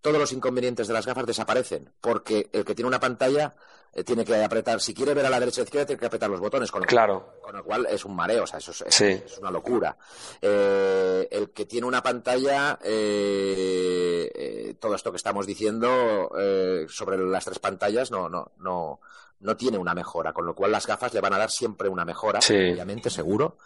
todos 0.00 0.18
los 0.18 0.32
inconvenientes 0.32 0.86
de 0.88 0.94
las 0.94 1.06
gafas 1.06 1.26
desaparecen, 1.26 1.92
porque 2.00 2.48
el 2.52 2.64
que 2.64 2.74
tiene 2.74 2.88
una 2.88 3.00
pantalla 3.00 3.54
eh, 3.92 4.04
tiene 4.04 4.24
que 4.24 4.36
apretar, 4.44 4.80
si 4.80 4.92
quiere 4.94 5.14
ver 5.14 5.24
a 5.26 5.30
la 5.30 5.40
derecha 5.40 5.62
o 5.62 5.64
izquierda, 5.64 5.86
tiene 5.86 5.98
que 6.00 6.06
apretar 6.06 6.28
los 6.30 6.40
botones, 6.40 6.70
con 6.70 6.82
lo, 6.82 6.86
Claro. 6.86 7.38
con 7.42 7.56
lo 7.56 7.64
cual 7.64 7.86
es 7.90 8.04
un 8.04 8.14
mareo, 8.14 8.44
o 8.44 8.46
sea, 8.46 8.58
eso 8.58 8.70
es, 8.70 8.82
es- 8.82 8.94
Sí. 8.94 9.04
es 9.06 9.38
una 9.38 9.50
locura. 9.50 9.96
Eh, 10.42 11.26
el 11.30 11.50
que 11.50 11.64
tiene 11.64 11.86
una 11.86 12.02
pantalla, 12.02 12.78
eh, 12.82 14.30
eh, 14.34 14.74
todo 14.78 14.94
esto 14.94 15.10
que 15.10 15.16
estamos 15.16 15.46
diciendo 15.46 16.30
eh, 16.38 16.86
sobre 16.88 17.16
las 17.18 17.44
tres 17.44 17.58
pantallas 17.58 18.10
no, 18.10 18.28
no, 18.28 18.52
no, 18.58 19.00
no 19.40 19.56
tiene 19.56 19.78
una 19.78 19.94
mejora, 19.94 20.32
con 20.32 20.44
lo 20.46 20.54
cual 20.54 20.70
las 20.72 20.86
gafas 20.86 21.14
le 21.14 21.20
van 21.20 21.32
a 21.34 21.38
dar 21.38 21.50
siempre 21.50 21.88
una 21.88 22.04
mejora, 22.04 22.40
Sí. 22.40 22.54
obviamente, 22.54 23.08
seguro. 23.10 23.56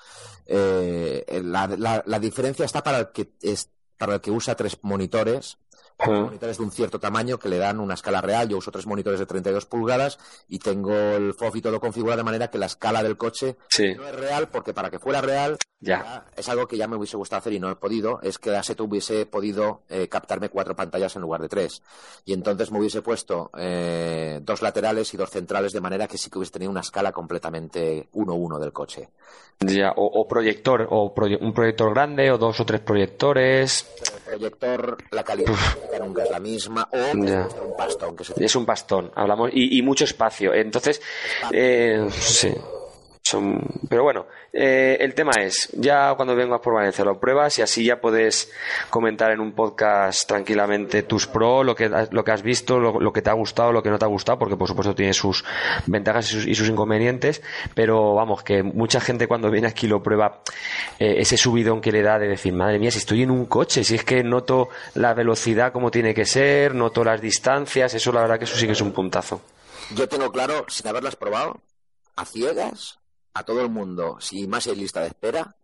Eh, 0.46 1.40
la, 1.44 1.66
la- 1.66 2.02
la 2.06 2.18
diferencia 2.18 2.64
está 2.64 2.82
para 2.82 2.98
el 3.00 3.08
que 3.12 3.32
es 3.42 3.70
para 3.98 4.14
el 4.14 4.20
que 4.20 4.30
usa 4.32 4.56
tres 4.56 4.78
monitores, 4.82 5.58
Monitores 6.06 6.58
de 6.58 6.64
un 6.64 6.70
cierto 6.72 6.98
tamaño 6.98 7.38
que 7.38 7.48
le 7.48 7.58
dan 7.58 7.78
una 7.80 7.94
escala 7.94 8.20
real. 8.20 8.48
Yo 8.48 8.58
uso 8.58 8.70
tres 8.72 8.86
monitores 8.86 9.20
de 9.20 9.26
32 9.26 9.66
pulgadas 9.66 10.18
y 10.48 10.58
tengo 10.58 10.92
el 10.92 11.34
FOV 11.34 11.56
y 11.56 11.62
todo 11.62 11.80
configurado 11.80 12.18
de 12.18 12.24
manera 12.24 12.48
que 12.50 12.58
la 12.58 12.66
escala 12.66 13.02
del 13.02 13.16
coche 13.16 13.56
Sí. 13.68 13.94
no 13.94 14.06
es 14.06 14.14
real, 14.16 14.48
porque 14.48 14.74
para 14.74 14.90
que 14.90 14.98
fuera 14.98 15.20
real 15.20 15.56
Ya. 15.80 16.24
es 16.36 16.48
algo 16.48 16.66
que 16.66 16.76
ya 16.76 16.86
me 16.88 16.96
hubiese 16.96 17.16
gustado 17.16 17.38
hacer 17.40 17.52
y 17.52 17.60
no 17.60 17.70
he 17.70 17.76
podido, 17.76 18.20
es 18.22 18.38
que 18.38 18.54
Asset 18.56 18.80
hubiese 18.80 19.26
podido 19.26 19.82
eh, 19.88 20.08
captarme 20.08 20.48
cuatro 20.48 20.74
pantallas 20.76 21.14
en 21.16 21.22
lugar 21.22 21.40
de 21.40 21.48
tres. 21.48 21.82
Y 22.24 22.32
entonces 22.32 22.70
me 22.72 22.78
hubiese 22.80 23.02
puesto 23.02 23.50
eh, 23.56 24.40
dos 24.42 24.62
laterales 24.62 25.12
y 25.14 25.16
dos 25.16 25.30
centrales 25.30 25.72
de 25.72 25.80
manera 25.80 26.06
que 26.08 26.18
sí 26.18 26.30
que 26.30 26.38
hubiese 26.38 26.52
tenido 26.52 26.70
una 26.70 26.80
escala 26.80 27.12
completamente 27.12 28.08
1-1 28.12 28.58
del 28.58 28.72
coche. 28.72 29.08
Ya. 29.60 29.92
O, 29.96 30.04
o 30.20 30.26
proyector, 30.26 30.86
o 30.90 31.14
proye- 31.14 31.38
un 31.40 31.52
proyector 31.52 31.92
grande, 31.94 32.30
o 32.32 32.38
dos 32.38 32.58
o 32.60 32.64
tres 32.66 32.80
proyectores. 32.80 33.86
El 34.14 34.20
proyector, 34.38 34.98
la 35.10 35.22
calidad 35.24 35.52
que 35.90 35.98
nunca 35.98 36.22
es 36.24 36.30
la 36.30 36.38
misma, 36.40 36.88
o 36.92 36.96
Ya. 37.24 37.48
un 37.64 37.76
pastón 37.76 38.16
que 38.16 38.24
se 38.24 38.44
Es 38.44 38.54
un 38.56 38.64
pastón, 38.66 39.10
hablamos, 39.14 39.50
y, 39.52 39.78
y 39.78 39.82
mucho 39.82 40.04
espacio. 40.04 40.52
Entonces, 40.54 41.00
eh, 41.52 42.06
sí. 42.10 42.52
Pero 43.88 44.02
bueno, 44.02 44.26
eh, 44.52 44.96
el 45.00 45.14
tema 45.14 45.32
es, 45.40 45.68
ya 45.72 46.14
cuando 46.14 46.34
vengas 46.34 46.60
por 46.60 46.74
Valencia 46.74 47.04
lo 47.04 47.18
pruebas 47.18 47.58
y 47.58 47.62
así 47.62 47.84
ya 47.84 48.00
puedes 48.00 48.52
comentar 48.90 49.30
en 49.30 49.40
un 49.40 49.52
podcast 49.52 50.28
tranquilamente 50.28 51.02
tus 51.02 51.26
pro, 51.26 51.64
lo 51.64 51.74
que, 51.74 51.88
lo 51.88 52.24
que 52.24 52.30
has 52.30 52.42
visto, 52.42 52.78
lo, 52.78 53.12
que 53.12 53.22
te 53.22 53.30
ha 53.30 53.34
gustado, 53.34 53.72
lo 53.72 53.82
que 53.82 53.90
no 53.90 53.98
te 53.98 54.04
ha 54.04 54.08
gustado, 54.08 54.38
porque 54.38 54.56
por 54.56 54.68
supuesto 54.68 54.94
tiene 54.94 55.14
sus 55.14 55.44
ventajas 55.86 56.30
y 56.30 56.34
sus, 56.34 56.46
y 56.46 56.54
sus 56.54 56.68
inconvenientes, 56.68 57.42
pero 57.74 58.14
vamos, 58.14 58.42
que 58.42 58.62
mucha 58.62 59.00
gente 59.00 59.26
cuando 59.26 59.50
viene 59.50 59.68
aquí 59.68 59.86
lo 59.86 60.02
prueba, 60.02 60.42
eh, 60.98 61.16
ese 61.18 61.36
subidón 61.36 61.80
que 61.80 61.92
le 61.92 62.02
da 62.02 62.18
de 62.18 62.28
decir, 62.28 62.52
madre 62.52 62.78
mía, 62.78 62.90
si 62.90 62.98
estoy 62.98 63.22
en 63.22 63.30
un 63.30 63.46
coche, 63.46 63.84
si 63.84 63.94
es 63.94 64.04
que 64.04 64.22
noto 64.22 64.68
la 64.94 65.14
velocidad 65.14 65.72
como 65.72 65.90
tiene 65.90 66.14
que 66.14 66.24
ser, 66.24 66.74
noto 66.74 67.04
las 67.04 67.20
distancias, 67.20 67.94
eso 67.94 68.12
la 68.12 68.22
verdad 68.22 68.38
que 68.38 68.44
eso 68.44 68.56
sí 68.56 68.66
que 68.66 68.72
es 68.72 68.80
un 68.80 68.92
puntazo. 68.92 69.40
Yo 69.94 70.08
tengo 70.08 70.30
claro, 70.30 70.64
sin 70.68 70.88
haberlas 70.88 71.16
probado, 71.16 71.60
a 72.16 72.24
ciegas, 72.24 72.98
a 73.34 73.42
todo 73.44 73.62
el 73.62 73.70
mundo, 73.70 74.16
si 74.20 74.46
más 74.46 74.66
hay 74.66 74.76
lista 74.76 75.00
de 75.00 75.08
espera 75.08 75.56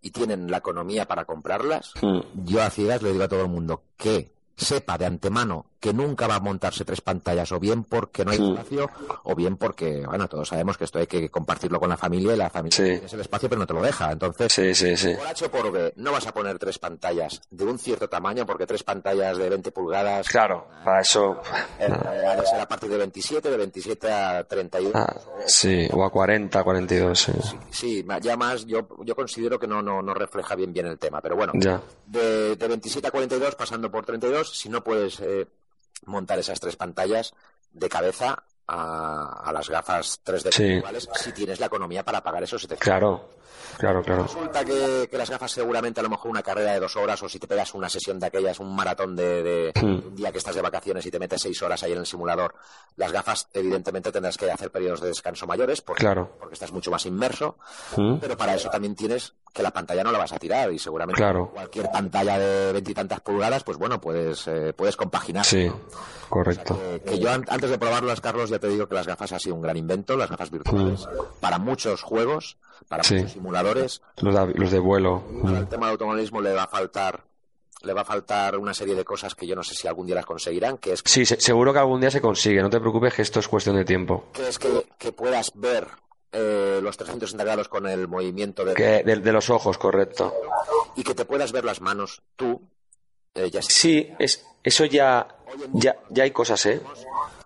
y 0.00 0.10
tienen 0.10 0.50
la 0.50 0.58
economía 0.58 1.06
para 1.06 1.24
comprarlas, 1.24 1.92
Mm. 2.02 2.20
yo 2.44 2.62
a 2.62 2.70
ciegas 2.70 3.02
le 3.02 3.12
digo 3.12 3.24
a 3.24 3.28
todo 3.28 3.42
el 3.42 3.48
mundo 3.48 3.82
que 3.96 4.32
sepa 4.56 4.98
de 4.98 5.06
antemano 5.06 5.66
que 5.84 5.92
nunca 5.92 6.26
va 6.26 6.36
a 6.36 6.40
montarse 6.40 6.82
tres 6.86 7.02
pantallas, 7.02 7.52
o 7.52 7.60
bien 7.60 7.84
porque 7.84 8.24
no 8.24 8.30
hay 8.30 8.38
espacio, 8.38 8.88
o 9.24 9.34
bien 9.34 9.58
porque, 9.58 10.06
bueno, 10.06 10.26
todos 10.28 10.48
sabemos 10.48 10.78
que 10.78 10.84
esto 10.84 10.98
hay 10.98 11.06
que 11.06 11.28
compartirlo 11.28 11.78
con 11.78 11.90
la 11.90 11.98
familia 11.98 12.32
y 12.32 12.36
la 12.38 12.48
familia 12.48 12.74
Sí. 12.74 12.82
tiene 12.84 13.06
el 13.12 13.20
espacio 13.20 13.50
pero 13.50 13.58
no 13.58 13.66
te 13.66 13.74
lo 13.74 13.82
deja. 13.82 14.10
Entonces, 14.10 14.50
Sí, 14.54 15.14
por 15.14 15.26
H 15.26 15.44
o 15.44 15.50
por 15.50 15.70
B, 15.70 15.92
no 15.96 16.10
vas 16.10 16.26
a 16.26 16.32
poner 16.32 16.58
tres 16.58 16.78
pantallas 16.78 17.42
de 17.50 17.64
un 17.66 17.78
cierto 17.78 18.08
tamaño, 18.08 18.46
porque 18.46 18.64
tres 18.66 18.82
pantallas 18.82 19.36
de 19.36 19.50
20 19.50 19.72
pulgadas 19.72 20.26
Claro, 20.26 20.66
para 20.82 21.02
eso. 21.02 21.38
eh, 21.78 21.84
ha 21.92 22.36
de 22.36 22.46
ser 22.46 22.60
a 22.60 22.66
partir 22.66 22.88
de 22.88 22.96
27, 22.96 23.50
de 23.50 23.56
27 23.58 24.10
a 24.10 24.42
31. 24.44 24.92
Ah, 24.94 25.14
sí, 25.44 25.86
o 25.92 26.02
a 26.02 26.10
40, 26.10 26.64
42, 26.64 27.18
sí. 27.18 27.32
Sí, 27.70 28.06
ya 28.22 28.38
más 28.38 28.64
yo, 28.64 28.88
yo 29.04 29.14
considero 29.14 29.58
que 29.58 29.66
no, 29.66 29.82
no, 29.82 30.00
no 30.00 30.14
refleja 30.14 30.54
bien 30.54 30.72
bien 30.72 30.86
el 30.86 30.98
tema, 30.98 31.20
pero 31.20 31.36
bueno, 31.36 31.52
Ya. 31.56 31.82
de, 32.06 32.56
de 32.56 32.68
27 32.68 33.06
a 33.08 33.10
42, 33.10 33.54
pasando 33.54 33.90
por 33.90 34.06
32, 34.06 34.48
si 34.56 34.70
no 34.70 34.82
puedes 34.82 35.20
eh, 35.20 35.46
montar 36.06 36.38
esas 36.38 36.60
tres 36.60 36.76
pantallas 36.76 37.34
de 37.72 37.88
cabeza 37.88 38.44
a, 38.66 39.42
a 39.44 39.52
las 39.52 39.68
gafas 39.68 40.20
3D 40.24 40.50
Sí. 40.52 40.62
virtuales, 40.64 41.08
si 41.14 41.32
tienes 41.32 41.60
la 41.60 41.66
economía 41.66 42.04
para 42.04 42.22
pagar 42.22 42.42
esos 42.44 42.62
700. 42.62 42.82
Claro, 42.82 43.28
claro, 43.76 44.02
claro. 44.02 44.22
Resulta 44.22 44.64
que, 44.64 45.06
que 45.10 45.18
las 45.18 45.28
gafas 45.28 45.52
seguramente 45.52 46.00
a 46.00 46.02
lo 46.02 46.08
mejor 46.08 46.30
una 46.30 46.42
carrera 46.42 46.72
de 46.72 46.80
dos 46.80 46.96
horas 46.96 47.22
o 47.22 47.28
si 47.28 47.38
te 47.38 47.46
pegas 47.46 47.74
una 47.74 47.90
sesión 47.90 48.18
de 48.18 48.26
aquellas, 48.26 48.60
un 48.60 48.74
maratón 48.74 49.14
de, 49.16 49.42
de- 49.42 49.72
Hmm. 49.74 50.06
un 50.06 50.14
día 50.16 50.32
que 50.32 50.38
estás 50.38 50.54
de 50.54 50.62
vacaciones 50.62 51.04
y 51.04 51.10
te 51.10 51.18
metes 51.18 51.42
seis 51.42 51.60
horas 51.62 51.82
ahí 51.82 51.92
en 51.92 51.98
el 51.98 52.06
simulador, 52.06 52.54
las 52.96 53.12
gafas 53.12 53.48
evidentemente 53.52 54.10
tendrás 54.10 54.38
que 54.38 54.50
hacer 54.50 54.70
periodos 54.70 55.00
de 55.02 55.08
descanso 55.08 55.46
mayores 55.46 55.82
porque, 55.82 56.00
Claro. 56.00 56.34
porque 56.38 56.54
estás 56.54 56.72
mucho 56.72 56.90
más 56.90 57.04
inmerso, 57.04 57.58
Mm. 57.96 58.16
pero 58.18 58.34
para 58.36 58.54
eso 58.54 58.70
también 58.70 58.94
tienes 58.96 59.34
que 59.54 59.62
la 59.62 59.70
pantalla 59.70 60.02
no 60.04 60.10
la 60.12 60.18
vas 60.18 60.32
a 60.32 60.38
tirar 60.38 60.70
y 60.72 60.78
seguramente 60.80 61.16
Claro. 61.22 61.50
cualquier 61.54 61.88
pantalla 61.90 62.38
de 62.38 62.72
veintitantas 62.72 63.20
pulgadas, 63.20 63.62
pues 63.64 63.78
bueno, 63.78 64.00
puedes, 64.00 64.46
eh, 64.48 64.72
puedes 64.76 64.96
compaginar. 64.96 65.44
Sí, 65.46 65.66
¿no? 65.68 65.80
correcto. 66.28 66.78
Que 67.06 67.18
yo 67.20 67.30
an- 67.30 67.44
antes 67.48 67.70
de 67.70 67.78
probarlas, 67.78 68.20
Carlos, 68.20 68.50
ya 68.50 68.58
te 68.58 68.66
digo 68.68 68.88
que 68.88 68.94
las 68.96 69.06
gafas 69.06 69.32
ha 69.32 69.38
sido 69.38 69.54
un 69.54 69.62
gran 69.62 69.76
invento, 69.76 70.16
las 70.16 70.28
gafas 70.28 70.50
virtuales, 70.50 71.06
para 71.40 71.58
muchos 71.58 72.02
juegos, 72.02 72.56
para 72.88 73.02
Mm. 73.02 73.06
Sí. 73.06 73.14
muchos 73.14 73.32
simuladores, 73.32 74.02
Los 74.16 74.34
de, 74.34 74.54
los 74.54 74.70
de 74.72 74.78
vuelo. 74.80 75.22
para 75.44 75.58
el 75.58 75.64
Mm. 75.66 75.68
tema 75.68 75.86
del 75.86 75.92
automovilismo 75.92 76.40
le 76.40 76.52
va 76.52 76.64
a 76.64 76.68
faltar 76.68 77.22
le 77.82 77.92
va 77.92 78.00
a 78.00 78.04
faltar 78.06 78.56
una 78.56 78.72
serie 78.72 78.94
de 78.94 79.04
cosas 79.04 79.34
que 79.34 79.46
yo 79.46 79.54
no 79.54 79.62
sé 79.62 79.74
si 79.74 79.86
algún 79.86 80.06
día 80.06 80.14
las 80.14 80.24
conseguirán, 80.24 80.78
que 80.78 80.94
es 80.94 81.02
Sí, 81.04 81.26
se- 81.26 81.38
seguro 81.38 81.70
que 81.70 81.80
algún 81.80 82.00
día 82.00 82.10
se 82.10 82.22
consigue, 82.22 82.62
no 82.62 82.70
te 82.70 82.80
preocupes 82.80 83.12
que 83.12 83.20
esto 83.20 83.40
es 83.40 83.46
cuestión 83.48 83.76
de 83.76 83.84
tiempo. 83.84 84.24
que, 84.32 84.48
es 84.48 84.58
que, 84.58 84.86
que 84.96 85.12
puedas 85.12 85.52
ver 85.54 85.86
eh, 86.34 86.80
los 86.82 86.96
360 86.96 87.44
grados 87.44 87.68
con 87.68 87.86
el 87.86 88.08
movimiento 88.08 88.64
de, 88.64 88.74
Que, 88.74 89.02
de, 89.02 89.16
de 89.16 89.32
los 89.32 89.48
ojos, 89.50 89.78
correcto. 89.78 90.34
y 90.96 91.02
que 91.04 91.14
te 91.14 91.24
puedas 91.24 91.52
ver 91.52 91.64
las 91.64 91.80
manos 91.80 92.22
tú, 92.36 92.60
eh, 93.34 93.50
ya 93.50 93.62
Sí, 93.62 94.10
es, 94.18 94.44
eso 94.62 94.84
ya, 94.84 95.28
ya, 95.72 95.96
ya 96.10 96.24
hay 96.24 96.30
cosas, 96.32 96.66
¿eh? 96.66 96.80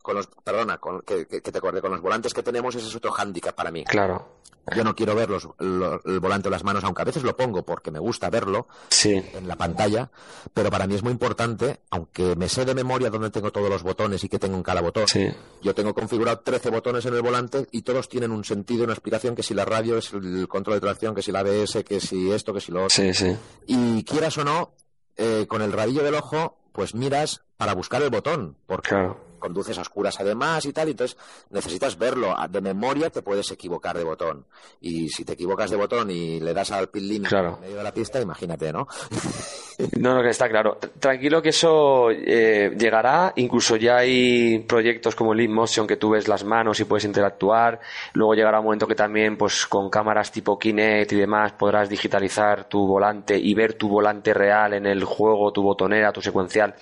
Con 0.08 0.16
los, 0.16 0.26
perdona, 0.42 0.78
con, 0.78 1.02
que, 1.02 1.26
que- 1.26 1.42
que 1.42 1.52
te 1.52 1.58
acordé, 1.58 1.82
con 1.82 1.90
los 1.90 2.00
volantes 2.00 2.32
que 2.32 2.42
tenemos, 2.42 2.74
ese 2.74 2.86
es 2.88 2.96
otro 2.96 3.10
hándicap 3.12 3.54
para 3.54 3.70
mí. 3.70 3.84
Claro. 3.84 4.38
yo 4.74 4.82
no 4.84 4.94
quiero 4.94 5.14
ver 5.14 5.28
los, 5.28 5.46
lo- 5.58 6.00
el 6.02 6.18
volante 6.20 6.48
o 6.48 6.50
las 6.50 6.64
manos, 6.64 6.82
aunque 6.84 7.02
a 7.02 7.04
veces 7.04 7.22
lo 7.24 7.36
pongo 7.36 7.62
porque 7.62 7.90
me 7.90 7.98
gusta 7.98 8.30
verlo 8.30 8.68
Sí, 8.88 9.12
en 9.34 9.46
la 9.48 9.56
pantalla, 9.56 10.10
pero 10.54 10.70
para 10.70 10.86
mí 10.86 10.94
es 10.94 11.02
muy 11.02 11.12
importante, 11.12 11.80
aunque 11.90 12.36
me 12.36 12.48
sé 12.48 12.64
de 12.64 12.74
memoria 12.74 13.10
dónde 13.10 13.28
tengo 13.30 13.50
todos 13.52 13.68
los 13.68 13.82
botones 13.82 14.24
y 14.24 14.28
qué 14.30 14.38
tengo 14.38 14.56
en 14.56 14.62
cada 14.62 14.80
botón. 14.80 15.06
sí. 15.08 15.28
Yo 15.62 15.74
tengo 15.74 15.92
configurado 15.94 16.40
13 16.40 16.70
botones 16.70 17.04
en 17.04 17.14
el 17.14 17.20
volante 17.22 17.66
y 17.70 17.82
todos 17.82 18.08
tienen 18.08 18.30
un 18.30 18.44
sentido 18.44 18.84
una 18.84 18.94
explicación, 18.94 19.34
que 19.34 19.42
si 19.42 19.52
la 19.52 19.66
radio 19.66 19.98
es 19.98 20.12
el 20.14 20.48
control 20.48 20.76
de 20.76 20.80
tracción, 20.80 21.14
que 21.14 21.22
si 21.22 21.32
la 21.32 21.40
ABS, 21.40 21.84
que 21.84 22.00
si 22.00 22.30
esto, 22.32 22.54
que 22.54 22.60
si 22.62 22.72
lo 22.72 22.84
otro. 22.84 22.90
Sí, 22.96 23.12
sí. 23.12 23.36
Y 23.66 24.04
quieras 24.04 24.38
o 24.38 24.44
no, 24.44 24.72
eh, 25.16 25.44
con 25.48 25.60
el 25.60 25.72
rabillo 25.72 26.02
del 26.02 26.14
ojo, 26.14 26.58
pues 26.72 26.94
miras 26.94 27.42
para 27.56 27.74
buscar 27.74 28.00
el 28.02 28.10
botón, 28.10 28.56
porque 28.66 28.90
Claro. 28.90 29.18
Conduces 29.38 29.78
a 29.78 29.82
oscuras 29.82 30.18
además 30.20 30.64
y 30.66 30.72
tal, 30.72 30.88
y 30.88 30.92
entonces 30.92 31.16
necesitas 31.50 31.96
verlo. 31.98 32.38
A- 32.38 32.48
De 32.48 32.60
memoria 32.60 33.10
te 33.10 33.22
puedes 33.22 33.50
equivocar 33.50 33.96
de 33.96 34.04
botón. 34.04 34.46
Y 34.80 35.08
si 35.08 35.24
te 35.24 35.34
equivocas 35.34 35.70
de 35.70 35.76
botón 35.76 36.10
y 36.10 36.40
le 36.40 36.52
das 36.54 36.70
al 36.72 36.88
limit 36.94 37.28
Claro. 37.28 37.54
en 37.56 37.60
medio 37.60 37.76
de 37.78 37.82
la 37.84 37.92
pista, 37.92 38.20
imagínate, 38.20 38.72
¿no? 38.72 38.86
No, 40.00 40.12
no, 40.12 40.22
que 40.22 40.30
está 40.30 40.48
claro. 40.48 40.76
Tranquilo 40.98 41.40
que 41.40 41.50
eso 41.50 42.10
eh, 42.10 42.74
llegará. 42.76 43.32
Incluso 43.36 43.76
ya 43.76 43.98
hay 43.98 44.58
proyectos 44.60 45.14
como 45.14 45.32
el 45.32 45.48
Motion 45.48 45.86
que 45.86 45.96
tú 45.96 46.10
ves 46.10 46.26
las 46.26 46.42
manos 46.42 46.80
y 46.80 46.84
puedes 46.84 47.04
interactuar. 47.04 47.78
Luego 48.14 48.34
llegará 48.34 48.58
un 48.58 48.64
momento 48.64 48.88
que 48.88 48.96
también, 48.96 49.36
pues 49.36 49.66
con 49.68 49.88
cámaras 49.88 50.32
tipo 50.32 50.58
Kinect 50.58 51.12
y 51.12 51.16
demás, 51.16 51.52
podrás 51.52 51.88
digitalizar 51.88 52.68
tu 52.68 52.88
volante 52.88 53.38
y 53.38 53.54
ver 53.54 53.74
tu 53.74 53.88
volante 53.88 54.34
real 54.34 54.74
en 54.74 54.86
el 54.86 55.04
juego, 55.04 55.52
tu 55.52 55.62
botonera, 55.62 56.12
tu 56.12 56.20
secuencial. 56.22 56.74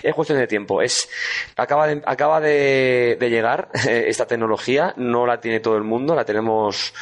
Es 0.00 0.14
cuestión 0.14 0.38
de 0.38 0.46
tiempo. 0.46 0.80
Es 0.80 1.08
acaba 1.56 1.88
de, 1.88 2.02
acaba 2.06 2.40
de, 2.40 3.16
de 3.18 3.30
llegar 3.30 3.68
eh, 3.88 4.04
esta 4.08 4.26
tecnología. 4.26 4.94
No 4.96 5.26
la 5.26 5.40
tiene 5.40 5.60
todo 5.60 5.76
el 5.76 5.84
mundo. 5.84 6.14
La 6.14 6.24
tenemos 6.24 6.92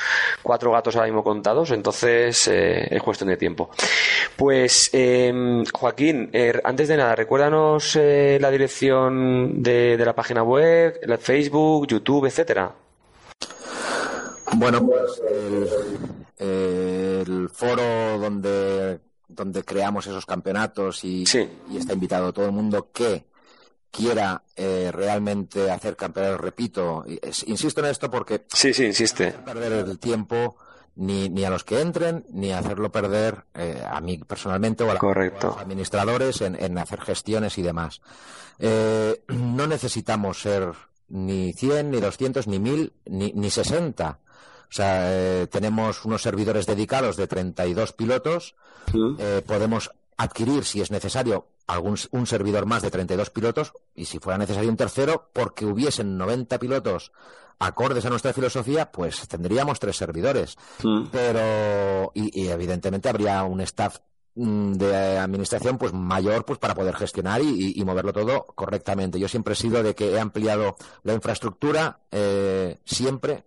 cuatro 0.43 0.73
gatos 0.73 0.95
ahora 0.97 1.07
mismo 1.09 1.23
contados. 1.24 1.70
Entonces 1.70 2.49
eh, 2.49 2.87
es 2.91 3.03
cuestión 3.03 3.29
de 3.31 3.37
tiempo. 3.37 3.70
Pues 4.37 4.91
eh, 4.93 5.62
Joaquín, 5.73 6.31
eh, 6.33 6.61
antes 6.65 6.89
de 6.89 6.97
nada, 6.97 7.15
recuérdanos 7.15 7.97
eh, 7.97 8.39
la 8.41 8.51
dirección 8.51 9.62
de, 9.62 9.97
de 9.97 10.05
la 10.05 10.15
página 10.15 10.43
web, 10.43 10.99
la 11.05 11.19
Facebook, 11.19 11.87
YouTube, 11.89 12.27
etcétera. 12.27 12.73
Bueno, 14.55 14.85
pues 14.85 15.23
el, 16.39 17.27
el 17.27 17.49
foro 17.49 18.19
donde, 18.19 18.99
donde 19.29 19.62
creamos 19.65 20.07
esos 20.07 20.27
campeonatos 20.27 21.05
y, 21.05 21.24
Sí. 21.24 21.49
y 21.70 21.79
está 21.79 21.95
invitado 21.95 22.33
todo 22.33 22.47
el 22.47 22.53
mundo 22.53 22.89
que 22.93 23.24
quiera 23.93 24.43
eh, 24.56 24.90
realmente 24.93 25.70
hacer 25.70 25.94
campeonatos, 25.97 26.40
repito, 26.40 27.05
es- 27.23 27.47
insisto 27.47 27.81
en 27.81 27.86
esto 27.86 28.10
porque 28.10 28.44
Sí, 28.52 28.73
sí, 28.74 28.86
insiste. 28.86 29.31
perder 29.32 29.73
el 29.73 29.98
tiempo 30.01 30.56
ni, 30.97 31.28
ni 31.28 31.44
a 31.44 31.51
los 31.51 31.62
que 31.62 31.81
entren, 31.81 32.24
ni 32.31 32.52
hacerlo 32.52 32.90
perder 32.90 33.44
eh, 33.55 33.82
a 33.89 34.01
mí 34.01 34.19
personalmente 34.19 34.82
o 34.82 34.90
a, 34.90 34.98
Correcto. 34.98 35.48
los 35.48 35.59
administradores 35.59 36.40
en, 36.40 36.56
en 36.60 36.77
hacer 36.78 37.01
gestiones 37.02 37.56
y 37.59 37.62
demás. 37.62 38.01
Eh, 38.59 39.23
no 39.28 39.66
necesitamos 39.66 40.40
ser 40.40 40.73
ni 41.09 41.52
100, 41.52 41.90
ni 41.90 42.01
200, 42.01 42.47
ni 42.48 42.59
1000, 42.59 42.93
ni, 43.06 43.32
ni 43.35 43.51
60. 43.51 44.19
O 44.19 44.74
sea, 44.74 45.02
eh, 45.43 45.47
tenemos 45.48 46.05
unos 46.06 46.23
servidores 46.23 46.64
dedicados 46.64 47.16
de 47.19 47.27
32 47.27 47.93
pilotos. 47.93 48.55
Podemos 49.47 49.90
adquirir, 50.23 50.65
si 50.65 50.81
es 50.81 50.90
necesario, 50.90 51.49
algún 51.66 51.97
un 52.11 52.27
servidor 52.27 52.66
más 52.66 52.82
de 52.82 52.90
32 52.90 53.31
pilotos 53.31 53.73
y 53.94 54.05
si 54.07 54.19
fuera 54.19 54.39
necesario 54.39 54.69
un 54.70 54.77
tercero, 54.77 55.31
porque 55.32 55.65
hubiesen 55.66 56.16
90 56.19 56.59
pilotos 56.59 57.12
acordes 57.59 58.05
a 58.05 58.11
nuestra 58.11 58.32
filosofía, 58.32 58.90
pues 58.90 59.28
tendríamos 59.28 59.78
tres 59.78 59.97
servidores. 59.97 60.57
Pero, 61.12 62.11
y, 62.15 62.43
y 62.43 62.49
evidentemente 62.49 63.09
habría 63.09 63.44
un 63.44 63.61
staff 63.61 63.99
mm, 64.35 64.73
de 64.73 65.19
administración 65.19 65.78
pues 65.78 65.93
mayor 65.93 66.44
pues 66.44 66.59
para 66.59 66.74
poder 66.74 66.97
gestionar 66.97 67.40
y, 67.40 67.49
y- 67.77 67.81
y 67.81 67.85
moverlo 67.85 68.12
todo 68.12 68.47
correctamente. 68.57 69.20
Yo 69.20 69.28
siempre 69.28 69.53
he 69.53 69.57
sido 69.57 69.82
de 69.85 69.94
que 69.94 70.11
he 70.12 70.19
ampliado 70.20 70.74
la 71.05 71.12
infraestructura 71.15 72.01
eh, 72.11 72.81
siempre 72.85 73.44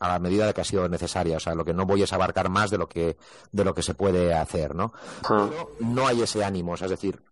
a 0.00 0.08
la 0.08 0.18
medida 0.18 0.46
de 0.46 0.54
que 0.54 0.60
ha 0.60 0.64
sido 0.64 0.88
necesaria. 0.88 1.36
O 1.36 1.40
sea, 1.40 1.54
lo 1.54 1.64
que 1.64 1.74
no 1.74 1.86
voy 1.86 2.02
es 2.02 2.12
abarcar 2.12 2.48
más 2.48 2.70
de 2.70 2.78
lo 2.78 2.88
que, 2.88 3.16
de 3.52 3.64
lo 3.64 3.74
que 3.74 3.82
se 3.82 3.94
puede 3.94 4.32
hacer, 4.34 4.74
¿no? 4.74 4.92
Ah, 5.28 5.48
Pero 5.50 5.72
no 5.80 6.06
hay 6.06 6.22
ese 6.22 6.44
ánimo, 6.44 6.72
o 6.72 6.76
sea, 6.76 6.86
es 6.86 6.92
decir, 6.92 7.22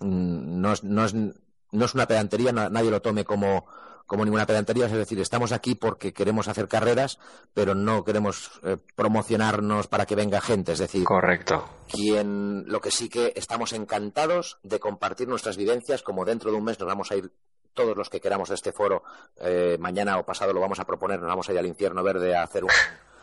mm, 0.00 0.60
no 0.60 0.72
es, 0.72 0.84
no 0.84 1.04
es, 1.04 1.14
no 1.14 1.84
es 1.84 1.94
una 1.94 2.06
pedantería, 2.06 2.52
na- 2.52 2.68
nadie 2.68 2.90
lo 2.90 3.00
tome 3.00 3.24
como, 3.24 3.64
como 4.06 4.24
ninguna 4.24 4.44
pedantería, 4.46 4.86
es 4.86 4.92
decir, 4.92 5.20
estamos 5.20 5.52
aquí 5.52 5.76
porque 5.76 6.12
queremos 6.12 6.48
hacer 6.48 6.66
carreras, 6.66 7.18
pero 7.54 7.76
no 7.76 8.02
queremos 8.04 8.50
eh, 8.64 8.76
promocionarnos 8.96 9.86
para 9.86 10.04
que 10.06 10.16
venga 10.16 10.40
gente, 10.40 10.72
es 10.72 10.80
decir, 10.80 11.04
Correcto. 11.04 11.64
quien 11.88 12.64
lo 12.66 12.80
que 12.80 12.90
sí 12.90 13.08
que 13.08 13.32
estamos 13.36 13.72
encantados 13.72 14.58
de 14.64 14.80
compartir 14.80 15.28
nuestras 15.28 15.56
vivencias, 15.56 16.02
como 16.02 16.24
dentro 16.24 16.50
de 16.50 16.56
un 16.56 16.64
mes 16.64 16.78
nos 16.80 16.88
vamos 16.88 17.12
a 17.12 17.16
ir 17.16 17.30
todos 17.74 17.96
los 17.96 18.08
que 18.10 18.20
queramos 18.20 18.48
de 18.48 18.54
este 18.54 18.72
foro, 18.72 19.02
eh, 19.40 19.76
mañana 19.78 20.18
o 20.18 20.24
pasado 20.24 20.52
lo 20.52 20.60
vamos 20.60 20.80
a 20.80 20.84
proponer, 20.84 21.20
nos 21.20 21.28
vamos 21.28 21.48
a 21.48 21.52
ir 21.52 21.58
al 21.58 21.66
infierno 21.66 22.02
verde 22.02 22.34
a 22.34 22.42
hacer 22.42 22.64
un, 22.64 22.70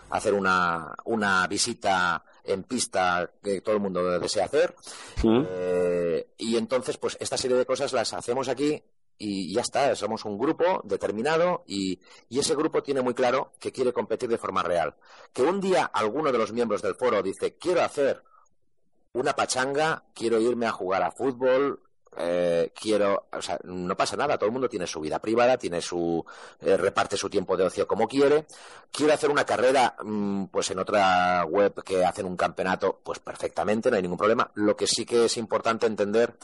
a 0.10 0.18
hacer 0.18 0.34
una, 0.34 0.96
una 1.06 1.46
visita 1.48 2.24
en 2.44 2.64
pista 2.64 3.30
que 3.44 3.62
todo 3.62 3.76
el 3.76 3.82
mundo 3.82 4.20
desea 4.20 4.46
hacer. 4.46 4.76
Eh, 5.24 6.34
y 6.38 6.58
entonces, 6.58 6.98
pues 6.98 7.18
esta 7.20 7.38
serie 7.38 7.58
de 7.58 7.66
cosas 7.66 7.94
las 7.94 8.14
hacemos 8.14 8.48
aquí 8.48 8.82
y 9.20 9.54
ya 9.54 9.62
está, 9.62 9.96
somos 9.96 10.26
un 10.26 10.38
grupo 10.38 10.82
determinado 10.84 11.64
y, 11.66 12.00
y 12.30 12.40
ese 12.40 12.56
grupo 12.56 12.84
tiene 12.84 13.02
muy 13.02 13.16
claro 13.16 13.54
que 13.60 13.72
quiere 13.72 13.92
competir 13.92 14.30
de 14.30 14.38
forma 14.38 14.64
real. 14.64 14.96
Que 15.34 15.42
un 15.42 15.60
día 15.60 15.86
alguno 15.86 16.32
de 16.32 16.38
los 16.38 16.54
miembros 16.54 16.82
del 16.82 16.96
foro 16.96 17.22
dice, 17.24 17.58
quiero 17.58 17.82
hacer 17.82 18.24
una 19.14 19.34
pachanga, 19.34 20.04
quiero 20.14 20.40
irme 20.40 20.68
a 20.68 20.72
jugar 20.72 21.02
a 21.02 21.12
fútbol, 21.12 21.82
eh, 22.18 22.72
quiero, 22.74 23.28
o 23.32 23.42
sea, 23.42 23.60
no 23.64 23.96
pasa 23.98 24.16
nada, 24.16 24.38
todo 24.38 24.48
el 24.48 24.54
mundo 24.54 24.70
tiene 24.70 24.88
su 24.88 25.00
vida 25.00 25.20
privada, 25.20 25.58
tiene 25.58 25.82
su, 25.82 26.24
eh, 26.62 26.78
reparte 26.78 27.18
su 27.18 27.30
tiempo 27.30 27.58
de 27.58 27.66
ocio 27.66 27.88
como 27.88 28.08
quiere. 28.08 28.46
Quiero 28.92 29.14
hacer 29.14 29.30
una 29.30 29.46
carrera, 29.46 29.96
mm, 30.04 30.46
pues 30.46 30.72
en 30.72 30.80
otra 30.80 31.46
web 31.46 31.84
que 31.84 32.06
hacen 32.06 32.26
un 32.26 32.38
campeonato, 32.38 33.02
pues 33.04 33.20
perfectamente, 33.20 33.90
no 33.90 33.98
hay 33.98 34.02
ningún 34.02 34.18
problema. 34.18 34.50
Lo 34.56 34.76
que 34.76 34.88
sí 34.88 35.06
que 35.06 35.26
es 35.26 35.38
importante 35.38 35.86
entender 35.86 36.36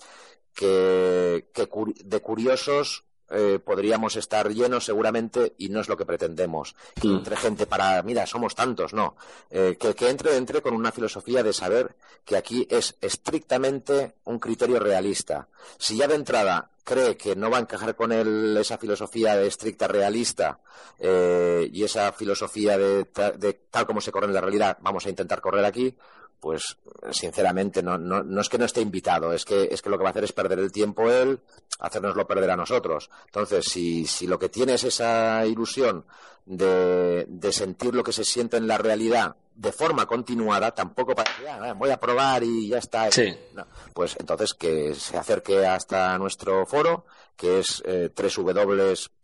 que, 0.53 1.49
que 1.53 1.67
de 2.03 2.19
curiosos 2.21 3.05
eh, 3.33 3.59
podríamos 3.59 4.15
estar 4.15 4.49
llenos 4.53 4.85
seguramente 4.85 5.53
y 5.57 5.69
no 5.69 5.81
es 5.81 5.89
lo 5.89 5.97
que 5.97 6.05
pretendemos. 6.05 6.75
Que 7.01 7.07
Mm. 7.07 7.15
entre 7.17 7.35
gente 7.35 7.65
para, 7.65 8.01
mira, 8.03 8.25
somos 8.25 8.55
tantos, 8.55 8.93
no. 8.93 9.15
Eh, 9.49 9.75
que, 9.79 9.93
que 9.95 10.09
entre, 10.09 10.35
entre 10.37 10.61
con 10.61 10.73
una 10.75 10.91
filosofía 10.91 11.43
de 11.43 11.53
saber 11.53 11.95
que 12.25 12.37
aquí 12.37 12.67
es 12.69 12.95
estrictamente 13.01 14.15
un 14.25 14.39
criterio 14.39 14.79
realista. 14.79 15.47
Si 15.77 15.97
ya 15.97 16.07
de 16.07 16.15
entrada 16.15 16.69
cree 16.83 17.15
que 17.17 17.35
no 17.35 17.49
va 17.49 17.57
a 17.57 17.61
encajar 17.61 17.95
con 17.95 18.11
él 18.11 18.57
esa 18.59 18.77
filosofía 18.77 19.35
de 19.37 19.47
estricta 19.47 19.87
realista 19.87 20.59
eh, 20.99 21.69
y 21.71 21.83
esa 21.83 22.11
filosofía 22.11 22.77
de, 22.77 23.05
de 23.37 23.53
tal 23.71 23.85
como 23.85 24.01
se 24.01 24.11
corre 24.11 24.27
en 24.27 24.33
la 24.33 24.41
realidad, 24.41 24.77
vamos 24.81 25.05
a 25.05 25.09
intentar 25.09 25.39
correr 25.41 25.63
aquí, 25.65 25.95
pues 26.43 26.77
sinceramente 27.11 27.81
no, 27.81 27.97
no, 27.97 28.21
no 28.21 28.41
es 28.41 28.49
que 28.49 28.57
no 28.57 28.65
esté 28.65 28.81
invitado, 28.81 29.31
es 29.31 29.45
que, 29.45 29.69
es 29.71 29.81
que 29.81 29.89
lo 29.89 29.97
que 29.97 30.03
va 30.03 30.09
a 30.09 30.11
hacer 30.11 30.25
es 30.25 30.33
perder 30.33 30.59
el 30.59 30.73
tiempo 30.73 31.09
él, 31.09 31.39
hacernoslo 31.79 32.27
perder 32.27 32.51
a 32.51 32.57
nosotros. 32.57 33.09
Entonces, 33.27 33.63
si, 33.63 34.05
si 34.05 34.27
lo 34.27 34.37
que 34.37 34.49
tiene 34.49 34.73
es 34.73 34.83
esa 34.83 35.45
ilusión 35.45 36.05
de, 36.45 37.23
de 37.29 37.51
sentir 37.53 37.95
lo 37.95 38.03
que 38.03 38.11
se 38.11 38.25
siente 38.25 38.57
en 38.57 38.67
la 38.67 38.77
realidad 38.77 39.37
de 39.55 39.71
forma 39.71 40.05
continuada, 40.05 40.71
tampoco 40.75 41.15
para 41.15 41.31
"Ah, 41.49 41.73
voy 41.77 41.91
a 41.91 41.97
probar 41.97 42.43
y 42.43 42.67
ya 42.67 42.79
está. 42.79 43.09
Sí. 43.09 43.33
No, 43.53 43.65
pues 43.93 44.17
entonces 44.19 44.53
que 44.53 44.93
se 44.95 45.17
acerque 45.17 45.65
hasta 45.65 46.17
nuestro 46.17 46.65
foro, 46.65 47.05
que 47.37 47.59
es 47.59 47.81
eh, 47.85 48.11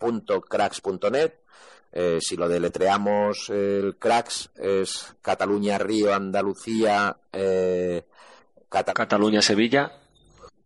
www.cracks.net. 0.02 1.34
Eh, 1.92 2.20
si 2.22 2.36
lo 2.38 2.48
deletreamos, 2.48 3.50
el 3.50 3.98
cracks 3.98 4.50
es 4.56 5.16
Cataluña, 5.22 5.78
Río, 5.80 6.14
Andalucía, 6.14 7.18
eh, 7.34 8.06
Cata- 8.70 8.94
Cataluña, 8.94 9.42
Sevilla. 9.42 9.94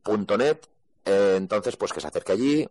punto 0.03 0.37
net. 0.37 0.67
Eh, 1.05 1.35
entonces, 1.37 1.77
pues 1.77 1.93
que 1.93 2.01
se 2.01 2.07
acerque 2.07 2.33
allí, 2.33 2.67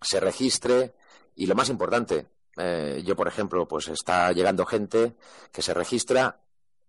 se 0.00 0.20
registre 0.20 0.94
y 1.34 1.46
lo 1.46 1.54
más 1.56 1.68
importante, 1.70 2.26
eh, 2.56 3.02
yo 3.04 3.16
por 3.16 3.26
ejemplo, 3.28 3.66
pues 3.66 3.88
está 3.88 4.30
llegando 4.32 4.64
gente 4.66 5.14
que 5.52 5.62
se 5.62 5.74
registra 5.74 6.40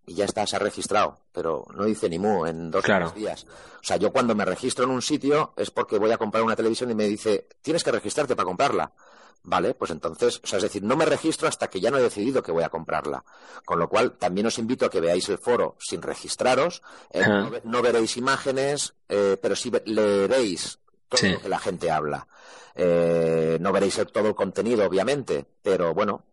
y 0.06 0.16
ya 0.16 0.26
está, 0.26 0.46
se 0.48 0.56
ha 0.56 0.60
registrado, 0.60 1.20
pero 1.32 1.66
no 1.76 1.86
dice 1.86 2.10
ni 2.10 2.18
mu 2.20 2.46
en 2.48 2.72
dos 2.72 2.84
o 2.84 2.86
Claro. 2.86 3.10
tres 3.12 3.20
días. 3.20 3.46
O 3.46 3.84
sea, 3.84 3.98
yo 3.98 4.12
cuando 4.12 4.34
me 4.36 4.46
registro 4.46 4.86
en 4.86 4.92
un 4.92 5.02
sitio 5.04 5.54
es 5.58 5.70
porque 5.72 5.98
voy 6.00 6.12
a 6.12 6.18
comprar 6.18 6.44
una 6.44 6.56
televisión 6.56 6.90
y 6.92 6.96
me 6.96 7.08
dice, 7.08 7.48
tienes 7.62 7.84
que 7.84 7.92
registrarte 7.92 8.36
para 8.36 8.46
comprarla. 8.48 8.92
Vale, 9.44 9.74
pues 9.74 9.90
entonces, 9.92 10.42
o 10.44 10.48
sea, 10.48 10.58
es 10.58 10.64
decir, 10.64 10.84
no 10.84 10.96
me 10.98 11.06
registro 11.06 11.48
hasta 11.48 11.70
que 11.70 11.80
ya 11.80 11.90
no 11.90 11.98
he 11.98 12.02
decidido 12.04 12.44
que 12.44 12.52
voy 12.52 12.64
a 12.64 12.70
comprarla. 12.70 13.24
Con 13.66 13.80
lo 13.80 13.88
cual, 13.90 14.18
también 14.18 14.48
os 14.48 14.60
invito 14.60 14.86
a 14.86 14.90
que 14.90 15.00
veáis 15.02 15.28
el 15.30 15.38
foro 15.38 15.76
sin 15.80 16.02
registraros. 16.02 16.82
Eh, 17.10 17.24
no, 17.26 17.50
ve- 17.50 17.62
no 17.64 17.82
veréis 17.82 18.18
imágenes, 18.18 18.94
eh, 19.08 19.38
pero 19.42 19.56
sí 19.56 19.72
leeréis 19.86 20.80
todo 21.08 21.22
Sí. 21.22 21.30
lo 21.30 21.42
que 21.42 21.50
la 21.50 21.60
gente 21.60 21.90
habla. 21.90 22.28
Eh, 22.76 23.58
no 23.60 23.72
veréis 23.72 23.98
el- 23.98 24.12
todo 24.12 24.28
el 24.28 24.36
contenido, 24.36 24.86
obviamente, 24.86 25.46
pero 25.64 25.94
bueno, 25.94 26.24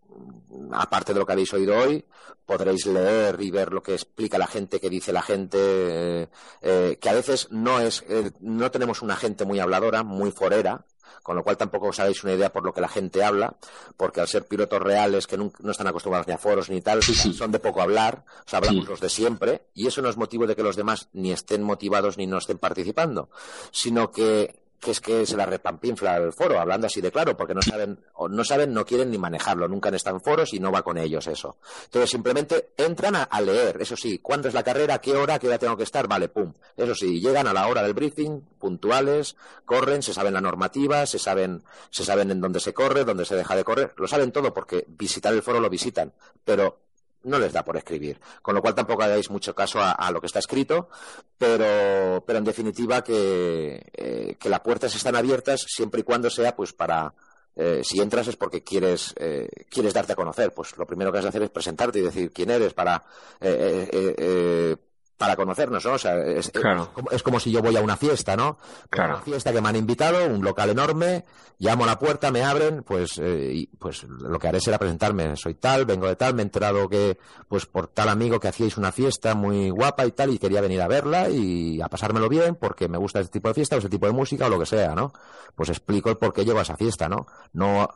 aparte 0.72 1.12
de 1.14 1.20
lo 1.20 1.26
que 1.26 1.32
habéis 1.32 1.52
oído 1.54 1.76
hoy, 1.76 2.04
podréis 2.44 2.86
leer 2.86 3.40
y 3.40 3.50
ver 3.50 3.72
lo 3.72 3.82
que 3.82 3.94
explica 3.94 4.38
la 4.38 4.46
gente, 4.46 4.78
que 4.80 4.90
dice 4.90 5.12
la 5.12 5.22
gente, 5.22 5.58
eh, 5.60 6.28
eh, 6.62 6.98
que 7.00 7.08
a 7.08 7.14
veces 7.14 7.48
no 7.50 7.80
es, 7.80 8.04
eh, 8.08 8.30
no 8.40 8.70
tenemos 8.70 9.02
una 9.02 9.16
gente 9.16 9.44
muy 9.44 9.58
habladora, 9.58 10.02
muy 10.04 10.30
forera, 10.30 10.84
con 11.22 11.36
lo 11.36 11.42
cual 11.42 11.56
tampoco 11.56 11.88
os 11.88 12.00
hagáis 12.00 12.22
una 12.24 12.34
idea 12.34 12.52
por 12.52 12.64
lo 12.64 12.72
que 12.72 12.80
la 12.80 12.88
gente 12.88 13.24
habla, 13.24 13.56
porque 13.96 14.20
al 14.20 14.28
ser 14.28 14.46
pilotos 14.46 14.80
reales 14.80 15.26
que 15.26 15.36
no, 15.36 15.52
no 15.60 15.70
están 15.70 15.86
acostumbrados 15.86 16.26
ni 16.26 16.34
a 16.34 16.38
foros 16.38 16.70
ni 16.70 16.80
tal, 16.80 17.02
son 17.02 17.52
de 17.52 17.58
poco 17.58 17.82
hablar, 17.82 18.24
o 18.44 18.48
sea, 18.48 18.58
hablamos 18.58 18.88
los 18.88 19.00
de 19.00 19.08
siempre, 19.08 19.66
y 19.74 19.86
eso 19.86 20.02
no 20.02 20.08
es 20.08 20.16
motivo 20.16 20.46
de 20.46 20.56
que 20.56 20.62
los 20.62 20.76
demás 20.76 21.08
ni 21.12 21.32
estén 21.32 21.62
motivados 21.62 22.18
ni 22.18 22.26
no 22.26 22.38
estén 22.38 22.58
participando, 22.58 23.30
sino 23.70 24.10
que 24.10 24.65
que 24.80 24.90
es 24.92 25.00
que 25.00 25.26
se 25.26 25.36
la 25.36 25.46
repampinfla 25.46 26.16
el 26.18 26.32
foro, 26.32 26.60
hablando 26.60 26.86
así 26.86 27.00
de 27.00 27.10
claro, 27.10 27.36
porque 27.36 27.54
no 27.54 27.62
saben, 27.62 27.98
o 28.14 28.28
no 28.28 28.44
saben, 28.44 28.72
no 28.72 28.84
quieren 28.84 29.10
ni 29.10 29.18
manejarlo, 29.18 29.68
nunca 29.68 29.90
estado 29.96 30.16
en 30.16 30.22
foros 30.22 30.52
y 30.54 30.60
no 30.60 30.70
va 30.70 30.82
con 30.82 30.98
ellos 30.98 31.26
eso. 31.26 31.56
Entonces 31.84 32.10
simplemente 32.10 32.70
entran 32.76 33.16
a, 33.16 33.24
a 33.24 33.40
leer, 33.40 33.80
eso 33.80 33.96
sí, 33.96 34.18
cuándo 34.18 34.48
es 34.48 34.54
la 34.54 34.62
carrera, 34.62 34.98
qué 35.00 35.16
hora, 35.16 35.38
qué 35.38 35.48
hora 35.48 35.58
tengo 35.58 35.76
que 35.76 35.82
estar, 35.82 36.06
vale, 36.06 36.28
pum. 36.28 36.52
Eso 36.76 36.94
sí, 36.94 37.20
llegan 37.20 37.46
a 37.46 37.52
la 37.52 37.66
hora 37.66 37.82
del 37.82 37.94
briefing, 37.94 38.40
puntuales, 38.58 39.36
corren, 39.64 40.02
se 40.02 40.12
saben 40.12 40.34
la 40.34 40.40
normativa, 40.40 41.06
se 41.06 41.18
saben, 41.18 41.62
se 41.90 42.04
saben 42.04 42.30
en 42.30 42.40
dónde 42.40 42.60
se 42.60 42.74
corre, 42.74 43.04
dónde 43.04 43.24
se 43.24 43.36
deja 43.36 43.56
de 43.56 43.64
correr, 43.64 43.94
lo 43.96 44.06
saben 44.06 44.32
todo 44.32 44.52
porque 44.52 44.84
visitar 44.88 45.32
el 45.32 45.42
foro 45.42 45.60
lo 45.60 45.70
visitan, 45.70 46.12
pero 46.44 46.78
no 47.26 47.38
les 47.38 47.52
da 47.52 47.64
por 47.64 47.76
escribir. 47.76 48.20
Con 48.42 48.54
lo 48.54 48.62
cual 48.62 48.74
tampoco 48.74 49.02
hagáis 49.02 49.30
mucho 49.30 49.54
caso 49.54 49.80
a, 49.82 50.10
lo 50.10 50.20
que 50.20 50.26
está 50.26 50.38
escrito, 50.38 50.88
pero, 51.36 52.24
pero 52.26 52.38
en 52.38 52.44
definitiva 52.44 53.02
que, 53.02 53.84
eh, 53.92 54.36
que 54.38 54.48
las 54.48 54.60
puertas 54.60 54.94
están 54.94 55.16
abiertas 55.16 55.66
siempre 55.68 56.00
y 56.00 56.04
cuando 56.04 56.30
sea 56.30 56.56
pues 56.56 56.72
para, 56.72 57.12
eh, 57.56 57.80
si 57.82 58.00
entras 58.00 58.28
es 58.28 58.36
porque 58.36 58.62
quieres, 58.62 59.14
eh, 59.16 59.48
quieres 59.70 59.94
darte 59.94 60.12
a 60.12 60.16
conocer. 60.16 60.52
Pues 60.52 60.76
lo 60.76 60.86
primero 60.86 61.10
que 61.10 61.18
has 61.18 61.24
de 61.24 61.28
hacer 61.30 61.42
es 61.42 61.50
presentarte 61.50 61.98
y 61.98 62.02
decir 62.02 62.30
quién 62.30 62.50
eres 62.50 62.74
para, 62.74 63.02
eh, 63.40 63.88
eh, 63.92 64.14
eh, 64.18 64.76
para 65.16 65.36
conocernos, 65.36 65.84
¿no? 65.84 65.92
O 65.94 65.98
sea, 65.98 66.16
es, 66.18 66.50
Claro. 66.50 66.82
es 66.82 66.88
como, 66.88 67.10
es 67.10 67.22
como 67.22 67.40
si 67.40 67.50
yo 67.50 67.62
voy 67.62 67.76
a 67.76 67.80
una 67.80 67.96
fiesta, 67.96 68.36
¿no? 68.36 68.58
Claro. 68.90 69.14
Una 69.14 69.22
fiesta 69.22 69.52
que 69.52 69.60
me 69.60 69.68
han 69.68 69.76
invitado, 69.76 70.26
un 70.26 70.44
local 70.44 70.70
enorme, 70.70 71.24
llamo 71.58 71.84
a 71.84 71.86
la 71.86 71.98
puerta, 71.98 72.30
me 72.30 72.44
abren, 72.44 72.82
pues, 72.82 73.18
eh, 73.18 73.50
y, 73.54 73.66
pues 73.78 74.04
lo 74.04 74.38
que 74.38 74.48
haré 74.48 74.60
será 74.60 74.78
presentarme. 74.78 75.34
Soy 75.36 75.54
tal, 75.54 75.86
vengo 75.86 76.06
de 76.06 76.16
tal, 76.16 76.34
me 76.34 76.42
he 76.42 76.44
enterado 76.44 76.88
que, 76.88 77.18
pues 77.48 77.64
por 77.66 77.88
tal 77.88 78.08
amigo 78.10 78.38
que 78.40 78.48
hacíais 78.48 78.76
una 78.76 78.92
fiesta 78.92 79.34
muy 79.34 79.70
guapa 79.70 80.04
y 80.06 80.12
tal, 80.12 80.30
y 80.30 80.38
quería 80.38 80.60
venir 80.60 80.82
a 80.82 80.88
verla 80.88 81.30
y 81.30 81.80
a 81.80 81.88
pasármelo 81.88 82.28
bien 82.28 82.54
porque 82.56 82.88
me 82.88 82.98
gusta 82.98 83.20
este 83.20 83.32
tipo 83.32 83.48
de 83.48 83.54
fiesta 83.54 83.76
o 83.76 83.78
este 83.78 83.90
tipo 83.90 84.06
de 84.06 84.12
música 84.12 84.46
o 84.46 84.50
lo 84.50 84.58
que 84.58 84.66
sea, 84.66 84.94
¿no? 84.94 85.12
Pues 85.54 85.70
explico 85.70 86.10
el 86.10 86.18
por 86.18 86.32
qué 86.34 86.44
llego 86.44 86.58
a 86.58 86.62
esa 86.62 86.76
fiesta, 86.76 87.08
¿no? 87.08 87.26
No 87.54 87.88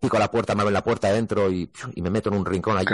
pico 0.00 0.16
a 0.16 0.20
la 0.20 0.30
puerta, 0.30 0.54
me 0.54 0.62
abren 0.62 0.74
la 0.74 0.84
puerta 0.84 1.08
adentro 1.08 1.50
y, 1.50 1.70
y 1.94 2.02
me 2.02 2.10
meto 2.10 2.28
en 2.30 2.36
un 2.36 2.44
rincón 2.46 2.76
allí 2.76 2.86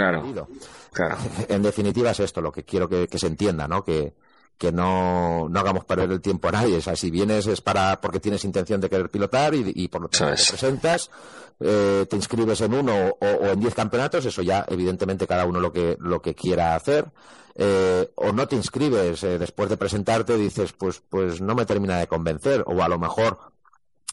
Claro. 0.92 1.16
en 1.48 1.62
definitiva 1.62 2.10
es 2.10 2.20
esto 2.20 2.40
lo 2.40 2.52
que 2.52 2.64
quiero 2.64 2.88
que, 2.88 3.08
que 3.08 3.18
se 3.18 3.26
entienda, 3.26 3.68
¿no? 3.68 3.82
Que, 3.84 4.14
que 4.56 4.70
no, 4.70 5.48
no 5.48 5.60
hagamos 5.60 5.84
perder 5.84 6.10
el 6.12 6.20
tiempo 6.20 6.48
a 6.48 6.52
nadie. 6.52 6.76
O 6.76 6.80
sea, 6.80 6.94
si 6.96 7.10
vienes 7.10 7.46
es 7.46 7.60
para 7.60 8.00
porque 8.00 8.20
tienes 8.20 8.44
intención 8.44 8.80
de 8.80 8.88
querer 8.88 9.10
pilotar 9.10 9.54
y, 9.54 9.72
y 9.74 9.88
por 9.88 10.02
lo 10.02 10.08
tanto 10.08 10.26
te 10.34 10.40
es. 10.40 10.48
presentas, 10.48 11.10
eh, 11.60 12.06
te 12.08 12.16
inscribes 12.16 12.60
en 12.60 12.74
uno 12.74 12.94
o, 13.20 13.26
o 13.26 13.46
en 13.48 13.60
diez 13.60 13.74
campeonatos, 13.74 14.24
eso 14.24 14.42
ya 14.42 14.64
evidentemente 14.68 15.26
cada 15.26 15.44
uno 15.44 15.58
lo 15.60 15.72
que, 15.72 15.96
lo 16.00 16.22
que 16.22 16.34
quiera 16.34 16.74
hacer. 16.76 17.06
Eh, 17.56 18.10
o 18.16 18.32
no 18.32 18.48
te 18.48 18.56
inscribes 18.56 19.22
eh, 19.22 19.38
después 19.38 19.68
de 19.68 19.76
presentarte 19.76 20.36
dices 20.36 20.72
pues 20.72 21.00
pues 21.08 21.40
no 21.40 21.54
me 21.54 21.64
termina 21.64 21.98
de 21.98 22.08
convencer 22.08 22.64
o 22.66 22.82
a 22.82 22.88
lo 22.88 22.98
mejor 22.98 23.38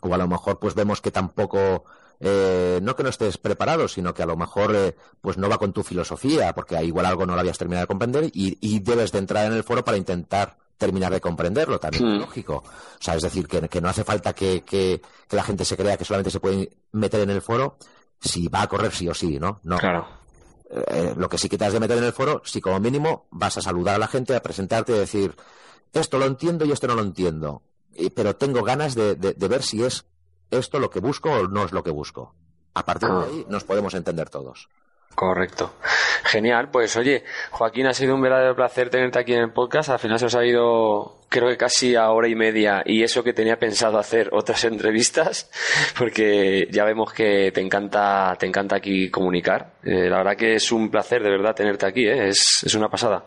o 0.04 0.14
a 0.14 0.18
lo 0.20 0.28
mejor 0.28 0.60
pues 0.60 0.76
vemos 0.76 1.02
que 1.02 1.10
tampoco 1.10 1.86
eh, 2.24 2.80
no 2.84 2.96
que 2.96 3.04
no 3.04 3.10
estés 3.10 3.38
preparado 3.38 3.88
sino 3.88 4.14
que 4.14 4.22
a 4.24 4.26
lo 4.28 4.38
mejor 4.38 4.76
eh, 4.76 4.96
pues 5.22 5.38
no 5.38 5.50
va 5.50 5.58
con 5.58 5.74
tu 5.74 5.82
filosofía 5.84 6.54
porque 6.54 6.82
igual 6.84 7.06
algo 7.08 7.26
no 7.26 7.34
lo 7.34 7.42
habías 7.42 7.58
terminado 7.58 7.84
de 7.84 7.88
comprender 7.88 8.26
y, 8.26 8.58
y 8.62 8.80
debes 8.80 9.12
de 9.12 9.18
entrar 9.20 9.48
en 9.48 9.54
el 9.54 9.64
foro 9.64 9.84
para 9.84 9.98
intentar 9.98 10.56
terminar 10.78 11.12
de 11.12 11.20
comprenderlo 11.22 11.80
también 11.80 12.06
es 12.14 12.20
lógico. 12.20 12.64
O 12.64 12.64
sea 13.04 13.16
es 13.16 13.22
decir 13.24 13.48
que, 13.48 13.68
que 13.68 13.82
no 13.82 13.90
hace 13.90 14.04
falta 14.04 14.34
que, 14.34 14.62
que, 14.62 15.02
que 15.28 15.36
la 15.36 15.44
gente 15.44 15.66
se 15.66 15.76
crea 15.78 15.98
que 15.98 16.06
solamente 16.06 16.32
se 16.32 16.40
puede 16.40 16.70
meter 16.92 17.22
en 17.22 17.30
el 17.32 17.42
foro 17.42 17.78
si 18.20 18.48
va 18.48 18.62
a 18.64 18.68
correr 18.68 18.92
sí 18.92 19.08
o 19.10 19.14
sí 19.14 19.40
no 19.40 19.60
no. 19.64 19.78
Claro. 19.78 20.08
eh, 20.70 21.14
lo 21.18 21.28
que 21.28 21.38
sí 21.38 21.50
que 21.50 21.58
te 21.58 21.66
has 21.66 21.74
de 21.74 21.80
meter 21.80 21.98
en 21.98 22.04
el 22.04 22.14
foro, 22.14 22.42
si 22.46 22.62
como 22.62 22.80
mínimo 22.80 23.28
vas 23.32 23.58
a 23.58 23.62
saludar 23.62 23.96
a 23.96 24.00
la 24.00 24.08
gente, 24.08 24.36
a 24.36 24.42
presentarte 24.42 24.94
y 24.96 25.00
decir, 25.00 25.36
esto 25.94 26.18
lo 26.18 26.26
entiendo 26.26 26.66
y 26.66 26.72
esto 26.72 26.88
no 26.88 26.96
lo 26.96 27.02
entiendo, 27.02 27.62
Y- 27.94 28.10
pero 28.10 28.36
tengo 28.38 28.64
ganas 28.64 28.96
de, 28.96 29.16
de- 29.16 29.34
de 29.34 29.48
ver 29.50 29.64
si 29.64 29.84
es 29.84 30.06
esto 30.52 30.80
lo 30.80 30.90
que 30.90 31.00
busco 31.00 31.32
o 31.32 31.48
no 31.48 31.66
es 31.66 31.72
lo 31.72 31.84
que 31.84 31.92
busco. 31.92 32.36
A 32.74 32.86
partir 32.86 33.10
de 33.10 33.16
Ah. 33.16 33.26
ahí 33.28 33.46
nos 33.50 33.64
podemos 33.64 33.94
entender 33.94 34.30
todos. 34.30 34.70
Correcto. 35.14 35.74
Genial, 36.24 36.70
pues 36.72 36.96
oye, 36.96 37.26
Joaquín, 37.52 37.86
ha 37.88 37.94
sido 37.94 38.16
un 38.16 38.22
verdadero 38.22 38.56
placer 38.56 38.90
tenerte 38.90 39.20
aquí 39.20 39.34
en 39.34 39.42
el 39.42 39.52
podcast. 39.52 39.90
Al 39.90 40.00
final 40.00 40.18
se 40.18 40.28
os 40.28 40.36
ha 40.36 40.46
ido, 40.46 41.20
creo 41.28 41.50
que 41.50 41.58
casi 41.58 41.96
a 41.98 42.10
hora 42.12 42.30
y 42.30 42.36
media, 42.36 42.82
y 42.86 43.04
eso 43.04 43.22
que 43.22 43.34
tenía 43.34 43.60
pensado 43.60 43.98
hacer 44.00 44.30
otras 44.32 44.64
entrevistas, 44.64 45.52
porque 45.98 46.70
ya 46.72 46.86
vemos 46.86 47.12
que 47.12 47.52
te 47.52 47.60
encanta, 47.60 48.38
te 48.40 48.46
encanta 48.46 48.78
aquí 48.78 49.10
comunicar. 49.12 49.74
Eh, 49.84 50.10
la 50.10 50.20
verdad 50.20 50.38
que 50.38 50.56
es 50.56 50.72
un 50.72 50.90
placer 50.90 51.22
de 51.22 51.30
verdad 51.32 51.56
tenerte 51.56 51.86
aquí, 51.86 52.08
¿eh? 52.08 52.30
es, 52.30 52.64
es 52.66 52.74
una 52.76 52.88
pasada. 52.90 53.26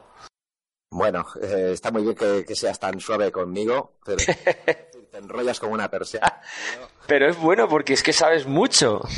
Bueno, 0.91 1.27
eh, 1.43 1.71
está 1.73 1.91
muy 1.91 2.03
bien 2.03 2.15
que, 2.15 2.45
que 2.47 2.55
seas 2.57 2.81
tan 2.81 2.99
suave 2.99 3.31
conmigo, 3.31 3.99
pero 4.07 4.19
te 5.15 5.19
enrollas 5.21 5.61
como 5.61 5.75
una 5.75 5.89
persiana. 5.89 6.41
Pero 7.07 7.29
es 7.29 7.39
bueno 7.39 7.69
porque 7.69 7.93
es 7.93 8.03
que 8.03 8.13
sabes 8.13 8.47
mucho. 8.47 9.01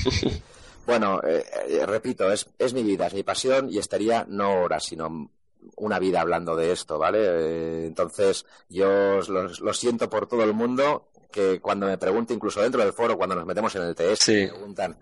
Bueno, 0.87 1.21
eh, 1.27 1.45
eh, 1.69 1.85
repito, 1.85 2.31
es, 2.31 2.47
es 2.61 2.73
mi 2.73 2.85
vida, 2.85 3.09
es 3.09 3.15
mi 3.15 3.25
pasión 3.25 3.69
y 3.69 3.79
estaría 3.79 4.25
no 4.29 4.63
horas, 4.63 4.85
sino 4.85 5.33
una 5.75 5.99
vida 5.99 6.21
hablando 6.21 6.55
de 6.55 6.71
esto, 6.71 6.97
¿vale? 6.97 7.19
Eh, 7.25 7.87
entonces, 7.87 8.47
yo 8.69 9.21
lo, 9.27 9.49
lo 9.49 9.75
siento 9.75 10.09
por 10.09 10.29
todo 10.29 10.45
el 10.45 10.53
mundo 10.53 11.09
que 11.33 11.59
cuando 11.61 11.87
me 11.89 11.99
pregunte, 11.99 12.35
incluso 12.35 12.63
dentro 12.63 12.81
del 12.85 12.93
foro, 12.93 13.17
cuando 13.17 13.35
nos 13.35 13.45
metemos 13.47 13.75
en 13.75 13.83
el 13.83 13.97
TS, 13.97 14.21
Sí. 14.21 14.33
me 14.43 14.49
preguntan, 14.51 14.97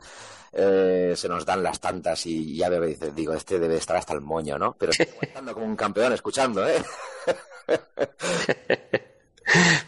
eh, 0.54 1.12
se 1.16 1.28
nos 1.28 1.44
dan 1.44 1.62
las 1.62 1.78
tantas 1.78 2.24
y 2.24 2.56
ya 2.56 2.70
veo, 2.70 2.80
dice, 2.80 3.10
digo, 3.12 3.34
este 3.34 3.58
debe 3.58 3.76
estar 3.76 3.96
hasta 3.98 4.14
el 4.14 4.22
moño, 4.22 4.56
¿no? 4.58 4.74
Pero 4.78 4.92
estoy 4.92 5.06
aguantando 5.18 5.52
como 5.52 5.66
un 5.66 5.76
campeón 5.76 6.14
escuchando, 6.14 6.66
¿eh? 6.66 6.82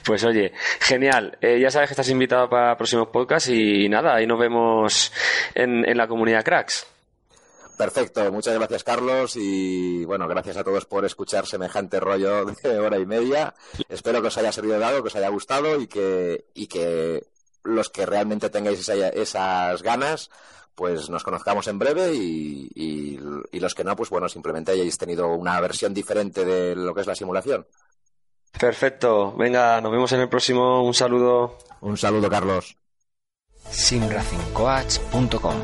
Pues 0.05 0.23
oye, 0.25 0.53
genial. 0.81 1.37
Eh, 1.41 1.59
ya 1.61 1.71
sabes 1.71 1.89
que 1.89 1.93
estás 1.95 2.09
invitado 2.11 2.49
para 2.49 2.77
próximos 2.77 3.09
podcasts 3.09 3.49
y 3.51 3.89
nada, 3.89 4.15
ahí 4.15 4.27
nos 4.27 4.39
vemos 4.39 5.13
en, 5.55 5.83
la 5.97 6.07
comunidad 6.07 6.45
Cracks. 6.45 6.87
Perfecto, 7.77 8.33
muchas 8.33 8.55
gracias 8.55 8.85
Carlos 8.85 9.37
y 9.37 10.05
bueno, 10.07 10.27
gracias 10.27 10.57
a 10.57 10.65
todos 10.65 10.87
por 10.87 11.05
escuchar 11.05 11.47
semejante 11.47 12.01
rollo 12.01 12.47
de 12.47 12.79
hora 12.79 12.99
y 12.99 13.05
media. 13.05 13.55
Espero 13.89 14.23
que 14.23 14.29
os 14.29 14.39
haya 14.39 14.51
servido 14.53 14.79
de 14.79 14.85
algo, 14.85 15.03
que 15.03 15.09
os 15.09 15.17
haya 15.17 15.29
gustado 15.29 15.79
y 15.81 15.87
que, 15.87 16.47
y 16.55 16.69
que 16.69 17.25
los 17.65 17.91
que 17.91 18.07
realmente 18.07 18.49
tengáis 18.49 18.81
esa- 18.81 19.09
esas 19.11 19.83
ganas, 19.83 20.31
pues 20.75 21.11
nos 21.11 21.23
conozcamos 21.23 21.67
en 21.69 21.79
breve 21.79 22.15
y, 22.15 22.71
y- 22.75 23.19
y 23.53 23.61
los 23.61 23.75
que 23.75 23.85
no, 23.85 23.95
pues 23.97 24.09
bueno, 24.09 24.29
simplemente 24.29 24.73
hayáis 24.73 24.97
tenido 24.97 25.29
una 25.35 25.61
versión 25.61 25.93
diferente 25.93 26.45
de 26.47 26.75
lo 26.77 26.95
que 26.95 27.03
es 27.03 27.07
la 27.07 27.15
simulación. 27.15 27.67
Perfecto. 28.59 29.33
Venga, 29.37 29.81
nos 29.81 29.93
vemos 29.93 30.13
en 30.13 30.21
el 30.21 30.29
próximo. 30.29 30.83
Un 30.83 30.95
saludo. 30.95 31.59
Un 31.81 31.97
saludo 31.97 32.31
Carlos. 32.31 32.77
simracingcoach.com. 33.71 35.55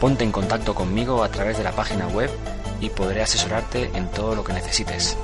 Ponte 0.00 0.24
en 0.24 0.32
contacto 0.32 0.74
conmigo 0.74 1.22
a 1.22 1.28
través 1.28 1.58
de 1.58 1.64
la 1.64 1.72
página 1.72 2.08
web 2.08 2.30
y 2.80 2.88
podré 2.88 3.20
asesorarte 3.22 3.90
en 3.94 4.10
todo 4.10 4.34
lo 4.34 4.42
que 4.42 4.54
necesites. 4.54 5.16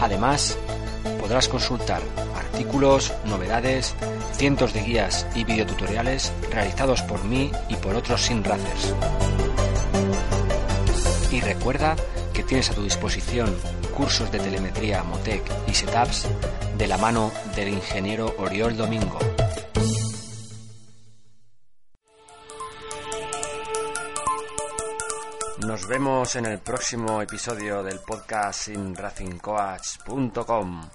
Además, 0.00 0.58
podrás 1.20 1.46
consultar 1.48 2.02
artículos, 2.34 3.12
novedades, 3.24 3.94
cientos 4.32 4.72
de 4.72 4.82
guías 4.82 5.26
y 5.34 5.44
videotutoriales 5.44 6.32
realizados 6.50 7.02
por 7.02 7.22
mí 7.24 7.52
y 7.68 7.76
por 7.76 7.94
otros 7.94 8.22
sin 8.22 8.42
racers. 8.42 8.94
Y 11.36 11.40
recuerda 11.42 11.96
que 12.32 12.42
tienes 12.42 12.70
a 12.70 12.74
tu 12.74 12.82
disposición 12.82 13.54
cursos 13.94 14.32
de 14.32 14.38
telemetría 14.38 15.02
Motec 15.02 15.42
y 15.68 15.74
setups 15.74 16.26
de 16.78 16.86
la 16.86 16.96
mano 16.96 17.30
del 17.54 17.68
ingeniero 17.68 18.34
Oriol 18.38 18.74
Domingo. 18.74 19.18
Nos 25.58 25.86
vemos 25.86 26.36
en 26.36 26.46
el 26.46 26.58
próximo 26.60 27.20
episodio 27.20 27.82
del 27.82 27.98
podcast 28.00 28.58
sin 28.62 28.96
racingcoach.com. 28.96 30.88